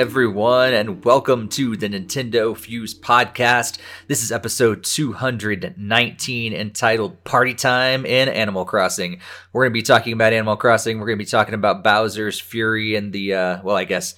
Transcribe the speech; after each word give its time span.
everyone, 0.00 0.72
and 0.72 1.04
welcome 1.04 1.46
to 1.46 1.76
the 1.76 1.86
Nintendo 1.86 2.56
Fuse 2.56 2.98
podcast. 2.98 3.76
This 4.08 4.22
is 4.22 4.32
episode 4.32 4.82
219 4.82 6.54
entitled 6.54 7.22
Party 7.22 7.52
Time 7.52 8.06
in 8.06 8.30
Animal 8.30 8.64
Crossing. 8.64 9.20
We're 9.52 9.64
going 9.64 9.74
to 9.74 9.78
be 9.78 9.82
talking 9.82 10.14
about 10.14 10.32
Animal 10.32 10.56
Crossing. 10.56 10.98
We're 10.98 11.04
going 11.04 11.18
to 11.18 11.24
be 11.24 11.30
talking 11.30 11.52
about 11.52 11.84
Bowser's 11.84 12.40
Fury 12.40 12.96
and 12.96 13.12
the, 13.12 13.34
uh, 13.34 13.62
well, 13.62 13.76
I 13.76 13.84
guess 13.84 14.14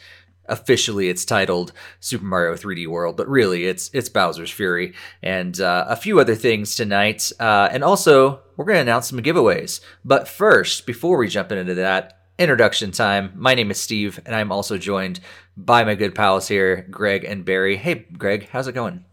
officially 0.47 1.09
it's 1.09 1.25
titled 1.25 1.73
Super 1.99 2.27
Mario 2.27 2.55
3D 2.55 2.87
World, 2.87 3.17
but 3.17 3.29
really 3.29 3.67
it's 3.67 3.91
it's 3.93 4.09
Bowser's 4.09 4.53
Fury 4.53 4.95
and 5.21 5.61
uh, 5.61 5.87
a 5.89 5.97
few 5.97 6.21
other 6.21 6.37
things 6.37 6.77
tonight. 6.77 7.33
Uh, 7.41 7.69
and 7.73 7.83
also, 7.83 8.41
we're 8.57 8.67
going 8.67 8.77
to 8.77 8.83
announce 8.83 9.09
some 9.09 9.19
giveaways. 9.19 9.81
But 10.05 10.29
first, 10.29 10.87
before 10.87 11.19
we 11.19 11.27
jump 11.27 11.51
into 11.51 11.75
that, 11.75 12.22
introduction 12.39 12.91
time. 12.91 13.33
My 13.35 13.55
name 13.55 13.71
is 13.71 13.81
Steve, 13.81 14.21
and 14.27 14.35
I'm 14.35 14.53
also 14.53 14.79
joined 14.79 15.21
by 15.57 15.85
my 15.85 15.95
good 15.95 16.15
pals 16.15 16.49
here, 16.49 16.87
Greg 16.91 17.25
and 17.25 17.45
Barry. 17.45 17.77
Hey, 17.77 18.07
Greg, 18.17 18.49
how's 18.51 18.67
it 18.69 18.73
going? 18.73 19.05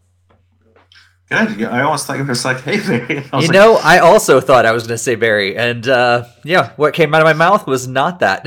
Good. 1.28 1.62
I 1.62 1.82
almost 1.82 2.06
thought 2.06 2.16
you 2.18 2.24
were 2.24 2.28
just 2.34 2.44
like, 2.44 2.60
"Hey, 2.62 2.80
Barry." 2.80 3.18
You 3.32 3.38
like, 3.38 3.50
know, 3.50 3.76
I 3.76 4.00
also 4.00 4.40
thought 4.40 4.66
I 4.66 4.72
was 4.72 4.82
going 4.84 4.94
to 4.94 4.98
say 4.98 5.14
Barry, 5.14 5.56
and 5.56 5.86
uh, 5.86 6.24
yeah, 6.44 6.72
what 6.76 6.92
came 6.92 7.14
out 7.14 7.20
of 7.20 7.24
my 7.24 7.34
mouth 7.34 7.68
was 7.68 7.86
not 7.86 8.18
that. 8.18 8.46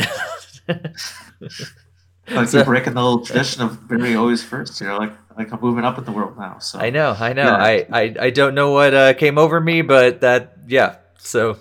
like 0.67 2.47
So- 2.47 2.57
you're 2.57 2.65
breaking 2.65 2.93
the 2.93 3.01
little 3.01 3.25
tradition 3.25 3.61
of 3.61 3.87
Barry 3.87 4.15
always 4.15 4.43
first. 4.43 4.81
You're 4.81 4.97
like, 4.99 5.13
like 5.37 5.53
I'm 5.53 5.61
moving 5.61 5.85
up 5.85 5.97
in 5.97 6.03
the 6.03 6.11
world 6.11 6.37
now. 6.37 6.59
So 6.59 6.77
I 6.79 6.89
know, 6.89 7.15
I 7.17 7.31
know. 7.31 7.45
Yeah. 7.45 7.55
I, 7.55 7.87
I, 7.91 8.15
I 8.19 8.29
don't 8.31 8.53
know 8.53 8.71
what 8.71 8.93
uh, 8.93 9.13
came 9.13 9.37
over 9.37 9.61
me, 9.61 9.81
but 9.81 10.19
that, 10.21 10.57
yeah. 10.67 10.97
So 11.23 11.57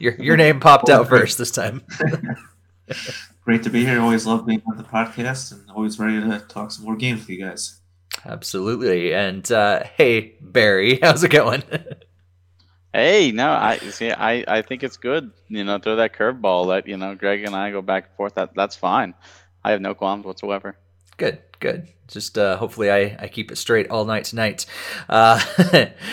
your 0.00 0.14
your 0.14 0.36
name 0.36 0.60
popped 0.60 0.88
out 0.88 1.08
first 1.08 1.38
this 1.38 1.50
time. 1.50 1.82
great 3.44 3.62
to 3.64 3.70
be 3.70 3.84
here. 3.84 4.00
Always 4.00 4.26
love 4.26 4.46
being 4.46 4.62
on 4.70 4.76
the 4.76 4.84
podcast, 4.84 5.52
and 5.52 5.68
always 5.70 5.98
ready 5.98 6.20
to 6.20 6.38
talk 6.48 6.70
some 6.70 6.84
more 6.84 6.96
games 6.96 7.20
with 7.20 7.30
you 7.30 7.44
guys. 7.44 7.80
Absolutely. 8.24 9.12
And 9.12 9.50
uh, 9.50 9.82
hey, 9.96 10.34
Barry, 10.40 10.98
how's 11.02 11.24
it 11.24 11.30
going? 11.30 11.62
Hey, 12.92 13.30
no, 13.30 13.50
I 13.50 13.78
see. 13.78 14.10
I, 14.10 14.44
I 14.48 14.62
think 14.62 14.82
it's 14.82 14.96
good. 14.96 15.30
You 15.48 15.64
know, 15.64 15.78
throw 15.78 15.96
that 15.96 16.14
curveball. 16.14 16.68
That 16.68 16.88
you 16.88 16.96
know, 16.96 17.14
Greg 17.14 17.44
and 17.44 17.54
I 17.54 17.70
go 17.70 17.82
back 17.82 18.06
and 18.06 18.16
forth. 18.16 18.34
That 18.34 18.54
that's 18.54 18.76
fine. 18.76 19.14
I 19.64 19.72
have 19.72 19.80
no 19.80 19.94
qualms 19.94 20.24
whatsoever. 20.24 20.78
Good, 21.16 21.40
good. 21.60 21.88
Just 22.08 22.38
uh, 22.38 22.56
hopefully 22.56 22.88
I, 22.88 23.16
I 23.18 23.26
keep 23.26 23.50
it 23.50 23.56
straight 23.56 23.90
all 23.90 24.04
night 24.04 24.24
tonight. 24.24 24.64
Uh, 25.08 25.40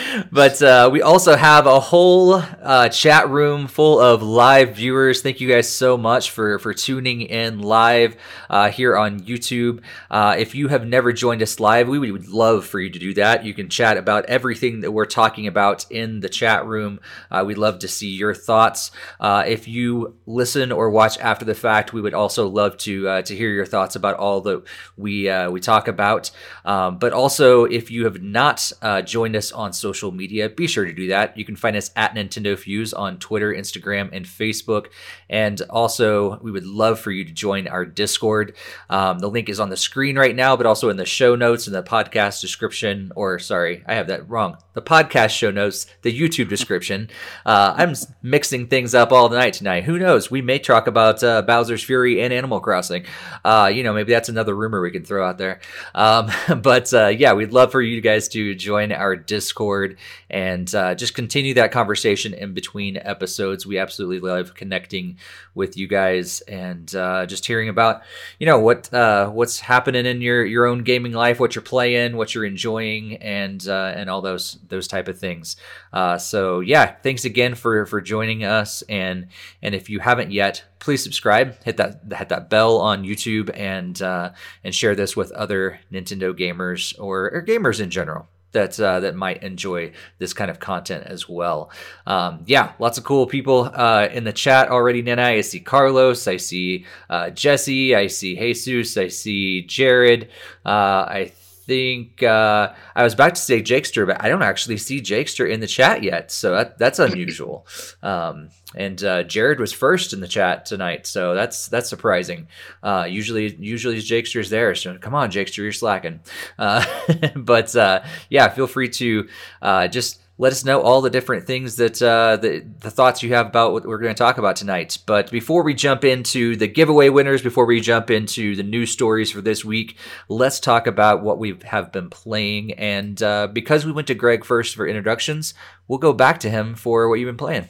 but 0.32 0.60
uh, 0.60 0.90
we 0.92 1.02
also 1.02 1.36
have 1.36 1.66
a 1.66 1.78
whole 1.78 2.34
uh, 2.34 2.88
chat 2.88 3.28
room 3.30 3.68
full 3.68 4.00
of 4.00 4.20
live 4.20 4.74
viewers. 4.74 5.22
Thank 5.22 5.40
you 5.40 5.48
guys 5.48 5.68
so 5.68 5.96
much 5.96 6.32
for, 6.32 6.58
for 6.58 6.74
tuning 6.74 7.20
in 7.20 7.60
live 7.60 8.16
uh, 8.50 8.70
here 8.70 8.96
on 8.96 9.20
YouTube. 9.20 9.82
Uh, 10.10 10.34
if 10.36 10.56
you 10.56 10.66
have 10.66 10.84
never 10.84 11.12
joined 11.12 11.42
us 11.42 11.60
live, 11.60 11.86
we 11.86 12.10
would 12.10 12.28
love 12.28 12.66
for 12.66 12.80
you 12.80 12.90
to 12.90 12.98
do 12.98 13.14
that. 13.14 13.44
You 13.44 13.54
can 13.54 13.68
chat 13.68 13.96
about 13.96 14.24
everything 14.24 14.80
that 14.80 14.90
we're 14.90 15.06
talking 15.06 15.46
about 15.46 15.86
in 15.90 16.18
the 16.18 16.28
chat 16.28 16.66
room. 16.66 16.98
We'd 17.44 17.58
love 17.58 17.78
to 17.80 17.88
see 17.88 18.10
your 18.10 18.34
thoughts. 18.34 18.90
If 19.20 19.68
you 19.68 20.16
listen 20.26 20.72
or 20.72 20.90
watch 20.90 21.18
after 21.18 21.44
the 21.44 21.54
fact, 21.54 21.92
we 21.92 22.00
would 22.00 22.14
also 22.14 22.48
love 22.48 22.76
to 22.78 23.22
to 23.22 23.36
hear 23.36 23.50
your 23.50 23.66
thoughts 23.66 23.96
about 23.96 24.16
all 24.16 24.40
that 24.42 24.64
we 24.96 25.30
we 25.50 25.60
talk 25.60 25.83
about. 25.88 26.30
Um, 26.64 26.98
but 26.98 27.12
also, 27.12 27.64
if 27.64 27.90
you 27.90 28.04
have 28.04 28.22
not 28.22 28.72
uh, 28.82 29.02
joined 29.02 29.36
us 29.36 29.52
on 29.52 29.72
social 29.72 30.12
media, 30.12 30.48
be 30.48 30.66
sure 30.66 30.84
to 30.84 30.92
do 30.92 31.08
that. 31.08 31.36
You 31.36 31.44
can 31.44 31.56
find 31.56 31.76
us 31.76 31.90
at 31.96 32.14
Nintendo 32.14 32.58
Fuse 32.58 32.92
on 32.92 33.18
Twitter, 33.18 33.52
Instagram, 33.52 34.10
and 34.12 34.24
Facebook. 34.24 34.86
And 35.28 35.60
also, 35.70 36.38
we 36.40 36.50
would 36.50 36.66
love 36.66 37.00
for 37.00 37.10
you 37.10 37.24
to 37.24 37.32
join 37.32 37.68
our 37.68 37.84
Discord. 37.84 38.54
Um, 38.90 39.18
the 39.18 39.28
link 39.30 39.48
is 39.48 39.60
on 39.60 39.70
the 39.70 39.76
screen 39.76 40.16
right 40.16 40.34
now, 40.34 40.56
but 40.56 40.66
also 40.66 40.88
in 40.88 40.96
the 40.96 41.04
show 41.04 41.34
notes 41.34 41.66
and 41.66 41.74
the 41.74 41.82
podcast 41.82 42.40
description. 42.40 43.12
Or, 43.16 43.38
sorry, 43.38 43.82
I 43.86 43.94
have 43.94 44.08
that 44.08 44.28
wrong. 44.28 44.56
The 44.74 44.82
podcast 44.82 45.30
show 45.30 45.50
notes, 45.50 45.86
the 46.02 46.18
YouTube 46.18 46.48
description. 46.48 47.08
Uh, 47.46 47.74
I'm 47.76 47.94
mixing 48.22 48.68
things 48.68 48.94
up 48.94 49.12
all 49.12 49.28
the 49.28 49.36
night 49.36 49.54
tonight. 49.54 49.84
Who 49.84 49.98
knows? 49.98 50.30
We 50.30 50.40
may 50.40 50.58
talk 50.58 50.86
about 50.86 51.22
uh, 51.22 51.42
Bowser's 51.42 51.82
Fury 51.82 52.22
and 52.22 52.32
Animal 52.32 52.60
Crossing. 52.60 53.04
Uh, 53.44 53.70
you 53.72 53.82
know, 53.82 53.92
maybe 53.92 54.12
that's 54.12 54.28
another 54.28 54.54
rumor 54.54 54.80
we 54.80 54.90
can 54.90 55.04
throw 55.04 55.26
out 55.26 55.36
there. 55.38 55.60
Um, 55.94 56.30
but 56.62 56.92
uh, 56.92 57.08
yeah, 57.08 57.32
we'd 57.32 57.52
love 57.52 57.72
for 57.72 57.82
you 57.82 58.00
guys 58.00 58.28
to 58.28 58.54
join 58.54 58.92
our 58.92 59.16
Discord 59.16 59.98
and 60.30 60.72
uh, 60.74 60.94
just 60.94 61.14
continue 61.14 61.54
that 61.54 61.72
conversation 61.72 62.34
in 62.34 62.54
between 62.54 62.96
episodes. 62.96 63.66
We 63.66 63.78
absolutely 63.78 64.20
love 64.20 64.54
connecting 64.54 65.18
with 65.54 65.76
you 65.76 65.86
guys 65.86 66.40
and 66.42 66.92
uh, 66.94 67.26
just 67.26 67.46
hearing 67.46 67.68
about 67.68 68.02
you 68.38 68.46
know 68.46 68.58
what 68.58 68.92
uh, 68.92 69.30
what's 69.30 69.60
happening 69.60 70.06
in 70.06 70.20
your 70.20 70.44
your 70.44 70.66
own 70.66 70.82
gaming 70.82 71.12
life, 71.12 71.38
what 71.38 71.54
you're 71.54 71.62
playing, 71.62 72.16
what 72.16 72.34
you're 72.34 72.44
enjoying, 72.44 73.16
and 73.16 73.66
uh, 73.68 73.92
and 73.94 74.10
all 74.10 74.20
those 74.20 74.58
those 74.68 74.88
type 74.88 75.08
of 75.08 75.18
things. 75.18 75.56
Uh, 75.92 76.18
so 76.18 76.60
yeah, 76.60 76.94
thanks 77.02 77.24
again 77.24 77.54
for 77.54 77.86
for 77.86 78.00
joining 78.00 78.44
us, 78.44 78.82
and 78.88 79.28
and 79.62 79.74
if 79.74 79.88
you 79.88 80.00
haven't 80.00 80.32
yet, 80.32 80.64
please 80.84 81.02
subscribe, 81.02 81.56
hit 81.64 81.78
that 81.78 82.00
hit 82.14 82.28
that 82.28 82.50
bell 82.50 82.78
on 82.78 83.04
YouTube, 83.04 83.50
and 83.54 84.00
uh, 84.02 84.32
and 84.62 84.74
share 84.74 84.94
this 84.94 85.16
with 85.16 85.32
other 85.32 85.80
Nintendo 85.90 86.38
gamers 86.38 86.94
or, 87.00 87.30
or 87.32 87.42
gamers 87.42 87.80
in 87.80 87.90
general 87.90 88.28
that 88.52 88.78
uh, 88.78 89.00
that 89.00 89.16
might 89.16 89.42
enjoy 89.42 89.92
this 90.18 90.32
kind 90.32 90.50
of 90.50 90.60
content 90.60 91.04
as 91.06 91.28
well. 91.28 91.70
Um, 92.06 92.42
yeah, 92.46 92.72
lots 92.78 92.98
of 92.98 93.04
cool 93.04 93.26
people 93.26 93.70
uh, 93.74 94.08
in 94.12 94.24
the 94.24 94.32
chat 94.32 94.70
already. 94.70 95.02
Nana, 95.02 95.22
I 95.22 95.40
see 95.40 95.60
Carlos, 95.60 96.28
I 96.28 96.36
see 96.36 96.84
uh, 97.10 97.30
Jesse, 97.30 97.94
I 97.94 98.06
see 98.06 98.36
Jesus, 98.36 98.96
I 98.96 99.08
see 99.08 99.62
Jared. 99.62 100.28
Uh, 100.64 101.08
I 101.08 101.32
think 101.66 102.22
uh, 102.22 102.72
I 102.94 103.02
was 103.02 103.14
about 103.14 103.34
to 103.36 103.40
say 103.40 103.62
Jakester, 103.62 104.06
but 104.06 104.22
I 104.22 104.28
don't 104.28 104.42
actually 104.42 104.76
see 104.76 105.00
Jakester 105.00 105.50
in 105.50 105.60
the 105.60 105.66
chat 105.66 106.02
yet, 106.02 106.30
so 106.30 106.52
that, 106.52 106.78
that's 106.78 106.98
unusual. 106.98 107.66
Um, 108.02 108.50
and 108.74 109.02
uh, 109.02 109.22
Jared 109.22 109.60
was 109.60 109.72
first 109.72 110.12
in 110.12 110.20
the 110.20 110.28
chat 110.28 110.66
tonight, 110.66 111.06
so 111.06 111.34
that's 111.34 111.68
that's 111.68 111.88
surprising. 111.88 112.48
Uh, 112.82 113.06
usually, 113.08 113.54
usually 113.56 113.98
Jakester's 113.98 114.50
there, 114.50 114.74
so 114.74 114.98
come 114.98 115.14
on, 115.14 115.30
Jakester, 115.30 115.58
you're 115.58 115.72
slacking. 115.72 116.20
Uh, 116.58 116.84
but 117.36 117.74
uh, 117.76 118.02
yeah, 118.28 118.48
feel 118.48 118.66
free 118.66 118.88
to 118.90 119.28
uh, 119.62 119.88
just 119.88 120.20
let 120.36 120.52
us 120.52 120.64
know 120.64 120.80
all 120.80 121.00
the 121.00 121.10
different 121.10 121.46
things 121.46 121.76
that 121.76 122.02
uh, 122.02 122.36
the, 122.36 122.66
the 122.80 122.90
thoughts 122.90 123.22
you 123.22 123.32
have 123.34 123.46
about 123.46 123.72
what 123.72 123.86
we're 123.86 123.98
going 123.98 124.14
to 124.14 124.18
talk 124.18 124.36
about 124.36 124.56
tonight. 124.56 124.98
But 125.06 125.30
before 125.30 125.62
we 125.62 125.74
jump 125.74 126.04
into 126.04 126.56
the 126.56 126.66
giveaway 126.66 127.08
winners, 127.08 127.40
before 127.40 127.66
we 127.66 127.80
jump 127.80 128.10
into 128.10 128.56
the 128.56 128.64
news 128.64 128.90
stories 128.90 129.30
for 129.30 129.40
this 129.40 129.64
week, 129.64 129.96
let's 130.28 130.58
talk 130.58 130.88
about 130.88 131.22
what 131.22 131.38
we 131.38 131.56
have 131.64 131.92
been 131.92 132.10
playing. 132.10 132.72
And 132.72 133.22
uh, 133.22 133.46
because 133.46 133.86
we 133.86 133.92
went 133.92 134.08
to 134.08 134.14
Greg 134.14 134.44
first 134.44 134.74
for 134.74 134.88
introductions, 134.88 135.54
we'll 135.86 136.00
go 136.00 136.12
back 136.12 136.40
to 136.40 136.50
him 136.50 136.74
for 136.74 137.08
what 137.08 137.20
you've 137.20 137.28
been 137.28 137.36
playing. 137.36 137.68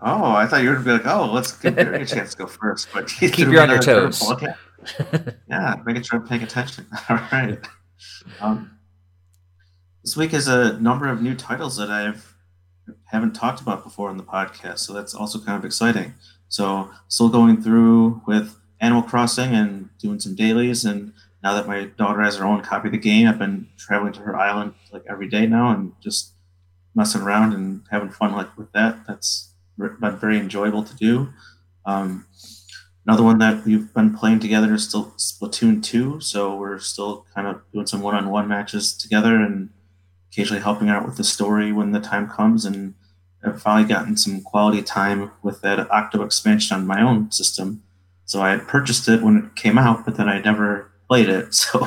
Oh, 0.00 0.32
I 0.32 0.46
thought 0.46 0.62
you 0.62 0.68
were 0.68 0.76
gonna 0.76 0.84
be 0.84 0.92
like, 0.92 1.06
"Oh, 1.06 1.32
let's 1.32 1.56
give 1.56 1.74
Barry 1.74 2.02
a 2.02 2.06
chance 2.06 2.30
to 2.32 2.38
go 2.38 2.46
first. 2.46 2.88
But 2.94 3.08
Keep 3.08 3.36
you 3.38 3.58
on 3.58 3.70
your 3.70 3.80
toes. 3.80 4.22
Yeah. 5.00 5.32
yeah, 5.50 5.74
making 5.84 6.04
sure 6.04 6.20
I'm 6.20 6.26
paying 6.26 6.44
attention. 6.44 6.86
All 7.10 7.18
right. 7.32 7.58
Um, 8.40 8.77
this 10.08 10.16
week 10.16 10.32
is 10.32 10.48
a 10.48 10.72
number 10.80 11.06
of 11.06 11.20
new 11.20 11.34
titles 11.34 11.76
that 11.76 11.90
I've 11.90 12.34
haven't 13.04 13.34
talked 13.34 13.60
about 13.60 13.84
before 13.84 14.08
on 14.08 14.16
the 14.16 14.22
podcast, 14.22 14.78
so 14.78 14.94
that's 14.94 15.14
also 15.14 15.38
kind 15.38 15.58
of 15.58 15.66
exciting. 15.66 16.14
So 16.48 16.90
still 17.08 17.28
going 17.28 17.60
through 17.60 18.22
with 18.26 18.56
Animal 18.80 19.02
Crossing 19.02 19.54
and 19.54 19.90
doing 19.98 20.18
some 20.18 20.34
dailies, 20.34 20.86
and 20.86 21.12
now 21.42 21.52
that 21.52 21.66
my 21.66 21.90
daughter 21.98 22.22
has 22.22 22.36
her 22.38 22.46
own 22.46 22.62
copy 22.62 22.88
of 22.88 22.92
the 22.92 22.98
game, 22.98 23.28
I've 23.28 23.38
been 23.38 23.68
traveling 23.76 24.14
to 24.14 24.20
her 24.20 24.34
island 24.34 24.72
like 24.94 25.02
every 25.10 25.28
day 25.28 25.46
now 25.46 25.72
and 25.72 25.92
just 26.02 26.32
messing 26.94 27.20
around 27.20 27.52
and 27.52 27.82
having 27.90 28.08
fun 28.08 28.32
like 28.32 28.56
with 28.56 28.72
that. 28.72 29.06
That's 29.06 29.52
been 29.76 30.16
very 30.16 30.38
enjoyable 30.38 30.84
to 30.84 30.96
do. 30.96 31.28
Um, 31.84 32.24
Another 33.06 33.22
one 33.22 33.38
that 33.38 33.64
we've 33.64 33.94
been 33.94 34.14
playing 34.14 34.40
together 34.40 34.74
is 34.74 34.86
still 34.86 35.14
Splatoon 35.16 35.82
2. 35.82 36.20
So 36.20 36.54
we're 36.54 36.78
still 36.78 37.24
kind 37.34 37.46
of 37.46 37.62
doing 37.72 37.86
some 37.86 38.02
one 38.02 38.14
on 38.14 38.28
one 38.28 38.46
matches 38.48 38.94
together 38.94 39.34
and 39.36 39.70
occasionally 40.30 40.62
helping 40.62 40.88
out 40.88 41.06
with 41.06 41.16
the 41.16 41.24
story 41.24 41.72
when 41.72 41.92
the 41.92 42.00
time 42.00 42.28
comes. 42.28 42.64
And 42.64 42.94
I've 43.44 43.60
finally 43.60 43.88
gotten 43.88 44.16
some 44.16 44.42
quality 44.42 44.82
time 44.82 45.30
with 45.42 45.60
that 45.62 45.90
Octo 45.90 46.22
expansion 46.22 46.76
on 46.76 46.86
my 46.86 47.02
own 47.02 47.30
system. 47.30 47.82
So 48.24 48.42
I 48.42 48.50
had 48.50 48.68
purchased 48.68 49.08
it 49.08 49.22
when 49.22 49.36
it 49.38 49.56
came 49.56 49.78
out, 49.78 50.04
but 50.04 50.16
then 50.16 50.28
I 50.28 50.40
never 50.40 50.90
played 51.08 51.28
it. 51.28 51.54
So 51.70 51.86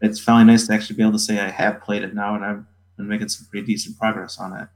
it's 0.00 0.20
finally 0.20 0.44
nice 0.44 0.66
to 0.66 0.74
actually 0.74 0.96
be 0.96 1.02
able 1.02 1.12
to 1.12 1.18
say 1.18 1.40
I 1.40 1.50
have 1.50 1.82
played 1.82 2.02
it 2.02 2.14
now 2.14 2.34
and 2.34 2.44
I've 2.44 2.64
been 2.96 3.08
making 3.08 3.28
some 3.28 3.46
pretty 3.50 3.66
decent 3.66 3.98
progress 3.98 4.38
on 4.38 4.52
it. 4.52 4.68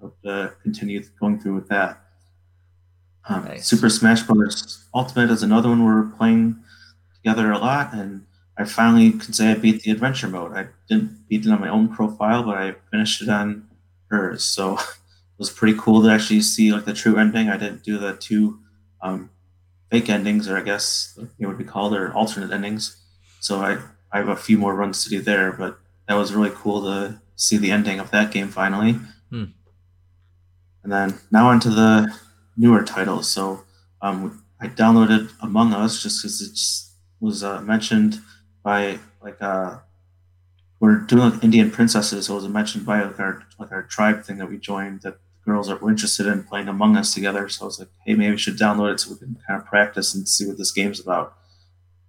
Hope 0.00 0.20
to 0.22 0.52
continue 0.62 1.02
going 1.20 1.38
through 1.40 1.54
with 1.54 1.68
that. 1.68 2.02
Um, 3.28 3.44
Nice. 3.44 3.66
Super 3.66 3.88
Smash 3.88 4.22
Bros. 4.22 4.84
Ultimate 4.94 5.30
is 5.30 5.42
another 5.42 5.68
one 5.68 5.84
we're 5.84 6.10
playing 6.16 6.56
together 7.14 7.50
a 7.50 7.58
lot, 7.58 7.92
and 7.92 8.24
I 8.58 8.64
finally 8.64 9.10
can 9.12 9.32
say 9.32 9.50
I 9.50 9.54
beat 9.54 9.82
the 9.82 9.90
adventure 9.90 10.28
mode. 10.28 10.52
I 10.52 10.68
didn't 10.88 11.28
beat 11.28 11.44
it 11.44 11.50
on 11.50 11.60
my 11.60 11.68
own 11.68 11.88
profile, 11.88 12.42
but 12.42 12.56
I 12.56 12.74
finished 12.90 13.22
it 13.22 13.28
on 13.28 13.68
hers. 14.10 14.44
So 14.44 14.74
it 14.78 15.38
was 15.38 15.50
pretty 15.50 15.78
cool 15.78 16.02
to 16.02 16.10
actually 16.10 16.40
see 16.40 16.72
like 16.72 16.86
the 16.86 16.94
true 16.94 17.18
ending. 17.18 17.48
I 17.48 17.58
didn't 17.58 17.82
do 17.82 17.98
the 17.98 18.14
two 18.14 18.58
um, 19.02 19.30
fake 19.90 20.08
endings, 20.08 20.48
or 20.48 20.56
I 20.56 20.62
guess 20.62 21.18
it 21.38 21.46
would 21.46 21.58
be 21.58 21.64
called, 21.64 21.94
or 21.94 22.12
alternate 22.14 22.50
endings. 22.50 22.96
So 23.40 23.60
I, 23.60 23.78
I 24.10 24.18
have 24.18 24.28
a 24.28 24.36
few 24.36 24.56
more 24.56 24.74
runs 24.74 25.04
to 25.04 25.10
do 25.10 25.20
there, 25.20 25.52
but 25.52 25.78
that 26.08 26.14
was 26.14 26.32
really 26.32 26.52
cool 26.54 26.82
to 26.82 27.20
see 27.36 27.58
the 27.58 27.70
ending 27.70 28.00
of 28.00 28.10
that 28.10 28.32
game 28.32 28.48
finally. 28.48 28.98
Hmm. 29.30 29.44
And 30.82 30.92
then 30.92 31.18
now 31.30 31.48
onto 31.48 31.68
the 31.68 32.12
newer 32.56 32.82
titles. 32.84 33.28
So 33.28 33.64
um, 34.00 34.44
I 34.60 34.68
downloaded 34.68 35.30
Among 35.42 35.74
Us 35.74 36.02
just 36.02 36.22
because 36.22 36.40
it 36.40 37.24
was 37.24 37.44
uh, 37.44 37.60
mentioned 37.60 38.20
by 38.66 38.98
like 39.22 39.40
uh, 39.40 39.78
we're 40.80 40.98
doing 40.98 41.30
like 41.30 41.44
Indian 41.44 41.70
princesses. 41.70 42.28
It 42.28 42.32
was 42.32 42.48
mentioned 42.48 42.84
by 42.84 43.00
like 43.00 43.20
our 43.20 43.44
like 43.60 43.70
our 43.70 43.84
tribe 43.84 44.24
thing 44.24 44.38
that 44.38 44.50
we 44.50 44.58
joined 44.58 45.02
that 45.02 45.18
girls 45.44 45.70
are 45.70 45.78
interested 45.88 46.26
in 46.26 46.42
playing 46.42 46.66
Among 46.66 46.96
Us 46.96 47.14
together. 47.14 47.48
So 47.48 47.64
I 47.64 47.66
was 47.66 47.78
like, 47.78 47.90
hey, 48.04 48.14
maybe 48.14 48.32
we 48.32 48.38
should 48.38 48.58
download 48.58 48.94
it 48.94 48.98
so 48.98 49.12
we 49.12 49.18
can 49.18 49.38
kind 49.46 49.60
of 49.60 49.68
practice 49.68 50.16
and 50.16 50.28
see 50.28 50.48
what 50.48 50.58
this 50.58 50.72
game's 50.72 50.98
about. 50.98 51.36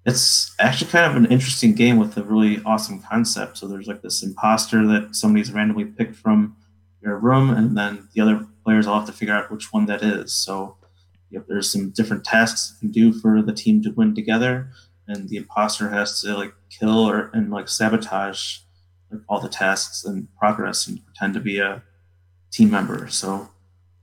It's 0.04 0.56
actually 0.58 0.90
kind 0.90 1.06
of 1.06 1.16
an 1.16 1.32
interesting 1.32 1.76
game 1.76 1.98
with 1.98 2.18
a 2.18 2.24
really 2.24 2.60
awesome 2.66 3.04
concept. 3.04 3.60
So 3.60 3.68
there's 3.68 3.88
like 3.88 4.02
this 4.02 4.24
imposter 4.24 4.88
that 4.88 5.16
somebody's 5.16 5.52
randomly 5.52 5.86
picked 5.86 6.16
from 6.16 6.56
your 7.04 7.18
room, 7.20 7.52
and 7.52 7.78
then 7.78 8.08
the 8.16 8.22
other 8.22 8.48
players 8.64 8.88
all 8.88 9.02
have 9.02 9.08
to 9.08 9.14
figure 9.14 9.36
out 9.36 9.52
which 9.52 9.72
one 9.72 9.86
that 9.86 10.02
is. 10.02 10.34
So 10.34 10.78
yep, 11.30 11.46
there's 11.48 11.72
some 11.72 11.92
different 11.92 12.24
tasks 12.24 12.74
you 12.74 12.80
can 12.80 12.92
do 12.92 13.14
for 13.14 13.44
the 13.44 13.54
team 13.54 13.84
to 13.84 13.92
win 13.92 14.16
together, 14.16 14.72
and 15.08 15.30
the 15.30 15.38
imposter 15.38 15.90
has 15.90 16.22
to 16.22 16.36
like 16.36 16.54
kill 16.70 17.10
or 17.10 17.30
and 17.34 17.52
like 17.52 17.70
sabotage 17.70 18.60
like 19.12 19.22
all 19.30 19.40
the 19.40 19.50
tasks 19.50 20.04
and 20.04 20.28
progress 20.38 20.88
and 20.88 21.04
pretend 21.06 21.34
to 21.34 21.40
be 21.40 21.60
a 21.60 21.82
team 22.52 22.70
member. 22.72 23.08
So 23.08 23.50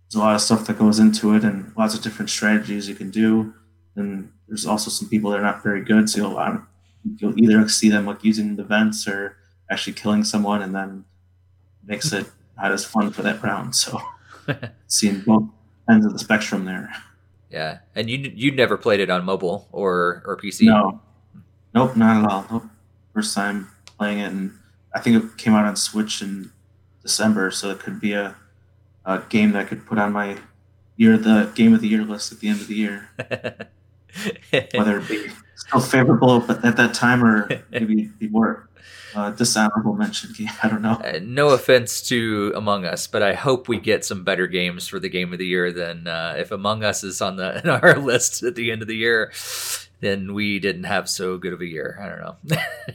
there's 0.05 0.15
a 0.15 0.19
lot 0.19 0.35
of 0.35 0.41
stuff 0.41 0.67
that 0.67 0.79
goes 0.79 0.99
into 0.99 1.35
it 1.35 1.45
and 1.45 1.73
lots 1.77 1.95
of 1.95 2.03
different 2.03 2.31
strategies 2.31 2.89
you 2.89 2.95
can 2.95 3.11
do. 3.11 3.53
And 3.97 4.33
there's 4.49 4.67
also 4.67 4.91
some 4.91 5.09
people 5.09 5.31
that 5.31 5.41
are 5.41 5.43
not 5.43 5.63
very 5.63 5.83
good. 5.83 6.09
So 6.09 6.19
you'll, 6.19 6.39
um, 6.39 6.67
you'll 7.19 7.39
either 7.39 7.69
see 7.69 7.91
them 7.91 8.07
like 8.07 8.25
using 8.25 8.57
the 8.57 8.65
vents 8.65 9.07
or 9.07 9.37
actually 9.71 9.95
killing 9.95 10.25
someone 10.25 10.63
and 10.63 10.75
then 10.75 11.05
makes 11.85 12.13
it 12.13 12.27
not 12.57 12.73
as 12.73 12.85
fun 12.85 13.11
for 13.11 13.23
that 13.23 13.43
round. 13.43 13.75
So 13.77 14.01
seeing 14.87 15.21
both 15.21 15.45
ends 15.89 16.07
of 16.07 16.13
the 16.13 16.19
spectrum 16.19 16.65
there. 16.65 16.93
Yeah. 17.55 17.79
And 17.95 18.11
you, 18.11 18.33
you 18.35 18.51
never 18.51 18.77
played 18.77 18.99
it 18.99 19.11
on 19.11 19.25
mobile 19.25 19.69
or, 19.71 20.25
or 20.27 20.37
PC? 20.37 20.63
No. 20.63 21.01
Nope, 21.73 21.97
not 21.97 22.25
at 22.25 22.29
all. 22.29 22.47
Nope. 22.51 22.65
First 23.15 23.33
time 23.33 23.71
playing 23.97 24.19
it. 24.19 24.33
And 24.33 24.59
I 24.93 24.99
think 24.99 25.23
it 25.23 25.37
came 25.37 25.55
out 25.55 25.65
on 25.65 25.77
Switch 25.77 26.21
in 26.21 26.51
December, 27.03 27.53
so 27.53 27.71
it 27.71 27.79
could 27.79 28.01
be 28.01 28.13
a, 28.13 28.35
a 29.07 29.23
game 29.29 29.53
that 29.53 29.61
I 29.61 29.65
could 29.65 29.87
put 29.87 29.99
on 29.99 30.13
my 30.13 30.37
year 30.97 31.17
the 31.17 31.49
game 31.55 31.75
of 31.75 31.81
the 31.81 31.87
year 31.87 32.03
list 32.03 32.33
at 32.33 32.41
the 32.41 32.49
end 32.49 32.61
of 32.61 32.67
the 32.67 32.75
year. 32.75 33.09
Whether 34.75 34.99
it 34.99 35.09
be 35.09 35.29
still 35.55 35.81
favorable 35.81 36.41
but 36.41 36.65
at 36.65 36.77
that 36.77 36.93
time 36.93 37.25
or 37.25 37.49
maybe 37.71 38.11
be 38.19 38.29
more 38.29 38.69
uh, 39.15 39.31
dishonorable 39.31 39.95
mention 39.95 40.33
game. 40.33 40.51
I 40.63 40.69
don't 40.69 40.83
know. 40.83 41.01
Uh, 41.05 41.21
no 41.23 41.51
offense 41.51 42.03
to 42.09 42.53
Among 42.55 42.85
Us, 42.85 43.07
but 43.07 43.23
I 43.23 43.35
hope 43.35 43.69
we 43.69 43.79
get 43.79 44.05
some 44.05 44.25
better 44.25 44.47
games 44.47 44.89
for 44.89 44.99
the 44.99 45.09
game 45.09 45.33
of 45.33 45.39
the 45.39 45.47
year 45.47 45.73
than 45.73 46.07
uh, 46.07 46.35
if 46.37 46.51
Among 46.51 46.85
Us 46.85 47.05
is 47.05 47.21
on 47.21 47.37
the 47.37 47.81
our 47.83 47.99
list 47.99 48.43
at 48.43 48.55
the 48.55 48.71
end 48.71 48.83
of 48.83 48.89
the 48.89 48.97
year. 48.97 49.33
Then 50.01 50.35
we 50.35 50.59
didn't 50.59 50.85
have 50.85 51.09
so 51.09 51.39
good 51.39 51.53
of 51.53 51.61
a 51.61 51.67
year. 51.67 51.99
I 52.01 52.09
don't 52.09 52.45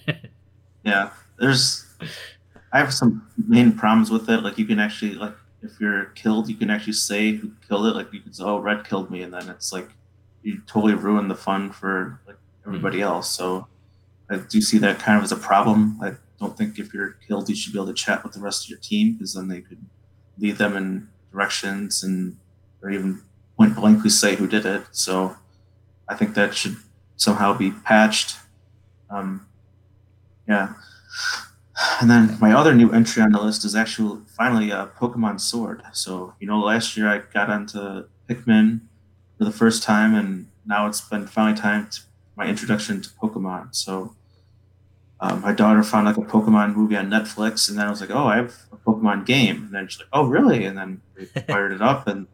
know. 0.05 0.13
yeah, 0.83 1.09
there's 1.37 1.85
I 2.71 2.79
have 2.79 2.93
some 2.93 3.27
main 3.47 3.71
problems 3.71 4.11
with 4.11 4.29
it. 4.29 4.43
Like 4.43 4.57
you 4.57 4.65
can 4.65 4.79
actually 4.79 5.15
like 5.15 5.33
if 5.61 5.79
you're 5.79 6.05
killed, 6.15 6.49
you 6.49 6.55
can 6.55 6.69
actually 6.69 6.93
say 6.93 7.33
who 7.33 7.51
killed 7.67 7.87
it. 7.87 7.95
Like 7.95 8.13
you 8.13 8.19
can 8.19 8.33
say, 8.33 8.43
"Oh, 8.43 8.59
Red 8.59 8.85
killed 8.85 9.09
me," 9.09 9.23
and 9.23 9.33
then 9.33 9.49
it's 9.49 9.73
like 9.73 9.89
you 10.43 10.61
totally 10.67 10.93
ruin 10.93 11.27
the 11.27 11.35
fun 11.35 11.71
for 11.71 12.19
like 12.27 12.37
everybody 12.65 12.97
mm-hmm. 12.99 13.07
else. 13.07 13.29
So 13.29 13.67
I 14.29 14.37
do 14.37 14.61
see 14.61 14.77
that 14.79 14.99
kind 14.99 15.17
of 15.17 15.23
as 15.23 15.31
a 15.31 15.37
problem. 15.37 15.99
I 16.01 16.13
don't 16.39 16.57
think 16.57 16.79
if 16.79 16.93
you're 16.93 17.17
killed, 17.27 17.49
you 17.49 17.55
should 17.55 17.73
be 17.73 17.79
able 17.79 17.87
to 17.87 17.93
chat 17.93 18.23
with 18.23 18.33
the 18.33 18.39
rest 18.39 18.65
of 18.65 18.69
your 18.69 18.79
team 18.79 19.13
because 19.13 19.33
then 19.33 19.47
they 19.47 19.61
could 19.61 19.83
lead 20.37 20.57
them 20.57 20.75
in 20.75 21.09
directions 21.31 22.03
and 22.03 22.37
or 22.81 22.89
even 22.89 23.21
point 23.57 23.75
blankly 23.75 24.09
say 24.09 24.35
who 24.35 24.47
did 24.47 24.65
it. 24.65 24.83
So 24.91 25.35
I 26.07 26.15
think 26.15 26.33
that 26.35 26.55
should 26.55 26.77
somehow 27.17 27.53
be 27.53 27.71
patched. 27.71 28.37
Um, 29.09 29.45
yeah. 30.47 30.73
And 32.01 32.09
then 32.09 32.37
my 32.39 32.53
other 32.53 32.73
new 32.73 32.91
entry 32.91 33.21
on 33.21 33.31
the 33.31 33.41
list 33.41 33.63
is 33.63 33.75
actually 33.75 34.21
finally 34.37 34.71
a 34.71 34.89
Pokemon 34.99 35.39
Sword. 35.39 35.81
So, 35.93 36.33
you 36.39 36.47
know, 36.47 36.59
last 36.59 36.97
year 36.97 37.07
I 37.07 37.19
got 37.33 37.49
onto 37.49 38.05
Pikmin 38.27 38.81
for 39.37 39.45
the 39.45 39.51
first 39.51 39.83
time, 39.83 40.13
and 40.13 40.47
now 40.65 40.87
it's 40.87 41.01
been 41.01 41.25
finally 41.25 41.57
time 41.57 41.89
to 41.91 42.01
my 42.35 42.47
introduction 42.47 43.01
to 43.01 43.09
Pokemon. 43.09 43.73
So, 43.73 44.15
um, 45.21 45.41
my 45.41 45.53
daughter 45.53 45.83
found 45.83 46.05
like 46.05 46.17
a 46.17 46.21
Pokemon 46.21 46.75
movie 46.75 46.95
on 46.95 47.09
Netflix, 47.09 47.69
and 47.69 47.77
then 47.77 47.87
I 47.87 47.89
was 47.89 48.01
like, 48.01 48.11
oh, 48.11 48.25
I 48.25 48.37
have 48.37 48.55
a 48.71 48.77
Pokemon 48.77 49.25
game. 49.25 49.63
And 49.63 49.73
then 49.73 49.87
she's 49.87 49.99
like, 49.99 50.09
oh, 50.13 50.25
really? 50.25 50.65
And 50.65 50.77
then 50.77 51.01
we 51.17 51.25
fired 51.47 51.71
it 51.71 51.81
up, 51.81 52.07
and 52.07 52.27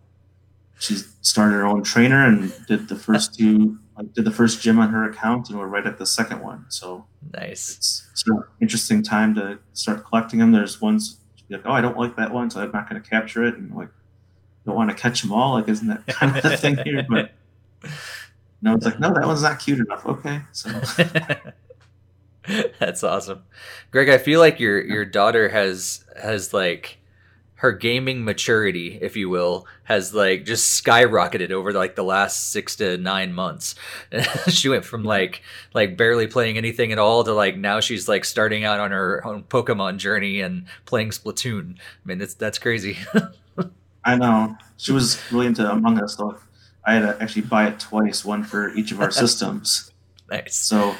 she 0.79 0.95
started 1.21 1.55
her 1.55 1.65
own 1.65 1.83
trainer 1.83 2.25
and 2.25 2.53
did 2.67 2.89
the 2.89 2.95
first 2.95 3.33
two 3.33 3.79
I 3.97 4.03
did 4.03 4.25
the 4.25 4.31
first 4.31 4.61
gym 4.61 4.79
on 4.79 4.89
her 4.89 5.09
account, 5.09 5.49
and 5.49 5.57
we're 5.57 5.67
right 5.67 5.85
at 5.85 5.97
the 5.97 6.05
second 6.05 6.41
one. 6.41 6.65
So 6.67 7.05
nice. 7.33 7.77
It's, 7.77 8.07
it's 8.11 8.27
an 8.27 8.43
interesting 8.59 9.01
time 9.01 9.33
to 9.35 9.57
start 9.73 10.05
collecting 10.05 10.39
them. 10.39 10.51
There's 10.51 10.81
ones 10.81 11.19
like, 11.49 11.61
oh, 11.65 11.71
I 11.71 11.79
don't 11.79 11.97
like 11.97 12.15
that 12.17 12.33
one, 12.33 12.49
so 12.49 12.61
I'm 12.61 12.71
not 12.71 12.89
going 12.89 13.01
to 13.01 13.09
capture 13.09 13.45
it, 13.45 13.55
and 13.55 13.73
like, 13.73 13.89
don't 14.65 14.75
want 14.75 14.89
to 14.89 14.95
catch 14.95 15.21
them 15.21 15.31
all. 15.31 15.53
Like, 15.53 15.69
isn't 15.69 15.87
that 15.87 16.05
kind 16.07 16.35
of 16.35 16.43
the 16.43 16.57
thing 16.57 16.77
here? 16.77 17.05
But 17.09 17.31
no, 18.61 18.75
it's 18.75 18.85
like, 18.85 18.99
no, 18.99 19.13
that 19.13 19.25
one's 19.25 19.43
not 19.43 19.59
cute 19.59 19.79
enough. 19.79 20.05
Okay, 20.05 20.41
so. 20.51 20.69
That's 22.79 23.03
awesome, 23.03 23.43
Greg. 23.91 24.09
I 24.09 24.17
feel 24.17 24.39
like 24.39 24.59
your 24.59 24.83
your 24.83 25.05
daughter 25.05 25.49
has 25.49 26.05
has 26.21 26.53
like 26.53 26.97
her 27.55 27.71
gaming 27.71 28.23
maturity, 28.23 28.99
if 29.01 29.15
you 29.15 29.29
will, 29.29 29.65
has 29.85 30.13
like 30.13 30.45
just 30.45 30.83
skyrocketed 30.83 31.51
over 31.51 31.71
like 31.71 31.95
the 31.95 32.03
last 32.03 32.51
six 32.51 32.75
to 32.75 32.97
nine 32.97 33.33
months. 33.33 33.75
she 34.47 34.69
went 34.69 34.85
from 34.85 35.03
like 35.03 35.41
like 35.73 35.97
barely 35.97 36.27
playing 36.27 36.57
anything 36.57 36.91
at 36.91 36.99
all 36.99 37.23
to 37.23 37.33
like 37.33 37.57
now 37.57 37.79
she's 37.79 38.07
like 38.07 38.25
starting 38.25 38.63
out 38.63 38.79
on 38.79 38.91
her 38.91 39.25
own 39.25 39.43
Pokemon 39.43 39.97
journey 39.97 40.41
and 40.41 40.65
playing 40.85 41.09
Splatoon. 41.09 41.77
I 41.77 42.07
mean, 42.07 42.17
that's 42.17 42.33
that's 42.33 42.59
crazy. 42.59 42.97
I 44.05 44.15
know 44.15 44.55
she 44.77 44.91
was 44.91 45.19
really 45.31 45.47
into 45.47 45.69
Among 45.69 45.99
Us. 45.99 46.15
So 46.15 46.37
I 46.85 46.95
had 46.95 46.99
to 46.99 47.23
actually 47.23 47.43
buy 47.43 47.67
it 47.67 47.79
twice, 47.79 48.23
one 48.23 48.43
for 48.43 48.69
each 48.75 48.91
of 48.91 49.01
our 49.01 49.09
systems. 49.09 49.91
nice. 50.29 50.55
So 50.55 50.95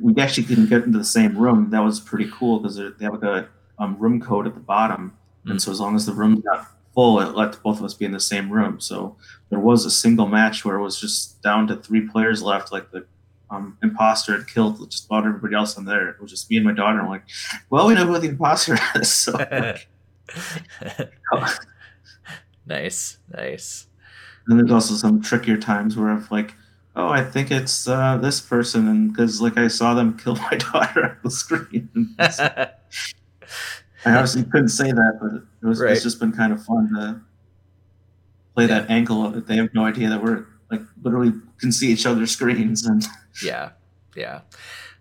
we 0.00 0.14
actually 0.16 0.46
didn't 0.46 0.66
get 0.66 0.84
into 0.84 0.98
the 0.98 1.04
same 1.04 1.36
room. 1.36 1.70
That 1.70 1.80
was 1.80 2.00
pretty 2.00 2.30
cool 2.32 2.60
because 2.60 2.76
they 2.76 3.04
have 3.04 3.14
like 3.14 3.22
a 3.22 3.48
um, 3.78 3.96
room 3.98 4.20
code 4.20 4.46
at 4.46 4.54
the 4.54 4.60
bottom 4.60 5.16
and 5.46 5.60
so 5.60 5.70
as 5.70 5.80
long 5.80 5.94
as 5.94 6.06
the 6.06 6.12
room's 6.12 6.44
not 6.44 6.68
full, 6.94 7.20
it 7.20 7.36
let 7.36 7.62
both 7.62 7.78
of 7.78 7.84
us 7.84 7.94
be 7.94 8.04
in 8.04 8.12
the 8.12 8.20
same 8.20 8.50
room. 8.50 8.80
So 8.80 9.16
there 9.50 9.58
was 9.58 9.84
a 9.84 9.90
single 9.90 10.26
match 10.26 10.64
where 10.64 10.76
it 10.76 10.82
was 10.82 11.00
just 11.00 11.42
down 11.42 11.66
to 11.68 11.76
three 11.76 12.08
players 12.08 12.42
left, 12.42 12.72
like 12.72 12.90
the 12.90 13.04
um, 13.50 13.76
imposter 13.82 14.36
had 14.36 14.46
killed 14.46 14.90
just 14.90 15.06
about 15.06 15.26
everybody 15.26 15.54
else 15.54 15.76
in 15.76 15.84
there. 15.84 16.08
It 16.08 16.20
was 16.20 16.30
just 16.30 16.50
me 16.50 16.56
and 16.56 16.66
my 16.66 16.72
daughter. 16.72 17.00
I'm 17.00 17.08
like, 17.08 17.24
well, 17.70 17.86
we 17.86 17.94
know 17.94 18.06
who 18.06 18.18
the 18.18 18.28
imposter 18.28 18.78
is. 18.94 19.12
So, 19.12 19.32
like, 19.32 19.88
nice, 22.66 23.18
nice. 23.32 23.86
And 24.46 24.58
there's 24.58 24.72
also 24.72 24.94
some 24.94 25.20
trickier 25.20 25.56
times 25.56 25.96
where 25.96 26.10
I've 26.10 26.30
like, 26.30 26.54
oh, 26.96 27.08
I 27.08 27.24
think 27.24 27.50
it's 27.50 27.88
uh, 27.88 28.18
this 28.18 28.40
person, 28.40 28.88
and 28.88 29.12
because 29.12 29.40
like 29.40 29.56
I 29.56 29.68
saw 29.68 29.94
them 29.94 30.16
kill 30.16 30.36
my 30.50 30.56
daughter 30.56 31.04
on 31.04 31.16
the 31.22 31.30
screen. 31.30 32.14
I 34.06 34.16
obviously 34.16 34.44
couldn't 34.44 34.68
say 34.68 34.92
that, 34.92 35.18
but 35.20 35.42
it 35.62 35.66
was, 35.66 35.80
right. 35.80 35.92
it's 35.92 36.02
just 36.02 36.20
been 36.20 36.32
kind 36.32 36.52
of 36.52 36.62
fun 36.62 36.90
to 36.94 37.20
play 38.54 38.66
yeah. 38.66 38.80
that 38.80 38.90
angle 38.90 39.24
of 39.24 39.36
it. 39.36 39.46
They 39.46 39.56
have 39.56 39.72
no 39.74 39.84
idea 39.84 40.10
that 40.10 40.22
we're 40.22 40.46
like 40.70 40.82
literally 41.02 41.32
can 41.58 41.72
see 41.72 41.90
each 41.90 42.06
other's 42.06 42.30
screens 42.30 42.84
and 42.84 43.04
yeah, 43.42 43.70
yeah. 44.14 44.42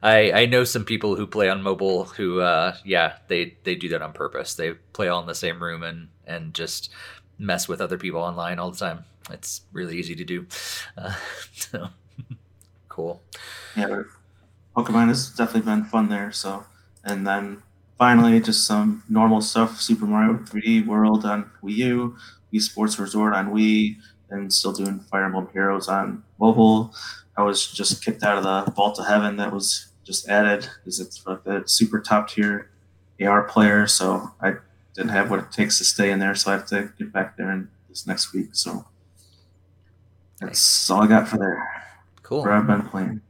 I 0.01 0.31
I 0.31 0.45
know 0.45 0.63
some 0.63 0.85
people 0.85 1.15
who 1.15 1.27
play 1.27 1.50
on 1.50 1.62
mobile 1.62 2.05
who 2.05 2.39
uh 2.39 2.75
yeah 2.83 3.17
they 3.27 3.57
they 3.63 3.75
do 3.75 3.89
that 3.89 4.01
on 4.01 4.13
purpose. 4.13 4.55
They 4.55 4.73
play 4.93 5.07
all 5.07 5.21
in 5.21 5.27
the 5.27 5.35
same 5.35 5.62
room 5.62 5.83
and 5.83 6.09
and 6.25 6.53
just 6.53 6.89
mess 7.38 7.68
with 7.68 7.82
other 7.82 7.98
people 7.98 8.20
online 8.22 8.60
all 8.60 8.72
the 8.72 8.78
time. 8.78 9.06
It's 9.32 9.62
really 9.72 9.98
easy 9.98 10.16
to 10.16 10.24
do. 10.24 10.46
Uh, 10.98 11.16
so 11.54 11.90
cool. 12.90 13.22
Yeah, 13.75 14.04
Pokemon 14.75 15.08
has 15.08 15.30
definitely 15.30 15.72
been 15.72 15.86
fun 15.86 16.10
there. 16.10 16.32
So 16.32 16.66
and 17.04 17.25
then 17.28 17.62
finally, 17.98 18.40
just 18.40 18.66
some 18.66 19.04
normal 19.10 19.42
stuff 19.42 19.82
Super 19.82 20.06
Mario 20.06 20.38
3D 20.40 20.86
World 20.86 21.25
on 21.25 21.50
Wii 21.63 21.75
U, 21.75 22.16
Wii 22.54 22.62
Sports 22.62 23.00
Resort 23.00 23.34
on 23.34 23.54
Wii, 23.54 23.98
and 24.30 24.52
still 24.52 24.74
doing 24.74 25.00
Fire 25.00 25.25
Emblem 25.25 25.48
Heroes 25.54 25.88
on 25.88 26.24
mobile. 26.40 26.94
I 27.36 27.44
was 27.44 27.66
just 27.66 28.04
kicked 28.04 28.24
out 28.24 28.38
of 28.38 28.44
the 28.44 28.72
Vault 28.72 29.00
of 29.00 29.08
Heaven 29.08 29.38
that 29.38 29.52
was 29.52 29.88
just 30.04 30.30
added 30.30 30.68
because 30.84 31.00
it's 31.00 31.25
like 31.25 31.44
the 31.44 31.63
super 31.66 32.00
top 32.00 32.30
tier 32.30 32.70
AR 33.22 33.44
player. 33.44 33.88
So 33.88 34.32
I 34.42 34.56
didn't 34.95 35.09
have 35.09 35.29
what 35.29 35.39
it 35.39 35.51
takes 35.51 35.77
to 35.79 35.85
stay 35.85 36.12
in 36.12 36.19
there. 36.19 36.35
So 36.35 36.51
I 36.51 36.55
have 36.55 36.67
to 36.67 36.91
get 36.97 37.12
back 37.12 37.38
there 37.38 37.51
in 37.51 37.69
this 37.89 38.05
next 38.07 38.33
week. 38.33 38.50
So 38.53 38.85
that's 40.39 40.89
all 40.89 41.03
I 41.03 41.07
got 41.07 41.27
for 41.27 41.38
there. 41.38 41.67
Cool. 42.21 42.43
Where 42.43 42.53
I've 42.53 42.67
been 42.67 42.83
playing. 42.83 43.21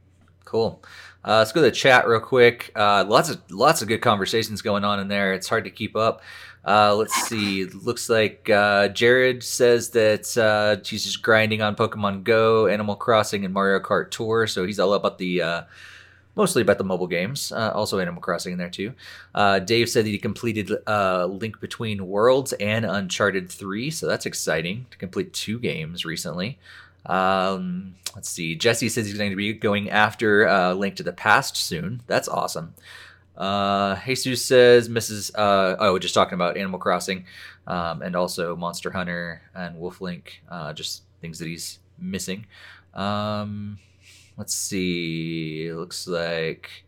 Cool. 0.44 0.82
Uh, 1.24 1.38
let's 1.38 1.52
go 1.52 1.62
to 1.62 1.66
the 1.66 1.74
chat 1.74 2.06
real 2.06 2.20
quick. 2.20 2.70
Uh, 2.76 3.04
lots 3.08 3.30
of 3.30 3.40
lots 3.50 3.80
of 3.80 3.88
good 3.88 4.02
conversations 4.02 4.60
going 4.60 4.84
on 4.84 5.00
in 5.00 5.08
there. 5.08 5.32
It's 5.32 5.48
hard 5.48 5.64
to 5.64 5.70
keep 5.70 5.96
up. 5.96 6.22
Uh, 6.66 6.94
let's 6.94 7.14
see. 7.28 7.64
Looks 7.64 8.08
like 8.08 8.48
uh, 8.48 8.88
Jared 8.88 9.42
says 9.42 9.90
that 9.90 10.36
uh, 10.36 10.82
he's 10.86 11.04
just 11.04 11.22
grinding 11.22 11.60
on 11.60 11.76
Pokemon 11.76 12.24
Go, 12.24 12.66
Animal 12.66 12.96
Crossing, 12.96 13.44
and 13.44 13.52
Mario 13.52 13.80
Kart 13.80 14.10
Tour. 14.10 14.46
So 14.46 14.66
he's 14.66 14.78
all 14.78 14.94
about 14.94 15.18
the 15.18 15.42
uh, 15.42 15.62
mostly 16.36 16.62
about 16.62 16.78
the 16.78 16.84
mobile 16.84 17.06
games. 17.06 17.52
Uh, 17.52 17.70
also 17.74 17.98
Animal 17.98 18.22
Crossing 18.22 18.52
in 18.52 18.58
there 18.58 18.70
too. 18.70 18.92
Uh, 19.34 19.58
Dave 19.58 19.88
said 19.88 20.04
that 20.04 20.10
he 20.10 20.18
completed 20.18 20.72
uh, 20.86 21.26
Link 21.26 21.60
Between 21.60 22.06
Worlds 22.06 22.52
and 22.54 22.84
Uncharted 22.84 23.50
Three. 23.50 23.90
So 23.90 24.06
that's 24.06 24.26
exciting 24.26 24.86
to 24.90 24.98
complete 24.98 25.32
two 25.32 25.58
games 25.58 26.04
recently. 26.04 26.58
Um, 27.06 27.94
let's 28.14 28.28
see. 28.28 28.54
Jesse 28.54 28.88
says 28.88 29.06
he's 29.06 29.18
going 29.18 29.30
to 29.30 29.36
be 29.36 29.52
going 29.52 29.90
after 29.90 30.48
uh, 30.48 30.74
Link 30.74 30.96
to 30.96 31.02
the 31.02 31.12
Past 31.12 31.56
soon. 31.56 32.02
That's 32.06 32.28
awesome. 32.28 32.74
Uh, 33.36 33.96
Jesus 34.06 34.44
says 34.44 34.88
Mrs. 34.88 35.32
Uh, 35.34 35.76
oh, 35.78 35.98
just 35.98 36.14
talking 36.14 36.34
about 36.34 36.56
Animal 36.56 36.78
Crossing, 36.78 37.24
um, 37.66 38.02
and 38.02 38.14
also 38.14 38.54
Monster 38.54 38.90
Hunter 38.90 39.42
and 39.54 39.78
Wolf 39.78 40.00
Link, 40.00 40.40
uh, 40.48 40.72
just 40.72 41.02
things 41.20 41.38
that 41.40 41.48
he's 41.48 41.80
missing. 41.98 42.46
Um, 42.94 43.78
let's 44.36 44.54
see. 44.54 45.72
Looks 45.72 46.06
like 46.06 46.84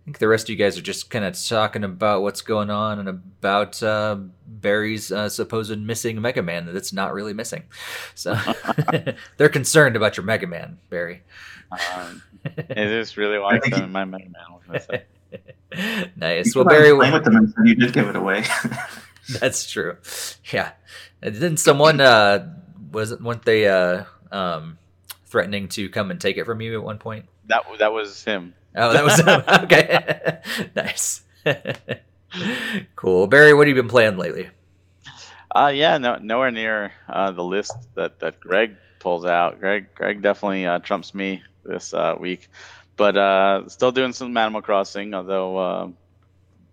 I 0.00 0.04
think 0.04 0.18
the 0.18 0.28
rest 0.28 0.46
of 0.46 0.50
you 0.50 0.56
guys 0.56 0.78
are 0.78 0.82
just 0.82 1.10
kind 1.10 1.24
of 1.24 1.40
talking 1.42 1.84
about 1.84 2.22
what's 2.22 2.40
going 2.40 2.70
on 2.70 2.98
and 2.98 3.08
about 3.08 3.82
uh, 3.82 4.16
Barry's 4.46 5.12
uh, 5.12 5.28
supposed 5.28 5.78
missing 5.78 6.20
Mega 6.20 6.42
Man 6.42 6.72
that's 6.72 6.92
not 6.92 7.12
really 7.12 7.34
missing. 7.34 7.64
So 8.14 8.36
they're 9.36 9.50
concerned 9.50 9.96
about 9.96 10.16
your 10.16 10.24
Mega 10.24 10.46
Man, 10.46 10.78
Barry. 10.88 11.22
Um, 11.70 12.22
it 12.44 12.78
is 12.78 13.16
really 13.16 13.38
like 13.38 13.62
them, 13.64 13.92
my 13.92 14.04
Mega 14.04 14.30
Man. 14.30 14.44
was 14.50 14.88
missing. 14.88 16.10
nice. 16.16 16.54
You 16.54 16.60
Well, 16.60 16.68
Barry, 16.68 16.94
playing 16.94 17.12
with 17.12 17.24
them 17.24 17.36
and 17.36 17.68
you 17.68 17.74
did 17.74 17.92
give 17.92 18.08
it 18.08 18.16
away. 18.16 18.44
that's 19.40 19.70
true. 19.70 19.96
Yeah. 20.52 20.72
And 21.22 21.34
Didn't 21.34 21.58
someone 21.58 22.00
uh 22.00 22.54
wasn't 22.90 23.22
weren't 23.22 23.44
they 23.44 23.68
uh 23.68 24.04
um 24.32 24.78
threatening 25.30 25.68
to 25.68 25.88
come 25.88 26.10
and 26.10 26.20
take 26.20 26.36
it 26.36 26.44
from 26.44 26.60
you 26.60 26.74
at 26.78 26.84
one 26.84 26.98
point? 26.98 27.26
That 27.46 27.64
that 27.78 27.92
was 27.92 28.22
him. 28.24 28.54
Oh, 28.76 28.92
that 28.92 29.04
was 29.04 29.18
him. 29.18 29.42
okay. 29.64 30.40
nice. 30.76 31.22
cool. 32.96 33.26
Barry, 33.26 33.54
what 33.54 33.66
have 33.66 33.76
you 33.76 33.82
been 33.82 33.90
playing 33.90 34.16
lately? 34.16 34.48
Uh 35.52 35.72
yeah, 35.74 35.98
no, 35.98 36.16
nowhere 36.16 36.52
near 36.52 36.92
uh, 37.08 37.32
the 37.32 37.42
list 37.42 37.74
that, 37.96 38.20
that 38.20 38.38
Greg 38.38 38.76
pulls 39.00 39.24
out. 39.24 39.58
Greg 39.58 39.92
Greg 39.94 40.22
definitely 40.22 40.66
uh, 40.66 40.78
trumps 40.78 41.12
me 41.12 41.42
this 41.64 41.92
uh, 41.92 42.14
week, 42.18 42.48
but 42.96 43.16
uh, 43.16 43.68
still 43.68 43.90
doing 43.90 44.12
some 44.12 44.36
Animal 44.36 44.62
Crossing, 44.62 45.12
although 45.12 45.56
uh, 45.56 45.88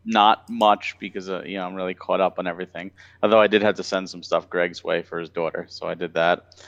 not 0.06 0.50
much 0.50 0.96
because 1.00 1.30
uh, 1.30 1.42
you 1.44 1.58
know 1.58 1.66
I'm 1.66 1.76
really 1.76 1.96
caught 1.96 2.22
up 2.22 2.38
on 2.38 2.48
everything. 2.48 2.92
Although 3.24 3.42
I 3.42 3.48
did 3.48 3.64
have 3.64 3.76
to 3.76 3.84
send 3.84 4.10
some 4.10 4.22
stuff 4.24 4.50
Greg's 4.50 4.84
way 4.84 5.02
for 5.02 5.20
his 5.20 5.30
daughter, 5.30 5.66
so 5.70 5.88
I 5.88 5.96
did 5.96 6.14
that. 6.14 6.64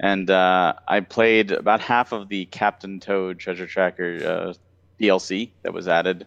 And 0.00 0.30
uh, 0.30 0.72
I 0.88 1.00
played 1.00 1.52
about 1.52 1.80
half 1.82 2.12
of 2.12 2.28
the 2.28 2.46
Captain 2.46 3.00
Toad 3.00 3.38
Treasure 3.38 3.66
Tracker 3.66 4.16
uh, 4.16 4.54
DLC 4.98 5.50
that 5.62 5.74
was 5.74 5.88
added. 5.88 6.26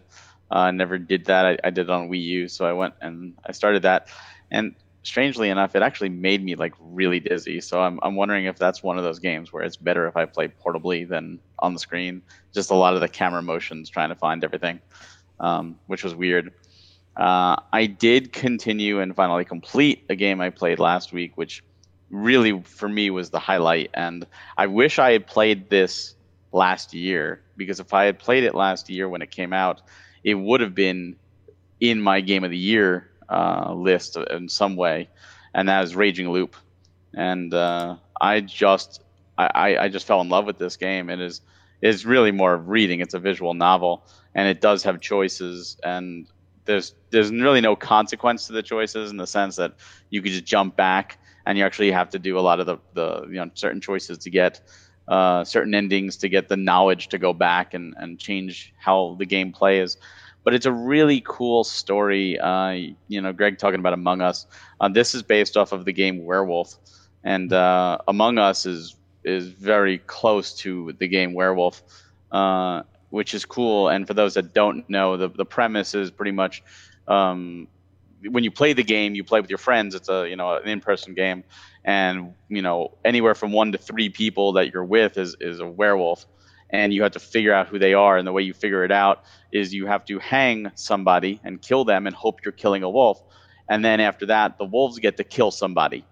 Uh, 0.50 0.58
I 0.58 0.70
never 0.70 0.96
did 0.96 1.24
that. 1.24 1.44
I, 1.44 1.58
I 1.64 1.70
did 1.70 1.88
it 1.88 1.90
on 1.90 2.08
Wii 2.08 2.22
U, 2.22 2.48
so 2.48 2.64
I 2.64 2.72
went 2.72 2.94
and 3.00 3.34
I 3.44 3.50
started 3.50 3.82
that. 3.82 4.08
And 4.52 4.76
strangely 5.02 5.50
enough, 5.50 5.74
it 5.74 5.82
actually 5.82 6.08
made 6.08 6.44
me 6.44 6.54
like 6.54 6.72
really 6.78 7.18
dizzy. 7.18 7.60
So 7.60 7.82
I'm 7.82 7.98
I'm 8.02 8.14
wondering 8.14 8.44
if 8.44 8.56
that's 8.56 8.80
one 8.80 8.96
of 8.96 9.02
those 9.02 9.18
games 9.18 9.52
where 9.52 9.64
it's 9.64 9.76
better 9.76 10.06
if 10.06 10.16
I 10.16 10.24
play 10.26 10.46
portably 10.48 11.08
than 11.08 11.40
on 11.58 11.72
the 11.72 11.80
screen. 11.80 12.22
Just 12.52 12.70
a 12.70 12.74
lot 12.76 12.94
of 12.94 13.00
the 13.00 13.08
camera 13.08 13.42
motions 13.42 13.90
trying 13.90 14.10
to 14.10 14.14
find 14.14 14.44
everything, 14.44 14.80
um, 15.40 15.80
which 15.88 16.04
was 16.04 16.14
weird. 16.14 16.52
Uh, 17.16 17.56
I 17.72 17.86
did 17.86 18.32
continue 18.32 19.00
and 19.00 19.16
finally 19.16 19.44
complete 19.44 20.04
a 20.08 20.14
game 20.14 20.40
I 20.40 20.50
played 20.50 20.78
last 20.78 21.12
week, 21.12 21.36
which 21.36 21.62
really 22.14 22.62
for 22.62 22.88
me 22.88 23.10
was 23.10 23.30
the 23.30 23.38
highlight. 23.38 23.90
And 23.94 24.26
I 24.56 24.66
wish 24.66 24.98
I 24.98 25.12
had 25.12 25.26
played 25.26 25.68
this 25.68 26.14
last 26.52 26.94
year 26.94 27.42
because 27.56 27.80
if 27.80 27.92
I 27.92 28.04
had 28.04 28.18
played 28.18 28.44
it 28.44 28.54
last 28.54 28.88
year 28.88 29.08
when 29.08 29.22
it 29.22 29.30
came 29.30 29.52
out, 29.52 29.82
it 30.22 30.34
would 30.34 30.60
have 30.60 30.74
been 30.74 31.16
in 31.80 32.00
my 32.00 32.20
game 32.20 32.44
of 32.44 32.50
the 32.50 32.56
year 32.56 33.10
uh, 33.28 33.72
list 33.74 34.16
in 34.16 34.48
some 34.48 34.76
way, 34.76 35.08
and 35.52 35.68
that 35.68 35.84
is 35.84 35.96
Raging 35.96 36.30
Loop. 36.30 36.56
And 37.12 37.52
uh, 37.52 37.96
I 38.20 38.40
just 38.40 39.02
I, 39.36 39.76
I 39.76 39.88
just 39.88 40.06
fell 40.06 40.20
in 40.20 40.28
love 40.28 40.46
with 40.46 40.58
this 40.58 40.76
game. 40.76 41.10
It 41.10 41.20
is 41.20 41.40
is 41.82 42.06
really 42.06 42.30
more 42.30 42.54
of 42.54 42.68
reading. 42.68 43.00
It's 43.00 43.14
a 43.14 43.18
visual 43.18 43.54
novel, 43.54 44.06
and 44.34 44.48
it 44.48 44.60
does 44.60 44.84
have 44.84 45.00
choices, 45.00 45.76
and 45.82 46.26
there's 46.64 46.94
there's 47.10 47.30
really 47.30 47.60
no 47.60 47.76
consequence 47.76 48.46
to 48.46 48.52
the 48.52 48.62
choices 48.62 49.10
in 49.10 49.16
the 49.16 49.26
sense 49.26 49.56
that 49.56 49.74
you 50.10 50.22
could 50.22 50.32
just 50.32 50.44
jump 50.44 50.76
back, 50.76 51.18
and 51.46 51.58
you 51.58 51.64
actually 51.64 51.90
have 51.90 52.10
to 52.10 52.18
do 52.18 52.38
a 52.38 52.40
lot 52.40 52.60
of 52.60 52.66
the, 52.66 52.78
the 52.94 53.26
you 53.28 53.34
know 53.34 53.50
certain 53.54 53.80
choices 53.80 54.18
to 54.18 54.30
get 54.30 54.60
uh, 55.08 55.44
certain 55.44 55.74
endings 55.74 56.16
to 56.18 56.28
get 56.28 56.48
the 56.48 56.56
knowledge 56.56 57.08
to 57.08 57.18
go 57.18 57.32
back 57.32 57.74
and, 57.74 57.94
and 57.98 58.18
change 58.18 58.72
how 58.78 59.16
the 59.18 59.26
game 59.26 59.52
plays 59.52 59.96
but 60.44 60.52
it's 60.54 60.66
a 60.66 60.72
really 60.72 61.22
cool 61.26 61.64
story. 61.64 62.38
Uh, 62.38 62.92
you 63.08 63.20
know, 63.20 63.32
Greg 63.32 63.58
talking 63.58 63.80
about 63.80 63.94
Among 63.94 64.20
Us. 64.20 64.46
Uh, 64.78 64.88
this 64.88 65.14
is 65.14 65.22
based 65.22 65.56
off 65.56 65.72
of 65.72 65.86
the 65.86 65.92
game 65.92 66.24
Werewolf, 66.24 66.76
and 67.24 67.52
uh, 67.52 67.98
Among 68.06 68.38
Us 68.38 68.66
is 68.66 68.94
is 69.24 69.48
very 69.48 69.98
close 69.98 70.54
to 70.58 70.92
the 70.98 71.08
game 71.08 71.32
Werewolf, 71.32 71.82
uh, 72.30 72.82
which 73.08 73.32
is 73.32 73.46
cool. 73.46 73.88
And 73.88 74.06
for 74.06 74.12
those 74.12 74.34
that 74.34 74.52
don't 74.52 74.88
know, 74.88 75.16
the 75.16 75.28
the 75.30 75.46
premise 75.46 75.94
is 75.94 76.10
pretty 76.10 76.32
much. 76.32 76.62
Um, 77.08 77.68
when 78.30 78.44
you 78.44 78.50
play 78.50 78.72
the 78.72 78.82
game, 78.82 79.14
you 79.14 79.24
play 79.24 79.40
with 79.40 79.50
your 79.50 79.58
friends. 79.58 79.94
It's 79.94 80.08
a 80.08 80.28
you 80.28 80.36
know 80.36 80.56
an 80.56 80.68
in-person 80.68 81.14
game, 81.14 81.44
and 81.84 82.34
you 82.48 82.62
know 82.62 82.96
anywhere 83.04 83.34
from 83.34 83.52
one 83.52 83.72
to 83.72 83.78
three 83.78 84.08
people 84.08 84.52
that 84.54 84.72
you're 84.72 84.84
with 84.84 85.16
is 85.18 85.36
is 85.40 85.60
a 85.60 85.66
werewolf, 85.66 86.26
and 86.70 86.92
you 86.92 87.02
have 87.02 87.12
to 87.12 87.20
figure 87.20 87.52
out 87.52 87.68
who 87.68 87.78
they 87.78 87.94
are. 87.94 88.16
And 88.16 88.26
the 88.26 88.32
way 88.32 88.42
you 88.42 88.54
figure 88.54 88.84
it 88.84 88.92
out 88.92 89.24
is 89.52 89.74
you 89.74 89.86
have 89.86 90.04
to 90.06 90.18
hang 90.18 90.70
somebody 90.74 91.40
and 91.44 91.60
kill 91.60 91.84
them 91.84 92.06
and 92.06 92.14
hope 92.14 92.40
you're 92.44 92.52
killing 92.52 92.82
a 92.82 92.90
wolf. 92.90 93.22
And 93.68 93.84
then 93.84 94.00
after 94.00 94.26
that, 94.26 94.58
the 94.58 94.64
wolves 94.64 94.98
get 94.98 95.16
to 95.16 95.24
kill 95.24 95.50
somebody. 95.50 96.04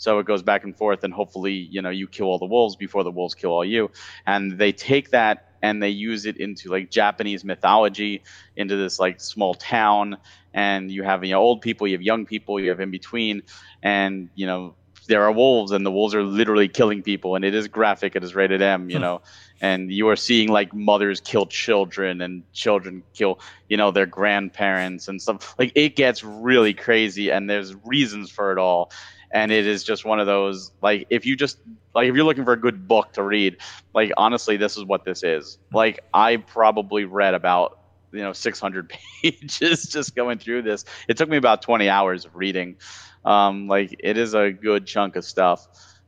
So 0.00 0.18
it 0.18 0.24
goes 0.24 0.42
back 0.42 0.64
and 0.64 0.74
forth, 0.74 1.04
and 1.04 1.12
hopefully, 1.12 1.52
you 1.52 1.82
know, 1.82 1.90
you 1.90 2.08
kill 2.08 2.28
all 2.28 2.38
the 2.38 2.46
wolves 2.46 2.74
before 2.74 3.04
the 3.04 3.10
wolves 3.10 3.34
kill 3.34 3.50
all 3.50 3.64
you. 3.66 3.90
And 4.26 4.56
they 4.56 4.72
take 4.72 5.10
that 5.10 5.50
and 5.60 5.82
they 5.82 5.90
use 5.90 6.24
it 6.24 6.38
into 6.38 6.70
like 6.70 6.90
Japanese 6.90 7.44
mythology, 7.44 8.22
into 8.56 8.76
this 8.76 8.98
like 8.98 9.20
small 9.20 9.52
town. 9.52 10.16
And 10.54 10.90
you 10.90 11.02
have 11.02 11.22
you 11.22 11.32
know 11.32 11.40
old 11.40 11.60
people, 11.60 11.86
you 11.86 11.96
have 11.96 12.02
young 12.02 12.24
people, 12.24 12.58
you 12.58 12.70
have 12.70 12.80
in 12.80 12.90
between, 12.90 13.42
and 13.82 14.30
you 14.34 14.46
know 14.46 14.74
there 15.06 15.22
are 15.22 15.32
wolves 15.32 15.70
and 15.70 15.84
the 15.84 15.90
wolves 15.90 16.14
are 16.14 16.22
literally 16.22 16.68
killing 16.68 17.02
people. 17.02 17.36
And 17.36 17.44
it 17.44 17.54
is 17.54 17.68
graphic 17.68 18.16
it 18.16 18.24
is 18.24 18.34
rated 18.34 18.62
m 18.62 18.88
you 18.88 18.96
hmm. 18.96 19.02
know. 19.02 19.20
And 19.60 19.92
you 19.92 20.08
are 20.08 20.16
seeing 20.16 20.48
like 20.48 20.72
mothers 20.72 21.20
kill 21.20 21.44
children 21.44 22.22
and 22.22 22.42
children 22.54 23.02
kill 23.12 23.38
you 23.68 23.76
know 23.76 23.90
their 23.90 24.06
grandparents 24.06 25.08
and 25.08 25.20
stuff. 25.20 25.54
Like 25.58 25.72
it 25.74 25.94
gets 25.94 26.24
really 26.24 26.72
crazy 26.72 27.30
and 27.30 27.50
there's 27.50 27.74
reasons 27.84 28.30
for 28.30 28.50
it 28.50 28.58
all 28.58 28.90
and 29.32 29.52
it 29.52 29.66
is 29.66 29.84
just 29.84 30.04
one 30.04 30.20
of 30.20 30.26
those 30.26 30.72
like 30.82 31.06
if 31.10 31.26
you 31.26 31.36
just 31.36 31.58
like 31.94 32.08
if 32.08 32.14
you're 32.14 32.24
looking 32.24 32.44
for 32.44 32.52
a 32.52 32.60
good 32.60 32.88
book 32.88 33.12
to 33.12 33.22
read 33.22 33.56
like 33.94 34.12
honestly 34.16 34.56
this 34.56 34.76
is 34.76 34.84
what 34.84 35.04
this 35.04 35.22
is 35.22 35.58
like 35.72 36.00
i 36.12 36.36
probably 36.36 37.04
read 37.04 37.34
about 37.34 37.78
you 38.12 38.20
know 38.20 38.32
600 38.32 38.92
pages 39.22 39.84
just 39.86 40.14
going 40.14 40.38
through 40.38 40.62
this 40.62 40.84
it 41.08 41.16
took 41.16 41.28
me 41.28 41.36
about 41.36 41.62
20 41.62 41.88
hours 41.88 42.24
of 42.24 42.34
reading 42.34 42.76
um, 43.24 43.68
like 43.68 43.94
it 43.98 44.16
is 44.16 44.34
a 44.34 44.50
good 44.50 44.86
chunk 44.86 45.16
of 45.16 45.24
stuff, 45.24 45.66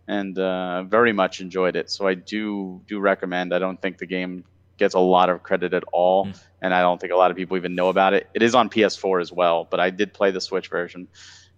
and 0.09 0.39
uh, 0.39 0.85
very 0.85 1.13
much 1.13 1.41
enjoyed 1.41 1.77
it. 1.77 1.91
So 1.91 2.07
I 2.07 2.15
do 2.15 2.83
do 2.87 2.99
recommend. 3.01 3.55
I 3.55 3.59
don't 3.59 3.81
think 3.81 3.99
the 3.99 4.07
game 4.07 4.45
gets 4.79 4.95
a 4.95 4.99
lot 4.99 5.29
of 5.29 5.43
credit 5.43 5.75
at 5.75 5.85
all, 5.93 6.27
mm. 6.27 6.43
and 6.61 6.75
I 6.75 6.81
don't 6.81 7.01
think 7.01 7.13
a 7.13 7.17
lot 7.17 7.31
of 7.31 7.37
people 7.37 7.57
even 7.57 7.75
know 7.75 7.89
about 7.89 8.15
it. 8.15 8.29
It 8.35 8.43
is 8.43 8.55
on 8.55 8.71
PS4 8.71 9.21
as 9.21 9.33
well, 9.33 9.67
but 9.71 9.81
I 9.81 9.91
did 9.91 10.15
play 10.15 10.31
the 10.31 10.41
Switch 10.41 10.69
version, 10.69 11.09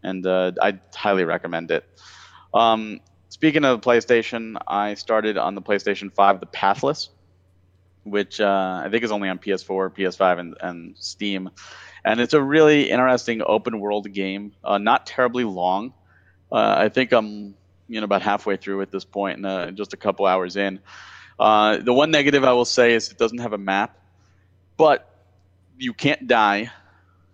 and 0.04 0.26
uh, 0.26 0.52
I 0.60 0.78
highly 0.94 1.24
recommend 1.24 1.70
it. 1.70 1.84
Um, 2.52 3.00
speaking 3.28 3.64
of 3.64 3.80
PlayStation, 3.80 4.56
I 4.66 4.94
started 4.94 5.36
on 5.36 5.54
the 5.54 5.62
PlayStation 5.62 6.12
5 6.12 6.40
the 6.40 6.46
Pathless, 6.46 7.08
which 8.04 8.40
uh, 8.40 8.82
I 8.84 8.88
think 8.90 9.02
is 9.02 9.10
only 9.10 9.28
on 9.28 9.38
PS4, 9.38 9.96
PS5, 9.96 10.38
and, 10.38 10.56
and 10.60 10.94
Steam 10.98 11.50
and 12.04 12.20
it's 12.20 12.34
a 12.34 12.42
really 12.42 12.90
interesting 12.90 13.42
open 13.44 13.80
world 13.80 14.12
game. 14.12 14.52
Uh, 14.62 14.78
not 14.78 15.06
terribly 15.06 15.44
long. 15.44 15.94
Uh, 16.52 16.74
I 16.78 16.88
think 16.88 17.12
I'm 17.12 17.54
you 17.88 18.00
know 18.00 18.04
about 18.04 18.22
halfway 18.22 18.56
through 18.56 18.82
at 18.82 18.90
this 18.90 19.04
point, 19.04 19.38
and 19.38 19.46
uh, 19.46 19.70
just 19.70 19.94
a 19.94 19.96
couple 19.96 20.26
hours 20.26 20.56
in. 20.56 20.80
Uh, 21.38 21.78
the 21.78 21.92
one 21.92 22.10
negative 22.10 22.44
I 22.44 22.52
will 22.52 22.66
say 22.66 22.94
is 22.94 23.10
it 23.10 23.18
doesn't 23.18 23.38
have 23.38 23.54
a 23.54 23.58
map, 23.58 23.98
but 24.76 25.10
you 25.78 25.92
can't 25.92 26.28
die. 26.28 26.70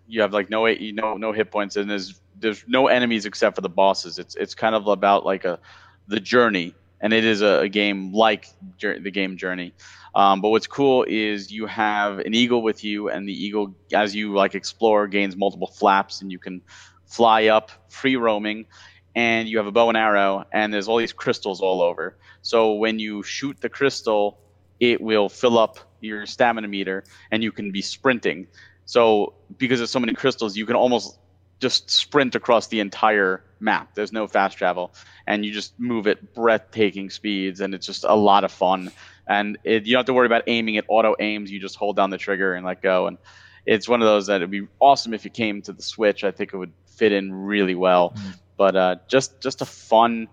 You 0.07 0.21
have 0.21 0.33
like 0.33 0.49
no 0.49 0.65
no 0.65 1.17
no 1.17 1.31
hit 1.33 1.51
points, 1.51 1.75
and 1.75 1.89
there's 1.89 2.19
there's 2.41 2.63
no 2.67 2.87
enemies 2.87 3.25
except 3.25 3.55
for 3.55 3.61
the 3.61 3.69
bosses. 3.69 4.19
It's 4.19 4.35
it's 4.35 4.55
kind 4.55 4.75
of 4.75 4.87
about 4.87 5.25
like 5.25 5.45
a 5.45 5.59
the 6.07 6.19
journey 6.19 6.75
and 7.01 7.13
it 7.13 7.25
is 7.25 7.41
a, 7.41 7.61
a 7.61 7.69
game 7.69 8.13
like 8.13 8.47
the 8.79 9.11
game 9.11 9.35
Journey. 9.35 9.73
Um, 10.13 10.41
but 10.41 10.49
what's 10.49 10.67
cool 10.67 11.05
is 11.07 11.51
you 11.51 11.65
have 11.65 12.19
an 12.19 12.33
eagle 12.33 12.61
with 12.61 12.83
you, 12.83 13.09
and 13.09 13.27
the 13.27 13.33
eagle, 13.33 13.75
as 13.93 14.15
you 14.15 14.33
like 14.33 14.55
explore, 14.55 15.07
gains 15.07 15.35
multiple 15.35 15.67
flaps, 15.67 16.21
and 16.21 16.31
you 16.31 16.39
can 16.39 16.61
fly 17.05 17.47
up, 17.47 17.71
free 17.89 18.15
roaming, 18.15 18.67
and 19.15 19.49
you 19.49 19.57
have 19.57 19.67
a 19.67 19.71
bow 19.71 19.89
and 19.89 19.97
arrow, 19.97 20.45
and 20.51 20.73
there's 20.73 20.87
all 20.87 20.97
these 20.97 21.13
crystals 21.13 21.59
all 21.59 21.81
over. 21.81 22.17
So 22.41 22.73
when 22.73 22.99
you 22.99 23.23
shoot 23.23 23.59
the 23.59 23.69
crystal, 23.69 24.39
it 24.79 25.01
will 25.01 25.29
fill 25.29 25.57
up 25.57 25.79
your 26.01 26.25
stamina 26.25 26.67
meter, 26.67 27.03
and 27.31 27.43
you 27.43 27.51
can 27.51 27.71
be 27.71 27.81
sprinting. 27.81 28.47
So 28.85 29.33
because 29.57 29.79
there's 29.79 29.91
so 29.91 29.99
many 29.99 30.13
crystals, 30.13 30.57
you 30.57 30.65
can 30.65 30.75
almost 30.75 31.17
just 31.61 31.89
sprint 31.89 32.35
across 32.35 32.67
the 32.67 32.79
entire 32.79 33.43
map. 33.59 33.93
There's 33.93 34.11
no 34.11 34.27
fast 34.27 34.57
travel, 34.57 34.93
and 35.27 35.45
you 35.45 35.53
just 35.53 35.79
move 35.79 36.07
at 36.07 36.33
breathtaking 36.33 37.09
speeds, 37.09 37.61
and 37.61 37.73
it's 37.73 37.85
just 37.85 38.03
a 38.03 38.15
lot 38.15 38.43
of 38.43 38.51
fun. 38.51 38.91
And 39.27 39.57
it, 39.63 39.85
you 39.85 39.93
don't 39.93 39.99
have 39.99 40.05
to 40.07 40.13
worry 40.13 40.25
about 40.25 40.43
aiming; 40.47 40.75
it 40.75 40.85
auto 40.89 41.15
aims. 41.19 41.51
You 41.51 41.59
just 41.59 41.75
hold 41.75 41.95
down 41.95 42.09
the 42.09 42.17
trigger 42.17 42.55
and 42.55 42.65
let 42.65 42.81
go. 42.81 43.07
And 43.07 43.17
it's 43.65 43.87
one 43.87 44.01
of 44.01 44.07
those 44.07 44.27
that 44.27 44.41
would 44.41 44.51
be 44.51 44.67
awesome 44.79 45.13
if 45.13 45.25
it 45.25 45.33
came 45.33 45.61
to 45.61 45.71
the 45.71 45.83
Switch. 45.83 46.23
I 46.23 46.31
think 46.31 46.53
it 46.53 46.57
would 46.57 46.73
fit 46.87 47.11
in 47.11 47.31
really 47.33 47.75
well. 47.75 48.13
Mm. 48.17 48.39
But 48.57 48.75
uh, 48.75 48.95
just 49.07 49.39
just 49.39 49.61
a 49.61 49.65
fun, 49.65 50.27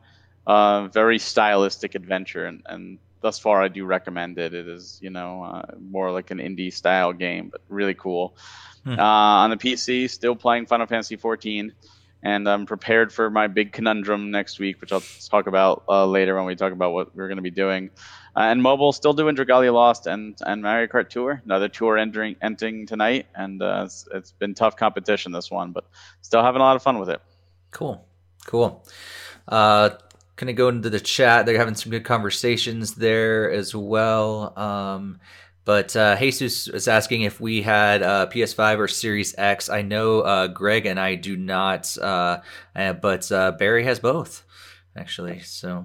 uh, 0.47 0.89
very 0.89 1.19
stylistic 1.19 1.95
adventure, 1.95 2.47
and, 2.47 2.63
and 2.67 2.99
thus 3.21 3.39
far 3.39 3.63
I 3.63 3.69
do 3.69 3.85
recommend 3.85 4.39
it. 4.39 4.55
It 4.55 4.67
is 4.67 4.99
you 5.03 5.11
know 5.11 5.45
uh, 5.45 5.63
more 5.79 6.11
like 6.11 6.31
an 6.31 6.39
indie 6.39 6.73
style 6.73 7.13
game, 7.13 7.51
but 7.51 7.61
really 7.69 7.95
cool. 7.95 8.37
Hmm. 8.89 8.99
Uh, 8.99 9.03
on 9.45 9.51
the 9.51 9.59
PC, 9.59 10.09
still 10.09 10.35
playing 10.35 10.65
Final 10.65 10.87
Fantasy 10.87 11.17
14, 11.17 11.75
and 12.23 12.49
I'm 12.49 12.65
prepared 12.65 13.13
for 13.13 13.29
my 13.29 13.47
big 13.47 13.71
conundrum 13.71 14.31
next 14.31 14.59
week, 14.59 14.81
which 14.81 14.93
I'll 14.93 15.03
talk 15.29 15.47
about 15.47 15.85
uh, 15.91 16.07
later 16.07 16.35
when 16.35 16.47
we 16.47 16.57
talk 16.57 16.73
about 16.73 16.95
what 16.95 17.15
we're 17.15 17.29
going 17.29 17.37
to 17.37 17.43
be 17.43 17.51
doing. 17.51 17.91
Uh, 18.35 18.45
and 18.45 18.63
mobile, 18.63 18.93
still 18.93 19.13
doing 19.13 19.37
Dragalia 19.37 19.75
Lost 19.75 20.07
and 20.07 20.39
and 20.47 20.63
Mario 20.63 20.87
Kart 20.87 21.11
Tour, 21.11 21.43
another 21.45 21.69
tour 21.69 21.99
entering 21.99 22.37
entering 22.41 22.87
tonight, 22.87 23.27
and 23.35 23.61
uh, 23.61 23.83
it's, 23.85 24.09
it's 24.15 24.33
been 24.33 24.55
tough 24.55 24.75
competition 24.75 25.33
this 25.33 25.51
one, 25.51 25.73
but 25.73 25.85
still 26.23 26.43
having 26.43 26.63
a 26.63 26.65
lot 26.65 26.77
of 26.77 26.83
fun 26.83 26.99
with 26.99 27.11
it. 27.11 27.21
Cool, 27.73 28.07
cool. 28.47 28.87
Uh, 29.47 29.91
of 30.49 30.57
go 30.57 30.69
into 30.69 30.89
the 30.89 31.01
chat. 31.01 31.45
They're 31.45 31.59
having 31.59 31.75
some 31.75 31.91
good 31.91 32.05
conversations 32.05 32.95
there 32.95 33.51
as 33.51 33.75
well. 33.75 34.59
Um, 34.59 35.21
but 35.69 35.95
uh, 35.97 36.17
Jesus 36.17 36.67
is 36.67 36.89
asking 36.89 37.21
if 37.21 37.43
we 37.43 37.61
had 37.61 38.03
uh, 38.03 38.27
PS5 38.33 38.79
or 38.79 38.89
Series 38.89 39.35
X. 39.37 39.69
I 39.69 39.83
know 39.83 40.23
uh, 40.23 40.47
Greg 40.47 40.87
and 40.87 40.99
I 40.99 41.15
do 41.15 41.37
not, 41.37 41.95
uh, 41.99 42.41
uh, 42.75 42.95
but 42.95 43.31
uh, 43.31 43.53
Barry 43.53 43.85
has 43.85 44.01
both, 44.01 44.47
actually. 44.97 45.41
So, 45.41 45.85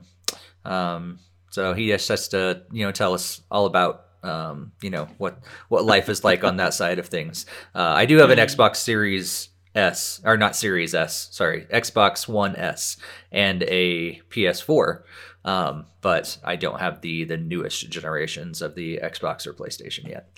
um, 0.63 1.19
so 1.49 1.73
he 1.73 1.89
just 1.89 2.07
has 2.07 2.29
to, 2.29 2.63
you 2.71 2.85
know, 2.85 2.93
tell 2.93 3.13
us 3.13 3.41
all 3.51 3.65
about, 3.65 4.05
um, 4.23 4.71
you 4.81 4.89
know, 4.89 5.09
what 5.17 5.39
what 5.67 5.83
life 5.83 6.07
is 6.07 6.23
like 6.23 6.45
on 6.45 6.55
that 6.55 6.73
side 6.73 6.97
of 6.97 7.07
things. 7.07 7.45
I 7.75 8.05
do 8.05 8.19
have 8.19 8.29
an 8.29 8.39
Xbox 8.39 8.77
Series 8.77 9.49
S, 9.75 10.21
or 10.23 10.37
not 10.37 10.55
Series 10.55 10.95
S, 10.95 11.27
sorry, 11.31 11.65
Xbox 11.65 12.25
One 12.25 12.55
S, 12.55 12.95
and 13.33 13.63
a 13.63 14.21
PS4. 14.29 15.01
Um, 15.45 15.85
but 16.01 16.37
I 16.43 16.55
don't 16.55 16.79
have 16.79 17.01
the 17.01 17.25
the 17.25 17.37
newest 17.37 17.89
generations 17.89 18.61
of 18.61 18.75
the 18.75 18.99
Xbox 19.03 19.45
or 19.45 19.53
PlayStation 19.53 20.07
yet. 20.07 20.29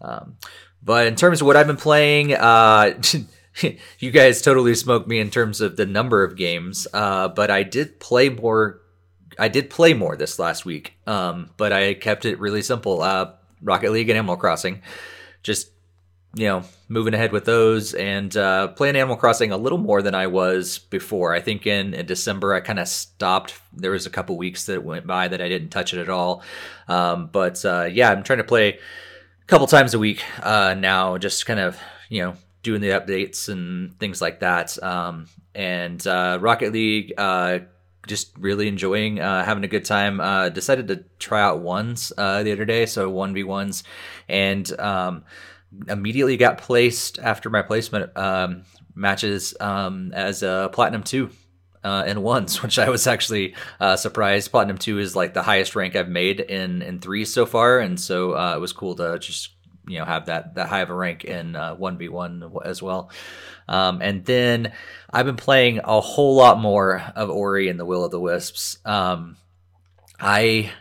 Um, 0.00 0.36
but 0.82 1.06
in 1.06 1.16
terms 1.16 1.40
of 1.40 1.46
what 1.46 1.56
I've 1.56 1.66
been 1.66 1.76
playing, 1.76 2.34
uh, 2.34 3.00
you 3.98 4.10
guys 4.10 4.42
totally 4.42 4.74
smoked 4.74 5.08
me 5.08 5.18
in 5.18 5.30
terms 5.30 5.60
of 5.60 5.76
the 5.76 5.86
number 5.86 6.22
of 6.22 6.36
games. 6.36 6.86
Uh, 6.92 7.28
but 7.28 7.50
I 7.50 7.62
did 7.62 8.00
play 8.00 8.28
more. 8.28 8.80
I 9.38 9.48
did 9.48 9.70
play 9.70 9.94
more 9.94 10.16
this 10.16 10.38
last 10.38 10.64
week. 10.64 10.94
Um, 11.06 11.50
but 11.56 11.72
I 11.72 11.94
kept 11.94 12.24
it 12.24 12.40
really 12.40 12.62
simple. 12.62 13.02
Uh, 13.02 13.32
Rocket 13.62 13.92
League 13.92 14.08
and 14.08 14.18
Animal 14.18 14.36
Crossing. 14.36 14.82
Just 15.42 15.70
you 16.34 16.46
know, 16.46 16.62
moving 16.88 17.14
ahead 17.14 17.32
with 17.32 17.44
those 17.44 17.94
and 17.94 18.36
uh, 18.36 18.68
playing 18.68 18.96
Animal 18.96 19.16
Crossing 19.16 19.50
a 19.50 19.56
little 19.56 19.78
more 19.78 20.02
than 20.02 20.14
I 20.14 20.26
was 20.26 20.78
before. 20.78 21.34
I 21.34 21.40
think 21.40 21.66
in, 21.66 21.94
in 21.94 22.06
December 22.06 22.54
I 22.54 22.60
kind 22.60 22.78
of 22.78 22.86
stopped. 22.88 23.54
There 23.72 23.90
was 23.90 24.06
a 24.06 24.10
couple 24.10 24.36
weeks 24.36 24.66
that 24.66 24.84
went 24.84 25.06
by 25.06 25.28
that 25.28 25.40
I 25.40 25.48
didn't 25.48 25.70
touch 25.70 25.94
it 25.94 26.00
at 26.00 26.08
all. 26.08 26.42
Um, 26.86 27.30
but 27.32 27.64
uh, 27.64 27.88
yeah, 27.90 28.10
I'm 28.10 28.22
trying 28.22 28.38
to 28.38 28.44
play 28.44 28.74
a 28.74 29.46
couple 29.46 29.66
times 29.66 29.94
a 29.94 29.98
week 29.98 30.22
uh, 30.42 30.74
now, 30.74 31.16
just 31.16 31.46
kind 31.46 31.60
of 31.60 31.78
you 32.10 32.22
know 32.22 32.34
doing 32.62 32.80
the 32.82 32.90
updates 32.90 33.48
and 33.48 33.98
things 33.98 34.20
like 34.20 34.40
that. 34.40 34.80
Um, 34.82 35.26
and 35.54 36.06
uh, 36.06 36.38
Rocket 36.40 36.72
League. 36.72 37.14
Uh, 37.16 37.60
just 38.06 38.32
really 38.38 38.68
enjoying 38.68 39.20
uh, 39.20 39.44
having 39.44 39.64
a 39.64 39.68
good 39.68 39.84
time. 39.84 40.18
Uh, 40.18 40.48
decided 40.48 40.88
to 40.88 41.04
try 41.18 41.42
out 41.42 41.60
ones 41.60 42.10
uh, 42.16 42.42
the 42.42 42.52
other 42.52 42.64
day, 42.64 42.86
so 42.86 43.10
one 43.10 43.34
v 43.34 43.44
ones, 43.44 43.84
and 44.28 44.80
um, 44.80 45.24
immediately 45.88 46.36
got 46.36 46.58
placed 46.58 47.18
after 47.18 47.50
my 47.50 47.62
placement 47.62 48.16
um, 48.16 48.64
matches 48.94 49.54
um, 49.60 50.12
as 50.14 50.42
a 50.42 50.70
platinum 50.72 51.02
two 51.02 51.30
uh, 51.84 52.04
in 52.06 52.22
ones, 52.22 52.62
which 52.62 52.78
I 52.78 52.88
was 52.90 53.06
actually 53.06 53.54
uh, 53.80 53.96
surprised. 53.96 54.50
Platinum 54.50 54.78
two 54.78 54.98
is 54.98 55.16
like 55.16 55.34
the 55.34 55.42
highest 55.42 55.76
rank 55.76 55.96
I've 55.96 56.08
made 56.08 56.40
in 56.40 56.82
in 56.82 57.00
three 57.00 57.24
so 57.24 57.46
far, 57.46 57.80
and 57.80 57.98
so 57.98 58.32
uh, 58.36 58.54
it 58.56 58.60
was 58.60 58.72
cool 58.72 58.96
to 58.96 59.18
just 59.18 59.50
you 59.86 59.98
know 59.98 60.04
have 60.04 60.26
that 60.26 60.54
that 60.56 60.68
high 60.68 60.80
of 60.80 60.90
a 60.90 60.94
rank 60.94 61.24
in 61.24 61.56
uh, 61.56 61.74
one 61.74 61.98
v 61.98 62.08
one 62.08 62.52
as 62.64 62.82
well. 62.82 63.10
Um, 63.68 64.00
and 64.00 64.24
then 64.24 64.72
I've 65.10 65.26
been 65.26 65.36
playing 65.36 65.80
a 65.84 66.00
whole 66.00 66.36
lot 66.36 66.58
more 66.58 67.02
of 67.14 67.28
Ori 67.28 67.68
and 67.68 67.78
the 67.78 67.84
Will 67.84 68.04
of 68.04 68.10
the 68.10 68.20
Wisps. 68.20 68.78
Um, 68.84 69.36
I 70.18 70.72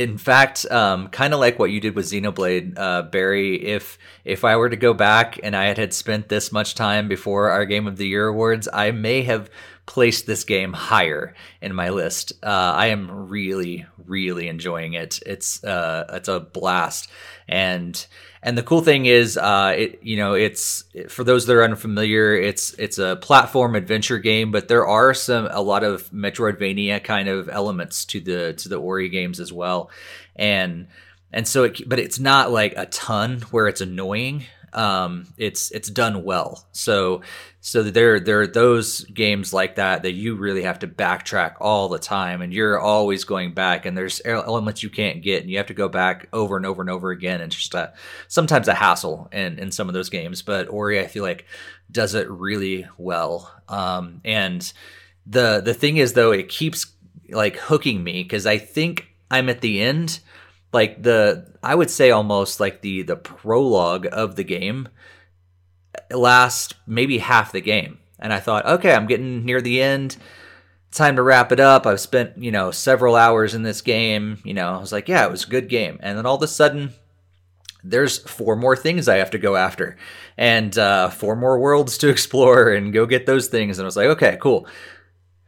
in 0.00 0.16
fact, 0.16 0.64
um, 0.70 1.08
kind 1.08 1.34
of 1.34 1.40
like 1.40 1.58
what 1.58 1.70
you 1.70 1.78
did 1.78 1.94
with 1.94 2.06
Xenoblade, 2.06 2.78
uh, 2.78 3.02
Barry. 3.02 3.56
If 3.62 3.98
if 4.24 4.46
I 4.46 4.56
were 4.56 4.70
to 4.70 4.76
go 4.76 4.94
back 4.94 5.38
and 5.42 5.54
I 5.54 5.66
had, 5.66 5.92
spent 5.92 6.30
this 6.30 6.50
much 6.50 6.74
time 6.74 7.06
before 7.06 7.50
our 7.50 7.66
Game 7.66 7.86
of 7.86 7.98
the 7.98 8.06
Year 8.06 8.28
awards, 8.28 8.66
I 8.72 8.92
may 8.92 9.22
have 9.22 9.50
placed 9.84 10.26
this 10.26 10.44
game 10.44 10.72
higher 10.72 11.34
in 11.60 11.74
my 11.74 11.90
list. 11.90 12.32
Uh, 12.42 12.72
I 12.76 12.86
am 12.86 13.28
really, 13.28 13.84
really 14.06 14.48
enjoying 14.48 14.94
it. 14.94 15.20
It's 15.26 15.62
uh, 15.62 16.06
it's 16.14 16.28
a 16.28 16.40
blast, 16.40 17.10
and 17.46 18.06
and 18.42 18.56
the 18.56 18.62
cool 18.62 18.80
thing 18.80 19.04
is, 19.06 19.36
uh, 19.36 19.74
it 19.76 20.02
you 20.02 20.16
know, 20.16 20.32
it's 20.32 20.84
for 21.08 21.24
those 21.24 21.46
that 21.46 21.54
are 21.54 21.64
unfamiliar, 21.64 22.34
it's 22.34 22.72
it's 22.74 22.98
a 22.98 23.16
platform 23.16 23.74
adventure 23.74 24.18
game, 24.18 24.50
but 24.50 24.68
there 24.68 24.86
are 24.86 25.12
some 25.12 25.48
a 25.50 25.60
lot 25.60 25.84
of 25.84 26.10
Metroidvania 26.10 27.04
kind 27.04 27.28
of 27.28 27.48
elements 27.50 28.04
to 28.06 28.20
the 28.20 28.54
to 28.54 28.68
the 28.68 28.76
Ori 28.76 29.10
games 29.10 29.40
as 29.40 29.52
well, 29.52 29.90
and 30.36 30.88
and 31.32 31.46
so 31.46 31.64
it, 31.64 31.86
but 31.86 31.98
it's 31.98 32.18
not 32.18 32.50
like 32.50 32.72
a 32.76 32.86
ton 32.86 33.40
where 33.50 33.68
it's 33.68 33.82
annoying 33.82 34.46
um, 34.72 35.26
it's 35.36 35.70
it's 35.70 35.90
done 35.90 36.22
well. 36.24 36.66
So 36.72 37.22
so 37.60 37.82
there 37.82 38.20
there 38.20 38.40
are 38.40 38.46
those 38.46 39.04
games 39.04 39.52
like 39.52 39.76
that 39.76 40.02
that 40.02 40.12
you 40.12 40.36
really 40.36 40.62
have 40.62 40.78
to 40.80 40.86
backtrack 40.86 41.56
all 41.60 41.88
the 41.88 41.98
time, 41.98 42.42
and 42.42 42.52
you're 42.52 42.78
always 42.78 43.24
going 43.24 43.52
back, 43.52 43.86
and 43.86 43.96
there's 43.96 44.20
elements 44.24 44.82
you 44.82 44.90
can't 44.90 45.22
get, 45.22 45.42
and 45.42 45.50
you 45.50 45.56
have 45.58 45.66
to 45.66 45.74
go 45.74 45.88
back 45.88 46.28
over 46.32 46.56
and 46.56 46.66
over 46.66 46.80
and 46.80 46.90
over 46.90 47.10
again, 47.10 47.40
and 47.40 47.52
just 47.52 47.74
a, 47.74 47.92
sometimes 48.28 48.68
a 48.68 48.74
hassle 48.74 49.28
in 49.32 49.58
in 49.58 49.70
some 49.72 49.88
of 49.88 49.94
those 49.94 50.10
games. 50.10 50.42
But 50.42 50.68
Ori, 50.68 51.00
I 51.00 51.06
feel 51.06 51.22
like 51.22 51.46
does 51.90 52.14
it 52.14 52.30
really 52.30 52.86
well, 52.96 53.52
um, 53.68 54.20
and 54.24 54.72
the 55.26 55.60
the 55.64 55.74
thing 55.74 55.96
is 55.96 56.12
though, 56.12 56.32
it 56.32 56.48
keeps 56.48 56.86
like 57.30 57.56
hooking 57.56 58.02
me 58.02 58.22
because 58.22 58.46
I 58.46 58.58
think 58.58 59.08
I'm 59.30 59.48
at 59.48 59.60
the 59.60 59.80
end 59.80 60.20
like 60.72 61.02
the 61.02 61.46
I 61.62 61.74
would 61.74 61.90
say 61.90 62.10
almost 62.10 62.60
like 62.60 62.80
the 62.80 63.02
the 63.02 63.16
prologue 63.16 64.06
of 64.10 64.36
the 64.36 64.44
game 64.44 64.88
last 66.10 66.74
maybe 66.86 67.18
half 67.18 67.52
the 67.52 67.60
game. 67.60 67.98
And 68.18 68.32
I 68.32 68.40
thought, 68.40 68.66
okay, 68.66 68.92
I'm 68.92 69.06
getting 69.06 69.44
near 69.44 69.60
the 69.60 69.80
end. 69.80 70.16
Time 70.92 71.16
to 71.16 71.22
wrap 71.22 71.52
it 71.52 71.60
up. 71.60 71.86
I've 71.86 72.00
spent, 72.00 72.36
you 72.36 72.50
know, 72.50 72.70
several 72.70 73.16
hours 73.16 73.54
in 73.54 73.62
this 73.62 73.80
game. 73.80 74.38
You 74.44 74.54
know, 74.54 74.68
I 74.68 74.78
was 74.78 74.92
like, 74.92 75.08
yeah, 75.08 75.24
it 75.24 75.30
was 75.30 75.44
a 75.44 75.50
good 75.50 75.68
game. 75.68 75.98
And 76.02 76.18
then 76.18 76.26
all 76.26 76.36
of 76.36 76.42
a 76.42 76.48
sudden, 76.48 76.92
there's 77.82 78.18
four 78.18 78.56
more 78.56 78.76
things 78.76 79.08
I 79.08 79.16
have 79.16 79.30
to 79.30 79.38
go 79.38 79.56
after 79.56 79.96
and 80.36 80.76
uh, 80.76 81.08
four 81.08 81.34
more 81.34 81.58
worlds 81.58 81.96
to 81.98 82.08
explore 82.10 82.72
and 82.72 82.92
go 82.92 83.06
get 83.06 83.26
those 83.26 83.48
things. 83.48 83.78
And 83.78 83.84
I 83.84 83.86
was 83.86 83.96
like, 83.96 84.08
okay, 84.08 84.36
cool. 84.40 84.66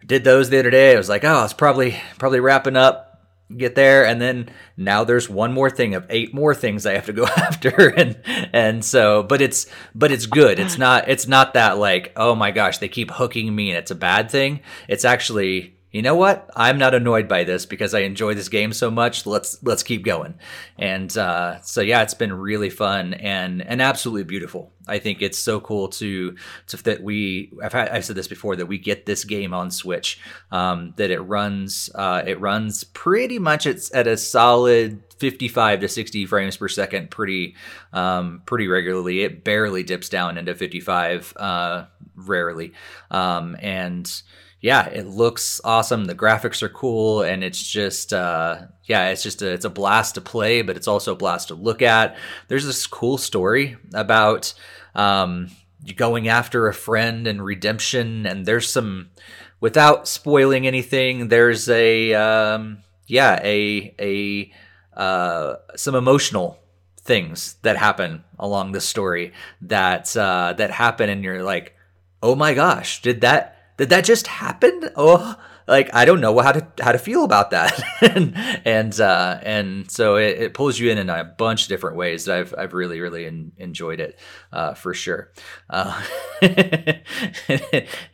Did 0.05 0.25
those 0.25 0.49
the 0.49 0.59
other 0.59 0.71
day. 0.71 0.95
I 0.95 0.99
was 0.99 1.09
like, 1.09 1.25
oh, 1.25 1.45
it's 1.45 1.53
probably 1.53 2.01
probably 2.19 2.41
wrapping 2.41 2.77
up 2.77 3.12
get 3.57 3.75
there 3.75 4.07
and 4.07 4.21
then 4.21 4.49
now 4.77 5.05
there's 5.05 5.29
one 5.29 5.53
more 5.53 5.71
thing 5.71 5.95
of 5.95 6.07
eight 6.11 6.35
more 6.35 6.55
things 6.55 6.87
i 6.87 6.93
have 6.93 7.07
to 7.07 7.13
go 7.13 7.25
after 7.37 7.89
and 7.91 8.19
and 8.53 8.85
so 8.85 9.23
but 9.23 9.41
it's 9.41 9.67
but 9.95 10.13
it's 10.13 10.27
good. 10.27 10.59
It's 10.59 10.79
not 10.79 11.09
it's 11.09 11.27
not 11.27 11.55
that 11.55 11.79
like 11.79 12.13
oh 12.17 12.35
my 12.35 12.51
gosh 12.51 12.79
they 12.79 12.89
keep 12.89 13.11
hooking 13.11 13.55
me 13.55 13.71
and 13.71 13.79
it's 13.79 13.91
a 13.91 13.97
bad 13.97 14.31
thing. 14.31 14.61
It's 14.89 15.05
actually 15.05 15.77
you 15.93 16.01
know 16.01 16.15
what? 16.15 16.51
I'm 16.57 16.79
not 16.79 16.95
annoyed 16.95 17.29
by 17.29 17.45
this 17.45 17.67
because 17.67 17.93
I 17.93 18.01
enjoy 18.01 18.33
this 18.33 18.49
game 18.49 18.73
so 18.73 18.91
much. 18.91 19.27
Let's 19.27 19.63
let's 19.63 19.83
keep 19.83 20.05
going. 20.05 20.35
And 20.79 21.15
uh, 21.17 21.61
so 21.61 21.83
yeah, 21.83 22.03
it's 22.03 22.15
been 22.15 22.33
really 22.33 22.71
fun 22.71 23.13
and 23.15 23.61
and 23.61 23.83
absolutely 23.83 24.25
beautiful. 24.25 24.73
I 24.89 24.99
think 24.99 25.21
it's 25.21 25.39
so 25.39 25.61
cool 25.61 25.89
to 25.89 26.35
to 26.69 26.83
that 26.85 27.03
we 27.03 27.53
I've 27.63 27.75
had, 27.75 27.91
I've 27.91 28.07
said 28.07 28.17
this 28.17 28.27
before 28.27 28.57
that 28.57 28.67
we 28.67 28.79
get 28.79 29.05
this 29.05 29.25
game 29.25 29.53
on 29.53 29.71
Switch 29.71 30.19
um, 30.51 30.95
that 30.97 31.11
it 31.11 31.21
runs 31.21 31.91
uh, 31.95 32.23
it 32.27 32.41
runs 32.41 32.85
pretty 32.85 33.39
much 33.39 33.67
it's 33.67 33.95
at 33.95 34.07
a 34.07 34.17
solid 34.17 35.03
55 35.19 35.81
to 35.81 35.89
60 35.89 36.27
frames 36.27 36.57
per 36.57 36.69
second 36.69 37.11
pretty 37.11 37.55
um, 37.93 38.41
pretty 38.47 38.67
regularly. 38.67 39.21
It 39.21 39.45
barely 39.45 39.83
dips 39.83 40.09
down 40.09 40.39
into 40.39 40.55
55 40.55 41.35
uh, 41.37 41.85
rarely, 42.17 42.73
um, 43.11 43.57
and 43.61 44.11
yeah, 44.63 44.87
it 44.87 45.09
looks 45.09 45.61
awesome. 45.65 46.05
The 46.05 46.15
graphics 46.15 46.63
are 46.63 46.69
cool, 46.69 47.23
and 47.23 47.43
it's 47.43 47.61
just 47.61 48.13
uh, 48.13 48.59
yeah, 48.85 49.09
it's 49.09 49.25
just 49.25 49.43
a, 49.43 49.53
it's 49.53 49.65
a 49.65 49.71
blast 49.71 50.15
to 50.15 50.21
play, 50.21 50.63
but 50.63 50.77
it's 50.77 50.87
also 50.87 51.13
a 51.13 51.17
blast 51.17 51.49
to 51.49 51.55
look 51.57 51.83
at. 51.83 52.17
There's 52.47 52.65
this 52.65 52.87
cool 52.87 53.19
story 53.19 53.77
about 53.93 54.55
um, 54.95 55.51
going 55.97 56.29
after 56.29 56.69
a 56.69 56.75
friend 56.75 57.27
and 57.27 57.45
redemption, 57.45 58.25
and 58.25 58.47
there's 58.47 58.69
some 58.69 59.11
without 59.59 60.07
spoiling 60.07 60.65
anything. 60.65 61.27
There's 61.27 61.69
a 61.69 62.15
um, 62.15 62.85
yeah 63.09 63.41
a 63.43 63.93
a 63.99 64.53
uh, 64.97 65.57
some 65.75 65.97
emotional 65.97 66.61
things 67.01 67.57
that 67.63 67.77
happen 67.77 68.23
along 68.39 68.71
the 68.71 68.81
story 68.81 69.33
that 69.63 70.17
uh, 70.17 70.53
that 70.53 70.71
happen, 70.71 71.11
and 71.11 71.25
you're 71.25 71.43
like, 71.43 71.75
oh 72.23 72.37
my 72.37 72.55
gosh, 72.55 73.03
did 73.03 73.23
that 73.23 73.62
did 73.77 73.91
that 73.91 74.05
just 74.05 74.27
happen? 74.27 74.91
Oh, 74.97 75.37
like 75.67 75.95
I 75.95 76.05
don't 76.05 76.21
know 76.21 76.39
how 76.41 76.53
to 76.53 76.67
how 76.81 76.93
to 76.93 76.99
feel 76.99 77.25
about 77.25 77.51
that, 77.51 77.81
and 78.03 78.37
and 78.65 79.01
uh, 79.01 79.39
and 79.43 79.91
so 79.91 80.17
it, 80.17 80.39
it, 80.39 80.55
pulls 80.55 80.79
you 80.79 80.91
in 80.91 80.99
in 80.99 81.09
a 81.09 81.25
bunch 81.25 81.63
of 81.63 81.69
different 81.69 81.97
ways. 81.97 82.25
That 82.25 82.39
I've 82.39 82.55
I've 82.57 82.75
really 82.75 83.01
really 83.01 83.27
in, 83.27 83.53
enjoyed 83.57 84.01
it 84.01 84.19
uh, 84.53 84.75
for 84.75 84.95
sure. 84.95 85.33
Uh, 85.71 86.03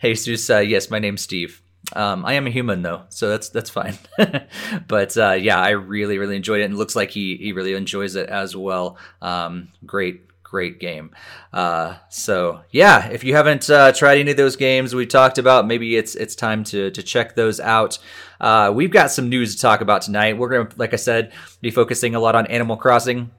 Jesus, 0.03 0.51
uh, 0.51 0.59
yes, 0.59 0.90
my 0.90 0.99
name's 0.99 1.23
Steve. 1.23 1.62
Um, 1.94 2.27
I 2.27 2.35
am 2.35 2.47
a 2.47 2.51
human 2.51 2.83
though, 2.83 3.05
so 3.09 3.29
that's 3.29 3.49
that's 3.49 3.71
fine. 3.71 3.99
but 4.88 5.16
uh, 5.16 5.33
yeah, 5.33 5.59
I 5.59 5.71
really 5.71 6.18
really 6.18 6.37
enjoyed 6.37 6.61
it, 6.61 6.64
and 6.64 6.75
it 6.75 6.77
looks 6.77 6.94
like 6.94 7.11
he 7.11 7.37
he 7.37 7.53
really 7.53 7.75
enjoys 7.75 8.14
it 8.14 8.29
as 8.29 8.55
well. 8.55 8.99
Um, 9.23 9.68
great 9.87 10.28
great 10.49 10.81
game. 10.81 11.11
Uh, 11.53 11.97
so 12.09 12.63
yeah, 12.71 13.09
if 13.09 13.25
you 13.25 13.35
haven't 13.35 13.69
uh, 13.69 13.93
tried 13.93 14.19
any 14.19 14.31
of 14.31 14.37
those 14.37 14.57
games 14.57 14.95
we 14.95 15.07
talked 15.07 15.39
about, 15.39 15.67
maybe 15.67 15.97
it's 15.97 16.15
it's 16.15 16.35
time 16.35 16.65
to 16.65 16.91
to 16.91 17.03
check 17.03 17.35
those 17.35 17.61
out. 17.61 17.99
Uh, 18.41 18.73
we've 18.75 18.91
got 18.91 19.11
some 19.11 19.29
news 19.29 19.55
to 19.55 19.61
talk 19.61 19.81
about 19.81 20.03
tonight. 20.03 20.39
We're 20.39 20.49
gonna, 20.49 20.69
like 20.77 20.93
I 20.93 20.97
said, 20.97 21.33
be 21.61 21.71
focusing 21.71 22.15
a 22.15 22.21
lot 22.21 22.35
on 22.35 22.47
Animal 22.47 22.77
Crossing 22.77 23.31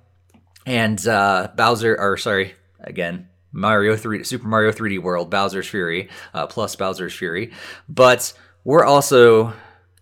and 0.66 1.06
uh, 1.08 1.50
Bowser. 1.56 2.00
Or 2.00 2.18
sorry, 2.18 2.54
again. 2.80 3.28
Mario 3.52 3.96
3 3.96 4.24
Super 4.26 4.48
Mario 4.48 4.72
3D 4.72 5.02
World, 5.02 5.32
Bowser's 5.32 5.68
Fury, 5.68 6.10
uh, 6.36 6.46
plus 6.46 6.76
Bowser's 6.76 7.16
Fury. 7.16 7.52
But 7.88 8.32
we're 8.64 8.86
also 8.86 9.54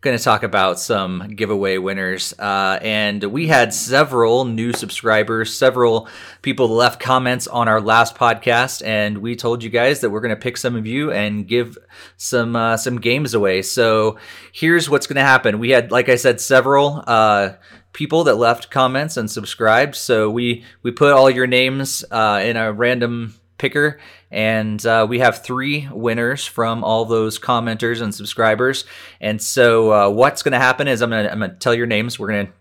going 0.07 0.17
to 0.17 0.23
talk 0.23 0.43
about 0.43 0.79
some 0.79 1.35
giveaway 1.35 1.77
winners. 1.77 2.33
Uh, 2.39 2.79
and 2.81 3.21
we 3.25 3.47
had 3.47 3.73
several 3.73 4.45
new 4.45 4.71
subscribers, 4.71 5.53
several 5.53 6.07
people 6.41 6.69
left 6.69 7.01
comments 7.01 7.45
on 7.45 7.67
our 7.67 7.81
last 7.81 8.15
podcast, 8.15 8.81
and 8.85 9.17
we 9.17 9.35
told 9.35 9.61
you 9.61 9.69
guys 9.69 9.99
that 9.99 10.09
we're 10.09 10.21
going 10.21 10.33
to 10.33 10.41
pick 10.41 10.55
some 10.55 10.77
of 10.77 10.87
you 10.87 11.11
and 11.11 11.45
give 11.45 11.77
some 12.15 12.55
uh, 12.55 12.77
some 12.77 13.01
games 13.01 13.33
away. 13.33 13.61
So 13.61 14.17
here's 14.53 14.89
what's 14.89 15.07
going 15.07 15.17
to 15.17 15.23
happen. 15.23 15.59
We 15.59 15.71
had, 15.71 15.91
like 15.91 16.07
I 16.07 16.15
said, 16.15 16.39
several. 16.39 17.03
Uh, 17.05 17.53
people 17.93 18.25
that 18.25 18.35
left 18.35 18.69
comments 18.69 19.17
and 19.17 19.31
subscribed 19.31 19.95
so 19.95 20.29
we 20.29 20.63
we 20.83 20.91
put 20.91 21.13
all 21.13 21.31
your 21.31 21.47
names 21.47 22.05
uh, 22.11 22.39
in 22.43 22.55
a 22.55 22.71
random 22.71 23.33
picker 23.57 23.99
and 24.29 24.85
uh, 24.85 25.05
we 25.07 25.19
have 25.19 25.43
three 25.43 25.87
winners 25.91 26.45
from 26.45 26.83
all 26.83 27.05
those 27.05 27.39
commenters 27.39 28.01
and 28.01 28.13
subscribers. 28.13 28.85
And 29.21 29.41
so, 29.41 29.91
uh, 29.91 30.09
what's 30.09 30.43
going 30.43 30.51
to 30.51 30.59
happen 30.59 30.87
is 30.87 31.01
I'm 31.01 31.09
going 31.09 31.25
to 31.25 31.31
I'm 31.31 31.39
to 31.39 31.49
tell 31.49 31.73
your 31.73 31.87
names. 31.87 32.19
We're 32.19 32.27
going 32.27 32.47
to 32.47 32.53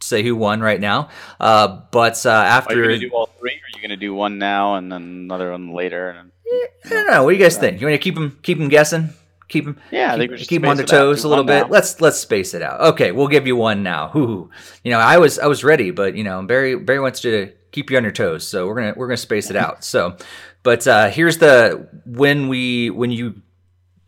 say 0.00 0.22
who 0.22 0.36
won 0.36 0.60
right 0.60 0.80
now. 0.80 1.08
Uh, 1.38 1.82
but 1.90 2.24
uh, 2.26 2.30
after, 2.30 2.74
are 2.74 2.76
you 2.76 2.88
going 2.88 3.00
to 3.00 3.08
do 3.08 3.14
all 3.14 3.26
three, 3.38 3.52
or 3.52 3.54
are 3.54 3.76
you 3.76 3.80
going 3.80 3.90
to 3.90 3.96
do 3.96 4.14
one 4.14 4.38
now 4.38 4.74
and 4.74 4.90
then 4.90 5.02
another 5.02 5.52
one 5.52 5.72
later? 5.72 6.10
And, 6.10 6.32
I 6.84 6.88
don't 6.88 7.06
know. 7.06 7.24
What 7.24 7.30
do 7.30 7.36
you 7.36 7.42
guys 7.42 7.56
think? 7.56 7.80
You 7.80 7.86
want 7.86 7.94
to 7.94 8.04
keep 8.04 8.14
them 8.14 8.38
keep 8.42 8.58
them 8.58 8.68
guessing? 8.68 9.10
Keep 9.46 9.66
them, 9.66 9.80
yeah, 9.90 10.16
keep, 10.16 10.36
keep 10.36 10.62
them 10.62 10.70
on 10.70 10.76
their 10.78 10.86
toes 10.86 11.22
a 11.22 11.28
little 11.28 11.44
bit. 11.44 11.64
Now. 11.64 11.68
Let's 11.68 12.00
let's 12.00 12.18
space 12.18 12.54
it 12.54 12.62
out. 12.62 12.80
Okay, 12.80 13.12
we'll 13.12 13.28
give 13.28 13.46
you 13.46 13.56
one 13.56 13.82
now. 13.82 14.08
Who, 14.08 14.50
you 14.82 14.90
know, 14.90 14.98
I 14.98 15.18
was 15.18 15.38
I 15.38 15.46
was 15.46 15.62
ready, 15.62 15.90
but 15.90 16.16
you 16.16 16.24
know, 16.24 16.42
Barry 16.42 16.76
Barry 16.76 16.98
wants 16.98 17.20
to 17.20 17.52
keep 17.74 17.90
you 17.90 17.96
on 17.96 18.04
your 18.04 18.12
toes, 18.12 18.46
so 18.46 18.66
we're 18.66 18.76
gonna 18.76 18.94
we're 18.96 19.08
gonna 19.08 19.16
space 19.16 19.50
it 19.50 19.56
out. 19.56 19.84
So, 19.84 20.16
but 20.62 20.86
uh, 20.86 21.10
here's 21.10 21.38
the 21.38 21.88
when 22.06 22.48
we 22.48 22.88
when 22.88 23.10
you 23.10 23.42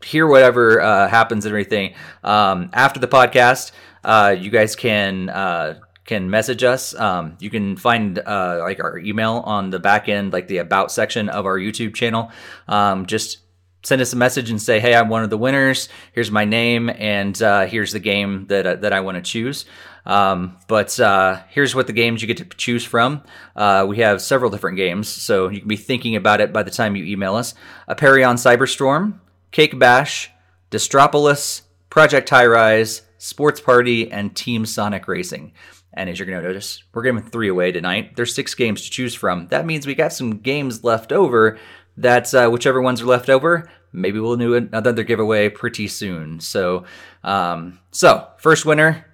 hear 0.03 0.25
whatever 0.25 0.79
uh, 0.79 1.07
happens 1.09 1.45
and 1.45 1.51
everything 1.51 1.93
um, 2.23 2.69
after 2.73 2.99
the 2.99 3.07
podcast, 3.07 3.73
uh, 4.03 4.35
you 4.39 4.49
guys 4.49 4.75
can 4.75 5.29
uh, 5.29 5.79
can 6.05 6.29
message 6.29 6.63
us. 6.63 6.95
Um, 6.95 7.35
you 7.39 7.49
can 7.49 7.75
find 7.75 8.17
uh, 8.17 8.59
like 8.61 8.79
our 8.79 8.97
email 8.97 9.43
on 9.45 9.69
the 9.69 9.79
back 9.79 10.07
end, 10.07 10.31
like 10.31 10.47
the 10.47 10.59
about 10.59 10.91
section 10.91 11.27
of 11.27 11.45
our 11.45 11.59
YouTube 11.59 11.93
channel. 11.93 12.31
Um, 12.69 13.05
just 13.05 13.39
send 13.83 14.01
us 14.01 14.13
a 14.13 14.15
message 14.17 14.49
and 14.49 14.61
say, 14.61 14.79
"Hey, 14.79 14.95
I'm 14.95 15.09
one 15.09 15.23
of 15.23 15.29
the 15.29 15.37
winners. 15.37 15.89
Here's 16.13 16.31
my 16.31 16.45
name, 16.45 16.89
and 16.89 17.39
uh, 17.41 17.65
here's 17.65 17.91
the 17.91 17.99
game 17.99 18.47
that 18.47 18.81
that 18.81 18.93
I 18.93 19.01
want 19.01 19.15
to 19.17 19.21
choose." 19.21 19.65
Um, 20.07 20.57
but 20.67 20.97
uh, 21.01 21.41
here's 21.49 21.75
what 21.75 21.85
the 21.85 21.93
games 21.93 22.21
you 22.21 22.27
get 22.27 22.37
to 22.37 22.45
choose 22.57 22.85
from. 22.85 23.21
Uh, 23.55 23.85
we 23.87 23.97
have 23.97 24.21
several 24.21 24.49
different 24.49 24.77
games, 24.77 25.09
so 25.09 25.49
you 25.49 25.59
can 25.59 25.67
be 25.67 25.75
thinking 25.75 26.15
about 26.15 26.39
it 26.39 26.53
by 26.53 26.63
the 26.63 26.71
time 26.71 26.95
you 26.95 27.03
email 27.03 27.35
us. 27.35 27.53
Aperion 27.89 28.35
Cyberstorm, 28.35 29.19
Cake 29.51 29.77
Bash, 29.77 30.31
Destropolis, 30.69 31.63
Project 31.89 32.29
High 32.29 32.45
Rise, 32.45 33.01
Sports 33.17 33.59
Party, 33.59 34.09
and 34.09 34.33
Team 34.33 34.65
Sonic 34.65 35.09
Racing. 35.09 35.51
And 35.93 36.09
as 36.09 36.17
you're 36.17 36.25
going 36.25 36.41
to 36.41 36.47
notice, 36.47 36.83
we're 36.93 37.03
giving 37.03 37.23
three 37.23 37.49
away 37.49 37.73
tonight. 37.73 38.15
There's 38.15 38.33
six 38.33 38.55
games 38.55 38.83
to 38.83 38.89
choose 38.89 39.13
from. 39.13 39.47
That 39.47 39.65
means 39.65 39.85
we 39.85 39.95
got 39.95 40.13
some 40.13 40.37
games 40.37 40.85
left 40.85 41.11
over. 41.11 41.57
That 41.97 42.33
uh, 42.33 42.49
whichever 42.49 42.79
ones 42.79 43.01
are 43.01 43.07
left 43.07 43.27
over, 43.27 43.69
maybe 43.91 44.19
we'll 44.19 44.37
do 44.37 44.53
another 44.53 45.03
giveaway 45.03 45.49
pretty 45.49 45.87
soon. 45.87 46.39
So, 46.39 46.85
um, 47.23 47.79
so 47.91 48.27
first 48.37 48.65
winner 48.65 49.07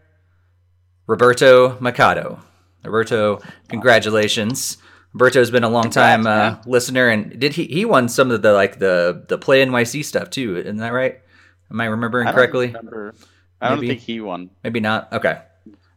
Roberto 1.08 1.78
Mercado. 1.80 2.40
Roberto, 2.84 3.42
congratulations. 3.70 4.78
Roberto's 5.14 5.52
been 5.52 5.64
a 5.64 5.70
long 5.70 5.90
time 5.90 6.26
uh, 6.26 6.58
listener, 6.66 7.08
and 7.08 7.40
did 7.40 7.54
he 7.54 7.66
he 7.66 7.86
won 7.86 8.10
some 8.10 8.32
of 8.32 8.42
the 8.42 8.52
like 8.52 8.80
the 8.80 9.24
the 9.28 9.38
play 9.38 9.64
NYC 9.66 10.04
stuff 10.04 10.30
too? 10.30 10.58
Isn't 10.58 10.78
that 10.78 10.92
right? 10.94 11.22
Am 11.72 11.80
I 11.80 11.86
remembering 11.86 12.28
I 12.28 12.34
correctly? 12.34 12.68
Remember. 12.68 13.14
I 13.62 13.70
don't 13.70 13.80
think 13.80 14.02
he 14.02 14.20
won. 14.20 14.50
Maybe 14.64 14.80
not. 14.80 15.14
Okay, 15.14 15.40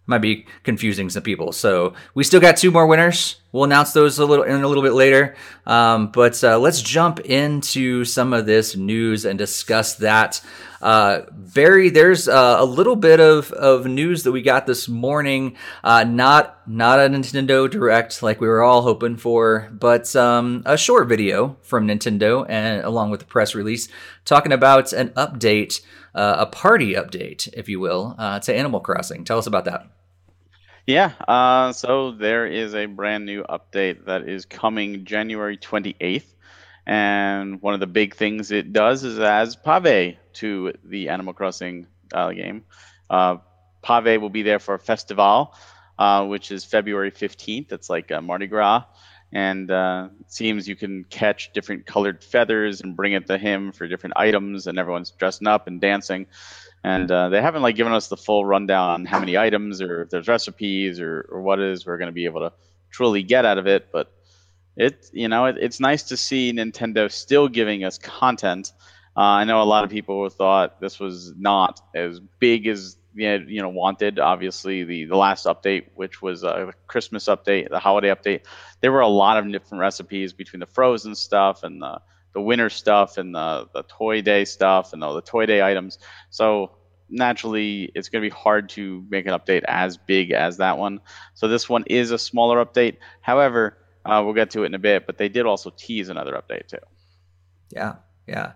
might 0.07 0.19
be 0.19 0.47
confusing 0.63 1.11
some 1.11 1.23
people. 1.23 1.53
So 1.53 1.95
we 2.15 2.25
still 2.25 2.41
got 2.41 2.57
two 2.57 2.71
more 2.71 2.87
winners. 2.87 3.37
We'll 3.53 3.65
announce 3.65 3.93
those 3.93 4.19
a 4.19 4.25
little 4.25 4.45
in 4.45 4.63
a 4.63 4.69
little 4.69 4.83
bit 4.83 4.93
later. 4.93 5.35
Um, 5.67 6.13
but 6.13 6.43
uh, 6.45 6.59
let's 6.59 6.81
jump 6.81 7.21
into 7.21 8.05
some 8.05 8.33
of 8.33 8.47
this 8.47 8.77
news 8.77 9.25
and 9.25 9.39
discuss 9.39 9.97
that. 9.97 10.41
Uh, 10.81 11.23
Barry, 11.31 11.91
there's 11.91 12.29
uh, 12.29 12.57
a 12.59 12.65
little 12.65 12.97
bit 12.97 13.21
of, 13.21 13.53
of 13.53 13.87
news 13.87 14.23
that 14.25 14.33
we 14.33 14.43
got 14.43 14.67
this 14.67 14.89
morning. 14.89 15.57
Uh, 15.83 16.05
not 16.05 16.67
not 16.69 16.99
a 16.99 17.03
Nintendo 17.03 17.71
Direct 17.71 18.23
like 18.23 18.41
we 18.41 18.49
were 18.49 18.63
all 18.63 18.83
hoping 18.83 19.17
for, 19.17 19.71
but 19.73 20.15
um, 20.17 20.63
a 20.67 20.77
short 20.77 21.09
video 21.09 21.57
from 21.63 21.87
Nintendo 21.87 22.45
and 22.49 22.85
along 22.85 23.11
with 23.11 23.21
the 23.21 23.27
press 23.27 23.55
release 23.55 23.89
talking 24.25 24.53
about 24.53 24.93
an 24.93 25.11
update, 25.11 25.81
uh, 26.15 26.37
a 26.39 26.47
party 26.47 26.95
update, 26.95 27.49
if 27.55 27.69
you 27.69 27.81
will, 27.81 28.15
uh, 28.19 28.39
to 28.41 28.55
Animal 28.55 28.81
Crossing. 28.81 29.25
Tell 29.25 29.39
us 29.39 29.47
about 29.47 29.65
that. 29.67 29.87
Yeah, 30.87 31.13
uh, 31.27 31.73
so 31.73 32.13
there 32.13 32.47
is 32.47 32.75
a 32.77 32.87
brand 32.87 33.27
new 33.27 33.43
update 33.43 34.05
that 34.05 34.29
is 34.29 34.45
coming 34.45 35.05
January 35.05 35.57
28th. 35.57 36.36
And 36.87 37.61
one 37.61 37.75
of 37.75 37.81
the 37.81 37.87
big 37.87 38.15
things 38.15 38.51
it 38.53 38.73
does 38.73 39.03
is 39.03 39.19
adds 39.19 39.57
Pave 39.57 40.17
to 40.35 40.73
the 40.85 41.09
Animal 41.09 41.35
Crossing 41.35 41.87
uh, 42.13 42.31
game. 42.33 42.65
Uh, 43.11 43.39
Pave 43.83 44.21
will 44.21 44.31
be 44.31 44.43
there 44.43 44.59
for 44.59 44.79
festival, 44.79 45.55
uh, 45.99 46.25
which 46.27 46.53
is 46.53 46.65
February 46.65 47.11
15th. 47.11 47.73
It's 47.73 47.91
like 47.91 48.11
Mardi 48.23 48.47
Gras. 48.47 48.85
And 49.33 49.71
uh, 49.71 50.09
it 50.21 50.33
seems 50.33 50.69
you 50.69 50.77
can 50.77 51.05
catch 51.05 51.53
different 51.53 51.87
colored 51.87 52.23
feathers 52.23 52.81
and 52.81 52.97
bring 52.97 53.13
it 53.13 53.27
to 53.27 53.37
him 53.37 53.73
for 53.73 53.89
different 53.89 54.17
items, 54.17 54.69
and 54.69 54.79
everyone's 54.79 55.11
dressing 55.11 55.49
up 55.49 55.67
and 55.67 55.81
dancing 55.81 56.27
and 56.87 57.11
uh, 57.11 57.29
they 57.31 57.43
haven't 57.43 57.63
like 57.63 57.75
given 57.75 57.93
us 57.93 58.07
the 58.07 58.17
full 58.17 58.45
rundown 58.45 58.91
on 58.91 59.05
how 59.07 59.19
many 59.19 59.37
items 59.37 59.83
or 59.83 60.03
if 60.03 60.11
there's 60.11 60.29
recipes 60.29 61.01
or, 61.01 61.27
or 61.31 61.43
what 61.43 61.59
it 61.59 61.69
is 61.73 61.85
we're 61.85 61.99
going 61.99 62.07
to 62.07 62.13
be 62.13 62.27
able 62.27 62.41
to 62.41 62.53
truly 62.91 63.25
get 63.25 63.45
out 63.45 63.59
of 63.59 63.67
it 63.67 63.89
but 63.93 64.13
it 64.77 65.07
you 65.13 65.29
know 65.29 65.47
it, 65.47 65.57
it's 65.61 65.81
nice 65.81 66.05
to 66.05 66.17
see 66.17 66.53
nintendo 66.53 67.11
still 67.11 67.49
giving 67.49 67.85
us 67.85 67.99
content 67.99 68.73
Uh, 69.17 69.41
I 69.41 69.45
know 69.45 69.63
a 69.63 69.65
lot 69.65 69.85
of 69.85 69.91
people 69.91 70.29
thought 70.29 70.79
this 70.81 71.01
was 71.01 71.33
not 71.39 71.81
as 71.95 72.21
big 72.39 72.67
as 72.69 72.99
you 73.15 73.63
know 73.63 73.71
wanted. 73.71 74.19
Obviously, 74.19 74.85
the 74.85 75.07
the 75.07 75.17
last 75.17 75.47
update, 75.47 75.85
which 75.95 76.21
was 76.23 76.45
a 76.45 76.73
Christmas 76.87 77.25
update, 77.27 77.71
the 77.71 77.79
holiday 77.81 78.11
update, 78.11 78.43
there 78.83 78.93
were 78.93 79.01
a 79.01 79.09
lot 79.09 79.39
of 79.39 79.51
different 79.51 79.81
recipes 79.81 80.35
between 80.35 80.61
the 80.61 80.67
frozen 80.67 81.15
stuff 81.15 81.63
and 81.63 81.81
the 81.81 82.01
the 82.35 82.41
winter 82.43 82.69
stuff 82.71 83.17
and 83.17 83.35
the 83.35 83.69
the 83.75 83.83
toy 83.85 84.21
day 84.21 84.45
stuff 84.45 84.93
and 84.93 85.03
all 85.03 85.15
the 85.15 85.23
toy 85.23 85.47
day 85.47 85.63
items. 85.63 85.99
So 86.31 86.73
naturally, 87.09 87.91
it's 87.95 88.09
going 88.11 88.23
to 88.23 88.31
be 88.31 88.35
hard 88.35 88.69
to 88.71 89.05
make 89.09 89.27
an 89.27 89.33
update 89.33 89.65
as 89.67 89.97
big 89.97 90.33
as 90.33 90.59
that 90.59 90.79
one. 90.79 91.01
So 91.35 91.49
this 91.49 91.69
one 91.69 91.85
is 91.89 92.11
a 92.11 92.19
smaller 92.19 92.65
update. 92.65 92.99
However, 93.21 93.79
uh, 94.07 94.23
we'll 94.23 94.35
get 94.35 94.51
to 94.51 94.63
it 94.63 94.67
in 94.67 94.75
a 94.75 94.79
bit, 94.79 95.07
but 95.07 95.19
they 95.19 95.29
did 95.29 95.47
also 95.47 95.71
tease 95.77 96.09
another 96.09 96.33
update 96.33 96.69
too. 96.69 96.79
Yeah, 97.71 97.97
yeah. 98.27 98.53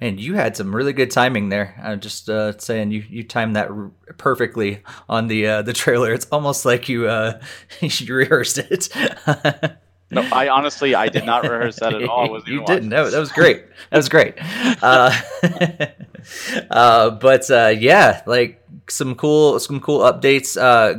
Man, 0.00 0.16
you 0.16 0.34
had 0.34 0.56
some 0.56 0.74
really 0.74 0.92
good 0.92 1.10
timing 1.10 1.48
there. 1.48 1.74
I'm 1.82 1.98
just 1.98 2.30
uh, 2.30 2.56
saying 2.58 2.92
you, 2.92 3.04
you 3.08 3.24
timed 3.24 3.56
that 3.56 3.68
r- 3.68 3.90
perfectly 4.16 4.82
on 5.08 5.26
the 5.26 5.46
uh, 5.46 5.62
the 5.62 5.72
trailer. 5.72 6.12
It's 6.12 6.26
almost 6.30 6.64
like 6.64 6.88
you 6.88 7.08
uh, 7.08 7.40
you 7.80 8.14
rehearsed 8.14 8.58
it. 8.58 8.88
no, 10.12 10.22
I 10.32 10.50
honestly 10.50 10.94
I 10.94 11.08
did 11.08 11.26
not 11.26 11.42
rehearse 11.42 11.80
that 11.80 11.94
at 11.94 12.08
all. 12.08 12.40
you 12.46 12.64
didn't. 12.64 12.90
That, 12.90 13.10
that 13.10 13.18
was 13.18 13.32
great. 13.32 13.64
That 13.90 13.96
was 13.96 14.08
great. 14.08 14.34
Uh, 14.38 15.12
uh, 16.70 17.10
but 17.10 17.50
uh, 17.50 17.74
yeah, 17.76 18.22
like 18.24 18.64
some 18.88 19.16
cool 19.16 19.58
some 19.58 19.80
cool 19.80 20.00
updates. 20.00 20.54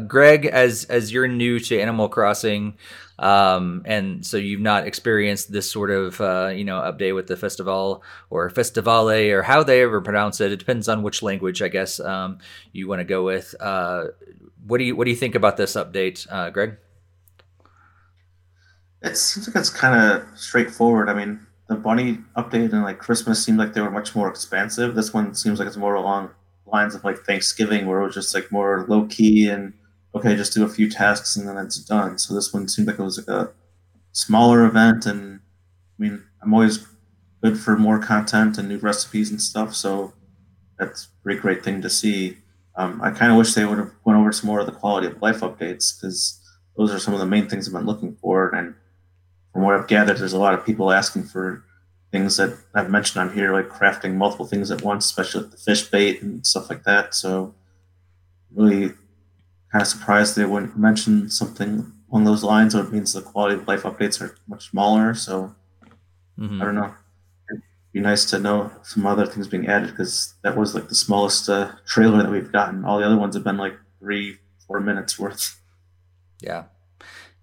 Greg, 0.09 0.45
as 0.45 0.83
as 0.85 1.13
you're 1.13 1.29
new 1.29 1.57
to 1.61 1.79
Animal 1.79 2.09
Crossing, 2.09 2.77
um, 3.19 3.81
and 3.85 4.25
so 4.25 4.37
you've 4.37 4.61
not 4.61 4.87
experienced 4.87 5.51
this 5.51 5.69
sort 5.69 5.91
of 5.91 6.19
uh, 6.21 6.51
you 6.55 6.63
know 6.63 6.79
update 6.79 7.13
with 7.13 7.27
the 7.27 7.35
festival 7.35 8.03
or 8.29 8.49
festivale 8.49 9.31
or 9.31 9.43
how 9.43 9.61
they 9.61 9.81
ever 9.81 10.01
pronounce 10.01 10.39
it. 10.39 10.51
It 10.51 10.57
depends 10.57 10.87
on 10.87 11.03
which 11.03 11.21
language, 11.21 11.61
I 11.61 11.67
guess, 11.67 11.99
um, 11.99 12.39
you 12.71 12.87
want 12.87 12.99
to 13.01 13.05
go 13.05 13.23
with. 13.23 13.53
Uh, 13.59 14.05
what 14.65 14.77
do 14.77 14.85
you 14.85 14.95
what 14.95 15.05
do 15.05 15.11
you 15.11 15.17
think 15.17 15.35
about 15.35 15.57
this 15.57 15.73
update, 15.73 16.25
uh, 16.31 16.49
Greg? 16.49 16.77
It 19.01 19.17
seems 19.17 19.47
like 19.47 19.55
it's 19.55 19.69
kind 19.69 20.11
of 20.11 20.25
straightforward. 20.37 21.09
I 21.09 21.13
mean, 21.13 21.45
the 21.67 21.75
bunny 21.75 22.19
update 22.35 22.73
and 22.73 22.83
like 22.83 22.99
Christmas 22.99 23.43
seemed 23.43 23.57
like 23.57 23.73
they 23.73 23.81
were 23.81 23.91
much 23.91 24.15
more 24.15 24.29
expansive. 24.29 24.95
This 24.95 25.13
one 25.13 25.35
seems 25.35 25.59
like 25.59 25.67
it's 25.67 25.77
more 25.77 25.95
along 25.95 26.31
lines 26.65 26.95
of 26.95 27.03
like 27.03 27.19
Thanksgiving, 27.19 27.85
where 27.85 28.01
it 28.01 28.05
was 28.05 28.15
just 28.15 28.33
like 28.33 28.51
more 28.51 28.85
low 28.87 29.05
key 29.07 29.49
and 29.49 29.73
okay, 30.15 30.35
just 30.35 30.53
do 30.53 30.63
a 30.63 30.69
few 30.69 30.89
tasks 30.89 31.35
and 31.35 31.47
then 31.47 31.57
it's 31.57 31.77
done. 31.77 32.17
So 32.17 32.33
this 32.33 32.53
one 32.53 32.67
seemed 32.67 32.87
like 32.87 32.99
it 32.99 33.03
was 33.03 33.17
like 33.17 33.27
a 33.27 33.51
smaller 34.11 34.65
event, 34.65 35.05
and 35.05 35.39
I 35.39 36.01
mean, 36.01 36.23
I'm 36.41 36.53
always 36.53 36.85
good 37.41 37.59
for 37.59 37.77
more 37.77 37.99
content 37.99 38.57
and 38.57 38.67
new 38.67 38.77
recipes 38.77 39.31
and 39.31 39.41
stuff. 39.41 39.75
So 39.75 40.13
that's 40.77 41.05
a 41.05 41.23
pretty 41.23 41.39
great 41.39 41.63
thing 41.63 41.81
to 41.81 41.89
see. 41.89 42.37
Um, 42.75 43.01
I 43.01 43.11
kind 43.11 43.31
of 43.31 43.37
wish 43.37 43.53
they 43.53 43.65
would 43.65 43.77
have 43.77 43.91
went 44.05 44.19
over 44.19 44.31
some 44.31 44.47
more 44.47 44.59
of 44.59 44.65
the 44.65 44.71
quality 44.71 45.07
of 45.07 45.21
life 45.21 45.41
updates 45.41 45.95
because 45.95 46.39
those 46.77 46.93
are 46.93 46.99
some 46.99 47.13
of 47.13 47.19
the 47.19 47.25
main 47.25 47.47
things 47.47 47.67
I've 47.67 47.73
been 47.73 47.85
looking 47.85 48.15
for. 48.15 48.49
And 48.55 48.73
from 49.51 49.63
what 49.63 49.75
I've 49.75 49.87
gathered, 49.87 50.17
there's 50.17 50.33
a 50.33 50.39
lot 50.39 50.53
of 50.53 50.65
people 50.65 50.91
asking 50.91 51.23
for 51.23 51.63
things 52.11 52.37
that 52.37 52.57
I've 52.73 52.89
mentioned 52.89 53.21
on 53.21 53.33
here, 53.33 53.53
like 53.53 53.69
crafting 53.69 54.15
multiple 54.15 54.45
things 54.45 54.71
at 54.71 54.81
once, 54.81 55.05
especially 55.05 55.49
the 55.49 55.57
fish 55.57 55.83
bait 55.89 56.21
and 56.21 56.45
stuff 56.45 56.69
like 56.69 56.83
that. 56.83 57.13
So 57.13 57.53
really 58.55 58.93
kind 59.71 59.81
of 59.81 59.87
surprised 59.87 60.35
they 60.35 60.45
wouldn't 60.45 60.77
mention 60.77 61.29
something 61.29 61.91
along 62.11 62.25
those 62.25 62.43
lines, 62.43 62.75
or 62.75 62.83
it 62.83 62.91
means 62.91 63.13
the 63.13 63.21
quality 63.21 63.55
of 63.55 63.67
life 63.67 63.83
updates 63.83 64.21
are 64.21 64.35
much 64.47 64.69
smaller. 64.69 65.13
So 65.13 65.55
mm-hmm. 66.37 66.61
I 66.61 66.65
don't 66.65 66.75
know. 66.75 66.93
It'd 67.51 67.63
be 67.93 67.99
nice 67.99 68.25
to 68.31 68.39
know 68.39 68.71
some 68.83 69.05
other 69.05 69.25
things 69.25 69.47
being 69.47 69.67
added 69.67 69.91
because 69.91 70.33
that 70.43 70.57
was 70.57 70.73
like 70.75 70.89
the 70.89 70.95
smallest 70.95 71.49
uh, 71.49 71.71
trailer 71.85 72.23
that 72.23 72.31
we've 72.31 72.51
gotten. 72.51 72.83
All 72.85 72.99
the 72.99 73.05
other 73.05 73.17
ones 73.17 73.35
have 73.35 73.43
been 73.43 73.57
like 73.57 73.75
three, 73.99 74.37
four 74.65 74.79
minutes 74.79 75.19
worth. 75.19 75.59
Yeah, 76.39 76.65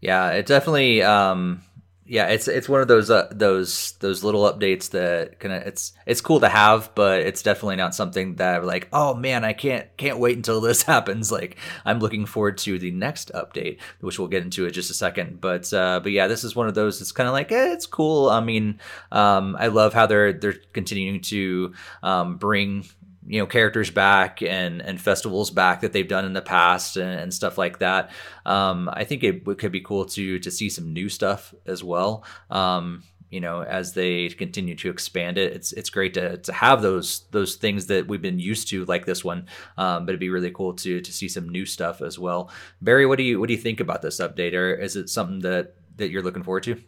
yeah, 0.00 0.30
it 0.30 0.46
definitely. 0.46 1.02
Um, 1.02 1.62
yeah, 2.08 2.26
it's 2.28 2.46
it's 2.46 2.68
one 2.68 2.80
of 2.80 2.88
those 2.88 3.10
uh, 3.10 3.28
those 3.32 3.92
those 4.00 4.22
little 4.22 4.42
updates 4.42 4.90
that 4.90 5.40
kind 5.40 5.52
of 5.52 5.62
it's 5.62 5.92
it's 6.06 6.20
cool 6.20 6.40
to 6.40 6.48
have, 6.48 6.90
but 6.94 7.20
it's 7.20 7.42
definitely 7.42 7.76
not 7.76 7.94
something 7.94 8.36
that 8.36 8.60
I'm 8.60 8.66
like, 8.66 8.88
oh 8.92 9.14
man, 9.14 9.44
I 9.44 9.52
can't 9.52 9.86
can't 9.96 10.18
wait 10.18 10.36
until 10.36 10.60
this 10.60 10.82
happens. 10.84 11.32
Like 11.32 11.56
I'm 11.84 11.98
looking 11.98 12.24
forward 12.24 12.58
to 12.58 12.78
the 12.78 12.92
next 12.92 13.32
update, 13.34 13.78
which 14.00 14.18
we'll 14.18 14.28
get 14.28 14.44
into 14.44 14.66
in 14.66 14.72
just 14.72 14.90
a 14.90 14.94
second. 14.94 15.40
But 15.40 15.72
uh, 15.72 16.00
but 16.00 16.12
yeah, 16.12 16.28
this 16.28 16.44
is 16.44 16.54
one 16.54 16.68
of 16.68 16.74
those. 16.74 17.00
It's 17.00 17.12
kind 17.12 17.28
of 17.28 17.32
like 17.32 17.50
eh, 17.50 17.72
it's 17.72 17.86
cool. 17.86 18.30
I 18.30 18.40
mean, 18.40 18.78
um, 19.10 19.56
I 19.58 19.66
love 19.66 19.92
how 19.92 20.06
they're 20.06 20.32
they're 20.32 20.56
continuing 20.72 21.20
to 21.22 21.74
um, 22.02 22.36
bring 22.36 22.84
you 23.26 23.40
know 23.40 23.46
characters 23.46 23.90
back 23.90 24.42
and 24.42 24.80
and 24.80 25.00
festivals 25.00 25.50
back 25.50 25.80
that 25.80 25.92
they've 25.92 26.08
done 26.08 26.24
in 26.24 26.32
the 26.32 26.42
past 26.42 26.96
and, 26.96 27.20
and 27.20 27.34
stuff 27.34 27.58
like 27.58 27.78
that. 27.78 28.10
Um, 28.44 28.88
I 28.92 29.04
think 29.04 29.24
it, 29.24 29.42
it, 29.46 29.58
could 29.58 29.72
be 29.72 29.80
cool 29.80 30.06
to 30.06 30.38
to 30.38 30.50
see 30.50 30.68
some 30.68 30.92
new 30.92 31.08
stuff 31.08 31.54
as 31.66 31.82
well. 31.82 32.24
Um, 32.50 33.02
you 33.30 33.40
know, 33.40 33.62
as 33.62 33.92
they 33.92 34.28
continue 34.28 34.76
to 34.76 34.90
expand 34.90 35.36
it, 35.38 35.52
it's 35.52 35.72
it's 35.72 35.90
great 35.90 36.14
to 36.14 36.38
to 36.38 36.52
have 36.52 36.82
those 36.82 37.26
those 37.32 37.56
things 37.56 37.86
that 37.86 38.06
we've 38.06 38.22
been 38.22 38.38
used 38.38 38.68
to, 38.68 38.84
like 38.84 39.04
this 39.04 39.24
one. 39.24 39.46
Um, 39.76 40.06
but 40.06 40.10
it'd 40.10 40.20
be 40.20 40.30
really 40.30 40.52
cool 40.52 40.74
to 40.74 41.00
to 41.00 41.12
see 41.12 41.28
some 41.28 41.48
new 41.48 41.66
stuff 41.66 42.00
as 42.02 42.18
well. 42.18 42.50
Barry, 42.80 43.06
what 43.06 43.18
do 43.18 43.24
you 43.24 43.40
what 43.40 43.48
do 43.48 43.54
you 43.54 43.60
think 43.60 43.80
about 43.80 44.02
this 44.02 44.20
update, 44.20 44.54
or 44.54 44.74
is 44.74 44.96
it 44.96 45.08
something 45.08 45.40
that 45.40 45.74
that 45.96 46.10
you're 46.10 46.22
looking 46.22 46.44
forward 46.44 46.62
to? 46.64 46.80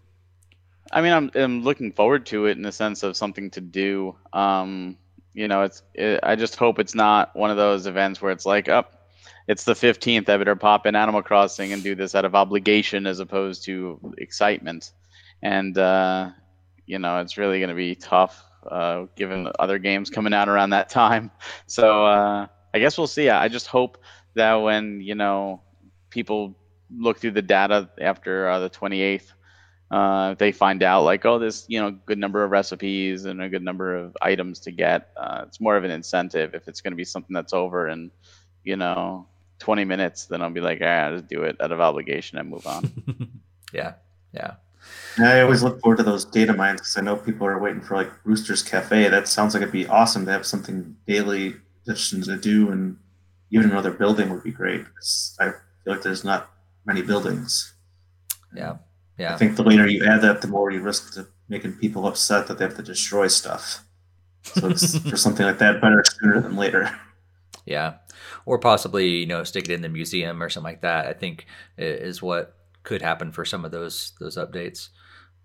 I 0.92 1.02
mean, 1.02 1.12
I'm 1.12 1.30
I'm 1.34 1.62
looking 1.62 1.92
forward 1.92 2.26
to 2.26 2.46
it 2.46 2.56
in 2.56 2.62
the 2.62 2.72
sense 2.72 3.02
of 3.02 3.16
something 3.16 3.50
to 3.50 3.60
do. 3.60 4.16
Um, 4.32 4.96
you 5.38 5.46
know, 5.46 5.62
it's 5.62 5.84
it, 5.94 6.18
I 6.24 6.34
just 6.34 6.56
hope 6.56 6.80
it's 6.80 6.96
not 6.96 7.36
one 7.36 7.52
of 7.52 7.56
those 7.56 7.86
events 7.86 8.20
where 8.20 8.32
it's 8.32 8.44
like, 8.44 8.68
up, 8.68 8.90
oh, 8.92 8.98
it's 9.46 9.62
the 9.62 9.74
15th. 9.74 10.28
I 10.28 10.36
better 10.36 10.56
pop 10.56 10.84
in 10.84 10.96
Animal 10.96 11.22
Crossing 11.22 11.72
and 11.72 11.80
do 11.80 11.94
this 11.94 12.16
out 12.16 12.24
of 12.24 12.34
obligation 12.34 13.06
as 13.06 13.20
opposed 13.20 13.64
to 13.66 14.14
excitement. 14.18 14.90
And 15.40 15.78
uh, 15.78 16.30
you 16.86 16.98
know, 16.98 17.20
it's 17.20 17.38
really 17.38 17.60
going 17.60 17.68
to 17.68 17.76
be 17.76 17.94
tough 17.94 18.42
uh, 18.68 19.04
given 19.14 19.48
other 19.60 19.78
games 19.78 20.10
coming 20.10 20.34
out 20.34 20.48
around 20.48 20.70
that 20.70 20.88
time. 20.88 21.30
So 21.68 22.04
uh, 22.04 22.48
I 22.74 22.78
guess 22.80 22.98
we'll 22.98 23.06
see. 23.06 23.30
I 23.30 23.46
just 23.46 23.68
hope 23.68 23.98
that 24.34 24.54
when 24.54 25.00
you 25.00 25.14
know 25.14 25.62
people 26.10 26.56
look 26.90 27.20
through 27.20 27.32
the 27.32 27.42
data 27.42 27.90
after 28.00 28.48
uh, 28.48 28.58
the 28.58 28.70
28th 28.70 29.32
uh, 29.90 30.34
they 30.34 30.52
find 30.52 30.82
out 30.82 31.04
like, 31.04 31.24
oh, 31.24 31.38
this 31.38 31.64
you 31.68 31.80
know 31.80 31.90
good 31.90 32.18
number 32.18 32.44
of 32.44 32.50
recipes 32.50 33.24
and 33.24 33.40
a 33.40 33.48
good 33.48 33.62
number 33.62 33.96
of 33.96 34.16
items 34.20 34.58
to 34.60 34.70
get. 34.70 35.10
Uh, 35.16 35.44
it's 35.46 35.60
more 35.60 35.76
of 35.76 35.84
an 35.84 35.90
incentive. 35.90 36.54
If 36.54 36.68
it's 36.68 36.80
going 36.80 36.92
to 36.92 36.96
be 36.96 37.04
something 37.04 37.32
that's 37.32 37.52
over 37.52 37.88
in, 37.88 38.10
you 38.64 38.76
know, 38.76 39.26
20 39.60 39.84
minutes, 39.84 40.26
then 40.26 40.42
I'll 40.42 40.50
be 40.50 40.60
like, 40.60 40.80
ah, 40.82 41.12
just 41.12 41.26
do 41.26 41.42
it 41.42 41.56
out 41.60 41.72
of 41.72 41.80
obligation 41.80 42.38
and 42.38 42.50
move 42.50 42.66
on. 42.66 42.92
yeah, 43.72 43.94
yeah. 44.32 44.54
I 45.18 45.40
always 45.40 45.62
look 45.62 45.80
forward 45.80 45.96
to 45.96 46.02
those 46.02 46.24
data 46.24 46.52
mines 46.52 46.80
because 46.80 46.96
I 46.96 47.00
know 47.00 47.16
people 47.16 47.46
are 47.46 47.58
waiting 47.58 47.80
for 47.80 47.96
like 47.96 48.10
Brewster's 48.24 48.62
Cafe. 48.62 49.08
That 49.08 49.26
sounds 49.26 49.54
like 49.54 49.62
it'd 49.62 49.72
be 49.72 49.86
awesome 49.86 50.26
to 50.26 50.32
have 50.32 50.46
something 50.46 50.96
daily 51.06 51.56
additions 51.86 52.26
to 52.26 52.36
do, 52.36 52.70
and 52.70 52.96
even 53.50 53.70
another 53.70 53.90
building 53.90 54.30
would 54.30 54.44
be 54.44 54.52
great. 54.52 54.84
Because 54.84 55.36
I 55.40 55.46
feel 55.46 55.94
like 55.94 56.02
there's 56.02 56.24
not 56.24 56.50
many 56.84 57.02
buildings. 57.02 57.74
Yeah. 58.54 58.76
Yeah. 59.18 59.34
I 59.34 59.36
think 59.36 59.56
the 59.56 59.64
later 59.64 59.86
you 59.86 60.04
add 60.04 60.22
that, 60.22 60.42
the 60.42 60.48
more 60.48 60.70
you 60.70 60.80
risk 60.80 61.14
to 61.14 61.26
making 61.48 61.72
people 61.74 62.06
upset 62.06 62.46
that 62.46 62.58
they 62.58 62.64
have 62.64 62.76
to 62.76 62.82
destroy 62.82 63.26
stuff. 63.26 63.84
So 64.42 64.68
it's 64.68 64.98
for 65.10 65.16
something 65.16 65.44
like 65.44 65.58
that, 65.58 65.80
better 65.80 66.04
sooner 66.04 66.40
than 66.40 66.56
later. 66.56 66.90
Yeah, 67.66 67.94
or 68.46 68.58
possibly 68.58 69.08
you 69.08 69.26
know 69.26 69.44
stick 69.44 69.64
it 69.64 69.72
in 69.72 69.82
the 69.82 69.88
museum 69.88 70.42
or 70.42 70.48
something 70.48 70.72
like 70.72 70.82
that. 70.82 71.06
I 71.06 71.12
think 71.12 71.46
is 71.76 72.22
what 72.22 72.54
could 72.82 73.02
happen 73.02 73.32
for 73.32 73.44
some 73.44 73.64
of 73.64 73.72
those 73.72 74.12
those 74.20 74.36
updates. 74.36 74.88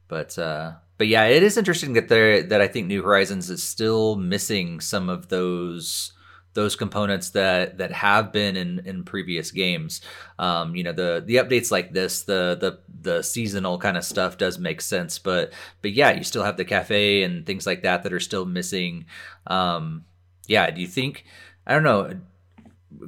But 0.08 0.38
uh, 0.38 0.74
but 0.98 1.08
yeah, 1.08 1.26
it 1.26 1.44
is 1.44 1.58
interesting 1.58 1.94
that 1.94 2.08
there 2.08 2.44
that 2.44 2.62
I 2.62 2.68
think 2.68 2.88
New 2.88 3.02
Horizons 3.02 3.50
is 3.50 3.64
still 3.64 4.16
missing 4.16 4.80
some 4.80 5.10
of 5.10 5.30
those 5.30 6.14
those 6.54 6.76
components 6.76 7.32
that 7.32 7.78
that 7.78 7.92
have 7.92 8.32
been 8.32 8.56
in 8.56 8.80
in 8.86 9.04
previous 9.04 9.52
games. 9.52 10.02
Um, 10.40 10.76
you 10.76 10.84
know, 10.84 10.94
the 10.94 11.24
the 11.26 11.36
updates 11.36 11.72
like 11.72 11.94
this, 11.94 12.24
the 12.24 12.58
the 12.60 12.80
the 13.02 13.22
seasonal 13.24 13.78
kind 13.78 13.98
of 13.98 14.04
stuff 14.04 14.38
does 14.38 14.60
make 14.60 14.82
sense, 14.82 15.20
but 15.20 15.54
but 15.82 15.92
yeah, 15.92 16.12
you 16.12 16.24
still 16.24 16.44
have 16.44 16.58
the 16.58 16.66
cafe 16.66 17.24
and 17.24 17.46
things 17.46 17.66
like 17.66 17.84
that 17.84 18.04
that 18.04 18.14
are 18.14 18.20
still 18.20 18.46
missing. 18.46 19.06
Um, 19.48 20.06
yeah, 20.48 20.70
do 20.72 20.82
you 20.82 20.88
think? 20.88 21.26
I 21.66 21.74
don't 21.74 21.84
know. 21.84 22.20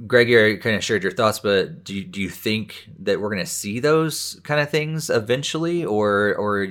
Greg, 0.08 0.30
you 0.30 0.58
kind 0.58 0.76
of 0.76 0.84
shared 0.84 1.04
your 1.04 1.12
thoughts, 1.12 1.40
but 1.40 1.84
do 1.84 1.94
you, 1.94 2.04
do 2.04 2.20
you 2.20 2.30
think 2.30 2.90
that 3.00 3.20
we're 3.22 3.30
going 3.30 3.44
to 3.44 3.46
see 3.46 3.80
those 3.80 4.40
kind 4.44 4.60
of 4.60 4.70
things 4.70 5.10
eventually, 5.12 5.86
or 5.86 6.36
or 6.36 6.68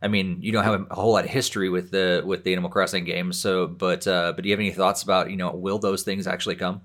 I 0.00 0.08
mean, 0.08 0.38
you 0.40 0.52
don't 0.52 0.64
have 0.64 0.86
a 0.90 0.94
whole 0.94 1.12
lot 1.12 1.24
of 1.24 1.30
history 1.30 1.68
with 1.68 1.90
the 1.90 2.22
with 2.24 2.44
the 2.44 2.52
Animal 2.52 2.70
Crossing 2.70 3.04
games, 3.04 3.38
so 3.38 3.66
but 3.66 4.06
uh, 4.06 4.32
but 4.34 4.42
do 4.42 4.48
you 4.48 4.52
have 4.52 4.60
any 4.60 4.70
thoughts 4.70 5.02
about 5.02 5.30
you 5.30 5.36
know 5.36 5.50
will 5.50 5.78
those 5.78 6.02
things 6.02 6.26
actually 6.26 6.56
come? 6.56 6.82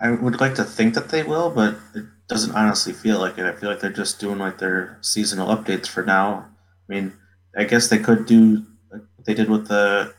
I 0.00 0.10
would 0.10 0.40
like 0.40 0.54
to 0.56 0.64
think 0.64 0.94
that 0.94 1.10
they 1.10 1.22
will, 1.22 1.50
but 1.50 1.76
it 1.94 2.04
doesn't 2.28 2.54
honestly 2.54 2.92
feel 2.92 3.18
like 3.18 3.38
it. 3.38 3.44
I 3.44 3.52
feel 3.52 3.70
like 3.70 3.80
they're 3.80 3.90
just 3.90 4.18
doing 4.18 4.38
like 4.38 4.58
their 4.58 4.98
seasonal 5.02 5.54
updates 5.54 5.86
for 5.86 6.04
now. 6.04 6.46
I 6.88 6.92
mean, 6.92 7.12
I 7.56 7.64
guess 7.64 7.88
they 7.88 7.98
could 7.98 8.26
do 8.26 8.64
what 8.88 9.02
they 9.24 9.34
did 9.34 9.50
with 9.50 9.68
the 9.68 10.14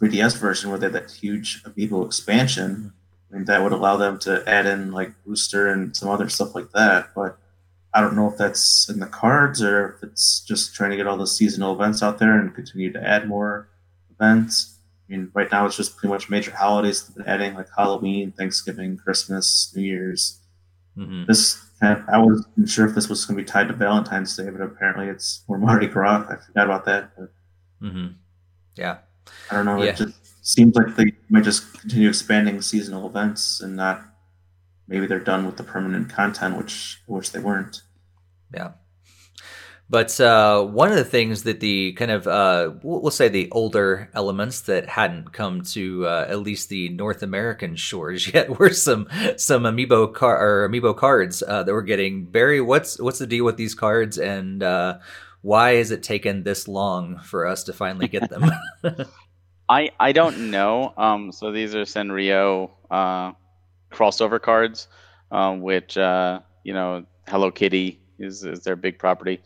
3DS 0.00 0.38
version, 0.38 0.70
where 0.70 0.78
they 0.78 0.86
had 0.86 0.94
that 0.94 1.10
huge 1.10 1.62
amiibo 1.64 2.04
expansion. 2.06 2.92
I 3.30 3.36
mean, 3.36 3.44
that 3.44 3.62
would 3.62 3.72
allow 3.72 3.96
them 3.96 4.18
to 4.20 4.42
add 4.46 4.66
in 4.66 4.92
like 4.92 5.12
Brewster 5.24 5.68
and 5.68 5.96
some 5.96 6.08
other 6.08 6.28
stuff 6.28 6.54
like 6.54 6.72
that. 6.72 7.10
But 7.14 7.38
I 7.94 8.00
don't 8.00 8.16
know 8.16 8.28
if 8.28 8.38
that's 8.38 8.88
in 8.88 9.00
the 9.00 9.06
cards 9.06 9.62
or 9.62 9.94
if 9.96 10.02
it's 10.02 10.40
just 10.40 10.74
trying 10.74 10.90
to 10.90 10.96
get 10.96 11.06
all 11.06 11.16
the 11.16 11.26
seasonal 11.26 11.74
events 11.74 12.02
out 12.02 12.18
there 12.18 12.38
and 12.38 12.54
continue 12.54 12.90
to 12.92 13.06
add 13.06 13.28
more 13.28 13.68
events. 14.10 14.78
I 15.08 15.12
mean, 15.12 15.30
right 15.34 15.50
now 15.52 15.66
it's 15.66 15.76
just 15.76 15.96
pretty 15.96 16.10
much 16.10 16.30
major 16.30 16.52
holidays. 16.52 17.06
They've 17.06 17.26
adding 17.26 17.54
like 17.54 17.68
Halloween, 17.76 18.32
Thanksgiving, 18.32 18.96
Christmas, 18.96 19.72
New 19.76 19.82
Year's. 19.82 20.40
Mm-hmm. 20.96 21.24
This 21.26 21.62
kind 21.80 21.98
of, 21.98 22.08
I 22.08 22.18
wasn't 22.18 22.68
sure 22.68 22.88
if 22.88 22.94
this 22.94 23.08
was 23.08 23.26
going 23.26 23.36
to 23.36 23.42
be 23.42 23.46
tied 23.46 23.68
to 23.68 23.74
Valentine's 23.74 24.34
Day, 24.36 24.48
but 24.48 24.62
apparently 24.62 25.08
it's 25.08 25.42
more 25.48 25.58
Mardi 25.58 25.86
Gras. 25.86 26.24
I 26.30 26.36
forgot 26.36 26.64
about 26.64 26.84
that. 26.86 27.10
But 27.18 27.30
mm-hmm. 27.82 28.06
Yeah. 28.76 28.98
I 29.50 29.56
don't 29.56 29.66
know. 29.66 29.82
Yeah. 29.82 29.90
It 29.90 29.96
just 29.96 30.46
seems 30.46 30.74
like 30.76 30.96
they 30.96 31.12
might 31.28 31.44
just 31.44 31.78
continue 31.78 32.08
expanding 32.08 32.62
seasonal 32.62 33.06
events 33.06 33.60
and 33.60 33.76
not 33.76 34.02
maybe 34.92 35.06
they're 35.06 35.18
done 35.18 35.46
with 35.46 35.56
the 35.56 35.64
permanent 35.64 36.10
content, 36.10 36.56
which 36.56 37.02
which 37.06 37.32
they 37.32 37.40
weren't. 37.40 37.82
Yeah. 38.54 38.72
But 39.88 40.18
uh, 40.20 40.64
one 40.64 40.90
of 40.90 40.96
the 40.96 41.04
things 41.04 41.42
that 41.42 41.60
the 41.60 41.92
kind 41.94 42.10
of 42.10 42.26
uh, 42.26 42.72
we'll 42.82 43.10
say 43.10 43.28
the 43.28 43.50
older 43.50 44.10
elements 44.14 44.62
that 44.62 44.88
hadn't 44.88 45.32
come 45.32 45.62
to 45.72 46.06
uh, 46.06 46.26
at 46.28 46.40
least 46.40 46.68
the 46.68 46.90
North 46.90 47.22
American 47.22 47.74
shores 47.76 48.26
yet 48.34 48.58
were 48.58 48.70
some 48.70 49.08
some 49.36 49.64
amiibo 49.64 50.12
car 50.14 50.38
or 50.40 50.68
amiibo 50.68 50.96
cards 50.96 51.42
uh, 51.42 51.62
that 51.62 51.72
we're 51.72 51.82
getting. 51.82 52.26
Barry, 52.26 52.60
what's 52.60 53.00
what's 53.00 53.18
the 53.18 53.26
deal 53.26 53.44
with 53.44 53.56
these 53.56 53.74
cards, 53.74 54.18
and 54.18 54.62
uh, 54.62 54.98
why 55.40 55.74
has 55.74 55.90
it 55.90 56.02
taken 56.02 56.42
this 56.42 56.68
long 56.68 57.18
for 57.18 57.46
us 57.46 57.64
to 57.64 57.72
finally 57.72 58.08
get 58.08 58.30
them? 58.30 58.50
I 59.68 59.90
I 59.98 60.12
don't 60.12 60.50
know. 60.50 60.92
Um, 60.96 61.32
so 61.32 61.50
these 61.50 61.74
are 61.74 61.82
Sanrio 61.82 62.70
uh, 62.90 63.32
crossover 63.92 64.40
cards, 64.40 64.88
um, 65.30 65.60
which 65.60 65.96
you 65.96 66.72
know 66.72 67.04
Hello 67.28 67.50
Kitty 67.50 68.00
is 68.18 68.44
is 68.44 68.64
their 68.64 68.76
big 68.76 68.98
property. 68.98 69.40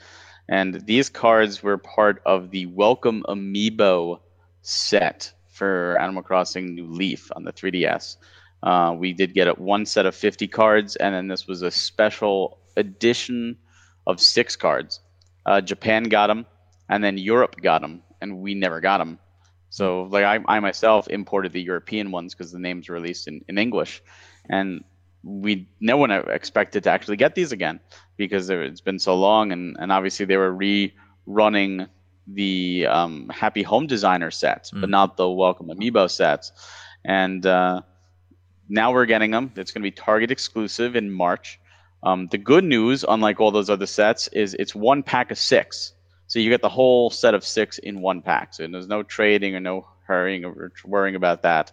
And 0.48 0.86
these 0.86 1.08
cards 1.08 1.62
were 1.62 1.76
part 1.76 2.22
of 2.24 2.50
the 2.50 2.66
Welcome 2.66 3.24
Amiibo 3.28 4.20
set 4.62 5.32
for 5.48 5.98
Animal 6.00 6.22
Crossing 6.22 6.74
New 6.74 6.86
Leaf 6.86 7.30
on 7.34 7.44
the 7.44 7.52
3DS. 7.52 8.16
Uh, 8.62 8.94
we 8.96 9.12
did 9.12 9.34
get 9.34 9.58
one 9.58 9.86
set 9.86 10.06
of 10.06 10.14
50 10.14 10.46
cards, 10.48 10.96
and 10.96 11.14
then 11.14 11.28
this 11.28 11.46
was 11.46 11.62
a 11.62 11.70
special 11.70 12.58
edition 12.76 13.56
of 14.06 14.20
six 14.20 14.54
cards. 14.54 15.00
Uh, 15.46 15.60
Japan 15.60 16.04
got 16.04 16.28
them, 16.28 16.46
and 16.88 17.02
then 17.02 17.18
Europe 17.18 17.56
got 17.60 17.80
them, 17.80 18.02
and 18.20 18.38
we 18.38 18.54
never 18.54 18.80
got 18.80 18.98
them. 18.98 19.18
So, 19.70 20.04
like 20.04 20.24
I, 20.24 20.38
I 20.46 20.60
myself 20.60 21.08
imported 21.08 21.52
the 21.52 21.62
European 21.62 22.10
ones 22.10 22.34
because 22.34 22.52
the 22.52 22.58
names 22.58 22.88
were 22.88 22.94
released 22.94 23.26
in, 23.28 23.44
in 23.48 23.58
English, 23.58 24.02
and 24.48 24.84
we 25.22 25.68
no 25.80 25.96
one 25.96 26.10
expected 26.10 26.84
to 26.84 26.90
actually 26.90 27.16
get 27.16 27.34
these 27.34 27.52
again 27.52 27.80
because 28.16 28.48
it's 28.48 28.80
been 28.80 28.98
so 28.98 29.16
long, 29.16 29.52
and, 29.52 29.76
and 29.78 29.92
obviously 29.92 30.26
they 30.26 30.36
were 30.36 30.52
rerunning 30.54 31.88
the 32.26 32.86
um, 32.86 33.28
Happy 33.28 33.62
Home 33.62 33.86
Designer 33.86 34.30
sets, 34.30 34.70
mm. 34.70 34.80
but 34.80 34.90
not 34.90 35.16
the 35.16 35.28
Welcome 35.28 35.68
Amiibo 35.68 36.10
sets. 36.10 36.52
And 37.04 37.44
uh, 37.46 37.82
now 38.68 38.92
we're 38.92 39.06
getting 39.06 39.30
them. 39.30 39.52
It's 39.56 39.70
going 39.70 39.82
to 39.82 39.86
be 39.86 39.92
Target 39.92 40.30
exclusive 40.30 40.96
in 40.96 41.10
March. 41.10 41.60
Um, 42.02 42.28
the 42.28 42.38
good 42.38 42.64
news, 42.64 43.04
unlike 43.08 43.40
all 43.40 43.50
those 43.50 43.70
other 43.70 43.86
sets, 43.86 44.28
is 44.28 44.54
it's 44.54 44.74
one 44.74 45.02
pack 45.02 45.30
of 45.30 45.38
six. 45.38 45.92
So 46.26 46.38
you 46.38 46.50
get 46.50 46.62
the 46.62 46.68
whole 46.68 47.10
set 47.10 47.34
of 47.34 47.44
six 47.44 47.78
in 47.78 48.00
one 48.00 48.22
pack. 48.22 48.54
So 48.54 48.66
there's 48.66 48.88
no 48.88 49.02
trading 49.02 49.54
or 49.54 49.60
no 49.60 49.86
hurrying 50.06 50.44
or 50.44 50.72
worrying 50.84 51.14
about 51.14 51.42
that. 51.42 51.72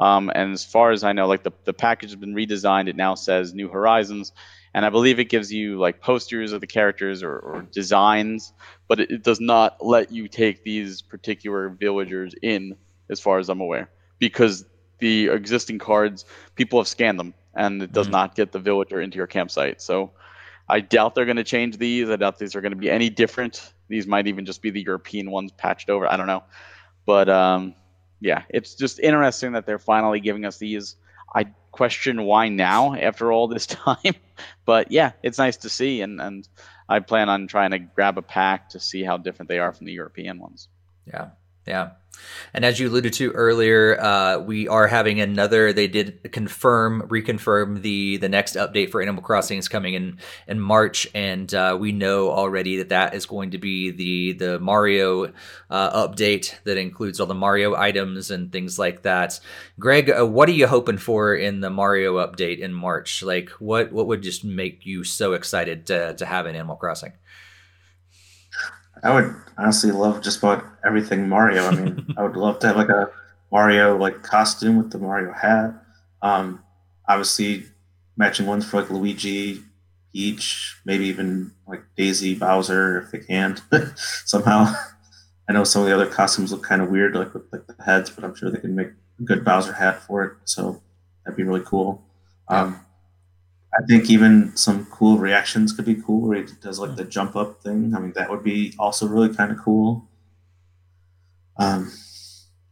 Um, 0.00 0.30
and 0.34 0.52
as 0.52 0.64
far 0.64 0.92
as 0.92 1.02
I 1.02 1.12
know, 1.12 1.26
like 1.26 1.42
the, 1.42 1.52
the 1.64 1.72
package 1.72 2.10
has 2.10 2.16
been 2.16 2.34
redesigned. 2.34 2.88
It 2.88 2.96
now 2.96 3.14
says 3.14 3.52
New 3.52 3.68
Horizons 3.68 4.32
and 4.74 4.84
I 4.84 4.90
believe 4.90 5.18
it 5.18 5.26
gives 5.26 5.52
you 5.52 5.78
like 5.78 6.00
posters 6.00 6.52
of 6.52 6.60
the 6.60 6.66
characters 6.66 7.22
or, 7.22 7.36
or 7.38 7.62
designs, 7.72 8.52
but 8.86 9.00
it, 9.00 9.10
it, 9.10 9.22
does 9.22 9.40
not 9.40 9.84
let 9.84 10.12
you 10.12 10.28
take 10.28 10.62
these 10.62 11.02
particular 11.02 11.68
villagers 11.68 12.34
in, 12.42 12.76
as 13.08 13.20
far 13.20 13.38
as 13.38 13.48
I'm 13.48 13.60
aware, 13.60 13.90
because 14.18 14.64
the 14.98 15.28
existing 15.28 15.78
cards 15.78 16.24
people 16.54 16.78
have 16.80 16.88
scanned 16.88 17.18
them, 17.18 17.34
and 17.54 17.82
it 17.82 17.92
does 17.92 18.06
mm-hmm. 18.06 18.12
not 18.12 18.34
get 18.34 18.52
the 18.52 18.58
villager 18.58 19.00
into 19.00 19.16
your 19.16 19.26
campsite. 19.26 19.80
So 19.80 20.12
I 20.68 20.80
doubt 20.80 21.14
they're 21.14 21.24
going 21.24 21.36
to 21.36 21.44
change 21.44 21.78
these. 21.78 22.10
I 22.10 22.16
doubt 22.16 22.38
these 22.38 22.54
are 22.54 22.60
going 22.60 22.72
to 22.72 22.78
be 22.78 22.90
any 22.90 23.08
different. 23.10 23.72
These 23.88 24.06
might 24.06 24.26
even 24.26 24.44
just 24.44 24.60
be 24.60 24.70
the 24.70 24.82
European 24.82 25.30
ones 25.30 25.50
patched 25.50 25.88
over. 25.88 26.06
I 26.06 26.16
don't 26.16 26.26
know, 26.26 26.44
but 27.06 27.28
um, 27.28 27.74
yeah, 28.20 28.42
it's 28.48 28.74
just 28.74 28.98
interesting 28.98 29.52
that 29.52 29.66
they're 29.66 29.78
finally 29.78 30.20
giving 30.20 30.44
us 30.44 30.58
these. 30.58 30.96
I 31.34 31.46
question 31.72 32.22
why 32.22 32.48
now 32.48 32.94
after 32.94 33.30
all 33.30 33.48
this 33.48 33.66
time. 33.66 34.14
but 34.64 34.90
yeah, 34.90 35.12
it's 35.22 35.38
nice 35.38 35.58
to 35.58 35.68
see, 35.68 36.00
and 36.00 36.20
and 36.20 36.48
I 36.88 37.00
plan 37.00 37.28
on 37.28 37.46
trying 37.46 37.72
to 37.72 37.78
grab 37.78 38.18
a 38.18 38.22
pack 38.22 38.70
to 38.70 38.80
see 38.80 39.02
how 39.04 39.18
different 39.18 39.48
they 39.48 39.58
are 39.58 39.72
from 39.72 39.86
the 39.86 39.92
European 39.92 40.38
ones. 40.38 40.68
Yeah, 41.06 41.30
yeah. 41.66 41.90
And 42.54 42.64
as 42.64 42.80
you 42.80 42.88
alluded 42.88 43.12
to 43.14 43.30
earlier, 43.32 44.00
uh, 44.00 44.38
we 44.38 44.68
are 44.68 44.86
having 44.86 45.20
another. 45.20 45.72
They 45.72 45.88
did 45.88 46.32
confirm, 46.32 47.02
reconfirm 47.08 47.82
the 47.82 48.16
the 48.16 48.28
next 48.28 48.56
update 48.56 48.90
for 48.90 49.02
Animal 49.02 49.22
Crossing 49.22 49.58
is 49.58 49.68
coming 49.68 49.94
in 49.94 50.18
in 50.46 50.60
March, 50.60 51.06
and 51.14 51.52
uh, 51.54 51.76
we 51.78 51.92
know 51.92 52.30
already 52.30 52.78
that 52.78 52.88
that 52.90 53.14
is 53.14 53.26
going 53.26 53.50
to 53.52 53.58
be 53.58 53.90
the 53.90 54.32
the 54.32 54.58
Mario 54.58 55.32
uh, 55.70 56.08
update 56.08 56.54
that 56.64 56.78
includes 56.78 57.20
all 57.20 57.26
the 57.26 57.34
Mario 57.34 57.74
items 57.74 58.30
and 58.30 58.50
things 58.50 58.78
like 58.78 59.02
that. 59.02 59.40
Greg, 59.78 60.10
uh, 60.10 60.26
what 60.26 60.48
are 60.48 60.52
you 60.52 60.66
hoping 60.66 60.98
for 60.98 61.34
in 61.34 61.60
the 61.60 61.70
Mario 61.70 62.16
update 62.16 62.58
in 62.58 62.72
March? 62.72 63.22
Like, 63.22 63.50
what 63.58 63.92
what 63.92 64.06
would 64.06 64.22
just 64.22 64.44
make 64.44 64.86
you 64.86 65.04
so 65.04 65.34
excited 65.34 65.86
to 65.86 66.14
to 66.14 66.26
have 66.26 66.46
in 66.46 66.54
Animal 66.54 66.76
Crossing? 66.76 67.12
I 69.02 69.14
would 69.14 69.34
honestly 69.56 69.90
love 69.90 70.22
just 70.22 70.38
about 70.38 70.64
everything 70.84 71.28
Mario. 71.28 71.66
I 71.66 71.74
mean, 71.74 72.14
I 72.16 72.22
would 72.22 72.36
love 72.36 72.58
to 72.60 72.68
have 72.68 72.76
like 72.76 72.88
a 72.88 73.10
Mario 73.50 73.96
like 73.96 74.22
costume 74.22 74.76
with 74.76 74.90
the 74.90 74.98
Mario 74.98 75.32
hat. 75.32 75.74
Um, 76.22 76.62
obviously, 77.08 77.66
matching 78.16 78.46
ones 78.46 78.64
for 78.64 78.80
like 78.80 78.90
Luigi, 78.90 79.62
Peach, 80.12 80.76
maybe 80.84 81.06
even 81.06 81.52
like 81.66 81.82
Daisy, 81.96 82.34
Bowser 82.34 82.98
if 82.98 83.10
they 83.10 83.18
can 83.18 83.58
somehow. 83.96 84.74
I 85.48 85.54
know 85.54 85.64
some 85.64 85.82
of 85.82 85.88
the 85.88 85.94
other 85.94 86.06
costumes 86.06 86.52
look 86.52 86.62
kind 86.62 86.82
of 86.82 86.90
weird, 86.90 87.14
like 87.14 87.32
with 87.32 87.44
like 87.52 87.66
the 87.66 87.82
heads, 87.82 88.10
but 88.10 88.22
I'm 88.22 88.34
sure 88.34 88.50
they 88.50 88.58
can 88.58 88.74
make 88.74 88.88
a 89.18 89.22
good 89.22 89.44
Bowser 89.44 89.72
hat 89.72 90.02
for 90.02 90.24
it. 90.24 90.32
So 90.44 90.82
that'd 91.24 91.36
be 91.36 91.44
really 91.44 91.62
cool. 91.64 92.04
Um, 92.48 92.80
I 93.78 93.82
think 93.86 94.10
even 94.10 94.56
some 94.56 94.86
cool 94.86 95.18
reactions 95.18 95.72
could 95.72 95.84
be 95.84 95.94
cool 95.94 96.28
where 96.28 96.42
he 96.42 96.52
does 96.60 96.80
like 96.80 96.96
the 96.96 97.04
jump 97.04 97.36
up 97.36 97.62
thing. 97.62 97.94
I 97.94 98.00
mean, 98.00 98.12
that 98.16 98.28
would 98.28 98.42
be 98.42 98.74
also 98.78 99.06
really 99.06 99.32
kind 99.32 99.52
of 99.52 99.58
cool. 99.58 100.08
Um, 101.58 101.92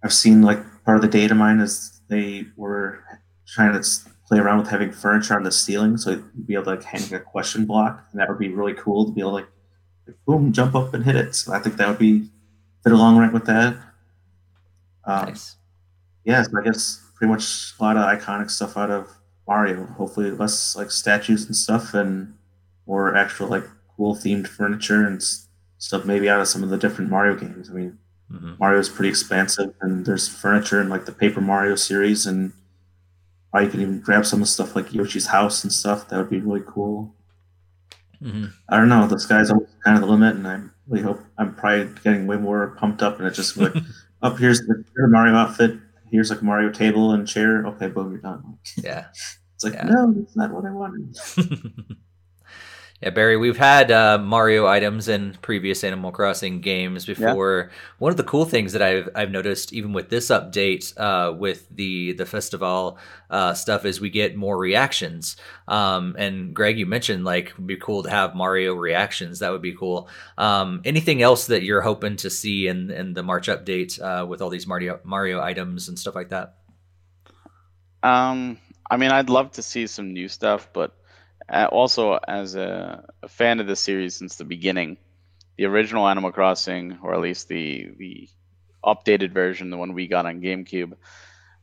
I've 0.03 0.13
seen 0.13 0.43
like 0.43 0.59
part 0.85 0.97
of 0.97 1.03
the 1.03 1.09
data 1.09 1.35
mine 1.35 1.61
is 1.61 2.01
they 2.09 2.47
were 2.57 3.05
trying 3.47 3.81
to 3.81 3.89
play 4.27 4.39
around 4.39 4.59
with 4.59 4.69
having 4.69 4.91
furniture 4.91 5.37
on 5.37 5.45
the 5.45 5.53
ceiling 5.53 5.97
so 5.97 6.11
you'd 6.11 6.47
be 6.47 6.55
able 6.55 6.65
to 6.65 6.71
like 6.71 6.83
hang 6.83 7.15
a 7.15 7.21
question 7.21 7.67
block, 7.67 8.05
and 8.11 8.21
that 8.21 8.29
would 8.29 8.39
be 8.39 8.49
really 8.49 8.75
cool 8.75 9.05
to 9.07 9.13
be 9.13 9.21
able 9.21 9.31
to 9.31 9.37
like, 9.37 9.49
like 10.09 10.17
boom, 10.27 10.53
jump 10.53 10.75
up 10.75 10.93
and 10.93 11.05
hit 11.05 11.15
it. 11.15 11.37
So 11.37 11.53
I 11.53 11.61
think 11.61 11.77
that 11.77 11.89
would 11.89 11.99
be 11.99 12.29
fit 12.83 12.93
along 12.93 13.19
right 13.19 13.33
with 13.33 13.47
that. 13.47 13.77
Um, 15.05 15.27
nice. 15.27 15.57
Yeah, 16.25 16.43
so 16.43 16.51
I 16.59 16.65
guess 16.65 17.01
pretty 17.15 17.31
much 17.31 17.75
a 17.79 17.83
lot 17.83 17.97
of 17.97 18.05
iconic 18.05 18.51
stuff 18.51 18.77
out 18.77 18.91
of 18.91 19.09
Mario. 19.47 19.87
Hopefully, 19.87 20.31
less 20.31 20.77
like 20.77 20.91
statues 20.91 21.47
and 21.47 21.57
stuff, 21.57 21.95
and 21.95 22.35
more 22.87 23.15
actual 23.17 23.49
like 23.49 23.65
cool 23.97 24.15
themed 24.15 24.47
furniture 24.47 25.07
and 25.07 25.23
stuff. 25.79 26.05
Maybe 26.05 26.29
out 26.29 26.41
of 26.41 26.49
some 26.49 26.63
of 26.63 26.71
the 26.71 26.79
different 26.79 27.11
Mario 27.11 27.37
games. 27.37 27.71
I 27.71 27.73
mean, 27.73 27.99
mm-hmm. 28.31 28.55
Mario's 28.59 28.89
pretty 28.89 29.09
expansive, 29.09 29.75
and 29.81 30.05
there's 30.05 30.29
furniture 30.29 30.81
in 30.81 30.89
like 30.89 31.07
the 31.07 31.13
Paper 31.13 31.41
Mario 31.41 31.77
series, 31.77 32.27
and 32.27 32.53
or 33.53 33.63
you 33.63 33.69
can 33.69 33.81
even 33.81 34.01
grab 34.01 34.27
some 34.27 34.41
of 34.41 34.47
the 34.47 34.53
stuff 34.53 34.77
like 34.77 34.93
Yoshi's 34.93 35.27
house 35.27 35.63
and 35.65 35.73
stuff. 35.73 36.09
That 36.09 36.19
would 36.19 36.31
be 36.31 36.41
really 36.41 36.65
cool. 36.67 37.15
Mm-hmm. 38.23 38.47
I 38.69 38.77
don't 38.79 38.89
know. 38.89 39.07
The 39.07 39.21
sky's 39.21 39.51
kind 39.85 39.97
of 39.97 40.01
the 40.01 40.07
limit, 40.07 40.37
and 40.37 40.49
I 40.49 40.61
really 40.89 41.05
hope 41.05 41.21
I'm 41.39 41.55
probably 41.55 41.93
getting 42.03 42.27
way 42.27 42.37
more 42.37 42.77
pumped 42.79 43.03
up, 43.03 43.19
and 43.19 43.29
it 43.29 43.33
just 43.33 43.57
like, 43.57 43.77
up 43.77 43.83
oh, 44.23 44.35
here's 44.35 44.61
the 44.61 44.85
Mario 44.97 45.35
outfit 45.35 45.79
here's 46.11 46.31
like 46.31 46.43
Mario 46.43 46.71
table 46.71 47.13
and 47.13 47.27
chair. 47.27 47.67
Okay, 47.67 47.89
boom, 47.89 48.13
you're 48.13 48.21
done. 48.21 48.59
Yeah. 48.77 49.07
it's 49.55 49.65
like, 49.65 49.75
yeah. 49.75 49.85
no, 49.85 50.13
that's 50.13 50.37
not 50.37 50.53
what 50.53 50.65
I 50.65 50.71
wanted. 50.71 51.17
Yeah, 53.03 53.11
Barry, 53.11 53.37
we've 53.37 53.59
had 53.59 53.91
uh, 53.91 54.17
Mario 54.17 54.67
items 54.67 55.07
in 55.07 55.37
previous 55.43 55.85
Animal 55.85 56.13
Crossing 56.13 56.63
games 56.63 57.05
before. 57.05 57.69
Yeah. 57.71 57.79
One 57.99 58.11
of 58.11 58.17
the 58.17 58.25
cool 58.25 58.47
things 58.47 58.73
that 58.73 58.81
I've 58.81 59.11
I've 59.15 59.31
noticed, 59.31 59.75
even 59.75 59.93
with 59.93 60.09
this 60.09 60.29
update, 60.29 60.99
uh, 60.99 61.35
with 61.35 61.69
the 61.69 62.15
the 62.15 62.25
festival 62.25 62.97
uh, 63.29 63.53
stuff, 63.53 63.85
is 63.85 64.01
we 64.01 64.09
get 64.09 64.35
more 64.35 64.57
reactions. 64.57 65.37
Um, 65.69 66.17
and 66.19 66.55
Greg, 66.55 66.79
you 66.79 66.87
mentioned 66.87 67.25
like 67.25 67.51
it'd 67.51 67.67
be 67.67 67.77
cool 67.77 68.03
to 68.03 68.09
have 68.09 68.35
Mario 68.35 68.73
reactions. 68.73 69.41
That 69.41 69.53
would 69.53 69.63
be 69.63 69.75
cool. 69.75 70.09
Um, 70.39 70.81
anything 70.87 71.21
else 71.21 71.49
that 71.49 71.65
you're 71.65 71.83
hoping 71.83 72.17
to 72.17 72.31
see 72.31 72.67
in 72.67 72.91
in 72.91 73.13
the 73.13 73.23
March 73.23 73.49
update 73.49 74.01
uh, 74.01 74.25
with 74.25 74.41
all 74.41 74.49
these 74.49 74.67
Mario 74.67 75.01
Mario 75.05 75.43
items 75.43 75.89
and 75.89 75.99
stuff 75.99 76.15
like 76.15 76.31
that? 76.31 76.55
Um, 78.03 78.57
I 78.91 78.97
mean, 78.97 79.11
I'd 79.11 79.29
love 79.29 79.51
to 79.53 79.63
see 79.63 79.87
some 79.87 80.15
new 80.15 80.29
stuff, 80.29 80.71
but 80.73 80.97
uh, 81.49 81.69
also 81.71 82.19
as 82.27 82.55
a, 82.55 83.05
a, 83.23 83.29
fan 83.29 83.61
of 83.61 83.67
the 83.67 83.77
series 83.77 84.17
since 84.17 84.37
the 84.37 84.45
beginning, 84.45 84.97
the 85.57 85.65
original 85.65 86.09
Animal 86.09 86.33
Crossing, 86.33 86.99
or 87.03 87.15
at 87.15 87.21
least 87.21 87.49
the 87.49 87.91
the 87.99 88.29
updated 88.85 89.33
version, 89.33 89.71
the 89.71 89.77
one 89.77 89.93
we 89.93 90.07
got 90.07 90.27
on 90.27 90.41
GameCube, 90.41 90.95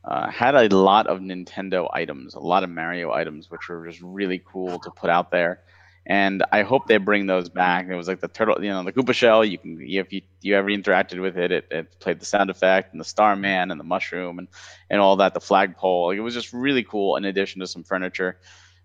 uh, 0.04 0.30
had 0.30 0.54
a 0.54 0.74
lot 0.74 1.06
of 1.06 1.20
Nintendo 1.20 1.88
items, 1.92 2.34
a 2.34 2.40
lot 2.40 2.64
of 2.64 2.70
Mario 2.70 3.12
items, 3.12 3.50
which 3.50 3.68
were 3.68 3.86
just 3.86 4.00
really 4.02 4.42
cool 4.44 4.78
to 4.78 4.90
put 4.90 5.10
out 5.10 5.30
there. 5.30 5.60
And 6.06 6.44
I 6.52 6.62
hope 6.62 6.86
they 6.86 6.98
bring 6.98 7.26
those 7.26 7.48
back. 7.48 7.86
It 7.88 7.94
was 7.94 8.08
like 8.08 8.20
the 8.20 8.28
turtle, 8.28 8.62
you 8.62 8.68
know, 8.68 8.84
the 8.84 8.92
Koopa 8.92 9.14
shell. 9.14 9.42
You 9.42 9.56
can, 9.56 9.80
if 9.80 10.12
you 10.12 10.20
you 10.42 10.54
ever 10.54 10.68
interacted 10.68 11.20
with 11.20 11.38
it, 11.38 11.50
it, 11.50 11.66
it 11.70 11.98
played 11.98 12.20
the 12.20 12.26
sound 12.26 12.50
effect 12.50 12.92
and 12.92 13.00
the 13.00 13.06
Starman 13.06 13.70
and 13.70 13.80
the 13.80 13.84
mushroom 13.84 14.38
and 14.38 14.48
and 14.90 15.00
all 15.00 15.16
that. 15.16 15.32
The 15.32 15.40
flagpole. 15.40 16.10
It 16.10 16.20
was 16.20 16.34
just 16.34 16.52
really 16.52 16.84
cool. 16.84 17.16
In 17.16 17.24
addition 17.24 17.60
to 17.60 17.66
some 17.66 17.84
furniture 17.84 18.38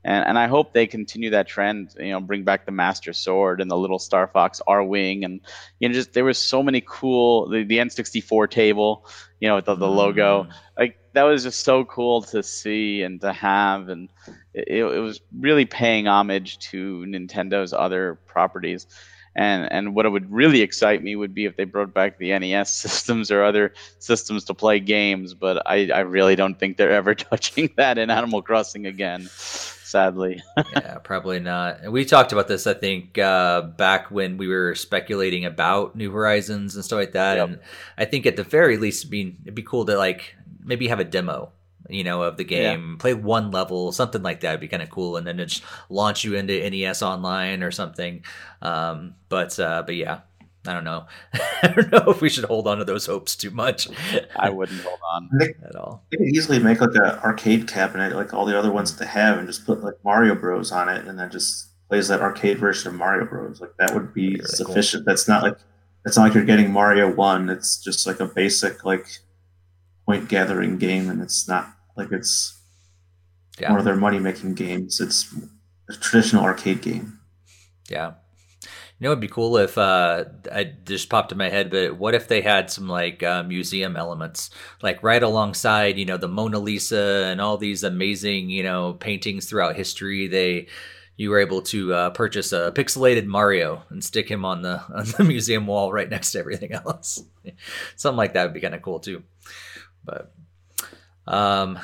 and 0.04 0.26
and 0.26 0.39
I 0.39 0.47
hope 0.47 0.74
they 0.74 0.88
continue 0.88 1.32
that 1.32 1.47
trend. 1.47 1.93
You 2.00 2.12
know, 2.12 2.20
bring 2.22 2.43
back 2.43 2.66
the 2.66 2.72
Master 2.72 3.12
Sword 3.12 3.60
and 3.60 3.70
the 3.70 3.78
little 3.78 4.00
Star 4.00 4.28
Fox 4.28 4.62
Arwing. 4.68 5.26
and 5.26 5.41
you 5.80 5.89
know, 5.89 5.93
just 5.93 6.14
there 6.14 6.24
was 6.24 6.38
so 6.38 6.64
many 6.64 6.82
cool 6.86 7.50
the, 7.50 7.64
the 7.64 7.78
N64 7.78 8.50
table, 8.50 9.06
you 9.39 9.50
know, 9.50 9.56
with 9.56 9.66
the, 9.66 9.76
the 9.76 9.89
logo. 9.89 10.43
Mm. 10.43 10.54
Like 10.78 11.00
that 11.14 11.24
was 11.24 11.43
just 11.43 11.62
so 11.62 11.84
cool 11.84 12.22
to 12.24 12.41
see 12.43 13.02
and 13.02 13.20
to 13.22 13.34
have, 13.34 13.89
and 13.89 14.10
it, 14.54 14.70
it 14.70 15.00
was 15.02 15.20
really 15.38 15.66
paying 15.66 16.08
homage 16.08 16.60
to 16.60 17.06
Nintendo's 17.06 17.74
other 17.74 18.20
properties. 18.26 18.88
And 19.36 19.72
and 19.72 19.93
what 19.95 20.10
would 20.10 20.32
really 20.32 20.62
excite 20.62 21.04
me 21.04 21.16
would 21.16 21.34
be 21.34 21.45
if 21.45 21.58
they 21.58 21.66
brought 21.66 21.93
back 21.93 22.18
the 22.18 22.38
NES 22.39 22.74
systems 22.74 23.32
or 23.32 23.43
other 23.43 23.74
systems 24.00 24.45
to 24.45 24.54
play 24.54 24.80
games. 24.80 25.34
But 25.34 25.62
I, 25.66 25.89
I 25.93 26.00
really 26.00 26.38
don't 26.38 26.58
think 26.58 26.78
they're 26.78 26.91
ever 26.91 27.16
touching 27.16 27.70
that 27.76 27.97
in 27.97 28.10
Animal 28.10 28.41
Crossing 28.41 28.86
again 28.86 29.28
sadly. 29.89 30.41
yeah, 30.73 30.99
probably 30.99 31.39
not. 31.39 31.81
And 31.81 31.91
we 31.91 32.05
talked 32.05 32.31
about 32.31 32.47
this, 32.47 32.67
I 32.67 32.73
think, 32.73 33.17
uh, 33.17 33.61
back 33.61 34.11
when 34.11 34.37
we 34.37 34.47
were 34.47 34.75
speculating 34.75 35.45
about 35.45 35.95
New 35.95 36.11
Horizons 36.11 36.75
and 36.75 36.85
stuff 36.85 36.97
like 36.97 37.13
that. 37.13 37.37
Yep. 37.37 37.47
And 37.47 37.59
I 37.97 38.05
think 38.05 38.25
at 38.25 38.35
the 38.35 38.43
very 38.43 38.77
least, 38.77 39.01
it'd 39.01 39.11
be, 39.11 39.35
it'd 39.43 39.55
be 39.55 39.63
cool 39.63 39.85
to 39.85 39.97
like 39.97 40.35
maybe 40.63 40.87
have 40.87 40.99
a 40.99 41.05
demo 41.05 41.51
you 41.89 42.03
know, 42.03 42.21
of 42.21 42.37
the 42.37 42.43
game. 42.43 42.91
Yeah. 42.91 43.01
Play 43.01 43.13
one 43.15 43.51
level, 43.51 43.91
something 43.91 44.21
like 44.21 44.41
that 44.41 44.51
would 44.51 44.59
be 44.59 44.67
kind 44.67 44.83
of 44.83 44.89
cool, 44.89 45.17
and 45.17 45.25
then 45.25 45.37
just 45.39 45.63
launch 45.89 46.23
you 46.23 46.35
into 46.35 46.69
NES 46.69 47.01
Online 47.01 47.63
or 47.63 47.71
something. 47.71 48.23
Um, 48.61 49.15
but 49.27 49.59
uh, 49.59 49.83
but 49.85 49.95
yeah, 49.95 50.19
I 50.68 50.74
don't 50.74 50.84
know. 50.84 51.05
I 51.64 51.68
don't 51.68 51.91
know 51.91 52.12
if 52.12 52.22
we 52.22 52.30
should 52.30 52.45
hold 52.45 52.68
on 52.68 52.78
to 52.80 52.86
those 52.86 53.05
hopes 53.05 53.36
too 53.36 53.51
much. 53.51 53.88
I 54.36 54.49
wouldn't 54.49 54.82
hold 54.82 54.99
on 55.14 55.30
they, 55.39 55.53
at 55.64 55.76
all. 55.76 56.03
They 56.12 56.18
could 56.18 56.28
easily 56.28 56.60
make 56.60 56.82
like 56.82 56.95
an 56.95 57.01
arcade 57.01 57.68
cabinet, 57.68 58.16
like 58.16 58.34
all 58.34 58.45
the 58.45 58.57
other 58.57 58.72
ones 58.72 58.93
that 58.93 59.03
they 59.03 59.10
have, 59.10 59.38
and 59.38 59.47
just 59.47 59.66
put 59.66 59.82
like 59.82 59.95
Mario 60.03 60.36
Bros 60.36 60.72
on 60.72 60.89
it, 60.89 61.07
and 61.07 61.18
then 61.18 61.32
just 61.32 61.68
plays 61.88 62.07
that 62.10 62.22
arcade 62.22 62.60
version 62.60 62.89
of 62.89 62.95
Mario 62.95 63.26
Bros. 63.26 63.62
Like 63.62 63.76
that 63.78 63.93
would 63.93 64.14
be 64.14 64.32
really 64.32 64.45
sufficient. 64.45 65.05
Cool. 65.05 65.12
That's 65.14 65.28
not 65.28 65.43
like 65.43 65.57
it's 66.05 66.18
not 66.18 66.24
like 66.24 66.34
you're 66.34 66.45
getting 66.45 66.72
Mario 66.72 67.14
One. 67.14 67.49
It's 67.49 67.82
just 67.82 68.05
like 68.05 68.20
a 68.20 68.26
basic 68.26 68.84
like 68.84 69.07
point 70.05 70.28
gathering 70.28 70.78
game, 70.78 71.10
and 71.10 71.22
it's 71.22 71.47
not 71.47 71.68
like 71.95 72.12
it's 72.12 72.60
yeah. 73.60 73.70
one 73.70 73.80
of 73.80 73.86
their 73.86 73.95
money 73.95 74.20
making 74.20 74.55
games. 74.55 74.99
It's 74.99 75.34
a 75.89 75.93
traditional 75.93 76.43
arcade 76.43 76.82
game. 76.82 77.20
Yeah. 77.89 78.14
You 79.00 79.06
know, 79.06 79.12
it'd 79.12 79.22
be 79.22 79.30
cool 79.30 79.58
if 79.58 79.78
uh, 79.78 80.26
I 80.52 80.74
just 80.84 81.10
popped 81.10 81.32
in 81.32 81.38
my 81.38 81.47
head, 81.47 81.72
but 81.72 81.97
what 81.97 82.16
if 82.16 82.28
they 82.28 82.41
had 82.41 82.70
some 82.70 82.89
like 82.89 83.24
uh, 83.24 83.43
museum 83.43 83.95
elements, 83.95 84.50
like 84.82 85.02
right 85.02 85.24
alongside, 85.24 85.97
you 85.97 86.04
know, 86.04 86.18
the 86.18 86.28
Mona 86.28 86.60
Lisa 86.60 87.28
and 87.28 87.39
all 87.39 87.58
these 87.58 87.84
amazing, 87.84 88.50
you 88.50 88.62
know, 88.62 88.93
paintings 88.93 89.45
throughout 89.45 89.78
history. 89.78 90.28
They 90.28 90.68
you 91.20 91.30
were 91.30 91.39
able 91.39 91.62
to 91.62 91.93
uh, 91.93 92.10
purchase 92.12 92.54
a 92.54 92.72
pixelated 92.74 93.26
Mario 93.26 93.84
and 93.89 94.02
stick 94.02 94.30
him 94.30 94.45
on 94.45 94.62
the 94.62 94.82
on 94.93 95.06
the 95.18 95.24
museum 95.24 95.66
wall 95.68 95.93
right 95.93 96.10
next 96.10 96.32
to 96.32 96.39
everything 96.39 96.74
else. 96.74 97.24
Something 97.95 98.18
like 98.18 98.34
that 98.34 98.43
would 98.43 98.54
be 98.54 98.62
kind 98.62 98.76
of 98.76 98.82
cool 98.82 99.00
too. 99.00 99.24
But 100.04 100.34
um, 101.26 101.80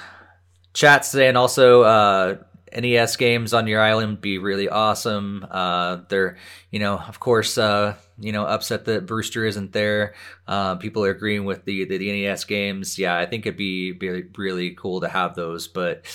chat 0.73 1.05
saying 1.05 1.37
also 1.37 1.83
uh, 1.83 2.37
NES 2.75 3.15
games 3.15 3.53
on 3.53 3.67
your 3.67 3.81
island 3.81 4.21
be 4.21 4.37
really 4.37 4.67
awesome. 4.67 5.45
Uh, 5.49 5.99
they're, 6.09 6.37
you 6.71 6.79
know, 6.79 6.97
of 6.97 7.19
course, 7.19 7.57
uh, 7.57 7.95
you 8.19 8.31
know, 8.31 8.45
upset 8.45 8.85
that 8.85 9.05
Brewster 9.05 9.45
isn't 9.45 9.71
there. 9.71 10.13
Uh, 10.47 10.75
people 10.75 11.05
are 11.05 11.11
agreeing 11.11 11.45
with 11.45 11.65
the, 11.65 11.85
the, 11.85 11.97
the 11.97 12.23
NES 12.23 12.43
games. 12.45 12.99
Yeah, 12.99 13.17
I 13.17 13.25
think 13.25 13.45
it'd 13.45 13.57
be, 13.57 13.93
be 13.93 14.23
really 14.37 14.71
cool 14.71 15.01
to 15.01 15.07
have 15.07 15.35
those, 15.35 15.67
but 15.67 16.05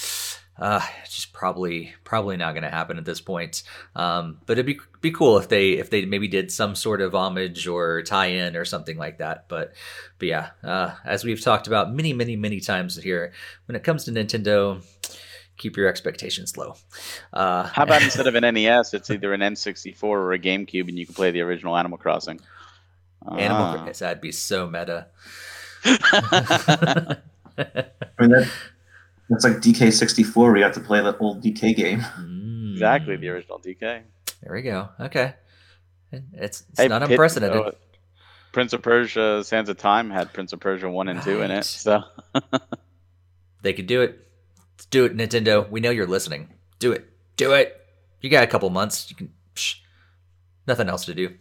uh, 0.60 0.82
it's 1.02 1.14
just 1.14 1.32
probably 1.32 1.94
probably 2.04 2.36
not 2.36 2.52
going 2.52 2.64
to 2.64 2.70
happen 2.70 2.98
at 2.98 3.06
this 3.06 3.20
point. 3.20 3.62
Um, 3.96 4.38
but 4.44 4.52
it'd 4.52 4.66
be 4.66 4.78
be 5.00 5.10
cool 5.10 5.38
if 5.38 5.48
they 5.48 5.72
if 5.72 5.88
they 5.88 6.04
maybe 6.04 6.28
did 6.28 6.52
some 6.52 6.74
sort 6.74 7.00
of 7.00 7.14
homage 7.14 7.66
or 7.66 8.02
tie-in 8.02 8.56
or 8.56 8.66
something 8.66 8.98
like 8.98 9.18
that. 9.18 9.48
But 9.48 9.72
but 10.18 10.28
yeah, 10.28 10.50
uh, 10.62 10.94
as 11.04 11.24
we've 11.24 11.40
talked 11.40 11.66
about 11.66 11.94
many 11.94 12.12
many 12.12 12.36
many 12.36 12.60
times 12.60 12.96
here, 12.96 13.32
when 13.66 13.74
it 13.74 13.82
comes 13.82 14.04
to 14.04 14.10
Nintendo 14.10 14.84
keep 15.60 15.76
your 15.76 15.86
expectations 15.86 16.56
low. 16.56 16.74
Uh, 17.32 17.64
How 17.64 17.84
about 17.84 18.02
instead 18.02 18.26
of 18.26 18.34
an 18.34 18.42
NES, 18.54 18.94
it's 18.94 19.10
either 19.10 19.32
an 19.32 19.40
N64 19.40 20.02
or 20.02 20.32
a 20.32 20.38
GameCube, 20.38 20.88
and 20.88 20.98
you 20.98 21.06
can 21.06 21.14
play 21.14 21.30
the 21.30 21.42
original 21.42 21.76
Animal 21.76 21.98
Crossing. 21.98 22.40
Animal 23.30 23.62
ah. 23.62 23.82
Crossing, 23.84 24.06
that'd 24.06 24.20
be 24.20 24.32
so 24.32 24.66
meta. 24.66 25.06
I 25.84 27.20
mean, 28.18 28.30
that, 28.30 28.50
that's 29.28 29.44
like 29.44 29.58
DK64, 29.58 30.36
where 30.36 30.56
you 30.56 30.62
have 30.64 30.74
to 30.74 30.80
play 30.80 31.00
the 31.02 31.16
old 31.18 31.44
DK 31.44 31.76
game. 31.76 32.00
Mm. 32.00 32.72
Exactly, 32.72 33.16
the 33.16 33.28
original 33.28 33.58
DK. 33.58 34.02
There 34.42 34.54
we 34.54 34.62
go. 34.62 34.88
Okay. 34.98 35.34
It's, 36.32 36.64
it's 36.70 36.80
hey, 36.80 36.88
not 36.88 37.02
Pit, 37.02 37.10
unprecedented. 37.10 37.60
Uh, 37.60 37.70
Prince 38.52 38.72
of 38.72 38.82
Persia, 38.82 39.44
Sands 39.44 39.68
of 39.68 39.76
Time 39.76 40.10
had 40.10 40.32
Prince 40.32 40.52
of 40.52 40.60
Persia 40.60 40.88
1 40.90 41.08
and 41.08 41.18
right. 41.18 41.24
2 41.24 41.42
in 41.42 41.50
it. 41.50 41.64
So 41.64 42.02
they 43.62 43.74
could 43.74 43.86
do 43.86 44.00
it. 44.00 44.29
Let's 44.80 44.86
do 44.86 45.04
it, 45.04 45.14
Nintendo. 45.14 45.68
We 45.68 45.80
know 45.80 45.90
you're 45.90 46.06
listening. 46.06 46.48
Do 46.78 46.90
it. 46.92 47.06
Do 47.36 47.52
it. 47.52 47.86
You 48.22 48.30
got 48.30 48.44
a 48.44 48.46
couple 48.46 48.70
months. 48.70 49.10
You 49.10 49.16
can. 49.16 49.30
Psh, 49.54 49.74
nothing 50.66 50.88
else 50.88 51.04
to 51.04 51.12
do. 51.12 51.34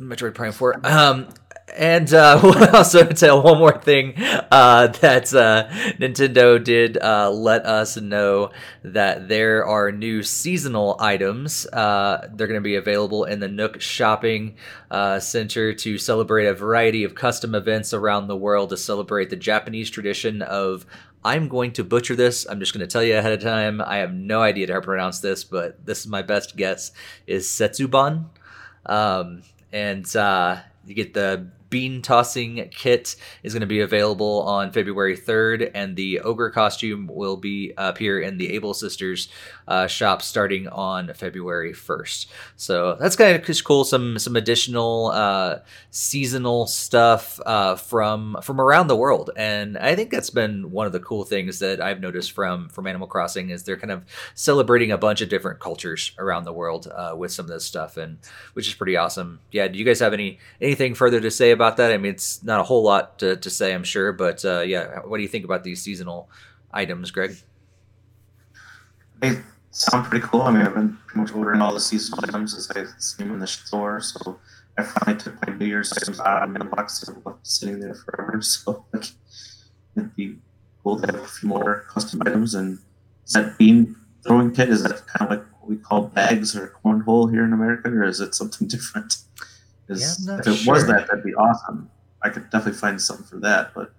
Metroid 0.00 0.34
Prime 0.34 0.50
Four. 0.50 0.84
Um, 0.84 1.28
and 1.76 2.12
uh, 2.12 2.38
we'll 2.42 2.76
also 2.76 3.04
tell 3.06 3.42
one 3.42 3.58
more 3.58 3.78
thing 3.78 4.14
uh, 4.50 4.88
that 4.88 5.32
uh, 5.34 5.68
Nintendo 5.98 6.62
did 6.62 6.98
uh, 6.98 7.30
let 7.30 7.64
us 7.64 7.96
know 7.96 8.50
that 8.82 9.28
there 9.28 9.64
are 9.64 9.90
new 9.90 10.22
seasonal 10.22 10.96
items. 11.00 11.66
Uh, 11.66 12.28
they're 12.34 12.46
going 12.46 12.60
to 12.60 12.64
be 12.64 12.76
available 12.76 13.24
in 13.24 13.40
the 13.40 13.48
Nook 13.48 13.80
Shopping 13.80 14.56
uh, 14.90 15.18
Center 15.18 15.72
to 15.72 15.98
celebrate 15.98 16.46
a 16.46 16.54
variety 16.54 17.04
of 17.04 17.14
custom 17.14 17.54
events 17.54 17.94
around 17.94 18.26
the 18.26 18.36
world 18.36 18.70
to 18.70 18.76
celebrate 18.76 19.30
the 19.30 19.36
Japanese 19.36 19.90
tradition 19.90 20.42
of 20.42 20.86
I'm 21.24 21.48
going 21.48 21.72
to 21.74 21.84
butcher 21.84 22.16
this. 22.16 22.46
I'm 22.48 22.58
just 22.58 22.74
going 22.74 22.86
to 22.86 22.92
tell 22.92 23.02
you 23.02 23.16
ahead 23.16 23.32
of 23.32 23.40
time. 23.40 23.80
I 23.80 23.98
have 23.98 24.12
no 24.12 24.42
idea 24.42 24.66
how 24.66 24.80
to 24.80 24.80
pronounce 24.80 25.20
this, 25.20 25.44
but 25.44 25.86
this 25.86 26.00
is 26.00 26.08
my 26.08 26.22
best 26.22 26.56
guess. 26.56 26.90
Is 27.28 27.46
Setsuban, 27.46 28.24
um, 28.86 29.42
and 29.72 30.04
you 30.84 30.94
get 30.94 31.14
the 31.14 31.46
bean 31.72 32.02
tossing 32.02 32.68
kit 32.70 33.16
is 33.42 33.54
going 33.54 33.62
to 33.62 33.66
be 33.66 33.80
available 33.80 34.42
on 34.42 34.70
February 34.70 35.16
3rd, 35.16 35.70
and 35.74 35.96
the 35.96 36.20
ogre 36.20 36.50
costume 36.50 37.08
will 37.10 37.38
be 37.38 37.72
up 37.78 37.96
here 37.96 38.20
in 38.20 38.36
the 38.36 38.52
Able 38.52 38.74
Sisters 38.74 39.28
uh, 39.66 39.86
shop 39.86 40.20
starting 40.20 40.68
on 40.68 41.14
February 41.14 41.72
1st. 41.72 42.26
So 42.56 42.96
that's 43.00 43.16
kind 43.16 43.34
of 43.34 43.42
just 43.46 43.64
cool. 43.64 43.84
Some 43.84 44.18
some 44.18 44.36
additional 44.36 45.12
uh, 45.14 45.60
seasonal 45.90 46.66
stuff 46.66 47.40
uh, 47.46 47.76
from 47.76 48.36
from 48.42 48.60
around 48.60 48.88
the 48.88 48.96
world, 48.96 49.30
and 49.34 49.78
I 49.78 49.96
think 49.96 50.10
that's 50.10 50.28
been 50.28 50.72
one 50.72 50.86
of 50.86 50.92
the 50.92 51.00
cool 51.00 51.24
things 51.24 51.58
that 51.60 51.80
I've 51.80 52.00
noticed 52.00 52.32
from 52.32 52.68
from 52.68 52.86
Animal 52.86 53.06
Crossing 53.06 53.48
is 53.48 53.62
they're 53.62 53.78
kind 53.78 53.92
of 53.92 54.04
celebrating 54.34 54.92
a 54.92 54.98
bunch 54.98 55.22
of 55.22 55.30
different 55.30 55.58
cultures 55.58 56.12
around 56.18 56.44
the 56.44 56.52
world 56.52 56.92
uh, 56.94 57.14
with 57.16 57.32
some 57.32 57.46
of 57.46 57.50
this 57.50 57.64
stuff, 57.64 57.96
and 57.96 58.18
which 58.52 58.68
is 58.68 58.74
pretty 58.74 58.98
awesome. 58.98 59.40
Yeah, 59.50 59.68
do 59.68 59.78
you 59.78 59.86
guys 59.86 60.00
have 60.00 60.12
any 60.12 60.38
anything 60.60 60.94
further 60.94 61.18
to 61.18 61.30
say 61.30 61.50
about? 61.50 61.61
About 61.62 61.76
that. 61.76 61.92
I 61.92 61.96
mean, 61.96 62.12
it's 62.12 62.42
not 62.42 62.58
a 62.58 62.64
whole 62.64 62.82
lot 62.82 63.20
to, 63.20 63.36
to 63.36 63.48
say, 63.48 63.72
I'm 63.72 63.84
sure, 63.84 64.12
but 64.12 64.44
uh, 64.44 64.60
yeah, 64.60 64.98
what 65.04 65.18
do 65.18 65.22
you 65.22 65.28
think 65.28 65.44
about 65.44 65.62
these 65.62 65.80
seasonal 65.80 66.28
items, 66.72 67.12
Greg? 67.12 67.36
I 69.22 69.38
sound 69.70 70.06
pretty 70.06 70.26
cool. 70.26 70.42
I 70.42 70.50
mean, 70.50 70.62
I've 70.62 70.74
been 70.74 70.98
pretty 71.06 71.20
much 71.20 71.34
ordering 71.34 71.62
all 71.62 71.72
the 71.72 71.80
seasonal 71.80 72.18
items 72.24 72.56
as 72.56 72.68
I 72.72 72.84
see 72.98 73.22
them 73.22 73.34
in 73.34 73.38
the 73.38 73.46
store. 73.46 74.00
So 74.00 74.40
I 74.76 74.82
finally 74.82 75.22
took 75.22 75.46
my 75.46 75.54
New 75.54 75.66
Year's 75.66 75.92
items 75.92 76.18
out 76.18 76.42
of 76.42 76.50
my 76.50 76.66
box 76.66 76.98
that 77.00 77.24
were 77.24 77.36
sitting 77.44 77.78
there 77.78 77.94
forever. 77.94 78.40
So 78.42 78.84
like, 78.92 79.04
it'd 79.96 80.16
be 80.16 80.38
cool 80.82 80.98
to 80.98 81.06
have 81.06 81.22
a 81.22 81.28
few 81.28 81.48
more 81.48 81.84
custom 81.88 82.22
items. 82.26 82.56
And 82.56 82.80
is 83.24 83.34
that 83.34 83.56
bean 83.56 83.94
throwing 84.26 84.52
kit? 84.52 84.68
Is 84.68 84.82
that 84.82 85.06
kind 85.06 85.30
of 85.30 85.38
like 85.38 85.46
what 85.60 85.70
we 85.70 85.76
call 85.76 86.08
bags 86.08 86.56
or 86.56 86.74
cornhole 86.84 87.30
here 87.30 87.44
in 87.44 87.52
America, 87.52 87.88
or 87.88 88.02
is 88.02 88.20
it 88.20 88.34
something 88.34 88.66
different? 88.74 89.18
Because 90.00 90.26
Yeah, 90.26 90.38
if 90.38 90.46
not 90.46 90.54
it 90.54 90.66
was 90.66 90.86
that, 90.86 91.06
that'd 91.08 91.24
be 91.24 91.34
awesome. 91.34 91.90
I 92.22 92.28
could 92.28 92.50
definitely 92.50 92.78
find 92.78 93.00
something 93.00 93.26
for 93.26 93.36
that. 93.38 93.74
But 93.74 93.92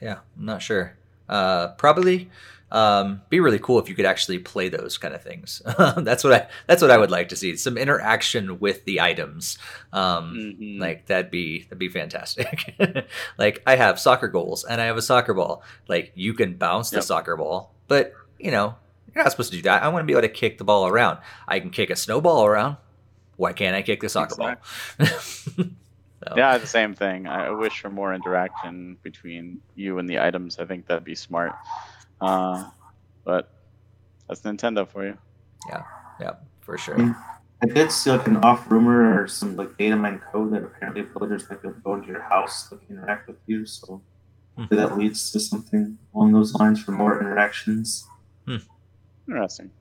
Yeah, 0.00 0.18
I'm 0.38 0.44
not 0.44 0.62
sure. 0.62 0.96
Uh, 1.28 1.68
probably 1.68 2.30
um, 2.70 3.22
be 3.30 3.38
really 3.40 3.58
cool 3.60 3.78
if 3.78 3.88
you 3.88 3.94
could 3.94 4.04
actually 4.04 4.38
play 4.38 4.68
those 4.68 4.98
kind 4.98 5.14
of 5.14 5.22
things. 5.22 5.62
that's 5.98 6.24
what 6.24 6.32
I 6.32 6.48
that's 6.66 6.82
what 6.82 6.90
I 6.90 6.98
would 6.98 7.10
like 7.10 7.28
to 7.28 7.36
see. 7.36 7.56
Some 7.56 7.78
interaction 7.78 8.58
with 8.58 8.84
the 8.84 9.00
items. 9.00 9.58
Um, 9.92 10.34
Mhm. 10.34 10.80
Like 10.80 11.06
that'd 11.06 11.30
be 11.30 11.62
that'd 11.64 11.78
be 11.78 11.88
fantastic. 11.88 12.74
like 13.38 13.62
I 13.66 13.76
have 13.76 13.98
soccer 14.00 14.28
goals 14.28 14.64
and 14.64 14.80
I 14.80 14.86
have 14.86 14.96
a 14.96 15.02
soccer 15.02 15.34
ball. 15.34 15.62
Like 15.88 16.12
you 16.14 16.34
can 16.34 16.54
bounce 16.56 16.90
the 16.90 17.00
soccer 17.02 17.36
ball, 17.36 17.72
but 17.86 18.12
you 18.38 18.50
know 18.50 18.74
you're 19.14 19.22
not 19.22 19.30
supposed 19.30 19.52
to 19.52 19.56
do 19.56 19.62
that. 19.62 19.82
I 19.84 19.88
want 19.88 20.02
to 20.02 20.06
be 20.06 20.12
able 20.12 20.22
to 20.22 20.28
kick 20.28 20.58
the 20.58 20.64
ball 20.64 20.88
around. 20.88 21.18
I 21.46 21.60
can 21.60 21.70
kick 21.70 21.88
a 21.90 21.96
snowball 21.96 22.44
around. 22.44 22.76
Why 23.36 23.52
can't 23.52 23.74
I 23.76 23.82
kick 23.82 24.00
the 24.00 24.08
soccer 24.08 24.34
ball? 24.36 24.54
So, 26.26 26.32
Yeah, 26.38 26.56
the 26.56 26.66
same 26.66 26.94
thing. 26.94 27.26
I 27.26 27.48
I 27.48 27.50
wish 27.50 27.80
for 27.80 27.90
more 27.90 28.14
interaction 28.14 28.96
between 29.02 29.60
you 29.74 29.98
and 29.98 30.08
the 30.08 30.20
items. 30.20 30.58
I 30.58 30.64
think 30.64 30.86
that'd 30.86 31.04
be 31.04 31.14
smart. 31.14 31.52
Uh, 32.18 32.64
but 33.26 33.50
that's 34.26 34.40
Nintendo 34.40 34.88
for 34.88 35.04
you. 35.04 35.18
yeah, 35.68 35.82
yeah, 36.18 36.34
for 36.60 36.78
sure. 36.78 36.96
I 37.62 37.66
did 37.66 37.92
see 37.92 38.10
like 38.10 38.26
an 38.26 38.38
off 38.38 38.70
rumor 38.70 39.20
or 39.20 39.28
some 39.28 39.56
like 39.56 39.76
data 39.76 39.96
mine 39.96 40.22
code 40.32 40.52
that 40.54 40.62
apparently 40.64 41.02
villagers 41.02 41.50
might 41.50 41.60
be 41.60 41.68
go 41.84 41.94
into 41.94 42.08
your 42.08 42.22
house, 42.22 42.72
like 42.72 42.80
interact 42.88 43.28
with 43.28 43.36
you. 43.46 43.66
So 43.66 44.02
Hmm. 44.56 44.64
that 44.70 44.96
leads 44.96 45.30
to 45.32 45.40
something 45.40 45.98
along 46.14 46.32
those 46.32 46.54
lines 46.54 46.80
for 46.82 46.92
more 46.92 47.20
interactions. 47.20 48.06
Interesting. 49.28 49.72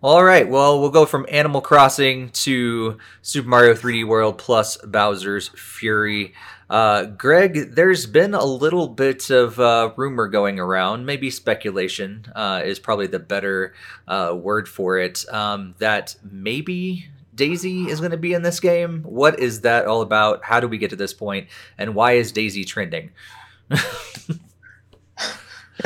All 0.00 0.22
right. 0.22 0.48
Well, 0.48 0.80
we'll 0.80 0.90
go 0.90 1.06
from 1.06 1.26
Animal 1.28 1.60
Crossing 1.60 2.30
to 2.30 2.98
Super 3.20 3.48
Mario 3.48 3.74
3D 3.74 4.06
World 4.06 4.38
plus 4.38 4.76
Bowser's 4.76 5.48
Fury. 5.48 6.34
Uh, 6.70 7.04
Greg, 7.06 7.74
there's 7.74 8.06
been 8.06 8.32
a 8.32 8.44
little 8.44 8.86
bit 8.86 9.28
of 9.30 9.58
uh, 9.58 9.90
rumor 9.96 10.28
going 10.28 10.60
around, 10.60 11.04
maybe 11.04 11.30
speculation 11.30 12.26
uh, 12.36 12.62
is 12.64 12.78
probably 12.78 13.08
the 13.08 13.18
better 13.18 13.74
uh, 14.06 14.36
word 14.38 14.68
for 14.68 14.98
it, 14.98 15.24
um, 15.32 15.74
that 15.78 16.14
maybe 16.22 17.08
Daisy 17.34 17.88
is 17.88 17.98
going 17.98 18.12
to 18.12 18.16
be 18.18 18.34
in 18.34 18.42
this 18.42 18.60
game. 18.60 19.02
What 19.02 19.40
is 19.40 19.62
that 19.62 19.86
all 19.86 20.02
about? 20.02 20.44
How 20.44 20.60
do 20.60 20.68
we 20.68 20.78
get 20.78 20.90
to 20.90 20.96
this 20.96 21.14
point? 21.14 21.48
And 21.76 21.94
why 21.96 22.12
is 22.12 22.30
Daisy 22.30 22.64
trending? 22.64 23.10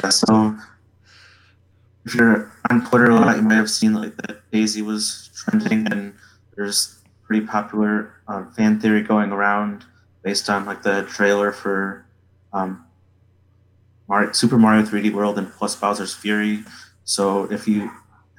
Yeah, 0.02 0.08
so 0.08 0.56
if 2.04 2.14
you're 2.14 2.52
on 2.70 2.86
Twitter 2.86 3.10
a 3.10 3.14
lot, 3.14 3.36
you 3.36 3.42
might 3.42 3.54
have 3.54 3.70
seen 3.70 3.94
like 3.94 4.16
that 4.16 4.50
Daisy 4.50 4.82
was 4.82 5.30
trending, 5.34 5.86
and 5.92 6.14
there's 6.56 6.98
pretty 7.22 7.46
popular 7.46 8.14
um, 8.28 8.52
fan 8.52 8.80
theory 8.80 9.02
going 9.02 9.32
around 9.32 9.84
based 10.22 10.50
on 10.50 10.64
like 10.64 10.82
the 10.82 11.02
trailer 11.04 11.52
for 11.52 12.04
um, 12.52 12.84
Mario, 14.08 14.32
Super 14.32 14.58
Mario 14.58 14.84
3D 14.84 15.12
World 15.12 15.38
and 15.38 15.50
plus 15.52 15.74
Bowser's 15.74 16.14
Fury. 16.14 16.64
So 17.04 17.50
if 17.50 17.66
you 17.66 17.90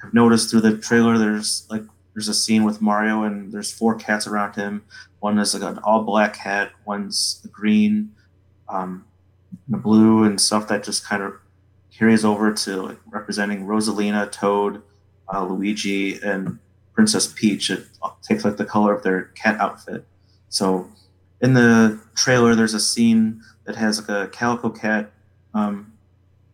have 0.02 0.14
noticed 0.14 0.50
through 0.50 0.60
the 0.60 0.78
trailer, 0.78 1.18
there's 1.18 1.66
like 1.70 1.82
there's 2.14 2.28
a 2.28 2.34
scene 2.34 2.64
with 2.64 2.80
Mario 2.80 3.24
and 3.24 3.52
there's 3.52 3.72
four 3.72 3.96
cats 3.96 4.26
around 4.26 4.54
him. 4.54 4.84
One 5.20 5.38
is 5.38 5.54
like 5.54 5.62
an 5.62 5.78
all 5.82 6.04
black 6.04 6.34
cat, 6.34 6.70
one's 6.86 7.46
green, 7.50 8.14
um, 8.68 9.04
a 9.72 9.76
blue, 9.76 10.24
and 10.24 10.40
stuff 10.40 10.68
that 10.68 10.84
just 10.84 11.04
kind 11.04 11.22
of 11.22 11.34
carries 11.96 12.24
over 12.24 12.52
to 12.52 12.82
like 12.82 12.98
representing 13.06 13.66
Rosalina, 13.66 14.30
Toad, 14.30 14.82
uh, 15.32 15.44
Luigi, 15.44 16.20
and 16.20 16.58
Princess 16.92 17.32
Peach. 17.32 17.70
It 17.70 17.86
takes 18.22 18.44
like 18.44 18.56
the 18.56 18.64
color 18.64 18.94
of 18.94 19.02
their 19.02 19.24
cat 19.34 19.60
outfit. 19.60 20.04
So 20.48 20.88
in 21.40 21.54
the 21.54 22.00
trailer, 22.16 22.54
there's 22.54 22.74
a 22.74 22.80
scene 22.80 23.42
that 23.64 23.76
has 23.76 24.00
like 24.00 24.08
a 24.08 24.28
calico 24.28 24.70
cat. 24.70 25.12
Um, 25.52 25.92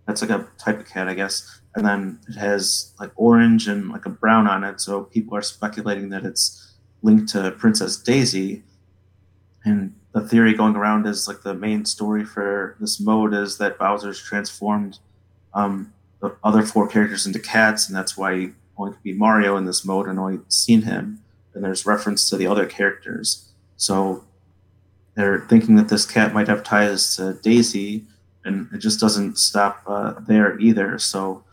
that's 0.07 0.22
like 0.22 0.30
a 0.30 0.49
type 0.59 0.78
of 0.78 0.86
cat, 0.86 1.09
I 1.09 1.14
guess. 1.14 1.61
And 1.74 1.86
then 1.86 2.18
it 2.28 2.34
has 2.34 2.93
like 2.99 3.12
orange 3.16 3.68
and 3.68 3.91
like 3.91 4.07
a 4.07 4.11
brown 4.11 4.47
on 4.47 4.64
it. 4.64 4.80
So 4.80 5.05
people 5.05 5.36
are 5.36 5.43
speculating 5.43 6.09
that 6.11 6.24
it's 6.24 6.74
linked 7.03 7.28
to 7.32 7.53
Princess 7.53 7.97
Daisy. 7.97 8.62
And 9.64 9.95
the 10.12 10.26
theory 10.26 10.55
going 10.55 10.74
around 10.74 11.07
is 11.07 11.28
like 11.28 11.43
the 11.43 11.55
main 11.55 11.84
story 11.84 12.24
for 12.24 12.76
this 12.80 12.99
mode 12.99 13.32
is 13.32 13.59
that 13.59 13.78
Bowser's 13.78 14.20
transformed 14.20 14.99
um, 15.55 15.93
the 16.21 16.37
other 16.45 16.63
four 16.63 16.87
characters 16.89 17.27
into 17.27 17.39
cats, 17.39 17.89
and 17.89 17.97
that's 17.97 18.17
why 18.17 18.51
only 18.77 18.93
could 18.93 19.03
be 19.03 19.13
Mario 19.13 19.57
in 19.57 19.65
this 19.65 19.85
mode 19.85 20.09
and 20.09 20.19
only 20.19 20.41
seen 20.49 20.83
him. 20.83 21.21
And 21.55 21.65
there's 21.65 21.87
reference 21.87 22.29
to 22.31 22.37
the 22.37 22.47
other 22.47 22.67
characters. 22.67 23.51
So 23.77 24.25
they're 25.15 25.41
thinking 25.41 25.77
that 25.77 25.89
this 25.89 26.07
cat 26.07 26.33
might 26.33 26.49
have 26.49 26.63
ties 26.63 27.17
to 27.17 27.35
Daisy, 27.35 28.05
and 28.45 28.69
it 28.73 28.79
just 28.79 29.01
doesn't 29.01 29.39
stop 29.39 29.83
uh, 29.87 30.15
there 30.27 30.59
either. 30.59 30.99
So 30.99 31.45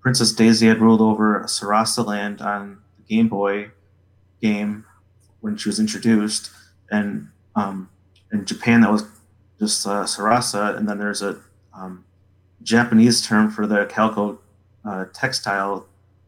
Princess 0.00 0.32
Daisy 0.32 0.68
had 0.68 0.80
ruled 0.80 1.00
over 1.00 1.42
Sarasa 1.46 2.06
Land 2.06 2.40
on 2.40 2.78
the 2.96 3.14
Game 3.14 3.28
Boy 3.28 3.70
game 4.40 4.84
when 5.40 5.56
she 5.56 5.68
was 5.68 5.80
introduced, 5.80 6.50
and 6.90 7.28
um, 7.56 7.88
in 8.32 8.44
Japan 8.44 8.82
that 8.82 8.92
was 8.92 9.04
just 9.58 9.86
uh, 9.86 10.04
Sarasa, 10.04 10.76
and 10.76 10.88
then 10.88 10.98
there's 10.98 11.22
a 11.22 11.40
um, 11.74 12.04
Japanese 12.62 13.26
term 13.26 13.50
for 13.50 13.66
the 13.66 13.86
calico 13.86 14.38
uh, 14.84 15.06
textile 15.12 15.86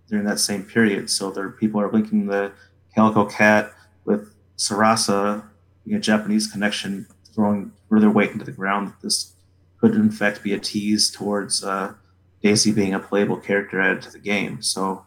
during 0.09 0.25
that 0.25 0.39
same 0.39 0.65
period. 0.65 1.11
So 1.11 1.31
there 1.31 1.51
people 1.51 1.81
are 1.81 1.91
linking 1.91 2.27
the 2.27 2.53
calico 2.95 3.25
cat 3.25 3.73
with 4.05 4.35
Sarasa 4.57 5.45
a 5.93 5.99
Japanese 5.99 6.47
connection, 6.47 7.07
throwing 7.35 7.73
further 7.89 8.11
weight 8.11 8.31
into 8.31 8.45
the 8.45 8.53
ground 8.53 8.89
that 8.89 9.01
this 9.03 9.33
could 9.81 9.95
in 9.95 10.11
fact 10.11 10.43
be 10.43 10.53
a 10.53 10.59
tease 10.59 11.11
towards 11.11 11.65
uh, 11.65 11.95
Daisy 12.43 12.73
being 12.73 12.95
a 12.95 12.99
playable 12.99 13.37
character 13.37 13.81
added 13.81 14.03
to 14.03 14.11
the 14.11 14.19
game. 14.19 14.63
So 14.63 15.05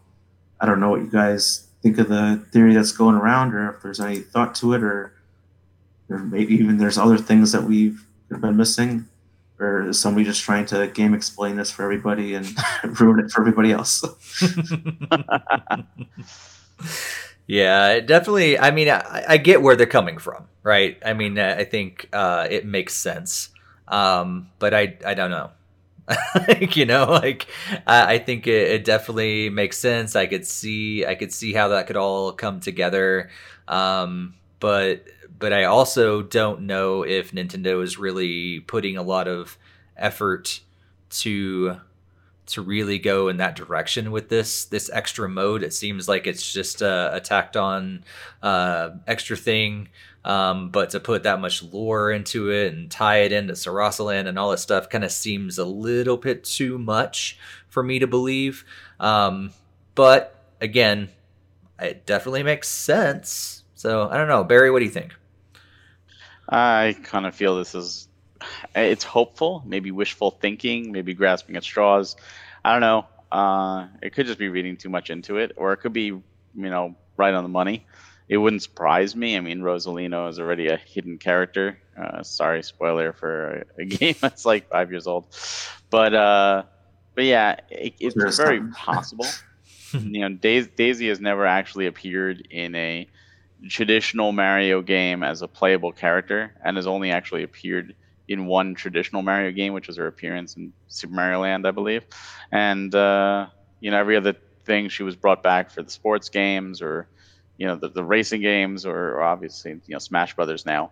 I 0.59 0.65
don't 0.65 0.79
know 0.79 0.89
what 0.89 1.01
you 1.01 1.09
guys 1.09 1.67
think 1.81 1.97
of 1.99 2.09
the 2.09 2.45
theory 2.51 2.73
that's 2.73 2.91
going 2.91 3.15
around, 3.15 3.53
or 3.53 3.69
if 3.69 3.81
there's 3.81 3.99
any 3.99 4.19
thought 4.19 4.55
to 4.55 4.73
it, 4.73 4.83
or 4.83 5.13
or 6.09 6.19
maybe 6.19 6.53
even 6.55 6.77
there's 6.77 6.97
other 6.97 7.17
things 7.17 7.51
that 7.53 7.63
we've 7.63 8.05
been 8.29 8.57
missing, 8.57 9.07
or 9.59 9.89
is 9.89 9.99
somebody 9.99 10.25
just 10.25 10.43
trying 10.43 10.65
to 10.67 10.87
game 10.87 11.13
explain 11.13 11.55
this 11.55 11.71
for 11.71 11.83
everybody 11.83 12.35
and 12.35 12.47
ruin 12.99 13.19
it 13.19 13.31
for 13.31 13.41
everybody 13.41 13.71
else? 13.71 14.03
yeah, 17.47 17.99
definitely. 17.99 18.57
I 18.59 18.71
mean, 18.71 18.89
I, 18.89 19.23
I 19.27 19.37
get 19.37 19.61
where 19.61 19.75
they're 19.75 19.85
coming 19.85 20.17
from, 20.17 20.45
right? 20.63 20.97
I 21.05 21.13
mean, 21.13 21.37
I 21.39 21.63
think 21.63 22.09
uh, 22.13 22.47
it 22.49 22.65
makes 22.65 22.93
sense, 22.93 23.49
um, 23.87 24.49
but 24.59 24.73
I 24.73 24.97
I 25.05 25.13
don't 25.13 25.31
know. 25.31 25.51
like, 26.35 26.75
you 26.75 26.85
know, 26.85 27.05
like 27.05 27.47
I, 27.87 28.15
I 28.15 28.19
think 28.19 28.45
it, 28.47 28.71
it 28.71 28.85
definitely 28.85 29.49
makes 29.49 29.77
sense. 29.77 30.15
I 30.15 30.25
could 30.25 30.45
see 30.45 31.05
I 31.05 31.15
could 31.15 31.31
see 31.31 31.53
how 31.53 31.69
that 31.69 31.87
could 31.87 31.97
all 31.97 32.33
come 32.33 32.59
together, 32.59 33.29
um, 33.67 34.35
but 34.63 35.03
but 35.37 35.51
I 35.51 35.65
also 35.65 36.21
don't 36.21 36.61
know 36.61 37.03
if 37.03 37.33
Nintendo 37.33 37.83
is 37.83 37.97
really 37.97 38.61
putting 38.61 38.95
a 38.95 39.03
lot 39.03 39.27
of 39.27 39.57
effort 39.97 40.61
to 41.09 41.81
to 42.45 42.61
really 42.61 42.97
go 42.97 43.27
in 43.27 43.35
that 43.37 43.57
direction 43.57 44.09
with 44.13 44.29
this 44.29 44.63
this 44.63 44.89
extra 44.93 45.27
mode. 45.27 45.63
It 45.63 45.73
seems 45.73 46.07
like 46.07 46.27
it's 46.27 46.53
just 46.53 46.81
a, 46.81 47.13
a 47.15 47.19
tacked 47.19 47.57
on 47.57 48.05
uh, 48.41 48.91
extra 49.05 49.35
thing, 49.35 49.89
um, 50.23 50.69
but 50.69 50.91
to 50.91 51.01
put 51.01 51.23
that 51.23 51.41
much 51.41 51.61
lore 51.61 52.09
into 52.09 52.49
it 52.49 52.71
and 52.71 52.89
tie 52.89 53.17
it 53.23 53.33
into 53.33 53.55
Sarasaland 53.55 54.29
and 54.29 54.39
all 54.39 54.51
that 54.51 54.59
stuff 54.59 54.89
kind 54.89 55.03
of 55.03 55.11
seems 55.11 55.57
a 55.57 55.65
little 55.65 56.15
bit 56.15 56.45
too 56.45 56.77
much 56.77 57.37
for 57.67 57.83
me 57.83 57.99
to 57.99 58.07
believe. 58.07 58.63
Um, 58.97 59.51
but 59.93 60.41
again, 60.61 61.09
it 61.81 62.05
definitely 62.05 62.43
makes 62.43 62.69
sense. 62.69 63.62
So 63.83 64.07
I 64.09 64.15
don't 64.15 64.29
know, 64.29 64.45
Barry. 64.45 64.71
What 64.71 64.79
do 64.79 64.85
you 64.85 64.91
think? 64.91 65.13
I 66.47 66.95
kind 67.03 67.25
of 67.25 67.35
feel 67.35 67.57
this 67.57 67.75
is 67.75 68.07
it's 68.73 69.03
hopeful, 69.03 69.61
maybe 69.65 69.91
wishful 69.91 70.31
thinking, 70.31 70.93
maybe 70.93 71.13
grasping 71.13 71.57
at 71.57 71.65
straws. 71.65 72.15
I 72.63 72.71
don't 72.71 72.79
know. 72.79 73.05
Uh, 73.29 73.87
it 74.01 74.13
could 74.13 74.25
just 74.25 74.39
be 74.39 74.47
reading 74.47 74.77
too 74.77 74.87
much 74.87 75.09
into 75.09 75.35
it, 75.35 75.51
or 75.57 75.73
it 75.73 75.81
could 75.81 75.91
be, 75.91 76.05
you 76.05 76.23
know, 76.55 76.95
right 77.17 77.33
on 77.33 77.43
the 77.43 77.49
money. 77.49 77.85
It 78.29 78.37
wouldn't 78.37 78.63
surprise 78.63 79.17
me. 79.17 79.35
I 79.35 79.41
mean, 79.41 79.59
Rosalina 79.59 80.29
is 80.29 80.39
already 80.39 80.69
a 80.69 80.77
hidden 80.77 81.17
character. 81.17 81.77
Uh, 81.97 82.23
sorry, 82.23 82.63
spoiler 82.63 83.11
for 83.11 83.65
a, 83.77 83.81
a 83.81 83.85
game 83.97 84.15
that's 84.21 84.45
like 84.45 84.69
five 84.69 84.91
years 84.91 85.07
old. 85.07 85.25
But 85.89 86.13
uh, 86.13 86.63
but 87.15 87.25
yeah, 87.25 87.57
it, 87.69 87.95
it's 87.99 88.37
very 88.37 88.65
possible. 88.71 89.27
you 89.91 90.21
know, 90.21 90.29
Daisy, 90.29 90.69
Daisy 90.73 91.09
has 91.09 91.19
never 91.19 91.45
actually 91.45 91.87
appeared 91.87 92.47
in 92.49 92.75
a 92.75 93.09
traditional 93.69 94.31
Mario 94.31 94.81
game 94.81 95.23
as 95.23 95.41
a 95.41 95.47
playable 95.47 95.91
character, 95.91 96.53
and 96.63 96.77
has 96.77 96.87
only 96.87 97.11
actually 97.11 97.43
appeared 97.43 97.95
in 98.27 98.45
one 98.45 98.73
traditional 98.73 99.21
Mario 99.21 99.51
game, 99.51 99.73
which 99.73 99.87
was 99.87 99.97
her 99.97 100.07
appearance 100.07 100.55
in 100.55 100.73
Super 100.87 101.13
Mario 101.13 101.41
Land, 101.41 101.67
I 101.67 101.71
believe. 101.71 102.05
And 102.51 102.93
uh, 102.93 103.47
you 103.79 103.91
know, 103.91 103.99
every 103.99 104.15
other 104.15 104.35
thing 104.65 104.89
she 104.89 105.03
was 105.03 105.15
brought 105.15 105.43
back 105.43 105.71
for 105.71 105.83
the 105.83 105.91
sports 105.91 106.29
games 106.29 106.81
or 106.81 107.07
you 107.57 107.67
know 107.67 107.75
the, 107.75 107.89
the 107.89 108.03
racing 108.03 108.41
games 108.41 108.85
or, 108.85 109.15
or 109.15 109.23
obviously 109.23 109.71
you 109.71 109.93
know 109.93 109.99
Smash 109.99 110.35
Brothers 110.35 110.65
now. 110.65 110.91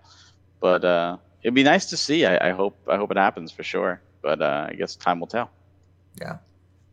But 0.60 0.86
uh, 0.86 1.18
it'd 1.42 1.56
be 1.56 1.64
nice 1.64 1.88
to 1.88 1.98
see. 1.98 2.26
I, 2.26 2.50
I, 2.50 2.52
hope 2.52 2.78
I 2.88 2.98
hope 2.98 3.12
it 3.12 3.18
happens 3.18 3.52
for 3.52 3.64
sure. 3.64 4.02
But 4.22 4.42
uh, 4.42 4.68
I 4.70 4.74
guess 4.76 4.96
time 4.96 5.20
will 5.20 5.28
tell. 5.28 5.50
Yeah. 6.20 6.38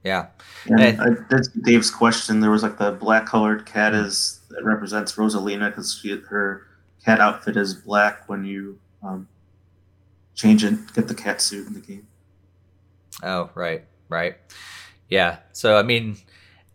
Yeah. 0.09 0.27
And 0.67 1.01
I, 1.01 1.11
that's 1.29 1.49
Dave's 1.49 1.91
question. 1.91 2.41
There 2.41 2.51
was 2.51 2.63
like 2.63 2.79
the 2.79 2.93
black 2.93 3.27
colored 3.27 3.67
cat 3.67 3.95
is 3.95 4.41
that 4.49 4.65
represents 4.65 5.13
Rosalina 5.17 5.69
because 5.69 6.03
her 6.31 6.67
cat 7.05 7.21
outfit 7.21 7.59
is 7.59 7.75
black 7.75 8.27
when 8.27 8.45
you 8.47 8.79
um, 9.03 9.29
change 10.35 10.65
and 10.65 10.91
get 10.95 11.09
the 11.09 11.15
cat 11.15 11.43
suit 11.43 11.67
in 11.67 11.75
the 11.75 11.81
game. 11.81 12.07
Oh, 13.23 13.51
right, 13.55 13.85
right. 14.09 14.37
Yeah. 15.11 15.39
So 15.53 15.77
I 15.77 15.83
mean, 15.83 16.17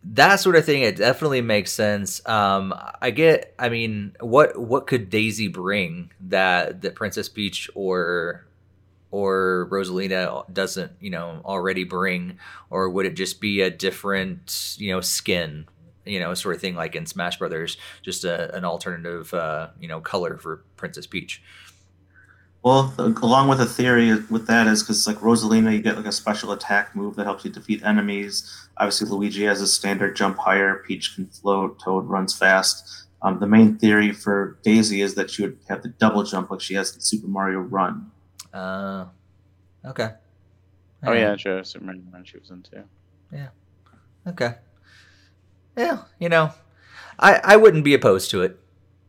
that 0.04 0.36
sort 0.36 0.54
of 0.54 0.64
thing 0.64 0.82
it 0.82 0.96
definitely 0.96 1.40
makes 1.40 1.72
sense 1.72 2.20
um 2.28 2.74
i 3.00 3.10
get 3.10 3.54
i 3.58 3.70
mean 3.70 4.14
what 4.20 4.54
what 4.60 4.86
could 4.86 5.08
daisy 5.08 5.48
bring 5.48 6.12
that 6.20 6.82
that 6.82 6.94
princess 6.94 7.26
peach 7.26 7.70
or 7.74 8.44
or 9.14 9.68
rosalina 9.70 10.42
doesn't 10.52 10.90
you 10.98 11.08
know 11.08 11.40
already 11.44 11.84
bring 11.84 12.36
or 12.68 12.90
would 12.90 13.06
it 13.06 13.14
just 13.14 13.40
be 13.40 13.60
a 13.60 13.70
different 13.70 14.74
you 14.76 14.90
know 14.90 15.00
skin 15.00 15.64
you 16.04 16.18
know 16.18 16.34
sort 16.34 16.52
of 16.52 16.60
thing 16.60 16.74
like 16.74 16.96
in 16.96 17.06
smash 17.06 17.38
brothers 17.38 17.76
just 18.02 18.24
a, 18.24 18.52
an 18.56 18.64
alternative 18.64 19.32
uh 19.32 19.68
you 19.78 19.86
know 19.86 20.00
color 20.00 20.36
for 20.36 20.64
princess 20.76 21.06
peach 21.06 21.40
well, 22.64 22.94
along 22.98 23.48
with 23.48 23.60
a 23.60 23.66
theory 23.66 24.14
with 24.30 24.46
that 24.46 24.66
is 24.66 24.82
because 24.82 25.06
like 25.06 25.18
Rosalina, 25.18 25.70
you 25.70 25.82
get 25.82 25.96
like 25.96 26.06
a 26.06 26.12
special 26.12 26.50
attack 26.50 26.96
move 26.96 27.14
that 27.16 27.24
helps 27.24 27.44
you 27.44 27.50
defeat 27.50 27.84
enemies. 27.84 28.50
Obviously, 28.78 29.06
Luigi 29.06 29.44
has 29.44 29.60
a 29.60 29.66
standard 29.66 30.16
jump 30.16 30.38
higher. 30.38 30.82
Peach 30.86 31.14
can 31.14 31.26
float. 31.26 31.78
Toad 31.78 32.06
runs 32.06 32.34
fast. 32.34 33.04
Um, 33.20 33.38
the 33.38 33.46
main 33.46 33.76
theory 33.76 34.12
for 34.12 34.58
Daisy 34.62 35.02
is 35.02 35.14
that 35.16 35.30
she 35.30 35.42
would 35.42 35.58
have 35.68 35.82
the 35.82 35.90
double 35.90 36.22
jump 36.22 36.50
like 36.50 36.62
she 36.62 36.72
has 36.72 36.94
in 36.94 37.02
Super 37.02 37.26
Mario 37.26 37.58
Run. 37.58 38.10
Uh, 38.54 39.06
okay. 39.84 40.10
Oh 41.06 41.12
yeah, 41.12 41.36
sure. 41.36 41.62
Super 41.64 41.84
Mario 41.84 42.02
Run 42.12 42.24
she 42.24 42.38
was 42.38 42.50
in 42.50 42.62
too. 42.62 42.84
Yeah. 43.32 43.48
Okay. 44.26 44.54
Yeah, 45.76 46.04
you 46.18 46.28
know, 46.28 46.52
I 47.18 47.40
I 47.44 47.56
wouldn't 47.56 47.84
be 47.84 47.94
opposed 47.94 48.30
to 48.30 48.42
it, 48.42 48.58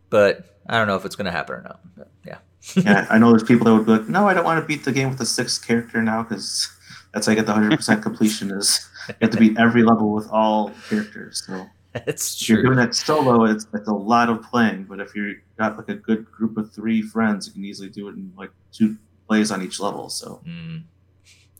but 0.09 0.59
I 0.67 0.77
don't 0.77 0.87
know 0.87 0.95
if 0.95 1.05
it's 1.05 1.15
going 1.15 1.25
to 1.25 1.31
happen 1.31 1.55
or 1.55 1.61
not. 1.61 1.79
But 1.95 2.09
yeah 2.25 2.39
yeah, 2.73 3.05
I 3.09 3.17
know 3.17 3.29
there's 3.29 3.43
people 3.43 3.65
that 3.65 3.73
would 3.75 3.85
be 3.85 3.91
like, 3.91 4.09
no, 4.09 4.27
I 4.27 4.33
don't 4.33 4.45
want 4.45 4.61
to 4.61 4.65
beat 4.65 4.85
the 4.85 4.91
game 4.91 5.09
with 5.09 5.17
the 5.17 5.25
sixth 5.25 5.65
character 5.65 6.01
now 6.01 6.23
because 6.23 6.69
that's 7.13 7.27
how 7.27 7.33
I 7.33 7.35
get 7.35 7.45
the 7.45 7.53
100% 7.53 8.01
completion 8.01 8.51
is 8.51 8.87
you 9.07 9.15
have 9.21 9.31
to 9.31 9.37
beat 9.37 9.57
every 9.57 9.83
level 9.83 10.13
with 10.13 10.29
all 10.31 10.71
characters. 10.89 11.43
So 11.45 11.67
it's 11.93 12.37
true. 12.37 12.55
You're 12.55 12.65
doing 12.65 12.77
that 12.77 12.95
solo, 12.95 13.45
it's, 13.45 13.67
it's 13.73 13.87
a 13.87 13.93
lot 13.93 14.29
of 14.29 14.41
playing. 14.43 14.85
But 14.85 14.99
if 14.99 15.15
you've 15.15 15.37
got 15.57 15.77
like 15.77 15.89
a 15.89 15.95
good 15.95 16.25
group 16.31 16.57
of 16.57 16.71
three 16.71 17.01
friends, 17.01 17.47
you 17.47 17.53
can 17.53 17.65
easily 17.65 17.89
do 17.89 18.07
it 18.07 18.15
in 18.15 18.31
like 18.37 18.51
two 18.71 18.97
plays 19.27 19.51
on 19.51 19.61
each 19.61 19.79
level. 19.79 20.09
So. 20.09 20.41
Mm. 20.47 20.83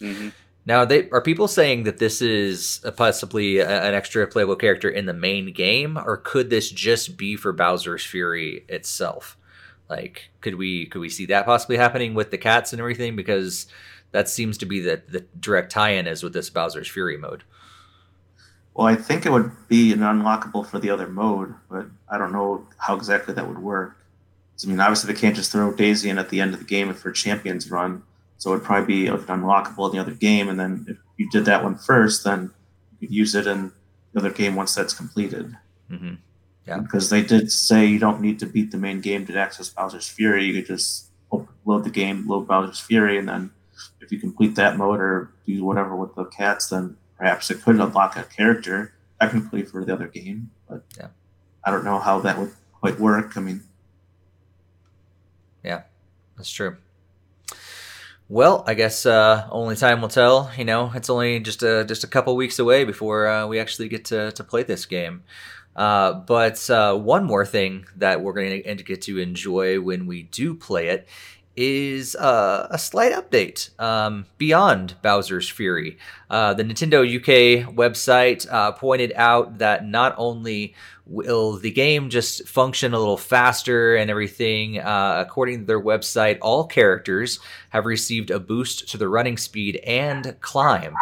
Mm-hmm. 0.02 0.30
Now, 0.68 0.84
they 0.84 1.10
are 1.12 1.22
people 1.22 1.48
saying 1.48 1.84
that 1.84 2.00
this 2.00 2.22
is 2.22 2.82
possibly 2.98 3.60
a, 3.60 3.84
an 3.84 3.94
extra 3.94 4.26
playable 4.26 4.56
character 4.56 4.90
in 4.90 5.06
the 5.06 5.14
main 5.14 5.54
game, 5.54 5.98
or 5.98 6.18
could 6.18 6.50
this 6.50 6.72
just 6.72 7.18
be 7.18 7.36
for 7.36 7.54
Bowser's 7.54 8.04
Fury 8.04 8.66
itself? 8.68 9.38
Like, 9.90 10.32
could 10.42 10.56
we 10.56 10.88
could 10.88 11.02
we 11.02 11.10
see 11.10 11.28
that 11.28 11.46
possibly 11.46 11.78
happening 11.78 12.16
with 12.16 12.32
the 12.32 12.40
cats 12.40 12.74
and 12.74 12.80
everything? 12.80 13.16
Because 13.16 13.68
that 14.12 14.28
seems 14.28 14.58
to 14.58 14.66
be 14.66 14.80
the 14.80 15.04
the 15.08 15.26
direct 15.40 15.72
tie-in 15.72 16.08
is 16.08 16.24
with 16.24 16.34
this 16.34 16.50
Bowser's 16.50 16.88
Fury 16.88 17.18
mode. 17.18 17.44
Well, 18.74 18.88
I 18.88 18.96
think 18.96 19.26
it 19.26 19.32
would 19.32 19.52
be 19.68 19.94
an 19.94 20.00
unlockable 20.00 20.68
for 20.68 20.80
the 20.80 20.90
other 20.90 21.08
mode, 21.08 21.54
but 21.70 21.86
I 22.10 22.18
don't 22.18 22.34
know 22.34 22.68
how 22.78 22.96
exactly 22.96 23.34
that 23.36 23.48
would 23.48 23.60
work. 23.60 23.96
I 24.64 24.68
mean, 24.68 24.80
obviously 24.80 25.14
they 25.14 25.20
can't 25.20 25.36
just 25.36 25.52
throw 25.52 25.74
Daisy 25.74 26.10
in 26.10 26.18
at 26.18 26.30
the 26.30 26.40
end 26.40 26.54
of 26.54 26.60
the 26.60 26.66
game 26.66 26.90
if 26.90 26.98
for 27.00 27.12
Champions 27.12 27.70
Run, 27.70 28.04
so 28.38 28.52
it 28.52 28.56
would 28.56 28.64
probably 28.64 29.06
be 29.06 29.10
unlockable 29.10 29.90
in 29.90 29.96
the 29.96 30.02
other 30.02 30.14
game. 30.14 30.48
And 30.50 30.60
then 30.60 30.86
if 30.88 30.98
you 31.18 31.30
did 31.30 31.46
that 31.46 31.64
one 31.64 31.76
first, 31.76 32.24
then 32.24 32.52
you 32.92 33.08
could 33.08 33.16
use 33.16 33.36
it 33.36 33.48
in 33.48 33.72
the 34.14 34.20
other 34.20 34.32
game 34.32 34.56
once 34.56 34.74
that's 34.74 34.94
completed. 34.94 35.56
Mm-hmm. 35.92 36.16
Yeah. 36.68 36.80
Because 36.80 37.10
they 37.10 37.22
did 37.22 37.52
say 37.52 37.86
you 37.86 38.00
don't 38.00 38.22
need 38.22 38.40
to 38.40 38.46
beat 38.46 38.72
the 38.72 38.78
main 38.78 39.02
game 39.02 39.26
to 39.28 39.38
access 39.38 39.70
Bowser's 39.70 40.08
Fury. 40.08 40.46
You 40.46 40.54
could 40.54 40.68
just 40.68 41.10
load 41.66 41.84
the 41.84 41.90
game, 41.90 42.28
load 42.28 42.48
Bowser's 42.48 42.80
Fury, 42.80 43.18
and 43.18 43.28
then 43.28 43.52
if 44.00 44.12
you 44.12 44.20
complete 44.20 44.56
that 44.56 44.78
mode 44.78 45.00
or 45.00 45.32
do 45.46 45.64
whatever 45.64 45.96
with 45.96 46.16
the 46.16 46.26
cats, 46.26 46.70
then 46.70 46.98
perhaps 47.18 47.52
it 47.52 47.62
could 47.62 47.80
unlock 47.80 48.16
a 48.16 48.24
character 48.24 48.94
technically 49.20 49.64
for 49.64 49.84
the 49.84 49.94
other 49.94 50.08
game. 50.08 50.50
But 50.70 50.84
yeah. 50.98 51.08
I 51.64 51.72
don't 51.72 51.84
know 51.84 52.00
how 52.00 52.20
that 52.22 52.38
would 52.38 52.52
quite 52.80 53.00
work. 53.00 53.38
I 53.38 53.42
mean, 53.42 53.62
yeah, 55.66 55.82
that's 56.38 56.52
true. 56.52 56.78
Well, 58.28 58.64
I 58.66 58.74
guess 58.74 59.06
uh, 59.06 59.48
only 59.52 59.76
time 59.76 60.02
will 60.02 60.10
tell. 60.10 60.52
You 60.58 60.66
know, 60.66 60.92
it's 60.96 61.10
only 61.10 61.40
just 61.40 61.62
a 61.62 61.86
just 61.86 62.04
a 62.04 62.08
couple 62.08 62.36
weeks 62.36 62.58
away 62.58 62.84
before 62.84 63.28
uh, 63.28 63.48
we 63.48 63.60
actually 63.60 63.88
get 63.88 64.06
to 64.06 64.32
to 64.32 64.44
play 64.44 64.64
this 64.64 64.86
game. 64.86 65.24
Uh, 65.76 66.14
but 66.14 66.70
uh, 66.70 66.96
one 66.96 67.26
more 67.26 67.46
thing 67.46 67.86
that 67.98 68.22
we're 68.22 68.34
going 68.34 68.64
to 68.64 68.84
get 68.84 69.02
to 69.02 69.20
enjoy 69.20 69.80
when 69.82 70.08
we 70.08 70.24
do 70.24 70.56
play 70.56 70.88
it 70.88 71.08
is 71.56 72.16
uh, 72.16 72.68
a 72.70 72.78
slight 72.78 73.14
update 73.14 73.80
um, 73.80 74.26
beyond 74.38 74.96
Bowser's 75.02 75.50
Fury. 75.50 75.98
Uh, 76.30 76.54
the 76.54 76.64
Nintendo 76.64 77.04
UK 77.04 77.74
website 77.74 78.52
uh, 78.52 78.72
pointed 78.74 79.14
out 79.16 79.60
that 79.60 79.86
not 79.86 80.14
only 80.18 80.76
will 81.06 81.58
the 81.58 81.72
game 81.72 82.10
just 82.10 82.48
function 82.48 82.94
a 82.94 83.00
little 83.00 83.18
faster 83.18 83.96
and 83.96 84.10
everything, 84.10 84.80
uh, 84.80 85.24
according 85.26 85.60
to 85.60 85.66
their 85.66 85.82
website, 85.82 86.38
all 86.42 86.66
characters 86.66 87.40
have 87.70 87.86
received 87.86 88.32
a 88.32 88.40
boost 88.40 88.90
to 88.90 88.98
the 88.98 89.08
running 89.08 89.38
speed 89.38 89.78
and 89.86 90.36
climb 90.42 90.96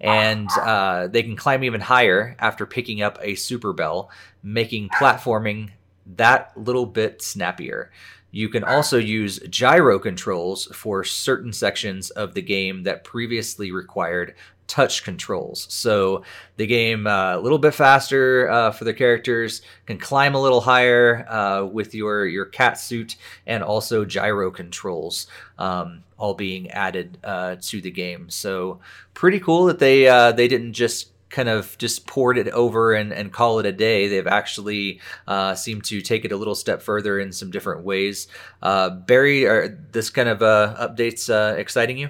and 0.00 0.48
uh, 0.58 1.08
they 1.08 1.22
can 1.22 1.36
climb 1.36 1.62
even 1.62 1.80
higher 1.80 2.34
after 2.38 2.64
picking 2.64 3.02
up 3.02 3.18
a 3.20 3.34
super 3.34 3.72
bell, 3.72 4.10
making 4.42 4.88
platforming 4.88 5.70
that 6.16 6.52
little 6.56 6.86
bit 6.86 7.22
snappier. 7.22 7.90
You 8.30 8.48
can 8.48 8.64
also 8.64 8.98
use 8.98 9.38
gyro 9.48 9.98
controls 9.98 10.66
for 10.66 11.04
certain 11.04 11.52
sections 11.52 12.10
of 12.10 12.34
the 12.34 12.42
game 12.42 12.84
that 12.84 13.04
previously 13.04 13.72
required 13.72 14.34
touch 14.70 15.02
controls. 15.02 15.66
So 15.68 16.22
the 16.56 16.66
game 16.66 17.06
uh, 17.06 17.36
a 17.36 17.40
little 17.40 17.58
bit 17.58 17.74
faster 17.74 18.48
uh, 18.48 18.70
for 18.70 18.84
the 18.84 18.94
characters, 18.94 19.62
can 19.84 19.98
climb 19.98 20.36
a 20.36 20.40
little 20.40 20.60
higher 20.60 21.26
uh, 21.28 21.64
with 21.64 21.92
your 21.92 22.26
your 22.26 22.44
cat 22.44 22.78
suit, 22.78 23.16
and 23.46 23.64
also 23.64 24.04
gyro 24.04 24.50
controls. 24.50 25.26
Um, 25.58 26.04
all 26.20 26.34
being 26.34 26.70
added 26.70 27.18
uh, 27.24 27.56
to 27.62 27.80
the 27.80 27.90
game. 27.90 28.28
So 28.28 28.80
pretty 29.14 29.40
cool 29.40 29.64
that 29.64 29.78
they 29.78 30.06
uh, 30.06 30.32
they 30.32 30.46
didn't 30.46 30.74
just 30.74 31.08
kind 31.30 31.48
of 31.48 31.78
just 31.78 32.06
poured 32.06 32.36
it 32.36 32.48
over 32.48 32.92
and, 32.92 33.12
and 33.12 33.32
call 33.32 33.58
it 33.60 33.66
a 33.66 33.72
day. 33.72 34.08
They've 34.08 34.26
actually 34.26 35.00
uh, 35.26 35.54
seemed 35.54 35.84
to 35.84 36.00
take 36.00 36.24
it 36.24 36.32
a 36.32 36.36
little 36.36 36.54
step 36.54 36.82
further 36.82 37.18
in 37.18 37.32
some 37.32 37.50
different 37.50 37.84
ways. 37.84 38.28
Uh, 38.62 38.90
Barry, 38.90 39.46
are 39.46 39.68
this 39.68 40.10
kind 40.10 40.28
of 40.28 40.42
uh, 40.42 40.76
updates 40.78 41.30
uh, 41.30 41.56
exciting 41.56 41.98
you? 41.98 42.08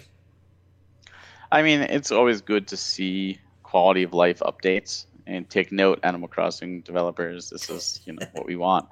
I 1.53 1.63
mean, 1.63 1.81
it's 1.81 2.11
always 2.11 2.41
good 2.41 2.67
to 2.69 2.77
see 2.77 3.39
quality 3.63 4.03
of 4.03 4.15
life 4.15 4.41
updates 4.41 5.07
and 5.27 5.49
take 5.49 5.71
note, 5.71 6.01
Animal 6.03 6.29
Crossing 6.29 6.81
developers. 6.81 7.51
This 7.51 7.71
is 7.71 8.01
you 8.05 8.15
know 8.15 8.27
what 8.33 8.47
we 8.47 8.57
want, 8.57 8.89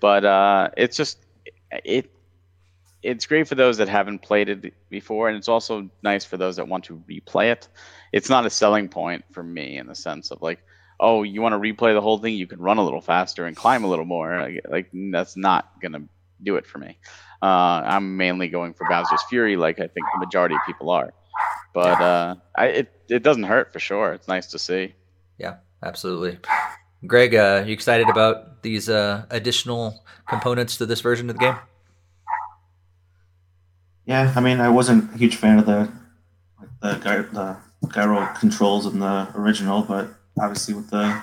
but 0.00 0.24
uh, 0.24 0.70
it's 0.76 0.96
just 0.96 1.18
it 1.84 2.10
it's 3.04 3.26
great 3.26 3.46
for 3.46 3.54
those 3.54 3.76
that 3.76 3.88
haven't 3.88 4.22
played 4.22 4.48
it 4.48 4.74
before, 4.88 5.28
and 5.28 5.36
it's 5.36 5.48
also 5.48 5.90
nice 6.02 6.24
for 6.24 6.38
those 6.38 6.56
that 6.56 6.66
want 6.66 6.84
to 6.84 7.02
replay 7.08 7.52
it. 7.52 7.68
It's 8.12 8.30
not 8.30 8.46
a 8.46 8.50
selling 8.50 8.88
point 8.88 9.24
for 9.30 9.42
me 9.42 9.76
in 9.76 9.86
the 9.86 9.94
sense 9.94 10.30
of 10.30 10.40
like, 10.40 10.60
oh, 10.98 11.22
you 11.22 11.42
want 11.42 11.52
to 11.52 11.58
replay 11.58 11.92
the 11.92 12.00
whole 12.00 12.18
thing? 12.18 12.34
You 12.34 12.46
can 12.46 12.60
run 12.60 12.78
a 12.78 12.84
little 12.84 13.02
faster 13.02 13.44
and 13.44 13.54
climb 13.54 13.84
a 13.84 13.88
little 13.88 14.06
more. 14.06 14.40
Like, 14.40 14.64
like 14.68 14.90
that's 15.12 15.36
not 15.36 15.80
gonna 15.82 16.04
do 16.42 16.56
it 16.56 16.66
for 16.66 16.78
me. 16.78 16.98
Uh, 17.42 17.82
I'm 17.84 18.16
mainly 18.16 18.48
going 18.48 18.72
for 18.72 18.88
Bowser's 18.88 19.22
Fury, 19.24 19.56
like 19.56 19.78
I 19.78 19.86
think 19.86 20.06
the 20.14 20.18
majority 20.18 20.54
of 20.54 20.62
people 20.66 20.88
are. 20.88 21.12
But 21.74 22.00
uh, 22.00 22.36
I, 22.56 22.66
it 22.66 22.92
it 23.10 23.22
doesn't 23.22 23.42
hurt 23.42 23.72
for 23.72 23.80
sure. 23.80 24.14
It's 24.14 24.28
nice 24.28 24.46
to 24.52 24.58
see. 24.58 24.94
Yeah, 25.36 25.56
absolutely. 25.82 26.38
Greg, 27.06 27.34
uh, 27.34 27.64
you 27.66 27.74
excited 27.74 28.08
about 28.08 28.62
these 28.62 28.88
uh, 28.88 29.26
additional 29.30 30.02
components 30.26 30.78
to 30.78 30.86
this 30.86 31.02
version 31.02 31.28
of 31.28 31.36
the 31.36 31.40
game? 31.40 31.56
Yeah, 34.06 34.32
I 34.36 34.40
mean, 34.40 34.60
I 34.60 34.68
wasn't 34.68 35.14
a 35.14 35.18
huge 35.18 35.36
fan 35.36 35.58
of 35.58 35.66
the 35.66 35.90
like 36.60 37.00
the 37.02 37.28
the 37.32 37.88
gyro 37.88 38.26
controls 38.38 38.86
in 38.86 38.98
the 38.98 39.28
original, 39.34 39.82
but 39.82 40.08
obviously 40.38 40.74
with 40.74 40.90
the 40.90 41.22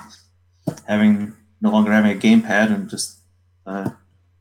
having 0.86 1.34
no 1.60 1.70
longer 1.70 1.92
having 1.92 2.12
a 2.12 2.20
gamepad 2.20 2.72
and 2.72 2.88
just 2.90 3.18
uh, 3.66 3.90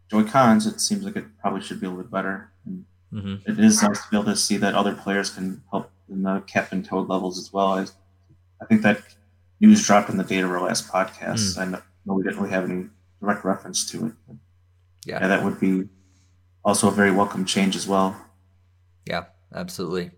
Joy 0.10 0.24
Cons, 0.24 0.66
it 0.66 0.82
seems 0.82 1.04
like 1.04 1.16
it 1.16 1.26
probably 1.40 1.62
should 1.62 1.80
be 1.80 1.86
a 1.86 1.90
little 1.90 2.04
bit 2.04 2.12
better. 2.12 2.52
And 2.66 2.86
mm-hmm. 3.14 3.52
it 3.52 3.60
is 3.60 3.82
nice 3.82 4.04
to 4.04 4.10
be 4.10 4.18
able 4.18 4.26
to 4.26 4.36
see 4.36 4.58
that 4.58 4.74
other 4.74 4.94
players 4.94 5.30
can 5.30 5.62
help 5.72 5.92
in 6.10 6.24
the 6.24 6.42
Captain 6.48 6.84
Toad 6.84 7.08
levels 7.08 7.38
as 7.38 7.54
well. 7.54 7.68
I, 7.68 7.86
I 8.62 8.66
think 8.66 8.82
that 8.82 9.02
news 9.60 9.86
dropped 9.86 10.10
in 10.10 10.18
the 10.18 10.24
data 10.24 10.48
our 10.48 10.62
last 10.62 10.88
podcast. 10.90 11.58
Mm. 11.58 11.58
I 11.60 11.66
know 12.06 12.14
we 12.16 12.24
didn't 12.24 12.40
really 12.40 12.52
have 12.52 12.70
any 12.70 12.88
direct 13.22 13.46
reference 13.46 13.90
to 13.92 14.08
it. 14.08 14.14
Yeah. 15.06 15.20
yeah, 15.22 15.28
that 15.28 15.44
would 15.44 15.60
be 15.60 15.88
also 16.64 16.88
a 16.88 16.92
very 16.92 17.12
welcome 17.12 17.46
change 17.46 17.76
as 17.76 17.88
well. 17.88 18.20
Yeah, 19.06 19.26
absolutely. 19.54 20.12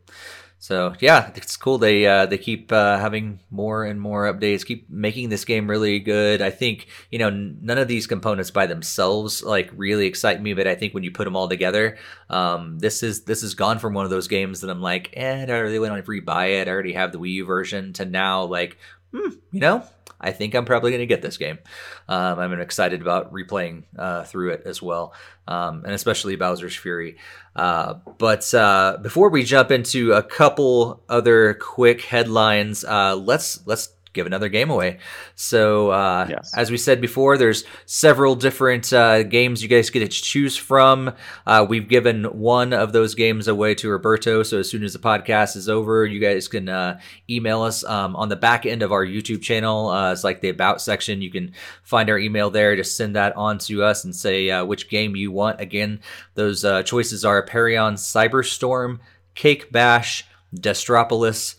So 0.59 0.93
yeah, 1.01 1.29
it's 1.35 1.57
cool. 1.57 1.77
They 1.77 2.07
uh, 2.07 2.25
they 2.25 2.37
keep 2.37 2.71
uh, 2.71 2.97
having 2.97 3.41
more 3.51 3.83
and 3.83 3.99
more 3.99 4.33
updates. 4.33 4.65
Keep 4.65 4.89
making 4.89 5.27
this 5.27 5.43
game 5.43 5.69
really 5.69 5.99
good. 5.99 6.41
I 6.41 6.51
think 6.51 6.87
you 7.11 7.19
know 7.19 7.29
none 7.29 7.77
of 7.77 7.89
these 7.89 8.07
components 8.07 8.49
by 8.49 8.65
themselves 8.65 9.43
like 9.43 9.69
really 9.75 10.05
excite 10.05 10.41
me, 10.41 10.53
but 10.53 10.65
I 10.65 10.75
think 10.75 10.93
when 10.93 11.03
you 11.03 11.11
put 11.11 11.25
them 11.25 11.35
all 11.35 11.49
together, 11.49 11.97
um, 12.29 12.79
this 12.79 13.03
is 13.03 13.25
this 13.25 13.41
has 13.41 13.55
gone 13.55 13.77
from 13.77 13.93
one 13.93 14.05
of 14.05 14.11
those 14.11 14.29
games 14.29 14.61
that 14.61 14.69
I'm 14.69 14.81
like, 14.81 15.09
eh, 15.17 15.45
I 15.49 15.57
really 15.57 15.79
want 15.79 15.93
to 16.05 16.09
rebuy 16.09 16.61
it. 16.61 16.69
I 16.69 16.71
already 16.71 16.93
have 16.93 17.11
the 17.11 17.19
Wii 17.19 17.33
U 17.33 17.45
version 17.45 17.91
to 17.93 18.05
now 18.05 18.43
like, 18.45 18.77
hmm, 19.11 19.31
you 19.51 19.59
know, 19.59 19.83
I 20.23 20.31
think 20.31 20.55
I'm 20.55 20.65
probably 20.65 20.91
going 20.91 21.01
to 21.01 21.05
get 21.05 21.21
this 21.21 21.37
game. 21.37 21.59
Um, 22.07 22.39
I'm 22.39 22.59
excited 22.59 23.01
about 23.01 23.33
replaying 23.33 23.83
uh, 23.97 24.23
through 24.23 24.51
it 24.51 24.63
as 24.65 24.81
well, 24.81 25.13
um, 25.47 25.83
and 25.85 25.93
especially 25.93 26.35
Bowser's 26.35 26.75
Fury. 26.75 27.17
Uh, 27.55 27.95
but 28.17 28.51
uh, 28.53 28.97
before 29.01 29.29
we 29.29 29.43
jump 29.43 29.69
into 29.69 30.13
a 30.13 30.23
couple 30.23 31.03
other 31.09 31.53
quick 31.55 32.01
headlines, 32.01 32.83
uh, 32.85 33.15
let's 33.15 33.65
let's 33.67 33.89
give 34.13 34.27
another 34.27 34.47
game 34.47 34.69
away. 34.69 34.99
So, 35.35 35.89
uh, 35.89 36.27
yes. 36.29 36.53
as 36.55 36.71
we 36.71 36.77
said 36.77 37.01
before, 37.01 37.37
there's 37.37 37.65
several 37.85 38.35
different 38.35 38.93
uh, 38.93 39.23
games 39.23 39.61
you 39.61 39.69
guys 39.69 39.89
get 39.89 39.99
to 39.99 40.07
choose 40.07 40.55
from. 40.55 41.13
Uh, 41.45 41.65
we've 41.67 41.89
given 41.89 42.25
one 42.25 42.73
of 42.73 42.93
those 42.93 43.15
games 43.15 43.47
away 43.47 43.75
to 43.75 43.89
Roberto. 43.89 44.43
So, 44.43 44.59
as 44.59 44.69
soon 44.69 44.83
as 44.83 44.93
the 44.93 44.99
podcast 44.99 45.55
is 45.55 45.67
over, 45.67 46.05
you 46.05 46.19
guys 46.19 46.47
can 46.47 46.69
uh, 46.69 46.99
email 47.29 47.61
us 47.63 47.83
um, 47.83 48.15
on 48.15 48.29
the 48.29 48.35
back 48.35 48.65
end 48.65 48.83
of 48.83 48.91
our 48.91 49.05
YouTube 49.05 49.41
channel. 49.41 49.89
Uh, 49.89 50.11
it's 50.11 50.23
like 50.23 50.41
the 50.41 50.49
About 50.49 50.81
section. 50.81 51.21
You 51.21 51.31
can 51.31 51.53
find 51.83 52.09
our 52.09 52.19
email 52.19 52.49
there. 52.49 52.75
Just 52.75 52.95
send 52.95 53.15
that 53.15 53.35
on 53.35 53.57
to 53.59 53.83
us 53.83 54.03
and 54.03 54.15
say 54.15 54.49
uh, 54.49 54.63
which 54.63 54.89
game 54.89 55.15
you 55.15 55.31
want. 55.31 55.59
Again, 55.59 55.99
those 56.35 56.61
choices 56.85 57.25
are 57.25 57.45
Perion 57.45 57.93
Cyberstorm, 57.93 58.99
Cake 59.35 59.71
Bash, 59.71 60.25
Destropolis. 60.53 61.55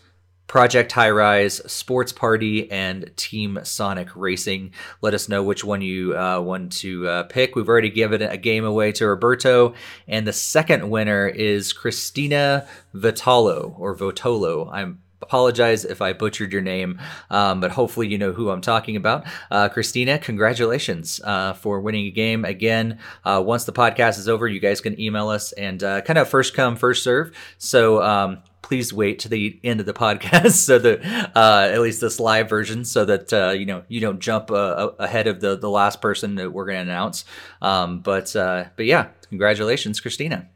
Project 0.47 0.91
High 0.91 1.09
Rise, 1.09 1.55
Sports 1.71 2.11
Party, 2.11 2.69
and 2.71 3.11
Team 3.17 3.59
Sonic 3.63 4.15
Racing. 4.15 4.71
Let 5.01 5.13
us 5.13 5.27
know 5.27 5.43
which 5.43 5.63
one 5.63 5.81
you 5.81 6.17
uh, 6.17 6.39
want 6.39 6.71
to 6.73 7.07
uh, 7.07 7.23
pick. 7.23 7.55
We've 7.55 7.69
already 7.69 7.89
given 7.89 8.21
a 8.21 8.37
game 8.37 8.65
away 8.65 8.91
to 8.93 9.07
Roberto, 9.07 9.73
and 10.07 10.27
the 10.27 10.33
second 10.33 10.89
winner 10.89 11.27
is 11.27 11.73
Christina 11.73 12.67
Vitalo 12.93 13.77
or 13.79 13.95
Votolo. 13.95 14.69
I'm 14.71 14.99
apologize 15.21 15.85
if 15.85 16.01
I 16.01 16.13
butchered 16.13 16.53
your 16.53 16.61
name, 16.61 16.99
um, 17.29 17.59
but 17.59 17.71
hopefully 17.71 18.07
you 18.07 18.17
know 18.17 18.31
who 18.31 18.49
I'm 18.49 18.61
talking 18.61 18.95
about. 18.95 19.25
Uh, 19.49 19.69
Christina, 19.69 20.19
congratulations 20.19 21.19
uh, 21.23 21.53
for 21.53 21.79
winning 21.81 22.05
a 22.05 22.11
game. 22.11 22.45
Again, 22.45 22.99
uh, 23.23 23.41
once 23.45 23.65
the 23.65 23.73
podcast 23.73 24.19
is 24.19 24.29
over, 24.29 24.47
you 24.47 24.59
guys 24.59 24.81
can 24.81 24.99
email 24.99 25.29
us 25.29 25.51
and 25.53 25.83
uh, 25.83 26.01
kind 26.01 26.19
of 26.19 26.29
first 26.29 26.53
come, 26.53 26.75
first 26.75 27.03
serve. 27.03 27.35
So 27.57 28.01
um, 28.01 28.43
please 28.65 28.91
wait 28.91 29.19
to 29.19 29.29
the 29.29 29.59
end 29.63 29.79
of 29.79 29.85
the 29.85 29.93
podcast 30.05 30.53
so 30.53 30.79
that 30.79 31.05
uh, 31.35 31.69
at 31.71 31.79
least 31.81 32.01
this 32.01 32.19
live 32.19 32.49
version 32.49 32.83
so 32.83 33.05
that 33.05 33.31
uh, 33.31 33.51
you 33.51 33.65
know 33.65 33.83
you 33.87 34.01
don't 34.01 34.19
jump 34.19 34.49
uh, 34.49 34.89
ahead 34.97 35.27
of 35.27 35.39
the 35.39 35.55
the 35.55 35.69
last 35.69 36.01
person 36.01 36.35
that 36.35 36.51
we're 36.51 36.65
going 36.65 36.83
to 36.83 36.91
announce. 36.91 37.25
Um, 37.61 37.99
but 37.99 38.35
uh, 38.35 38.65
but 38.75 38.85
yeah 38.87 39.09
congratulations 39.29 39.99
christina. 39.99 40.49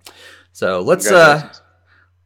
So 0.54 0.82
let's 0.82 1.10
uh 1.12 1.54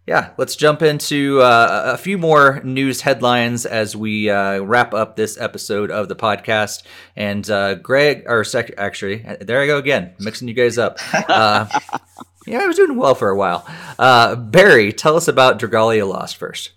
yeah 0.08 0.32
let's 0.38 0.56
jump 0.56 0.82
into 0.82 1.42
uh, 1.42 1.94
a 1.94 1.98
few 1.98 2.18
more 2.18 2.62
news 2.64 3.02
headlines 3.02 3.66
as 3.66 3.96
we 3.96 4.30
uh, 4.30 4.60
wrap 4.60 4.94
up 4.94 5.18
this 5.18 5.38
episode 5.38 5.92
of 5.92 6.08
the 6.08 6.16
podcast. 6.16 6.84
And 7.18 7.50
uh, 7.50 7.76
greg 7.76 8.24
or 8.28 8.46
sec- 8.46 8.74
actually 8.78 9.26
there 9.42 9.62
i 9.62 9.68
go 9.68 9.78
again 9.78 10.14
mixing 10.20 10.48
you 10.48 10.54
guys 10.54 10.78
up. 10.78 10.98
Uh, 11.28 11.68
yeah, 12.46 12.60
I 12.60 12.66
was 12.66 12.76
doing 12.76 12.98
well 12.98 13.16
for 13.16 13.30
a 13.30 13.36
while. 13.36 13.66
Uh, 13.98 14.36
Barry, 14.36 14.92
tell 14.92 15.16
us 15.16 15.28
about 15.28 15.60
Dragalia 15.60 16.08
Lost 16.08 16.38
first. 16.38 16.72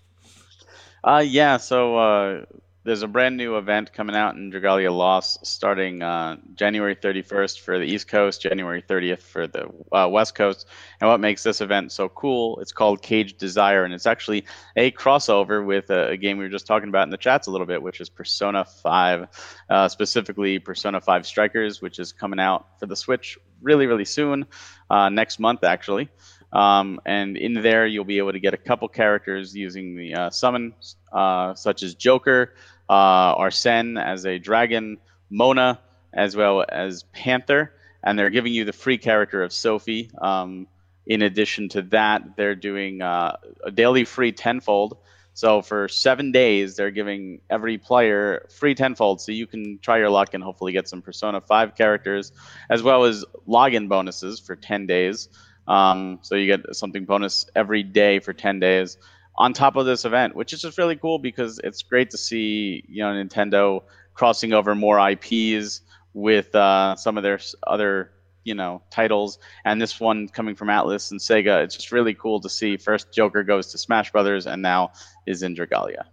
Uh, 1.03 1.23
yeah, 1.25 1.57
so 1.57 1.97
uh, 1.97 2.45
there's 2.87 3.03
a 3.03 3.07
brand 3.07 3.35
new 3.35 3.57
event 3.57 3.91
coming 3.91 4.15
out 4.15 4.35
in 4.35 4.49
Dragalia 4.49 4.95
Lost 4.95 5.45
starting 5.45 6.01
uh, 6.01 6.37
January 6.55 6.95
31st 6.95 7.59
for 7.59 7.77
the 7.77 7.83
East 7.83 8.07
Coast, 8.07 8.41
January 8.41 8.81
30th 8.81 9.21
for 9.21 9.45
the 9.45 9.67
uh, 9.91 10.07
West 10.07 10.35
Coast. 10.35 10.65
And 11.01 11.09
what 11.09 11.19
makes 11.19 11.43
this 11.43 11.59
event 11.59 11.91
so 11.91 12.07
cool, 12.07 12.61
it's 12.61 12.71
called 12.71 13.01
Cage 13.01 13.37
Desire, 13.37 13.83
and 13.83 13.93
it's 13.93 14.05
actually 14.05 14.45
a 14.77 14.89
crossover 14.91 15.65
with 15.65 15.89
a, 15.89 16.11
a 16.11 16.17
game 16.17 16.37
we 16.37 16.45
were 16.45 16.49
just 16.49 16.65
talking 16.65 16.87
about 16.87 17.03
in 17.03 17.09
the 17.09 17.17
chats 17.17 17.47
a 17.47 17.51
little 17.51 17.67
bit, 17.67 17.83
which 17.83 17.99
is 17.99 18.07
Persona 18.07 18.63
5, 18.63 19.27
uh, 19.69 19.89
specifically 19.89 20.57
Persona 20.59 21.01
5 21.01 21.25
Strikers, 21.25 21.81
which 21.81 21.99
is 21.99 22.13
coming 22.13 22.39
out 22.39 22.79
for 22.79 22.85
the 22.85 22.95
Switch 22.95 23.37
really, 23.61 23.87
really 23.87 24.05
soon, 24.05 24.45
uh, 24.89 25.09
next 25.09 25.39
month 25.39 25.65
actually. 25.65 26.07
Um, 26.53 27.01
and 27.05 27.35
in 27.35 27.61
there, 27.61 27.85
you'll 27.85 28.05
be 28.05 28.19
able 28.19 28.31
to 28.31 28.39
get 28.39 28.53
a 28.53 28.57
couple 28.57 28.87
characters 28.87 29.53
using 29.53 29.97
the 29.97 30.13
uh, 30.13 30.29
summon, 30.29 30.73
uh, 31.11 31.53
such 31.55 31.83
as 31.83 31.93
Joker, 31.95 32.53
uh, 32.89 33.35
Arsene 33.37 33.97
as 33.97 34.25
a 34.25 34.37
dragon, 34.37 34.97
Mona 35.29 35.79
as 36.13 36.35
well 36.35 36.65
as 36.67 37.03
Panther, 37.13 37.73
and 38.03 38.17
they're 38.17 38.29
giving 38.29 38.53
you 38.53 38.65
the 38.65 38.73
free 38.73 38.97
character 38.97 39.43
of 39.43 39.53
Sophie. 39.53 40.09
Um, 40.19 40.67
in 41.05 41.21
addition 41.21 41.69
to 41.69 41.81
that, 41.83 42.35
they're 42.35 42.55
doing 42.55 43.01
uh, 43.01 43.37
a 43.63 43.71
daily 43.71 44.03
free 44.03 44.31
tenfold. 44.31 44.97
So 45.33 45.61
for 45.61 45.87
seven 45.87 46.31
days, 46.31 46.75
they're 46.75 46.91
giving 46.91 47.41
every 47.49 47.77
player 47.77 48.47
free 48.49 48.73
tenfold, 48.73 49.21
so 49.21 49.31
you 49.31 49.45
can 49.45 49.77
try 49.79 49.99
your 49.99 50.09
luck 50.09 50.33
and 50.33 50.43
hopefully 50.43 50.71
get 50.71 50.87
some 50.87 51.01
Persona 51.01 51.39
5 51.39 51.75
characters, 51.75 52.31
as 52.69 52.81
well 52.81 53.03
as 53.03 53.23
login 53.47 53.87
bonuses 53.87 54.39
for 54.39 54.55
10 54.55 54.87
days. 54.87 55.29
Um, 55.67 56.19
so 56.23 56.35
you 56.35 56.47
get 56.47 56.75
something 56.75 57.05
bonus 57.05 57.45
every 57.55 57.83
day 57.83 58.19
for 58.19 58.33
10 58.33 58.59
days 58.59 58.97
on 59.37 59.53
top 59.53 59.75
of 59.75 59.85
this 59.85 60.05
event, 60.05 60.35
which 60.35 60.53
is 60.53 60.61
just 60.61 60.77
really 60.77 60.95
cool 60.95 61.19
because 61.19 61.59
it's 61.63 61.81
great 61.83 62.09
to 62.11 62.17
see 62.17 62.83
you 62.87 63.03
know 63.03 63.11
Nintendo 63.11 63.81
crossing 64.13 64.53
over 64.53 64.75
more 64.75 64.99
IPs 65.09 65.81
with 66.13 66.53
uh, 66.55 66.95
some 66.95 67.17
of 67.17 67.23
their 67.23 67.39
other 67.65 68.11
you 68.43 68.55
know 68.55 68.81
titles, 68.89 69.39
and 69.65 69.81
this 69.81 69.99
one 69.99 70.27
coming 70.29 70.55
from 70.55 70.69
Atlus 70.69 71.11
and 71.11 71.19
Sega. 71.19 71.63
It's 71.63 71.75
just 71.75 71.91
really 71.91 72.13
cool 72.13 72.39
to 72.41 72.49
see. 72.49 72.77
First, 72.77 73.13
Joker 73.13 73.43
goes 73.43 73.67
to 73.71 73.77
Smash 73.77 74.11
Brothers, 74.11 74.47
and 74.47 74.61
now 74.61 74.91
is 75.27 75.43
in 75.43 75.55
Dragalia. 75.55 76.05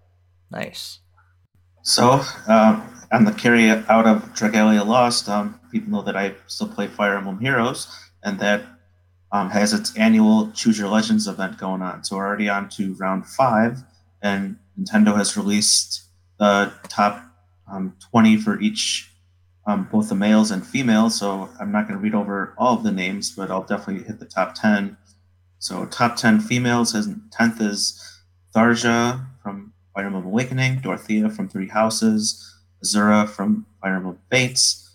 Nice. 0.51 1.01
So, 1.83 2.23
uh, 2.49 2.81
on 3.13 3.25
the 3.25 3.33
carry 3.33 3.69
out 3.69 4.07
of 4.07 4.23
Dragalia 4.35 4.87
Lost, 4.87 5.29
um, 5.29 5.61
people 5.71 5.91
know 5.91 6.03
that 6.03 6.17
I 6.17 6.35
still 6.47 6.69
play 6.69 6.87
Fire 6.87 7.17
Emblem 7.17 7.39
Heroes, 7.41 7.89
and 8.23 8.39
that 8.41 8.63
um, 9.35 9.51
has 9.51 9.73
its 9.73 9.95
annual 9.97 10.53
Choose 10.53 10.79
Your 10.79 10.89
Legends 10.89 11.27
event 11.27 11.59
going 11.59 11.83
on. 11.83 12.05
So 12.05 12.15
we're 12.15 12.25
already 12.25 12.49
on 12.49 12.69
to 12.71 12.95
round 12.95 13.27
five, 13.27 13.83
and 14.23 14.57
Nintendo 14.79 15.17
has 15.17 15.37
released 15.37 16.05
the 16.39 16.73
top 16.89 17.21
um, 17.71 17.97
20 18.13 18.37
for 18.37 18.61
each, 18.61 19.11
um, 19.67 19.89
both 19.91 20.09
the 20.09 20.15
males 20.15 20.53
and 20.53 20.65
females. 20.65 21.19
So 21.19 21.51
I'm 21.59 21.73
not 21.73 21.89
going 21.89 21.99
to 21.99 22.03
read 22.03 22.15
over 22.15 22.55
all 22.57 22.77
of 22.77 22.85
the 22.85 22.93
names, 22.93 23.33
but 23.33 23.51
I'll 23.51 23.65
definitely 23.65 24.05
hit 24.05 24.21
the 24.21 24.25
top 24.25 24.55
10. 24.55 24.97
So 25.59 25.85
top 25.87 26.15
10 26.15 26.39
females, 26.39 26.95
and 26.95 27.21
10th 27.37 27.61
is 27.61 28.21
Tharja 28.55 29.27
from 29.43 29.73
Fire 29.97 30.07
Emblem 30.07 30.27
Awakening, 30.27 30.79
Dorothea 30.79 31.29
from 31.29 31.49
Three 31.49 31.69
Houses, 31.69 32.55
Azura 32.85 33.29
from 33.29 33.67
Fire 33.83 33.97
Emblem 33.97 34.21
Fates, 34.31 34.93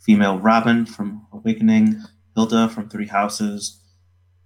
female 0.00 0.38
Robin 0.38 0.86
from 0.86 1.26
Awakening, 1.30 2.02
Hilda 2.34 2.70
from 2.70 2.88
Three 2.88 3.08
Houses, 3.08 3.80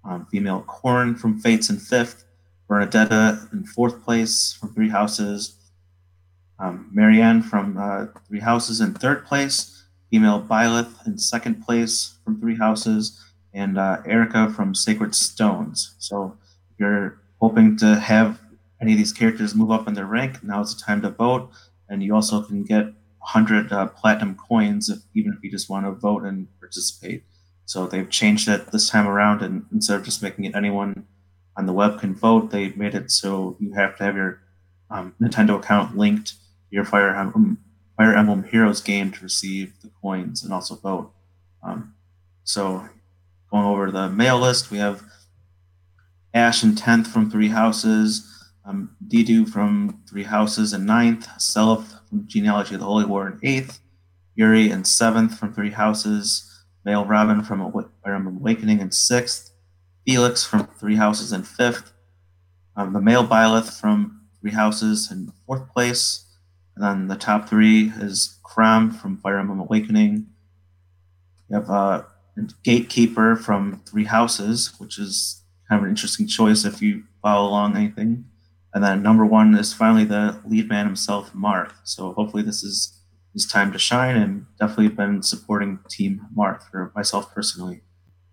um, 0.07 0.27
female 0.31 0.65
Corrin 0.69 1.19
from 1.19 1.41
Fates 1.41 1.71
in 1.71 1.79
fifth, 1.79 2.25
Bernadetta 2.69 3.53
in 3.53 3.65
fourth 3.65 4.03
place 4.05 4.53
from 4.53 4.73
Three 4.73 4.89
Houses, 4.89 5.57
um, 6.59 6.89
Marianne 6.93 7.43
from 7.43 7.77
uh, 7.79 8.07
Three 8.27 8.41
Houses 8.41 8.81
in 8.81 8.95
third 8.95 9.27
place, 9.27 9.85
female 10.11 10.41
Byleth 10.41 11.07
in 11.07 11.19
second 11.19 11.63
place 11.63 12.19
from 12.25 12.41
Three 12.41 12.57
Houses, 12.57 13.23
and 13.53 13.79
uh, 13.79 13.99
Eirika 14.07 14.55
from 14.55 14.75
Sacred 14.75 15.15
Stones. 15.15 15.95
So 15.99 16.37
if 16.73 16.81
you're 16.81 17.21
hoping 17.41 17.77
to 17.79 17.97
have 17.97 18.41
any 18.81 18.93
of 18.93 18.99
these 18.99 19.13
characters 19.13 19.55
move 19.55 19.71
up 19.71 19.89
in 19.89 19.95
their 19.95 20.07
rank, 20.07 20.43
now 20.43 20.61
is 20.61 20.75
the 20.75 20.83
time 20.83 21.03
to 21.03 21.11
vote. 21.11 21.51
And 21.89 22.03
you 22.03 22.15
also 22.15 22.43
can 22.43 22.65
get 22.65 22.85
100 22.85 23.73
uh, 23.73 23.87
platinum 23.89 24.37
coins 24.37 24.89
if, 24.89 24.99
even 25.15 25.33
if 25.33 25.43
you 25.43 25.51
just 25.51 25.71
want 25.71 25.87
to 25.87 25.93
vote 25.93 26.25
and 26.25 26.47
participate. 26.61 27.25
So 27.67 27.87
they've 27.87 28.09
changed 28.09 28.49
it 28.49 28.71
this 28.71 28.89
time 28.89 29.09
around, 29.09 29.43
and 29.43 29.67
instead 29.73 29.97
of 29.97 30.05
just 30.05 30.23
making 30.23 30.45
it 30.45 30.55
anyone 30.55 31.07
on 31.57 31.67
the 31.67 31.73
web 31.73 32.01
can 32.01 32.15
vote, 32.15 32.51
they 32.51 32.71
made 32.71 32.95
it 32.95 33.11
so 33.11 33.57
you 33.59 33.73
have 33.75 33.97
to 33.99 34.05
have 34.05 34.17
your 34.17 34.41
um, 34.89 35.15
Nintendo 35.21 35.57
account 35.57 35.97
linked 35.97 36.29
to 36.29 36.35
your 36.71 36.85
Fire 36.85 37.15
Emblem, 37.15 37.59
Fire 37.97 38.15
Emblem 38.15 38.45
Heroes 38.45 38.81
game 38.81 39.11
to 39.11 39.23
receive 39.23 39.73
the 39.83 39.91
coins 40.01 40.45
and 40.45 40.53
also 40.53 40.77
vote. 40.77 41.13
Um, 41.63 41.95
so, 42.45 42.89
going 43.51 43.65
over 43.65 43.91
the 43.91 44.09
mail 44.09 44.39
list, 44.39 44.71
we 44.71 44.79
have 44.79 45.03
Ash 46.33 46.63
in 46.63 46.77
10th 46.77 47.09
from 47.09 47.29
Three 47.31 47.49
Houses, 47.49 48.33
um, 48.65 48.95
Dedue 49.09 49.49
from 49.49 50.03
Three 50.09 50.23
Houses 50.23 50.73
in 50.73 50.87
9th, 50.87 51.27
Seliph 51.41 51.99
from 52.09 52.29
Genealogy 52.29 52.75
of 52.75 52.81
the 52.81 52.87
Holy 52.87 53.07
War 53.07 53.27
in 53.27 53.41
8th, 53.41 53.81
Yuri 54.37 54.71
in 54.71 54.85
7th 54.85 55.37
from 55.37 55.53
Three 55.53 55.71
Houses, 55.71 56.53
Male 56.87 57.05
Robin 57.05 57.43
from 57.43 57.61
Emblem 58.07 58.37
Awakening 58.37 58.79
in 58.81 58.91
6th, 58.91 59.51
Felix 60.07 60.45
from 60.45 60.69
Three 60.79 60.95
Houses 60.95 61.33
in 61.33 61.43
5th, 61.43 61.91
um, 62.77 62.93
the 62.93 63.01
male 63.01 63.27
Byleth 63.27 63.81
from 63.81 64.21
Three 64.41 64.53
Houses 64.53 65.11
in 65.11 65.33
4th 65.49 65.69
place, 65.73 66.25
and 66.77 66.85
then 66.85 67.09
the 67.09 67.17
top 67.17 67.49
three 67.49 67.91
is 67.99 68.39
Chrom 68.45 68.95
from 68.95 69.19
Fire 69.19 69.41
Emblem 69.41 69.59
Awakening. 69.59 70.27
You 71.51 71.57
have 71.57 71.69
uh, 71.69 72.03
Gatekeeper 72.63 73.35
from 73.35 73.83
Three 73.85 74.05
Houses, 74.05 74.73
which 74.79 74.97
is 74.97 75.43
kind 75.69 75.81
of 75.81 75.85
an 75.85 75.91
interesting 75.91 76.29
choice 76.29 76.65
if 76.65 76.81
you 76.81 77.03
follow 77.21 77.49
along 77.49 77.77
anything. 77.77 78.27
And 78.73 78.85
then 78.85 79.03
number 79.03 79.27
one 79.27 79.57
is 79.57 79.73
finally 79.73 80.05
the 80.05 80.39
lead 80.47 80.69
man 80.69 80.87
himself, 80.87 81.33
Marth. 81.33 81.73
So 81.83 82.13
hopefully 82.13 82.45
this 82.45 82.63
is 82.63 82.96
his 83.37 83.47
time 83.47 83.71
to 83.71 83.79
shine, 83.79 84.17
and 84.17 84.47
definitely 84.59 84.89
been 84.89 85.23
supporting 85.23 85.79
Team 85.91 86.27
Marth 86.35 86.63
for 86.71 86.91
myself 86.97 87.35
personally. 87.35 87.83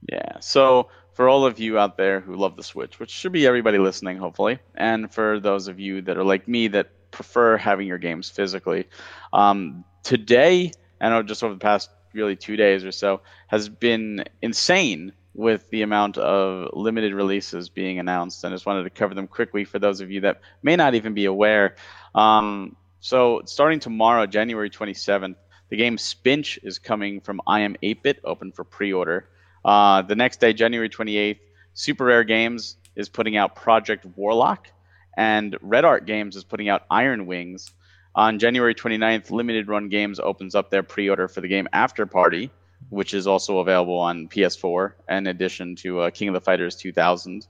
Yeah. 0.10 0.40
So 0.40 0.88
for 1.12 1.28
all 1.28 1.46
of 1.46 1.60
you 1.60 1.78
out 1.78 1.98
there 1.98 2.22
who 2.22 2.38
love 2.38 2.56
the 2.56 2.64
Switch, 2.64 3.02
which 3.02 3.10
should 3.10 3.34
be 3.34 3.46
everybody 3.46 3.80
listening, 3.80 4.18
hopefully, 4.18 4.60
and 4.76 5.14
for 5.14 5.42
those 5.42 5.68
of 5.68 5.78
you 5.78 6.02
that 6.04 6.18
are 6.18 6.24
like 6.24 6.48
me 6.48 6.70
that 6.70 7.12
prefer 7.12 7.58
having 7.58 7.86
your 7.86 7.98
games 7.98 8.30
physically, 8.30 8.88
um, 9.34 9.84
today, 10.04 10.72
and 11.02 11.28
just 11.28 11.44
over 11.44 11.54
the 11.54 11.60
past 11.60 11.90
really 12.14 12.38
two 12.38 12.56
days 12.56 12.86
or 12.86 12.92
so, 12.94 13.20
has 13.48 13.68
been 13.68 14.24
insane 14.42 15.12
with 15.34 15.70
the 15.70 15.82
amount 15.82 16.18
of 16.18 16.70
limited 16.74 17.14
releases 17.14 17.68
being 17.68 18.00
announced. 18.00 18.44
And 18.44 18.54
I 18.54 18.56
just 18.56 18.66
wanted 18.66 18.84
to 18.84 18.90
cover 18.90 19.16
them 19.16 19.28
quickly 19.28 19.66
for 19.66 19.80
those 19.80 20.00
of 20.00 20.12
you 20.12 20.22
that 20.22 20.40
may 20.62 20.78
not 20.78 20.96
even 20.96 21.14
be 21.14 21.26
aware. 21.26 21.76
Um, 22.16 22.78
so, 23.04 23.42
starting 23.44 23.82
tomorrow, 23.82 24.26
January 24.26 24.70
27th, 24.70 25.36
the 25.68 25.76
game 25.76 25.98
Spinch 25.98 26.58
is 26.64 26.80
coming 26.80 27.20
from 27.20 27.42
I 27.46 27.60
Am 27.60 27.76
8-Bit, 27.84 28.22
open 28.24 28.54
for 28.54 28.64
pre-order. 28.64 29.28
Uh, 29.66 30.04
the 30.04 30.16
next 30.16 30.40
day, 30.40 30.54
January 30.54 30.88
28th, 30.88 31.40
Super 31.74 32.06
Rare 32.06 32.24
Games 32.24 32.78
is 32.96 33.10
putting 33.10 33.36
out 33.36 33.58
Project 33.58 34.06
Warlock, 34.16 34.70
and 35.18 35.58
Red 35.62 35.84
Art 35.84 36.06
Games 36.06 36.38
is 36.38 36.46
putting 36.46 36.70
out 36.70 36.84
Iron 36.90 37.26
Wings. 37.26 37.74
On 38.16 38.40
January 38.40 38.74
29th, 38.74 39.32
Limited 39.32 39.68
Run 39.68 39.90
Games 39.90 40.22
opens 40.22 40.56
up 40.56 40.72
their 40.72 40.82
pre-order 40.82 41.28
for 41.28 41.42
the 41.42 41.50
game 41.50 41.68
After 41.74 42.06
Party, 42.06 42.52
which 42.88 43.14
is 43.14 43.28
also 43.28 43.58
available 43.58 44.00
on 44.00 44.30
PS4, 44.30 44.94
in 45.10 45.28
addition 45.28 45.76
to 45.76 46.00
uh, 46.00 46.10
King 46.10 46.30
of 46.30 46.36
the 46.36 46.40
Fighters 46.40 46.78
2000 46.78 47.46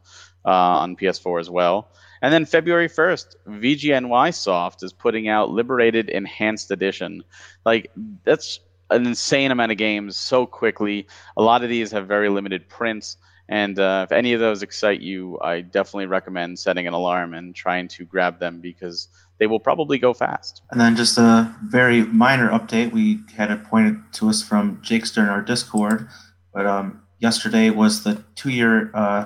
uh, 0.45 0.49
on 0.49 0.95
PS4 0.95 1.39
as 1.39 1.51
well. 1.51 1.89
And 2.24 2.32
then 2.34 2.45
February 2.45 2.88
1st, 2.88 3.36
VGNY 3.49 4.34
Soft 4.34 4.82
is 4.82 4.93
putting 4.93 5.28
out 5.28 5.49
Liberated 5.49 6.09
Enhanced 6.09 6.71
Edition. 6.71 7.21
Like, 7.65 7.91
that's 8.24 8.61
an 8.89 9.05
insane 9.05 9.51
amount 9.51 9.74
of 9.74 9.78
games 9.78 10.15
so 10.15 10.45
quickly. 10.45 11.05
A 11.36 11.41
lot 11.41 11.63
of 11.63 11.69
these 11.69 11.91
have 11.91 12.07
very 12.07 12.30
limited 12.30 12.69
prints. 12.69 13.17
And 13.49 13.78
uh, 13.78 14.05
if 14.07 14.13
any 14.13 14.32
of 14.32 14.39
those 14.39 14.63
excite 14.63 15.01
you, 15.01 15.38
I 15.41 15.59
definitely 15.59 16.05
recommend 16.05 16.59
setting 16.59 16.88
an 16.88 16.93
alarm 16.93 17.34
and 17.34 17.53
trying 17.53 17.89
to 17.89 18.05
grab 18.05 18.39
them 18.39 18.61
because 18.61 19.09
they 19.38 19.47
will 19.47 19.59
probably 19.59 19.97
go 19.97 20.13
fast. 20.13 20.61
And 20.71 20.80
then 20.80 20.95
just 20.95 21.17
a 21.17 21.53
very 21.65 22.03
minor 22.05 22.49
update. 22.51 22.93
We 22.93 23.19
had 23.36 23.51
it 23.51 23.65
pointed 23.65 23.97
to 24.13 24.30
us 24.30 24.41
from 24.41 24.80
Jake 24.82 25.05
Stern, 25.05 25.28
our 25.28 25.41
Discord, 25.41 26.07
but 26.53 26.65
um, 26.65 27.01
yesterday 27.19 27.69
was 27.69 28.05
the 28.05 28.24
two-year 28.36 28.91
uh, 28.93 29.26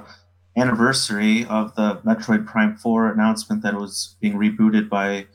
anniversary 0.58 1.46
of 1.46 1.76
the 1.76 1.98
Metroid 1.98 2.46
Prime 2.46 2.76
4 2.76 3.12
announcement 3.12 3.62
that 3.62 3.76
it 3.76 3.80
was 3.80 4.16
being 4.20 4.34
rebooted 4.34 4.90
by 4.90 5.28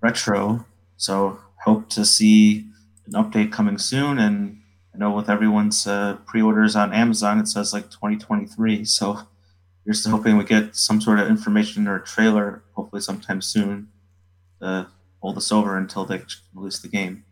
Retro. 0.00 0.66
So 0.96 1.40
hope 1.64 1.88
to 1.90 2.04
see 2.04 2.66
an 3.06 3.12
update 3.14 3.50
coming 3.50 3.78
soon. 3.78 4.18
And 4.18 4.60
I 4.94 4.98
know 4.98 5.10
with 5.10 5.30
everyone's 5.30 5.86
uh, 5.86 6.18
pre-orders 6.26 6.76
on 6.76 6.92
Amazon, 6.92 7.38
it 7.38 7.48
says 7.48 7.72
like 7.72 7.90
2023. 7.90 8.84
So 8.84 9.20
we're 9.84 9.92
just 9.92 10.06
hoping 10.06 10.36
we 10.36 10.44
get 10.44 10.76
some 10.76 11.00
sort 11.00 11.18
of 11.18 11.28
information 11.28 11.88
or 11.88 11.96
a 11.96 12.04
trailer, 12.04 12.62
hopefully 12.74 13.00
sometime 13.00 13.40
soon, 13.40 13.88
to 14.60 14.88
hold 15.20 15.38
us 15.38 15.50
over 15.50 15.76
until 15.76 16.04
they 16.04 16.22
release 16.54 16.78
the 16.78 16.88
game. 16.88 17.24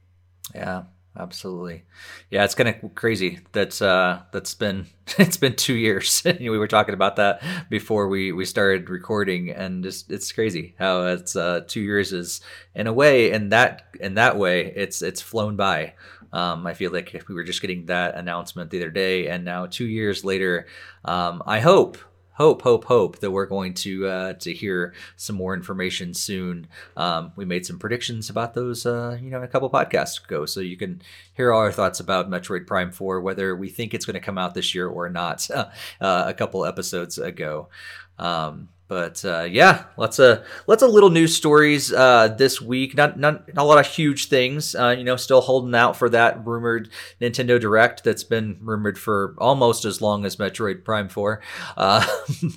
Yeah, 0.55 0.85
absolutely. 1.19 1.85
Yeah, 2.31 2.45
it's 2.45 2.55
kind 2.55 2.69
of 2.69 2.95
crazy. 2.95 3.41
That's 3.53 3.81
uh, 3.81 4.23
that's 4.33 4.55
been 4.55 4.87
it's 5.19 5.37
been 5.37 5.57
two 5.57 5.75
years. 5.75 6.23
we 6.41 6.59
were 6.59 6.69
talking 6.69 6.95
about 6.95 7.17
that 7.17 7.43
before 7.69 8.09
we 8.09 8.33
we 8.33 8.45
started 8.45 8.91
recording, 8.91 9.51
and 9.51 9.83
just 9.83 10.11
it's 10.11 10.33
crazy 10.33 10.75
how 10.79 11.07
it's 11.07 11.37
uh, 11.37 11.63
two 11.67 11.81
years 11.81 12.13
is 12.13 12.41
in 12.75 12.87
a 12.87 12.93
way 12.93 13.33
in 13.33 13.51
that 13.51 13.87
in 14.01 14.15
that 14.15 14.37
way 14.37 14.73
it's 14.75 15.03
it's 15.03 15.21
flown 15.21 15.57
by. 15.57 15.95
Um, 16.33 16.67
I 16.67 16.75
feel 16.75 16.93
like 16.93 17.15
if 17.15 17.29
we 17.29 17.35
were 17.35 17.45
just 17.45 17.63
getting 17.63 17.87
that 17.87 18.15
announcement 18.17 18.71
the 18.71 18.79
other 18.79 18.91
day, 18.91 19.29
and 19.29 19.45
now 19.45 19.67
two 19.67 19.87
years 19.87 20.25
later, 20.25 20.67
um, 21.05 21.43
I 21.47 21.61
hope 21.61 21.99
hope, 22.37 22.63
hope, 22.63 22.85
hope 22.85 23.19
that 23.19 23.31
we're 23.31 23.47
going 23.47 23.75
to 23.75 24.07
uh, 24.07 24.33
to 24.35 24.53
hear 24.53 24.95
some 25.17 25.37
more 25.37 25.55
information 25.55 26.15
soon. 26.15 26.69
Um, 26.97 27.33
we 27.37 27.45
made 27.45 27.67
some 27.67 27.79
predictions 27.79 28.31
about 28.31 28.55
those, 28.55 28.87
uh, 28.87 29.19
you 29.21 29.31
know, 29.31 29.43
a 29.43 29.49
couple 29.49 29.69
podcasts 29.71 30.25
ago, 30.25 30.47
so 30.47 30.61
you 30.61 30.77
can 30.77 31.03
hear 31.35 31.53
all 31.53 31.61
our 31.61 31.73
thoughts 31.73 32.01
about 32.01 32.31
Metroid 32.31 32.67
Prime 32.67 32.93
Four, 32.93 33.21
whether 33.21 33.57
we 33.57 33.69
think 33.69 33.93
it's 33.93 34.07
going 34.07 34.15
to 34.15 34.21
come 34.21 34.39
out 34.39 34.55
this 34.55 34.75
year 34.75 34.89
or 34.89 35.09
not. 35.09 35.49
Uh, 36.01 36.25
a 36.27 36.35
couple 36.35 36.65
episodes 36.65 37.19
ago. 37.19 37.69
Um, 38.19 38.69
but 38.89 39.25
uh, 39.25 39.43
yeah, 39.43 39.85
lots 39.97 40.19
of 40.19 40.45
lots 40.67 40.83
of 40.83 40.91
little 40.91 41.11
news 41.11 41.35
stories 41.35 41.93
uh, 41.93 42.29
this 42.29 42.61
week. 42.61 42.95
Not, 42.97 43.19
not 43.19 43.53
not 43.55 43.63
a 43.63 43.67
lot 43.67 43.79
of 43.79 43.87
huge 43.87 44.29
things. 44.29 44.75
Uh, 44.75 44.95
you 44.97 45.05
know, 45.05 45.17
still 45.17 45.41
holding 45.41 45.75
out 45.75 45.97
for 45.97 46.09
that 46.11 46.47
rumored 46.47 46.89
Nintendo 47.21 47.61
Direct 47.61 48.05
that's 48.05 48.25
been 48.25 48.59
rumored 48.61 48.99
for 48.99 49.35
almost 49.39 49.85
as 49.85 50.01
long 50.01 50.25
as 50.25 50.37
Metroid 50.37 50.85
Prime 50.85 51.09
Four. 51.09 51.41
Uh, 51.77 52.05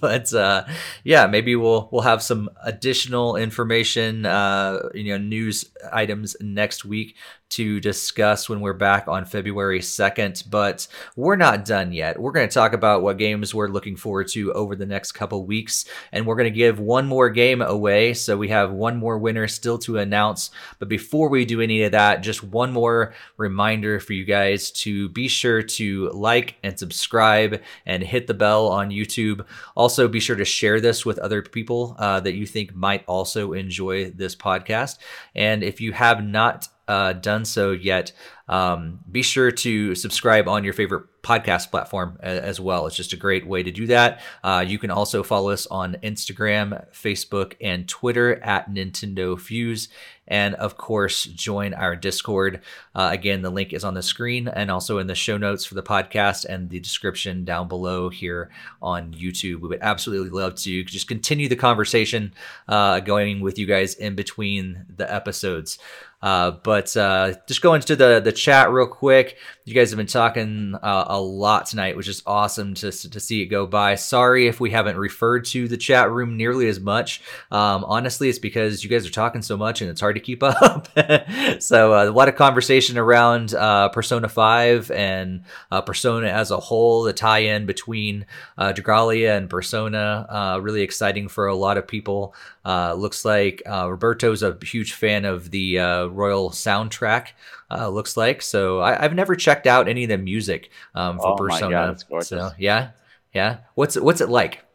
but 0.01 0.34
uh, 0.34 0.63
yeah, 1.03 1.27
maybe 1.27 1.55
we'll 1.55 1.89
we'll 1.91 2.03
have 2.03 2.21
some 2.23 2.49
additional 2.63 3.36
information. 3.36 4.25
Uh, 4.25 4.80
you 4.93 5.11
know, 5.11 5.17
news 5.17 5.65
items 5.91 6.36
next 6.39 6.86
week 6.86 7.15
to 7.50 7.80
discuss 7.80 8.47
when 8.47 8.60
we're 8.60 8.74
back 8.74 9.08
on 9.08 9.26
February 9.26 9.80
2nd, 9.80 10.50
but 10.50 10.88
we're 11.16 11.36
not 11.36 11.66
done 11.66 11.91
yet. 11.91 12.20
We're 12.20 12.32
going 12.32 12.47
to 12.47 12.54
talk 12.54 12.74
about 12.74 13.02
what 13.02 13.18
games 13.18 13.54
we're 13.54 13.70
looking 13.70 13.95
forward 13.95 14.28
to 14.30 14.54
over 14.54 14.76
the 14.76 14.86
next 14.86 15.14
couple 15.14 15.45
weeks, 15.45 15.86
and 16.12 16.26
we're 16.26 16.36
going 16.36 16.52
to 16.52 16.58
give 16.58 16.80
one 16.80 17.08
more 17.08 17.30
game 17.30 17.62
away. 17.62 18.14
So 18.14 18.38
we 18.38 18.50
have 18.50 18.72
one 18.72 18.97
more 18.97 19.18
winner 19.18 19.47
still 19.47 19.78
to 19.80 19.97
announce. 19.97 20.52
But 20.78 20.89
before 20.89 21.30
we 21.30 21.45
do 21.45 21.62
any 21.62 21.84
of 21.84 21.91
that, 21.93 22.22
just 22.22 22.43
one 22.43 22.72
more 22.72 23.14
reminder 23.38 24.00
for 24.00 24.14
you 24.14 24.26
guys 24.26 24.72
to 24.72 25.10
be 25.10 25.28
sure 25.28 25.62
to 25.62 26.10
like 26.12 26.58
and 26.64 26.78
subscribe 26.78 27.62
and 27.86 28.04
hit 28.04 28.28
the 28.28 28.34
bell 28.34 28.68
on 28.68 28.89
YouTube. 28.89 29.45
Also, 29.76 30.08
be 30.08 30.20
sure 30.20 30.36
to 30.36 30.45
share 30.45 30.80
this 30.80 31.06
with 31.06 31.20
other 31.20 31.41
people 31.41 31.95
uh, 32.00 32.20
that 32.20 32.36
you 32.36 32.45
think 32.45 32.76
might 32.76 33.04
also 33.08 33.54
enjoy 33.54 34.12
this 34.12 34.36
podcast. 34.36 34.97
And 35.36 35.64
if 35.64 35.82
you 35.82 35.93
have 35.93 36.24
not 36.24 36.68
uh, 36.89 37.13
done 37.13 37.45
so 37.45 37.71
yet, 37.71 38.11
um, 38.50 39.00
be 39.10 39.22
sure 39.22 39.52
to 39.52 39.95
subscribe 39.95 40.47
on 40.47 40.64
your 40.64 40.74
favorite 40.74 41.06
podcast 41.22 41.70
platform 41.70 42.18
as 42.22 42.60
well. 42.60 42.88
It's 42.88 42.95
just 42.95 43.14
a 43.14 43.18
great 43.18 43.45
way 43.45 43.62
to 43.62 43.72
do 43.72 43.88
that. 43.88 44.22
Uh, 44.43 44.64
you 44.68 44.80
can 44.80 44.89
also 44.89 45.22
follow 45.22 45.52
us 45.52 45.68
on 45.68 45.97
Instagram, 46.02 46.86
Facebook, 46.91 47.54
and 47.62 47.88
Twitter 47.88 48.41
at 48.43 48.72
Nintendo 48.72 49.39
Fuse. 49.39 49.89
And 50.28 50.56
of 50.56 50.78
course, 50.78 51.26
join 51.26 51.74
our 51.74 51.95
Discord. 51.95 52.62
Uh, 52.95 53.10
again, 53.12 53.41
the 53.41 53.50
link 53.50 53.74
is 53.74 53.84
on 53.84 53.95
the 53.95 54.04
screen 54.04 54.47
and 54.47 54.70
also 54.70 55.00
in 55.00 55.08
the 55.08 55.16
show 55.16 55.38
notes 55.38 55.66
for 55.66 55.76
the 55.76 55.84
podcast 55.84 56.45
and 56.45 56.70
the 56.70 56.80
description 56.80 57.45
down 57.45 57.68
below 57.68 58.10
here 58.10 58.50
on 58.82 59.12
YouTube. 59.14 59.62
We 59.62 59.70
would 59.70 59.82
absolutely 59.82 60.30
love 60.30 60.56
to 60.56 60.84
just 60.84 61.08
continue 61.08 61.50
the 61.50 61.56
conversation 61.56 62.34
uh, 62.68 63.00
going 63.00 63.41
with 63.41 63.58
you 63.58 63.66
guys 63.66 63.95
in 63.95 64.16
between 64.16 64.86
the 64.95 65.12
episodes. 65.12 65.80
Uh, 66.22 66.52
but 66.52 66.95
uh, 66.97 67.34
just 67.47 67.62
going 67.62 67.82
to 67.82 67.95
the 67.95 68.20
the 68.20 68.34
chat 68.39 68.71
real 68.71 68.87
quick. 68.87 69.37
You 69.65 69.75
guys 69.75 69.91
have 69.91 69.97
been 69.97 70.07
talking 70.07 70.73
uh, 70.81 71.05
a 71.09 71.21
lot 71.21 71.67
tonight, 71.67 71.95
which 71.95 72.07
is 72.07 72.23
awesome 72.25 72.73
to, 72.75 72.91
to 72.91 73.19
see 73.19 73.43
it 73.43 73.47
go 73.47 73.67
by. 73.67 73.93
Sorry 73.95 74.47
if 74.47 74.59
we 74.59 74.71
haven't 74.71 74.97
referred 74.97 75.45
to 75.45 75.67
the 75.67 75.77
chat 75.77 76.09
room 76.09 76.37
nearly 76.37 76.67
as 76.67 76.79
much. 76.79 77.21
Um, 77.51 77.83
honestly, 77.83 78.29
it's 78.29 78.39
because 78.39 78.83
you 78.83 78.89
guys 78.89 79.05
are 79.05 79.11
talking 79.11 79.43
so 79.43 79.57
much 79.57 79.81
and 79.81 79.91
it's 79.91 80.01
hard 80.01 80.15
to 80.15 80.21
keep 80.21 80.41
up. 80.43 80.87
so 81.59 81.93
uh, 81.93 82.05
a 82.05 82.09
lot 82.09 82.29
of 82.29 82.35
conversation 82.35 82.97
around 82.97 83.53
uh, 83.53 83.89
Persona 83.89 84.27
5 84.27 84.89
and 84.89 85.43
uh, 85.69 85.81
Persona 85.81 86.27
as 86.27 86.49
a 86.49 86.57
whole, 86.57 87.03
the 87.03 87.13
tie-in 87.13 87.67
between 87.67 88.25
uh, 88.57 88.73
Dragalia 88.73 89.37
and 89.37 89.51
Persona. 89.51 90.25
Uh, 90.29 90.59
really 90.61 90.81
exciting 90.81 91.27
for 91.27 91.45
a 91.45 91.55
lot 91.55 91.77
of 91.77 91.87
people. 91.87 92.33
Uh, 92.65 92.93
looks 92.93 93.23
like 93.23 93.61
Roberto's 93.67 94.41
a 94.41 94.57
huge 94.63 94.93
fan 94.93 95.25
of 95.25 95.51
the 95.51 95.77
Royal 95.77 96.49
soundtrack. 96.49 97.29
Uh, 97.72 97.88
looks 97.89 98.17
like 98.17 98.41
so. 98.41 98.82
I, 98.82 99.01
have 99.01 99.13
never 99.13 99.36
checked 99.36 99.67
out 99.67 99.88
any 99.88 100.03
of 100.03 100.09
the 100.09 100.17
music 100.17 100.72
um, 100.95 101.17
for 101.20 101.34
oh 101.34 101.36
Persona. 101.36 101.97
God. 102.09 102.24
So 102.24 102.51
yeah, 102.57 102.91
yeah. 103.34 103.57
What's 103.76 103.95
what's 103.99 104.22
it 104.22 104.30
like? 104.30 104.65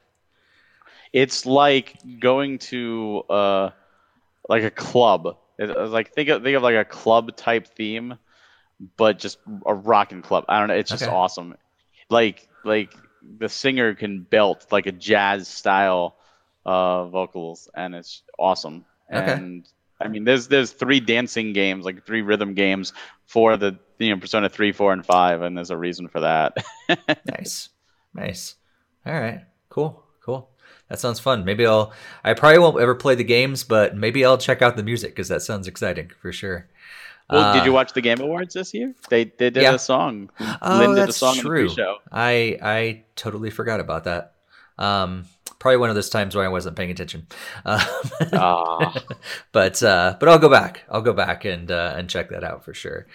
It's 1.13 1.47
like 1.47 1.97
going 2.21 2.59
to 2.59 3.23
uh, 3.29 3.71
like 4.49 4.63
a 4.63 4.71
club. 4.71 5.37
It's 5.59 5.93
like 5.93 6.13
think 6.13 6.29
of 6.29 6.43
think 6.43 6.57
of 6.57 6.63
like 6.63 6.77
a 6.77 6.85
club 6.85 7.37
type 7.37 7.69
theme, 7.77 8.17
but 8.97 9.19
just 9.19 9.39
a 9.67 9.75
rocking 9.75 10.23
club. 10.23 10.45
I 10.49 10.59
don't 10.59 10.69
know. 10.69 10.75
It's 10.75 10.91
just 10.91 11.05
Okay. 11.05 11.13
awesome. 11.13 11.57
Like 12.11 12.49
like 12.65 12.95
the 13.39 13.49
singer 13.49 13.95
can 13.95 14.23
belt 14.23 14.67
like 14.71 14.87
a 14.87 14.93
jazz 14.93 15.49
style 15.49 16.17
uh, 16.67 17.07
vocals, 17.07 17.69
and 17.75 17.95
it's 17.95 18.23
awesome. 18.39 18.85
Okay. 19.13 19.33
And 19.33 19.69
I 20.05 20.09
mean, 20.09 20.25
there's 20.25 20.47
there's 20.49 20.71
three 20.71 21.01
dancing 21.01 21.53
games, 21.53 21.85
like 21.85 22.05
three 22.05 22.23
rhythm 22.23 22.55
games 22.55 22.93
for 23.27 23.57
the 23.57 23.79
you 23.99 24.11
know 24.15 24.21
Persona 24.21 24.49
three, 24.49 24.71
four, 24.73 24.93
and 24.93 25.05
five, 25.05 25.43
and 25.43 25.57
there's 25.57 25.71
a 25.71 25.77
reason 25.77 26.09
for 26.09 26.21
that. 26.21 26.57
Nice, 27.27 27.71
nice. 28.13 28.55
All 29.07 29.15
right, 29.15 29.41
cool, 29.71 30.05
cool. 30.23 30.51
That 30.89 31.01
sounds 31.01 31.19
fun. 31.19 31.45
Maybe 31.47 31.67
I'll. 31.67 31.93
I 32.23 32.35
probably 32.35 32.59
won't 32.59 32.79
ever 32.81 32.95
play 32.95 33.15
the 33.15 33.25
games, 33.25 33.65
but 33.65 33.97
maybe 33.97 34.25
I'll 34.25 34.37
check 34.39 34.61
out 34.63 34.77
the 34.77 34.83
music 34.83 35.11
because 35.13 35.29
that 35.29 35.41
sounds 35.43 35.67
exciting 35.67 36.11
for 36.21 36.31
sure. 36.31 36.69
well, 37.31 37.55
did 37.55 37.63
Uh, 37.63 37.65
you 37.65 37.73
watch 37.73 37.95
the 37.95 38.03
Game 38.03 38.21
Awards 38.21 38.53
this 38.55 38.75
year? 38.75 38.95
They 39.09 39.25
they 39.25 39.49
did 39.51 39.63
Yeah. 39.63 39.75
a 39.75 39.79
song. 39.79 40.31
Oh, 40.41 40.77
Lynn 40.79 40.91
did 40.91 40.99
a 40.99 41.07
that's 41.07 41.17
song 41.17 41.37
true. 41.37 41.69
in 41.71 41.75
the. 41.75 41.95
I 42.13 42.59
I 42.63 43.05
totally 43.17 43.49
forgot 43.51 43.81
about 43.81 44.05
that. 44.05 44.35
Um, 44.79 45.25
probably 45.65 45.79
one 45.79 45.89
of 45.89 45.95
those 45.95 46.11
times 46.11 46.37
where 46.37 46.45
I 46.45 46.49
wasn't 46.49 46.77
paying 46.77 46.91
attention. 46.91 47.27
Ah. 47.65 49.03
but 49.53 49.83
uh, 49.83 50.15
but 50.21 50.29
I'll 50.29 50.39
go 50.39 50.51
back. 50.51 50.83
I'll 50.91 51.01
go 51.01 51.15
back 51.15 51.47
and 51.47 51.71
uh, 51.71 51.95
and 51.97 52.07
check 52.07 52.29
that 52.29 52.45
out 52.45 52.67
for 52.67 52.75
sure. 52.75 53.07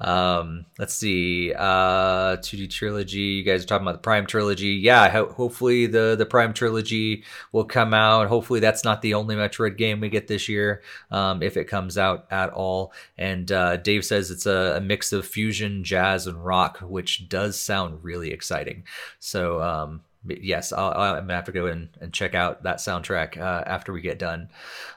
Um, 0.00 0.66
let's 0.76 0.92
see. 0.92 1.54
Uh, 1.54 2.36
2D 2.38 2.68
trilogy. 2.68 3.20
You 3.20 3.44
guys 3.44 3.62
are 3.62 3.68
talking 3.68 3.86
about 3.86 3.92
the 3.92 4.02
Prime 4.02 4.26
trilogy. 4.26 4.70
Yeah. 4.70 5.08
Ho- 5.08 5.32
hopefully 5.32 5.86
the 5.86 6.16
the 6.18 6.26
Prime 6.26 6.52
trilogy 6.52 7.22
will 7.52 7.64
come 7.64 7.94
out. 7.94 8.26
Hopefully 8.26 8.58
that's 8.58 8.82
not 8.82 9.00
the 9.00 9.14
only 9.14 9.36
Metroid 9.36 9.78
game 9.78 10.00
we 10.00 10.08
get 10.08 10.26
this 10.26 10.48
year. 10.48 10.82
Um, 11.12 11.44
if 11.44 11.56
it 11.56 11.68
comes 11.68 11.96
out 11.96 12.26
at 12.28 12.50
all. 12.50 12.92
And 13.16 13.52
uh, 13.52 13.76
Dave 13.76 14.04
says 14.04 14.32
it's 14.32 14.46
a, 14.46 14.74
a 14.78 14.80
mix 14.80 15.12
of 15.12 15.28
fusion, 15.28 15.84
jazz, 15.84 16.26
and 16.26 16.44
rock, 16.44 16.78
which 16.78 17.28
does 17.28 17.60
sound 17.60 18.02
really 18.02 18.32
exciting. 18.32 18.82
So 19.20 19.62
um, 19.62 20.00
yes, 20.26 20.72
I'll- 20.72 20.92
I'm 20.92 21.24
gonna 21.24 21.34
have 21.34 21.44
to 21.46 21.52
go 21.52 21.66
and, 21.66 21.88
and 22.00 22.12
check 22.12 22.34
out 22.34 22.62
that 22.64 22.76
soundtrack 22.78 23.36
uh, 23.38 23.62
after 23.66 23.92
we 23.92 24.00
get 24.00 24.18
done, 24.18 24.48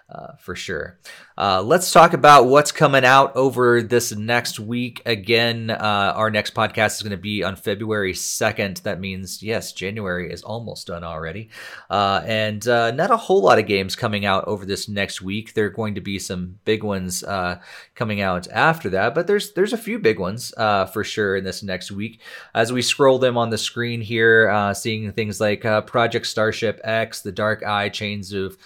uh, 0.09 0.33
for 0.39 0.55
sure. 0.55 0.97
Uh, 1.37 1.61
let's 1.61 1.91
talk 1.91 2.13
about 2.13 2.45
what's 2.45 2.71
coming 2.71 3.03
out 3.03 3.35
over 3.35 3.81
this 3.81 4.15
next 4.15 4.57
week. 4.57 5.01
Again, 5.05 5.69
uh, 5.69 6.13
our 6.15 6.29
next 6.29 6.53
podcast 6.53 6.95
is 6.95 7.01
going 7.01 7.11
to 7.11 7.17
be 7.17 7.43
on 7.43 7.57
February 7.57 8.13
2nd. 8.13 8.83
That 8.83 9.01
means, 9.01 9.43
yes, 9.43 9.73
January 9.73 10.31
is 10.31 10.43
almost 10.43 10.87
done 10.87 11.03
already. 11.03 11.49
Uh, 11.89 12.21
and 12.25 12.65
uh, 12.69 12.91
not 12.91 13.11
a 13.11 13.17
whole 13.17 13.41
lot 13.41 13.59
of 13.59 13.67
games 13.67 13.97
coming 13.97 14.25
out 14.25 14.45
over 14.45 14.65
this 14.65 14.87
next 14.87 15.21
week. 15.21 15.53
There 15.53 15.65
are 15.65 15.69
going 15.69 15.95
to 15.95 16.01
be 16.01 16.19
some 16.19 16.57
big 16.63 16.83
ones 16.83 17.23
uh, 17.25 17.59
coming 17.93 18.21
out 18.21 18.47
after 18.47 18.89
that, 18.91 19.13
but 19.13 19.27
there's 19.27 19.51
there's 19.53 19.73
a 19.73 19.77
few 19.77 19.99
big 19.99 20.19
ones 20.19 20.53
for 20.57 21.03
sure 21.03 21.35
in 21.35 21.43
this 21.43 21.63
next 21.63 21.91
week. 21.91 22.21
As 22.55 22.71
we 22.71 22.81
scroll 22.81 23.19
them 23.19 23.37
on 23.37 23.49
the 23.49 23.57
screen 23.57 23.99
here, 23.99 24.73
seeing 24.73 25.11
things 25.11 25.41
like 25.41 25.61
Project 25.85 26.27
Starship 26.27 26.79
X, 26.83 27.21
The 27.21 27.31
Dark 27.31 27.63
Eye, 27.63 27.89
Chains 27.89 28.31
of 28.31 28.57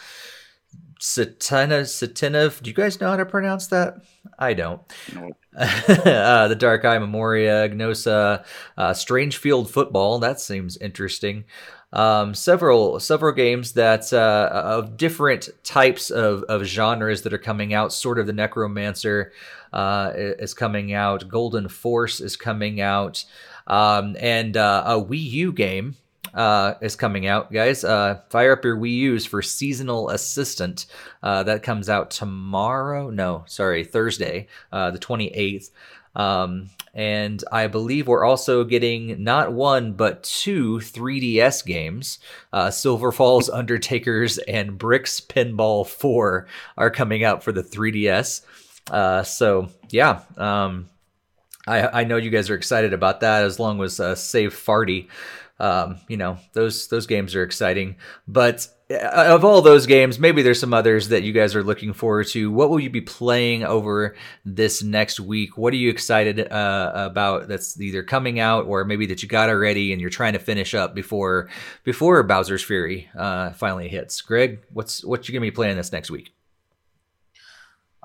Satina, 1.02 1.82
Satinov. 1.82 2.62
Do 2.62 2.70
you 2.70 2.76
guys 2.76 3.02
know 3.02 3.10
how 3.10 3.18
to 3.18 3.26
pronounce 3.26 3.68
that? 3.68 3.96
I 4.38 4.54
don't. 4.54 4.82
Nope. 5.16 5.36
uh, 5.58 6.48
the 6.48 6.56
Dark 6.56 6.86
Eye 6.86 7.00
Memoria, 7.00 7.68
Gnosa, 7.68 8.46
uh, 8.78 8.94
Strange 8.94 9.38
Field 9.38 9.70
Football. 9.70 10.20
That 10.20 10.40
seems 10.40 10.78
interesting. 10.78 11.46
Um, 11.92 12.36
several 12.36 13.00
several 13.00 13.34
games 13.34 13.74
that 13.74 14.14
uh, 14.14 14.50
of 14.54 14.96
different 14.96 15.50
types 15.64 16.12
of, 16.12 16.44
of 16.44 16.64
genres 16.64 17.24
that 17.24 17.34
are 17.34 17.40
coming 17.40 17.74
out. 17.74 17.92
Sword 17.92 18.20
of 18.20 18.28
the 18.28 18.34
Necromancer 18.34 19.34
uh, 19.74 20.12
is 20.16 20.54
coming 20.54 20.94
out. 20.94 21.28
Golden 21.28 21.68
Force 21.68 22.22
is 22.22 22.38
coming 22.38 22.80
out, 22.80 23.26
um, 23.66 24.16
and 24.20 24.56
uh, 24.56 24.84
a 24.86 25.02
Wii 25.02 25.32
U 25.32 25.52
game 25.52 25.96
uh, 26.34 26.76
is 26.82 26.96
coming 26.96 27.28
out, 27.28 27.52
guys. 27.52 27.84
Uh, 27.84 28.22
fire 28.30 28.54
up 28.54 28.64
your 28.64 28.78
Wii 28.78 28.96
U's 28.96 29.26
for 29.26 29.42
Seasonal 29.42 30.10
Assistant. 30.10 30.86
Uh, 31.22 31.44
that 31.44 31.64
comes 31.64 31.90
out 31.90 32.12
tomorrow. 32.12 33.10
No, 33.10 33.44
sorry, 33.48 33.84
Thursday, 33.84 34.48
uh, 34.72 34.92
the 34.92 35.00
28th. 35.00 35.72
Um, 36.16 36.70
and 36.94 37.42
I 37.52 37.68
believe 37.68 38.08
we're 38.08 38.26
also 38.26 38.64
getting 38.64 39.24
not 39.24 39.54
one, 39.54 39.94
but 39.94 40.24
two 40.24 40.80
3DS 40.80 41.66
games. 41.66 42.20
Uh, 42.52 42.70
Silver 42.70 43.12
Falls 43.12 43.50
Undertakers 43.54 44.38
and 44.40 44.78
Bricks 44.78 45.22
Pinball 45.22 45.88
4 45.88 46.48
are 46.78 46.92
coming 46.92 47.24
out 47.24 47.44
for 47.44 47.52
the 47.52 47.64
3DS. 47.64 48.42
Uh, 48.90 49.24
so, 49.24 49.70
yeah. 49.90 50.22
Um, 50.36 50.90
I, 51.68 52.02
I 52.02 52.04
know 52.04 52.18
you 52.18 52.30
guys 52.30 52.50
are 52.50 52.56
excited 52.56 52.92
about 52.92 53.22
that 53.22 53.46
as 53.46 53.60
long 53.60 53.82
as 53.82 54.00
uh, 54.00 54.16
Save 54.16 54.54
Farty. 54.54 55.08
Um, 55.62 56.00
you 56.08 56.18
know, 56.18 56.40
those 56.54 56.88
those 56.88 57.06
games 57.06 57.36
are 57.36 57.44
exciting. 57.44 57.98
But 58.28 58.68
uh, 58.90 59.26
of 59.28 59.46
all 59.46 59.62
those 59.62 59.86
games, 59.86 60.18
maybe 60.18 60.42
there's 60.42 60.60
some 60.60 60.74
others 60.74 61.10
that 61.10 61.22
you 61.22 61.34
guys 61.34 61.56
are 61.56 61.64
looking 61.64 61.94
forward 61.94 62.28
to. 62.30 62.52
What 62.52 62.72
will 62.72 62.80
you 62.80 62.90
be 62.90 63.02
playing 63.02 63.64
over 63.64 64.16
this 64.44 64.82
next 64.82 65.20
week? 65.20 65.60
What 65.60 65.72
are 65.74 65.78
you 65.78 65.92
excited 65.92 66.52
uh, 66.52 66.92
about 66.96 67.48
that's 67.48 67.80
either 67.80 68.02
coming 68.02 68.40
out 68.40 68.66
or 68.66 68.86
maybe 68.86 69.06
that 69.06 69.22
you 69.22 69.30
got 69.30 69.50
already 69.50 69.92
and 69.92 70.02
you're 70.02 70.10
trying 70.10 70.34
to 70.34 70.40
finish 70.40 70.74
up 70.74 70.96
before 70.96 71.48
before 71.84 72.24
Bowser's 72.24 72.64
Fury 72.64 73.08
uh, 73.16 73.52
finally 73.52 73.88
hits? 73.88 74.20
Greg, 74.22 74.64
what's 74.74 75.06
what 75.06 75.30
you 75.30 75.34
gonna 75.34 75.42
be 75.42 75.52
playing 75.52 75.78
this 75.78 75.92
next 75.92 76.10
week? 76.10 76.34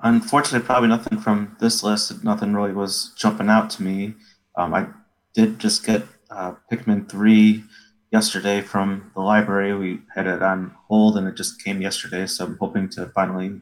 Unfortunately, 0.03 0.63
probably 0.63 0.89
nothing 0.89 1.17
from 1.17 1.57
this 1.59 1.81
list. 1.81 2.23
Nothing 2.23 2.53
really 2.53 2.73
was 2.73 3.13
jumping 3.17 3.49
out 3.49 3.71
to 3.71 3.81
me. 3.81 4.13
Um, 4.55 4.75
I 4.75 4.89
did 5.33 5.57
just 5.57 5.83
get 5.83 6.03
uh, 6.29 6.53
Pikmin 6.71 7.09
3 7.09 7.63
yesterday 8.11 8.61
from 8.61 9.11
the 9.15 9.21
library. 9.21 9.75
We 9.75 10.01
had 10.15 10.27
it 10.27 10.41
on 10.41 10.75
hold 10.87 11.17
and 11.17 11.27
it 11.27 11.35
just 11.35 11.63
came 11.63 11.81
yesterday, 11.81 12.25
so 12.27 12.45
I'm 12.45 12.57
hoping 12.57 12.89
to 12.89 13.07
finally 13.07 13.61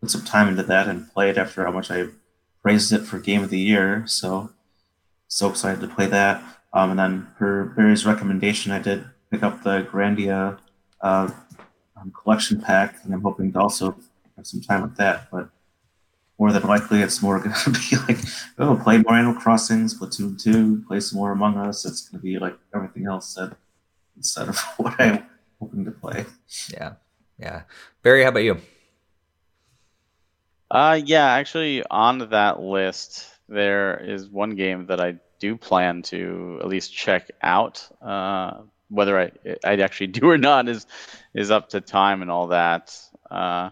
put 0.00 0.10
some 0.10 0.24
time 0.24 0.48
into 0.48 0.62
that 0.64 0.88
and 0.88 1.10
play 1.12 1.30
it 1.30 1.38
after 1.38 1.64
how 1.64 1.72
much 1.72 1.90
I 1.90 2.08
praised 2.62 2.92
it 2.92 3.02
for 3.02 3.18
Game 3.18 3.42
of 3.42 3.50
the 3.50 3.58
Year. 3.58 4.04
So, 4.06 4.50
so 5.28 5.48
excited 5.48 5.80
to 5.80 5.88
play 5.88 6.06
that. 6.06 6.42
Um, 6.72 6.90
and 6.90 6.98
then 6.98 7.28
per 7.38 7.64
Barry's 7.64 8.04
recommendation, 8.04 8.72
I 8.72 8.78
did 8.78 9.04
pick 9.30 9.42
up 9.42 9.62
the 9.62 9.88
Grandia 9.90 10.58
uh, 11.00 11.30
um, 11.96 12.12
collection 12.12 12.60
pack, 12.60 12.98
and 13.04 13.14
I'm 13.14 13.22
hoping 13.22 13.52
to 13.52 13.60
also 13.60 13.96
have 14.36 14.46
some 14.46 14.60
time 14.60 14.82
with 14.82 14.96
that. 14.96 15.30
But 15.30 15.48
more 16.38 16.52
than 16.52 16.62
likely, 16.64 17.00
it's 17.00 17.22
more 17.22 17.38
going 17.38 17.54
to 17.64 17.70
be 17.70 17.96
like, 18.08 18.18
oh, 18.58 18.76
play 18.82 18.98
more 18.98 19.14
Animal 19.14 19.40
Crossing, 19.40 19.86
Splatoon 19.86 20.40
2, 20.42 20.84
play 20.86 21.00
some 21.00 21.18
more 21.18 21.32
Among 21.32 21.56
Us. 21.56 21.84
It's 21.84 22.08
going 22.08 22.20
to 22.20 22.22
be 22.22 22.38
like 22.38 22.56
everything 22.74 23.06
else 23.06 23.34
that, 23.34 23.56
instead 24.16 24.48
of 24.48 24.58
what 24.76 25.00
I'm 25.00 25.24
hoping 25.60 25.84
to 25.84 25.90
play. 25.90 26.26
Yeah, 26.72 26.94
yeah. 27.38 27.62
Barry, 28.02 28.22
how 28.22 28.28
about 28.28 28.40
you? 28.40 28.60
Uh, 30.70 31.00
yeah, 31.04 31.26
actually, 31.26 31.84
on 31.90 32.30
that 32.30 32.60
list, 32.60 33.28
there 33.48 33.96
is 33.98 34.28
one 34.28 34.56
game 34.56 34.86
that 34.86 35.00
I 35.00 35.16
do 35.38 35.56
plan 35.56 36.02
to 36.02 36.58
at 36.60 36.68
least 36.68 36.92
check 36.92 37.30
out. 37.42 37.88
Uh, 38.02 38.62
whether 38.88 39.18
I 39.18 39.32
I 39.64 39.76
actually 39.76 40.08
do 40.08 40.28
or 40.28 40.38
not 40.38 40.68
is 40.68 40.86
is 41.34 41.50
up 41.50 41.70
to 41.70 41.80
time 41.80 42.22
and 42.22 42.30
all 42.30 42.48
that. 42.48 42.96
Uh, 43.30 43.70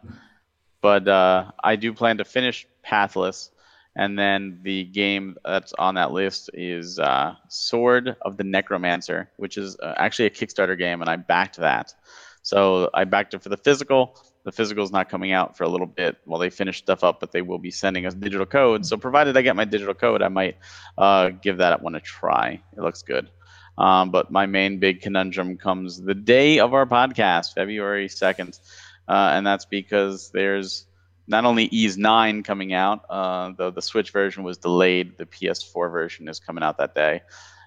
but 0.85 1.09
uh, 1.09 1.51
I 1.65 1.77
do 1.77 1.95
plan 1.95 2.19
to 2.19 2.27
finish 2.27 2.67
Pathless, 2.83 3.49
and 3.97 4.19
then 4.19 4.59
the 4.61 4.85
game 4.85 5.39
that's 5.43 5.73
on 5.79 5.95
that 5.95 6.13
list 6.13 6.51
is 6.53 6.99
uh, 6.99 7.37
Sword 7.49 8.17
of 8.21 8.37
the 8.37 8.45
Necromancer, 8.45 9.31
which 9.39 9.57
is 9.57 9.79
uh, 9.79 9.95
actually 9.97 10.27
a 10.27 10.31
Kickstarter 10.31 10.77
game, 10.77 11.01
and 11.01 11.09
I 11.09 11.17
backed 11.17 11.57
that. 11.57 11.95
So 12.43 12.91
I 12.93 13.05
backed 13.05 13.33
it 13.33 13.43
for 13.43 13.49
the 13.49 13.57
physical, 13.57 14.23
the 14.45 14.53
physical 14.53 14.85
is 14.85 14.93
not 14.93 15.09
coming 15.09 15.33
out 15.33 15.57
for 15.57 15.65
a 15.65 15.71
little 15.71 15.87
bit 15.87 16.19
while 16.27 16.39
they 16.39 16.51
finish 16.51 16.77
stuff 16.77 17.03
up, 17.03 17.19
but 17.19 17.33
they 17.33 17.41
will 17.41 17.59
be 17.59 17.71
sending 17.71 18.05
us 18.05 18.13
digital 18.13 18.45
code. 18.45 18.85
So 18.85 18.99
provided 18.99 19.39
I 19.39 19.41
get 19.41 19.57
my 19.57 19.65
digital 19.65 19.95
code, 19.95 20.21
I 20.21 20.29
might 20.29 20.59
uh, 20.99 21.31
give 21.31 21.57
that 21.57 21.81
one 21.81 21.95
a 21.95 22.01
try. 22.01 22.61
It 22.77 22.81
looks 22.83 23.01
good. 23.01 23.31
Um, 23.79 24.11
but 24.11 24.31
my 24.31 24.45
main 24.45 24.79
big 24.79 25.01
conundrum 25.01 25.57
comes 25.57 26.01
the 26.01 26.15
day 26.15 26.59
of 26.59 26.75
our 26.75 26.85
podcast, 26.85 27.55
February 27.55 28.09
2nd. 28.09 28.61
Uh, 29.09 29.33
and 29.35 29.47
that's 29.47 29.65
because 29.65 30.31
there's 30.31 30.87
not 31.27 31.45
only 31.45 31.65
Ys 31.65 31.97
9 31.97 32.43
coming 32.43 32.73
out, 32.73 33.05
uh, 33.09 33.53
though 33.57 33.71
the 33.71 33.83
Switch 33.83 34.11
version 34.11 34.43
was 34.43 34.59
delayed, 34.59 35.17
the 35.17 35.27
PS4 35.27 35.91
version 35.91 36.29
is 36.29 36.41
coming 36.41 36.63
out 36.63 36.79
that 36.79 36.95
day. 36.95 37.23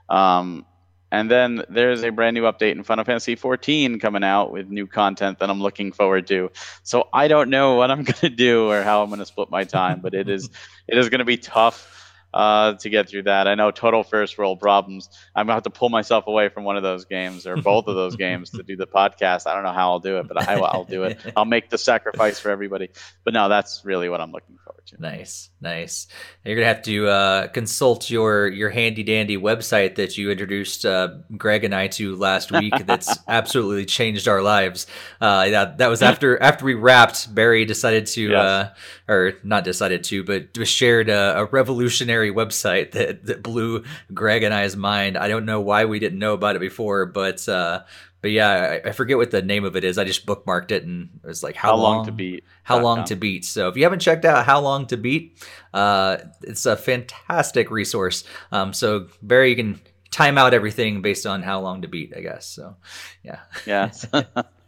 Um, 0.10 0.66
and 1.12 1.32
then 1.32 1.64
there's 1.70 2.04
a 2.04 2.10
brand 2.10 2.36
new 2.36 2.44
update 2.44 2.74
in 2.74 2.84
Final 2.84 3.06
Fantasy 3.06 3.36
14 3.36 4.00
coming 4.00 4.24
out 4.24 4.52
with 4.52 4.68
new 4.68 4.88
content 4.88 5.40
that 5.40 5.50
I'm 5.50 5.62
looking 5.62 5.94
forward 5.94 6.28
to. 6.28 6.52
So 6.84 7.08
I 7.14 7.30
don't 7.30 7.50
know 7.50 7.76
what 7.76 7.90
I'm 7.92 8.04
going 8.04 8.20
to 8.20 8.30
do 8.30 8.70
or 8.70 8.84
how 8.84 9.02
I'm 9.02 9.10
going 9.10 9.20
to 9.20 9.26
split 9.26 9.50
my 9.50 9.64
time, 9.64 10.02
but 10.02 10.14
it 10.14 10.28
is 10.30 10.50
it 10.88 10.98
is 10.98 11.10
going 11.10 11.20
to 11.20 11.26
be 11.26 11.38
tough 11.38 12.07
uh, 12.38 12.76
to 12.76 12.90
get 12.92 13.10
through 13.10 13.24
that. 13.24 13.48
I 13.48 13.56
know 13.56 13.72
total 13.72 14.04
first 14.04 14.38
world 14.38 14.60
problems. 14.60 15.10
I'm 15.36 15.48
gonna 15.48 15.56
have 15.56 15.64
to 15.64 15.72
pull 15.72 15.90
myself 15.90 16.28
away 16.28 16.50
from 16.50 16.66
one 16.66 16.78
of 16.78 16.84
those 16.84 17.06
games 17.06 17.48
or 17.48 17.58
both 17.58 17.88
of 17.88 17.96
those 17.96 18.16
games 18.16 18.52
to 18.52 18.62
do 18.62 18.76
the 18.76 18.86
podcast. 18.86 19.48
I 19.48 19.56
don't 19.56 19.64
know 19.64 19.72
how 19.72 19.90
I'll 19.90 20.00
do 20.00 20.20
it, 20.20 20.28
but 20.28 20.48
I, 20.48 20.60
will 20.60 20.86
do 20.86 21.04
it. 21.04 21.20
I'll 21.36 21.46
make 21.46 21.72
the 21.72 21.80
sacrifice 21.80 22.40
for 22.40 22.52
everybody. 22.52 22.90
But 23.24 23.34
no, 23.34 23.50
that's 23.50 23.84
really 23.84 24.08
what 24.08 24.22
I'm 24.22 24.32
looking 24.32 24.56
forward 24.64 24.86
to. 24.86 25.02
Nice, 25.02 25.50
nice. 25.62 26.08
You're 26.44 26.56
gonna 26.56 26.68
have 26.68 26.82
to 26.84 27.08
uh, 27.08 27.48
consult 27.48 28.10
your 28.10 28.48
your 28.48 28.70
handy 28.70 29.04
dandy 29.04 29.38
website 29.38 29.96
that 29.96 30.18
you 30.18 30.32
introduced 30.32 30.86
uh, 30.86 31.10
Greg 31.36 31.64
and 31.64 31.74
I 31.74 31.88
to 31.90 32.16
last 32.16 32.52
week. 32.52 32.74
That's 32.86 33.18
absolutely 33.28 33.86
changed 33.86 34.28
our 34.28 34.42
lives. 34.42 34.88
Uh, 35.20 35.50
that 35.50 35.78
that 35.80 35.88
was 35.90 36.02
after 36.02 36.42
after 36.42 36.66
we 36.66 36.74
wrapped. 36.74 37.34
Barry 37.34 37.66
decided 37.66 38.06
to, 38.08 38.22
yes. 38.30 38.40
Uh, 38.40 38.74
or 39.10 39.34
not 39.44 39.64
decided 39.64 40.04
to, 40.06 40.24
but 40.24 40.68
shared 40.68 41.10
a, 41.10 41.40
a 41.40 41.46
revolutionary 41.46 42.32
website 42.32 42.92
that, 42.92 43.26
that 43.26 43.44
blew 43.44 43.84
Greg 44.14 44.44
and 44.44 44.54
I's 44.54 44.76
mind. 44.76 45.18
I 45.18 45.28
don't 45.28 45.46
know 45.46 45.62
why 45.62 45.86
we 45.86 46.00
didn't 46.00 46.20
know 46.20 46.34
about 46.34 46.56
it 46.56 46.60
before, 46.60 47.06
but 47.06 47.48
uh, 47.50 47.84
but 48.22 48.32
yeah, 48.32 48.80
I, 48.84 48.90
I, 48.90 48.92
forget 48.92 49.18
what 49.18 49.32
the 49.32 49.42
name 49.42 49.64
of 49.64 49.76
it 49.76 49.84
is. 49.84 49.98
I 49.98 50.04
just 50.04 50.26
bookmarked 50.26 50.72
it 50.72 50.84
and 50.84 51.10
it 51.24 51.28
was 51.28 51.44
like 51.44 51.56
how, 51.56 51.70
how 51.70 51.76
long, 51.76 51.96
long, 51.98 52.06
to 52.06 52.12
beat. 52.12 52.44
How 52.64 52.80
long 52.80 53.04
to 53.06 53.16
beat. 53.16 53.46
So 53.46 53.68
if 53.70 53.78
you 53.78 53.84
haven't 53.84 54.00
checked 54.00 54.26
out 54.26 54.46
how 54.46 54.60
long 54.60 54.88
to 54.88 54.98
beat, 54.98 55.44
uh, 55.74 56.18
it's 56.42 56.66
a 56.66 56.76
fantastic 56.76 57.70
resource. 57.70 58.24
Um, 58.52 58.74
so 58.74 59.08
Barry, 59.22 59.52
you 59.52 59.56
can 59.56 59.82
time 60.12 60.38
out 60.38 60.54
everything 60.54 61.02
based 61.02 61.26
on 61.26 61.44
how 61.44 61.60
long 61.60 61.84
to 61.84 61.88
beat, 61.88 62.14
I 62.16 62.22
guess. 62.22 62.48
So 62.48 62.78
yeah. 63.24 63.40
Yeah. 63.66 63.92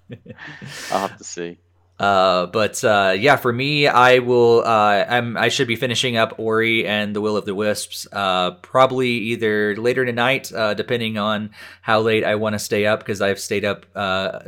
I'll 0.91 1.07
have 1.07 1.17
to 1.17 1.23
see. 1.23 1.57
Uh, 1.99 2.45
but 2.45 2.81
uh, 2.83 3.13
yeah, 3.17 3.35
for 3.35 3.51
me, 3.51 3.85
I 3.87 4.19
will. 4.19 4.63
Uh, 4.65 5.05
I'm. 5.07 5.35
I 5.35 5.49
should 5.49 5.67
be 5.67 5.75
finishing 5.75 6.15
up 6.15 6.35
Ori 6.37 6.87
and 6.87 7.13
the 7.15 7.21
Will 7.21 7.35
of 7.35 7.45
the 7.45 7.53
Wisps. 7.53 8.07
Uh, 8.11 8.51
probably 8.51 9.09
either 9.09 9.75
later 9.75 10.05
tonight, 10.05 10.51
uh, 10.53 10.73
depending 10.73 11.17
on 11.17 11.51
how 11.81 11.99
late 11.99 12.23
I 12.23 12.35
want 12.35 12.53
to 12.53 12.59
stay 12.59 12.85
up, 12.85 12.99
because 12.99 13.21
I've 13.21 13.39
stayed 13.39 13.65
up 13.65 13.85
uh, 13.95 14.39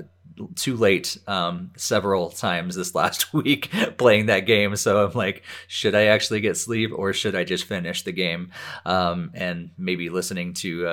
too 0.55 0.77
late 0.77 1.17
um, 1.27 1.71
several 1.75 2.29
times 2.29 2.75
this 2.75 2.95
last 2.95 3.33
week 3.33 3.69
playing 3.97 4.27
that 4.27 4.45
game. 4.45 4.77
So 4.77 5.05
I'm 5.05 5.13
like, 5.13 5.43
should 5.67 5.93
I 5.93 6.05
actually 6.05 6.39
get 6.39 6.55
sleep 6.55 6.91
or 6.95 7.11
should 7.11 7.35
I 7.35 7.43
just 7.43 7.65
finish 7.65 8.03
the 8.03 8.13
game? 8.13 8.51
Um, 8.85 9.31
and 9.33 9.71
maybe 9.77 10.09
listening 10.09 10.53
to 10.53 10.83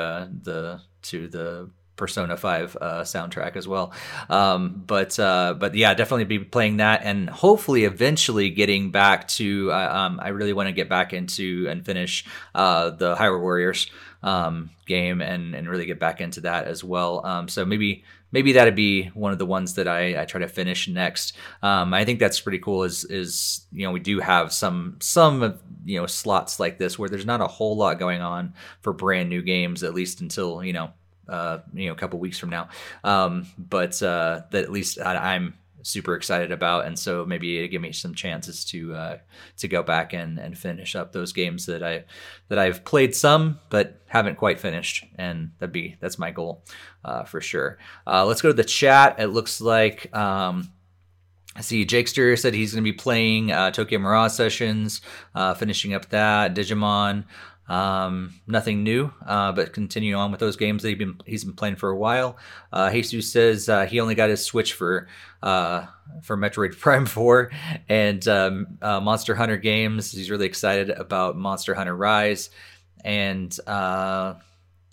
the 0.43 0.81
to 1.03 1.29
the 1.29 1.71
Persona 1.99 2.37
5 2.37 2.77
uh, 2.81 3.01
soundtrack 3.03 3.57
as 3.57 3.69
well. 3.69 3.93
Um, 4.31 4.83
but 4.87 5.19
uh, 5.19 5.55
but 5.59 5.75
yeah, 5.75 5.93
definitely 5.93 6.25
be 6.25 6.39
playing 6.39 6.79
that 6.79 7.03
and 7.05 7.29
hopefully 7.29 7.85
eventually 7.85 8.49
getting 8.49 8.91
back 8.91 9.29
to. 9.29 9.71
Uh, 9.71 9.93
um, 9.99 10.21
I 10.23 10.29
really 10.29 10.55
want 10.55 10.69
to 10.69 10.73
get 10.73 10.89
back 10.89 11.13
into 11.13 11.67
and 11.69 11.85
finish 11.85 12.25
uh, 12.55 12.91
the 12.91 13.17
Hyrule 13.17 13.41
Warriors 13.41 13.91
um, 14.23 14.71
game 14.87 15.21
and 15.21 15.55
and 15.55 15.69
really 15.69 15.87
get 15.87 16.01
back 16.01 16.21
into 16.21 16.41
that 16.43 16.67
as 16.67 16.83
well. 16.83 17.25
Um, 17.27 17.49
so 17.49 17.65
maybe 17.65 18.05
maybe 18.33 18.53
that'd 18.53 18.75
be 18.75 19.07
one 19.15 19.33
of 19.33 19.39
the 19.39 19.47
ones 19.47 19.75
that 19.75 19.89
I, 19.89 20.23
I 20.23 20.25
try 20.25 20.41
to 20.41 20.49
finish 20.49 20.89
next. 20.89 21.37
Um, 21.63 21.95
I 21.95 22.05
think 22.05 22.19
that's 22.19 22.41
pretty 22.41 22.59
cool. 22.59 22.85
Is 22.85 23.05
is 23.05 23.67
you 23.73 23.87
know 23.87 23.93
we 23.93 24.01
do 24.01 24.21
have 24.21 24.53
some 24.53 24.97
some 25.01 25.59
you 25.85 26.01
know 26.01 26.07
slots 26.07 26.61
like 26.61 26.79
this 26.79 26.99
where 26.99 27.09
there's 27.09 27.27
not 27.27 27.41
a 27.41 27.47
whole 27.47 27.77
lot 27.77 27.99
going 27.99 28.21
on 28.21 28.55
for 28.81 28.93
brand 28.93 29.29
new 29.29 29.43
games 29.43 29.83
at 29.83 29.95
least 29.95 30.21
until 30.21 30.63
you 30.65 30.73
know 30.73 30.93
uh, 31.29 31.59
you 31.75 31.87
know, 31.87 31.93
a 31.93 31.97
couple 31.97 32.19
weeks 32.19 32.39
from 32.39 32.51
now. 32.51 32.69
Um, 33.05 33.47
but 33.59 34.03
uh, 34.03 34.43
that 34.51 34.65
at 34.65 34.73
least 34.73 35.01
I, 35.01 35.35
am 35.35 35.55
super 35.83 36.15
excited 36.15 36.53
about, 36.53 36.87
and 36.87 36.99
so 36.99 37.25
maybe 37.25 37.59
it 37.59 37.69
give 37.69 37.83
me 37.83 37.93
some 37.93 38.15
chances 38.15 38.65
to 38.67 38.95
uh, 38.95 39.19
to 39.59 39.69
go 39.69 39.83
back 39.83 40.13
and, 40.13 40.39
and 40.39 40.57
finish 40.57 40.95
up 40.97 41.13
those 41.13 41.33
games 41.33 41.67
that 41.67 41.83
I 41.83 42.05
that 42.49 42.59
I've 42.59 42.85
played 42.85 43.15
some 43.15 43.61
but 43.71 44.01
haven't 44.07 44.37
quite 44.37 44.61
finished, 44.61 45.05
and 45.17 45.53
that'd 45.59 45.73
be 45.73 45.97
that's 46.01 46.19
my 46.19 46.31
goal 46.31 46.65
uh, 47.05 47.25
for 47.25 47.41
sure. 47.41 47.79
Uh, 48.07 48.25
let's 48.25 48.43
go 48.43 48.49
to 48.49 48.55
the 48.55 48.65
chat. 48.65 49.17
It 49.19 49.29
looks 49.29 49.61
like. 49.61 50.15
Um, 50.17 50.73
I 51.57 51.61
see 51.61 51.85
Jakester 51.85 52.39
said 52.39 52.55
he's 52.55 52.73
going 52.73 52.85
to 52.85 52.89
be 52.89 52.97
playing 52.97 53.51
uh, 53.51 53.73
Tokyo 53.73 53.99
Mirage 53.99 54.31
Sessions, 54.31 55.01
uh, 55.35 55.55
finishing 55.55 55.93
up 55.93 56.09
that 56.11 56.55
Digimon. 56.55 57.25
Um, 57.69 58.41
nothing 58.47 58.83
new, 58.83 59.13
uh, 59.27 59.53
but 59.53 59.75
continue 59.75 60.15
on 60.15 60.31
with 60.31 60.41
those 60.41 60.57
games 60.57 60.83
that 60.83 60.89
he's 60.89 60.99
been 60.99 61.21
he's 61.27 61.45
been 61.45 61.55
playing 61.55 61.77
for 61.77 61.91
a 61.91 61.97
while. 61.97 62.39
Uh, 62.73 62.91
Jesus 62.91 63.31
says 63.31 63.69
uh, 63.69 63.85
he 63.85 64.01
only 64.01 64.15
got 64.15 64.31
his 64.31 64.45
Switch 64.45 64.73
for 64.73 65.07
uh, 65.43 65.87
for 66.23 66.37
Metroid 66.37 66.79
Prime 66.81 67.05
Four 67.05 67.51
and 67.89 68.27
um, 68.27 68.79
uh, 68.81 69.01
Monster 69.01 69.35
Hunter 69.35 69.59
games. 69.59 70.13
He's 70.13 70.31
really 70.31 70.47
excited 70.47 70.89
about 70.89 71.37
Monster 71.37 71.75
Hunter 71.75 71.95
Rise, 71.95 72.49
and 73.05 73.55
uh, 73.67 74.35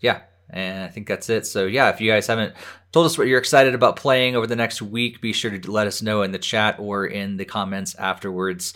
yeah, 0.01 0.21
and 0.49 0.84
I 0.84 0.89
think 0.89 1.07
that's 1.07 1.30
it. 1.30 1.45
So 1.45 1.67
yeah, 1.67 1.89
if 1.89 2.01
you 2.01 2.11
guys 2.11 2.28
haven't 2.28 2.55
told 2.91 3.05
us 3.05 3.17
what 3.17 3.28
you're 3.28 3.39
excited 3.39 3.73
about 3.73 3.95
playing 3.95 4.36
over 4.36 4.47
the 4.47 4.55
next 4.55 4.82
week, 4.82 5.21
be 5.21 5.34
sure 5.34 5.57
to 5.57 5.71
let 5.71 5.88
us 5.88 6.01
know 6.01 6.21
in 6.23 6.32
the 6.32 6.39
chat 6.39 6.78
or 6.80 7.05
in 7.05 7.38
the 7.38 7.45
comments 7.45 7.95
afterwards. 7.95 8.73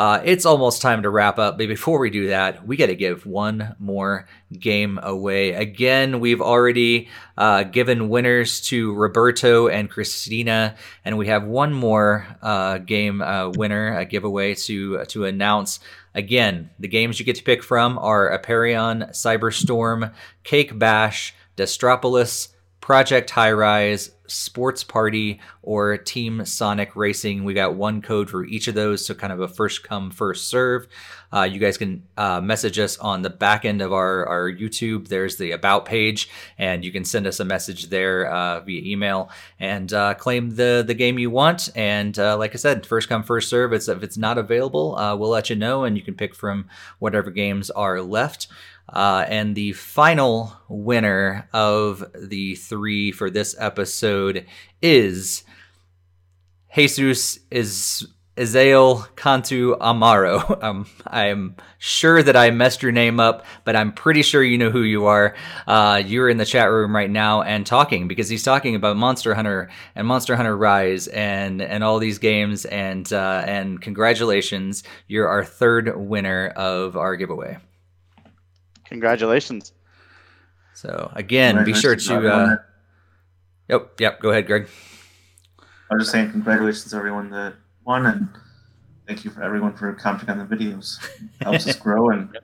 Uh, 0.00 0.22
it's 0.24 0.46
almost 0.46 0.80
time 0.80 1.02
to 1.02 1.10
wrap 1.10 1.38
up, 1.38 1.58
but 1.58 1.68
before 1.68 1.98
we 1.98 2.08
do 2.08 2.28
that, 2.28 2.66
we 2.66 2.78
got 2.78 2.86
to 2.86 2.94
give 2.94 3.26
one 3.26 3.76
more 3.78 4.26
game 4.50 4.98
away. 5.02 5.52
Again, 5.52 6.20
we've 6.20 6.40
already 6.40 7.10
uh, 7.36 7.64
given 7.64 8.08
winners 8.08 8.62
to 8.62 8.94
Roberto 8.94 9.68
and 9.68 9.90
Christina, 9.90 10.74
and 11.04 11.18
we 11.18 11.26
have 11.26 11.44
one 11.44 11.74
more 11.74 12.26
uh, 12.40 12.78
game 12.78 13.20
uh, 13.20 13.50
winner, 13.50 13.94
a 13.98 14.06
giveaway 14.06 14.54
to 14.54 15.04
to 15.04 15.26
announce. 15.26 15.80
Again, 16.14 16.70
the 16.78 16.88
games 16.88 17.20
you 17.20 17.26
get 17.26 17.36
to 17.36 17.42
pick 17.42 17.62
from 17.62 17.98
are 17.98 18.30
Aperion, 18.30 19.10
Cyberstorm, 19.10 20.14
Cake 20.44 20.78
Bash, 20.78 21.34
Destropolis, 21.56 22.48
Project 22.90 23.30
High 23.30 23.52
Rise, 23.52 24.10
Sports 24.26 24.82
Party, 24.82 25.38
or 25.62 25.96
Team 25.96 26.44
Sonic 26.44 26.96
Racing. 26.96 27.44
We 27.44 27.54
got 27.54 27.76
one 27.76 28.02
code 28.02 28.28
for 28.28 28.44
each 28.44 28.66
of 28.66 28.74
those, 28.74 29.06
so 29.06 29.14
kind 29.14 29.32
of 29.32 29.38
a 29.38 29.46
first 29.46 29.84
come, 29.84 30.10
first 30.10 30.48
serve. 30.48 30.88
Uh, 31.32 31.42
you 31.42 31.60
guys 31.60 31.78
can 31.78 32.02
uh, 32.16 32.40
message 32.40 32.80
us 32.80 32.98
on 32.98 33.22
the 33.22 33.30
back 33.30 33.64
end 33.64 33.80
of 33.80 33.92
our, 33.92 34.26
our 34.26 34.50
YouTube. 34.50 35.06
There's 35.06 35.36
the 35.36 35.52
About 35.52 35.84
page, 35.84 36.28
and 36.58 36.84
you 36.84 36.90
can 36.90 37.04
send 37.04 37.28
us 37.28 37.38
a 37.38 37.44
message 37.44 37.90
there 37.90 38.26
uh, 38.26 38.58
via 38.58 38.82
email 38.82 39.30
and 39.60 39.92
uh, 39.92 40.14
claim 40.14 40.56
the, 40.56 40.82
the 40.84 40.94
game 40.94 41.16
you 41.16 41.30
want. 41.30 41.68
And 41.76 42.18
uh, 42.18 42.36
like 42.36 42.54
I 42.54 42.58
said, 42.58 42.84
first 42.84 43.08
come, 43.08 43.22
first 43.22 43.48
serve. 43.48 43.72
It's, 43.72 43.86
if 43.86 44.02
it's 44.02 44.18
not 44.18 44.36
available, 44.36 44.96
uh, 44.96 45.14
we'll 45.14 45.30
let 45.30 45.48
you 45.48 45.54
know, 45.54 45.84
and 45.84 45.96
you 45.96 46.02
can 46.02 46.14
pick 46.14 46.34
from 46.34 46.68
whatever 46.98 47.30
games 47.30 47.70
are 47.70 48.02
left. 48.02 48.48
Uh, 48.92 49.24
and 49.28 49.54
the 49.54 49.72
final 49.72 50.52
winner 50.68 51.48
of 51.52 52.04
the 52.14 52.56
three 52.56 53.12
for 53.12 53.30
this 53.30 53.54
episode 53.58 54.46
is 54.82 55.44
Jesus 56.74 57.38
is 57.50 58.06
Ezeal 58.36 59.14
Cantu 59.16 59.76
Amaro. 59.76 60.58
Um, 60.70 60.86
I'm 61.06 61.56
sure 61.78 62.22
that 62.22 62.36
I 62.36 62.50
messed 62.50 62.82
your 62.82 62.92
name 62.92 63.18
up, 63.18 63.46
but 63.64 63.74
I'm 63.74 63.92
pretty 63.92 64.22
sure 64.22 64.42
you 64.42 64.58
know 64.58 64.70
who 64.70 64.82
you 64.82 65.06
are. 65.06 65.34
Uh, 65.66 66.02
you're 66.04 66.28
in 66.28 66.36
the 66.36 66.44
chat 66.44 66.70
room 66.70 66.94
right 66.94 67.10
now 67.10 67.40
and 67.42 67.66
talking 67.66 68.08
because 68.08 68.28
he's 68.28 68.42
talking 68.42 68.74
about 68.74 68.96
Monster 68.96 69.34
Hunter 69.34 69.70
and 69.94 70.06
Monster 70.06 70.36
Hunter 70.36 70.56
Rise 70.56 71.08
and 71.08 71.62
and 71.62 71.82
all 71.82 71.98
these 71.98 72.18
games. 72.18 72.66
And 72.66 73.10
uh, 73.10 73.42
and 73.46 73.80
congratulations, 73.80 74.82
you're 75.08 75.28
our 75.28 75.44
third 75.44 75.96
winner 75.96 76.48
of 76.48 76.96
our 76.96 77.16
giveaway. 77.16 77.58
Congratulations. 78.90 79.72
So 80.74 81.10
again, 81.14 81.64
be 81.64 81.72
sure 81.72 81.96
to. 81.96 82.28
Uh, 82.28 82.56
yep, 83.68 84.00
yep. 84.00 84.20
Go 84.20 84.30
ahead, 84.30 84.46
Greg. 84.46 84.68
I 85.90 85.94
was 85.94 86.02
just 86.02 86.12
saying, 86.12 86.32
congratulations 86.32 86.90
to 86.90 86.96
everyone 86.96 87.30
that 87.30 87.54
won, 87.84 88.06
and 88.06 88.28
thank 89.06 89.24
you 89.24 89.30
for 89.30 89.42
everyone 89.42 89.74
for 89.74 89.92
commenting 89.94 90.28
on 90.28 90.38
the 90.38 90.44
videos. 90.56 90.98
It 91.40 91.44
helps 91.44 91.66
us 91.68 91.76
grow, 91.86 92.10
and 92.10 92.36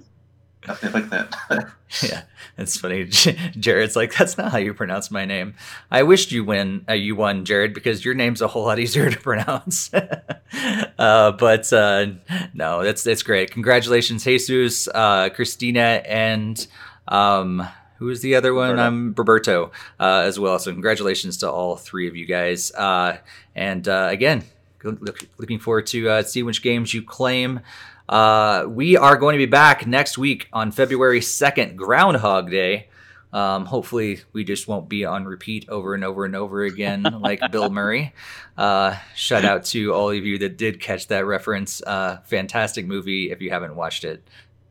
Like 0.69 1.11
that. 1.11 1.35
yeah, 2.03 2.23
it's 2.59 2.79
funny. 2.79 3.05
Jared's 3.59 3.97
like, 3.97 4.15
that's 4.15 4.37
not 4.37 4.53
how 4.53 4.59
you 4.59 4.75
pronounce 4.75 5.11
my 5.11 5.25
name. 5.25 5.55
I 5.91 6.03
wished 6.03 6.33
you 6.33 6.45
win. 6.45 6.85
Uh, 6.89 6.95
you 6.95 7.15
won, 7.15 7.45
Jared, 7.45 7.75
because 7.75 8.05
your 8.05 8.15
name's 8.15 8.43
a 8.43 8.49
whole 8.49 8.65
lot 8.65 8.79
easier 8.79 9.11
to 9.11 9.21
pronounce. 9.21 9.93
uh, 9.95 11.33
but 11.33 11.73
uh, 11.73 12.07
no, 12.55 12.83
that's 12.83 13.03
that's 13.03 13.23
great. 13.23 13.51
Congratulations, 13.51 14.25
Jesus, 14.25 14.89
uh, 14.89 15.29
Christina, 15.31 16.03
and 16.07 16.67
um, 17.09 17.67
who 17.99 18.09
is 18.09 18.21
the 18.21 18.35
other 18.35 18.53
one? 18.53 18.71
Roberto. 18.71 18.83
I'm 18.87 19.15
Roberto 19.17 19.73
uh, 20.01 20.23
as 20.25 20.39
well. 20.39 20.59
So 20.59 20.73
congratulations 20.73 21.39
to 21.39 21.51
all 21.51 21.77
three 21.77 22.09
of 22.09 22.17
you 22.17 22.27
guys. 22.27 22.73
Uh, 22.73 23.19
and 23.55 23.87
again, 23.87 24.45
look, 24.83 25.21
looking 25.39 25.59
forward 25.59 25.87
to 25.89 26.23
see 26.25 26.43
which 26.43 26.63
games 26.63 26.93
you 26.93 27.03
claim. 27.03 27.61
Uh, 28.09 28.67
we 28.69 28.97
are 28.97 29.17
going 29.17 29.35
to 29.35 29.39
be 29.39 29.51
back 29.51 29.87
next 29.87 30.17
week 30.17 30.49
on 30.53 30.71
February 30.71 31.21
2nd, 31.21 31.77
Groundhog 31.77 32.51
Day. 32.51 32.89
Um, 33.33 33.67
hopefully, 33.67 34.21
we 34.33 34.45
just 34.45 34.69
won't 34.69 34.89
be 34.89 35.05
on 35.05 35.25
repeat 35.25 35.69
over 35.69 35.95
and 35.95 36.05
over 36.05 36.25
and 36.25 36.35
over 36.37 36.63
again 36.63 37.03
like 37.21 37.41
Bill 37.51 37.69
Murray. 37.69 38.15
Uh, 38.57 38.97
shout 39.15 39.45
out 39.45 39.65
to 39.67 39.93
all 39.93 40.11
of 40.11 40.25
you 40.25 40.39
that 40.39 40.57
did 40.57 40.81
catch 40.81 41.09
that 41.09 41.27
reference. 41.27 41.83
Uh, 41.83 42.19
fantastic 42.25 42.87
movie. 42.87 43.31
If 43.31 43.43
you 43.43 43.51
haven't 43.51 43.77
watched 43.77 44.05
it, 44.05 44.27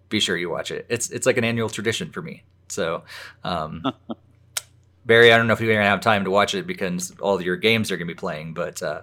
be 0.09 0.19
sure 0.19 0.37
you 0.37 0.49
watch 0.49 0.71
it. 0.71 0.85
It's 0.89 1.09
it's 1.09 1.25
like 1.25 1.37
an 1.37 1.43
annual 1.43 1.69
tradition 1.69 2.11
for 2.11 2.21
me. 2.21 2.43
So, 2.69 3.03
um, 3.43 3.83
Barry, 5.05 5.31
I 5.31 5.37
don't 5.37 5.45
know 5.45 5.53
if 5.53 5.59
you're 5.59 5.73
gonna 5.73 5.85
have 5.85 6.01
time 6.01 6.23
to 6.23 6.31
watch 6.31 6.55
it 6.55 6.65
because 6.65 7.13
all 7.19 7.39
your 7.39 7.57
games 7.57 7.91
are 7.91 7.97
gonna 7.97 8.07
be 8.07 8.15
playing, 8.15 8.53
but 8.55 8.81
uh, 8.81 9.01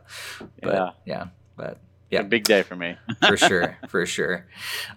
but 0.61 0.75
yeah, 0.75 0.91
yeah 1.05 1.27
but 1.57 1.79
yeah, 2.13 2.21
a 2.21 2.25
big 2.25 2.45
day 2.45 2.63
for 2.63 2.77
me. 2.77 2.97
for 3.27 3.39
sure, 3.39 3.79
for 3.89 4.05
sure. 4.05 4.45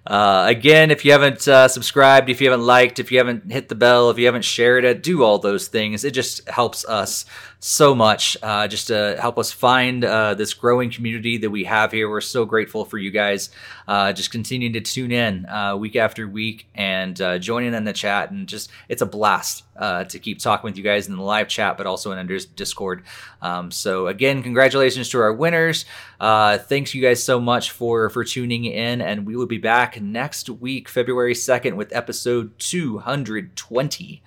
Uh, 0.05 0.43
again, 0.49 0.91
if 0.91 1.05
you 1.05 1.13
haven't 1.13 1.47
uh, 1.47 1.69
subscribed, 1.69 2.29
if 2.29 2.41
you 2.41 2.51
haven't 2.51 2.65
liked, 2.65 2.99
if 2.99 3.09
you 3.09 3.19
haven't 3.19 3.49
hit 3.49 3.69
the 3.69 3.75
bell, 3.75 4.09
if 4.09 4.19
you 4.19 4.25
haven't 4.25 4.43
shared 4.43 4.83
it, 4.83 5.01
do 5.01 5.23
all 5.23 5.39
those 5.39 5.69
things. 5.69 6.03
It 6.03 6.11
just 6.11 6.47
helps 6.49 6.83
us 6.83 7.23
so 7.65 7.95
much 7.95 8.37
uh, 8.43 8.67
just 8.67 8.85
to 8.87 9.17
help 9.19 9.39
us 9.39 9.51
find 9.51 10.05
uh, 10.05 10.35
this 10.35 10.53
growing 10.53 10.91
community 10.91 11.39
that 11.39 11.49
we 11.49 11.63
have 11.63 11.91
here. 11.91 12.07
We're 12.07 12.21
so 12.21 12.45
grateful 12.45 12.85
for 12.85 12.99
you 12.99 13.09
guys 13.09 13.49
uh, 13.87 14.13
just 14.13 14.29
continuing 14.29 14.73
to 14.73 14.81
tune 14.81 15.11
in 15.11 15.47
uh, 15.47 15.75
week 15.75 15.95
after 15.95 16.27
week 16.27 16.67
and 16.75 17.19
uh, 17.19 17.39
joining 17.39 17.73
in 17.73 17.83
the 17.83 17.91
chat. 17.91 18.29
And 18.29 18.47
just, 18.47 18.69
it's 18.87 19.01
a 19.01 19.07
blast 19.07 19.63
uh, 19.77 20.03
to 20.03 20.19
keep 20.19 20.37
talking 20.37 20.67
with 20.67 20.77
you 20.77 20.83
guys 20.83 21.07
in 21.07 21.15
the 21.15 21.23
live 21.23 21.47
chat, 21.47 21.75
but 21.75 21.87
also 21.87 22.11
in 22.11 22.39
Discord. 22.55 23.03
Um, 23.41 23.71
so, 23.71 24.05
again, 24.05 24.43
congratulations 24.43 25.09
to 25.09 25.19
our 25.19 25.33
winners. 25.33 25.85
thanks 26.19 26.93
you 26.93 27.01
guys 27.01 27.23
so 27.23 27.39
much 27.39 27.71
for, 27.71 28.11
for 28.11 28.23
tuning 28.23 28.65
in. 28.65 29.01
And 29.01 29.25
we 29.25 29.35
will 29.35 29.47
be 29.47 29.57
back 29.57 29.99
next 29.99 30.51
week, 30.51 30.87
February 30.87 31.33
2nd, 31.33 31.77
with 31.77 31.95
episode 31.95 32.59
220. 32.59 34.21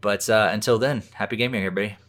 But 0.00 0.28
until 0.28 0.80
then, 0.80 1.04
happy 1.14 1.36
gaming, 1.36 1.64
everybody. 1.64 2.03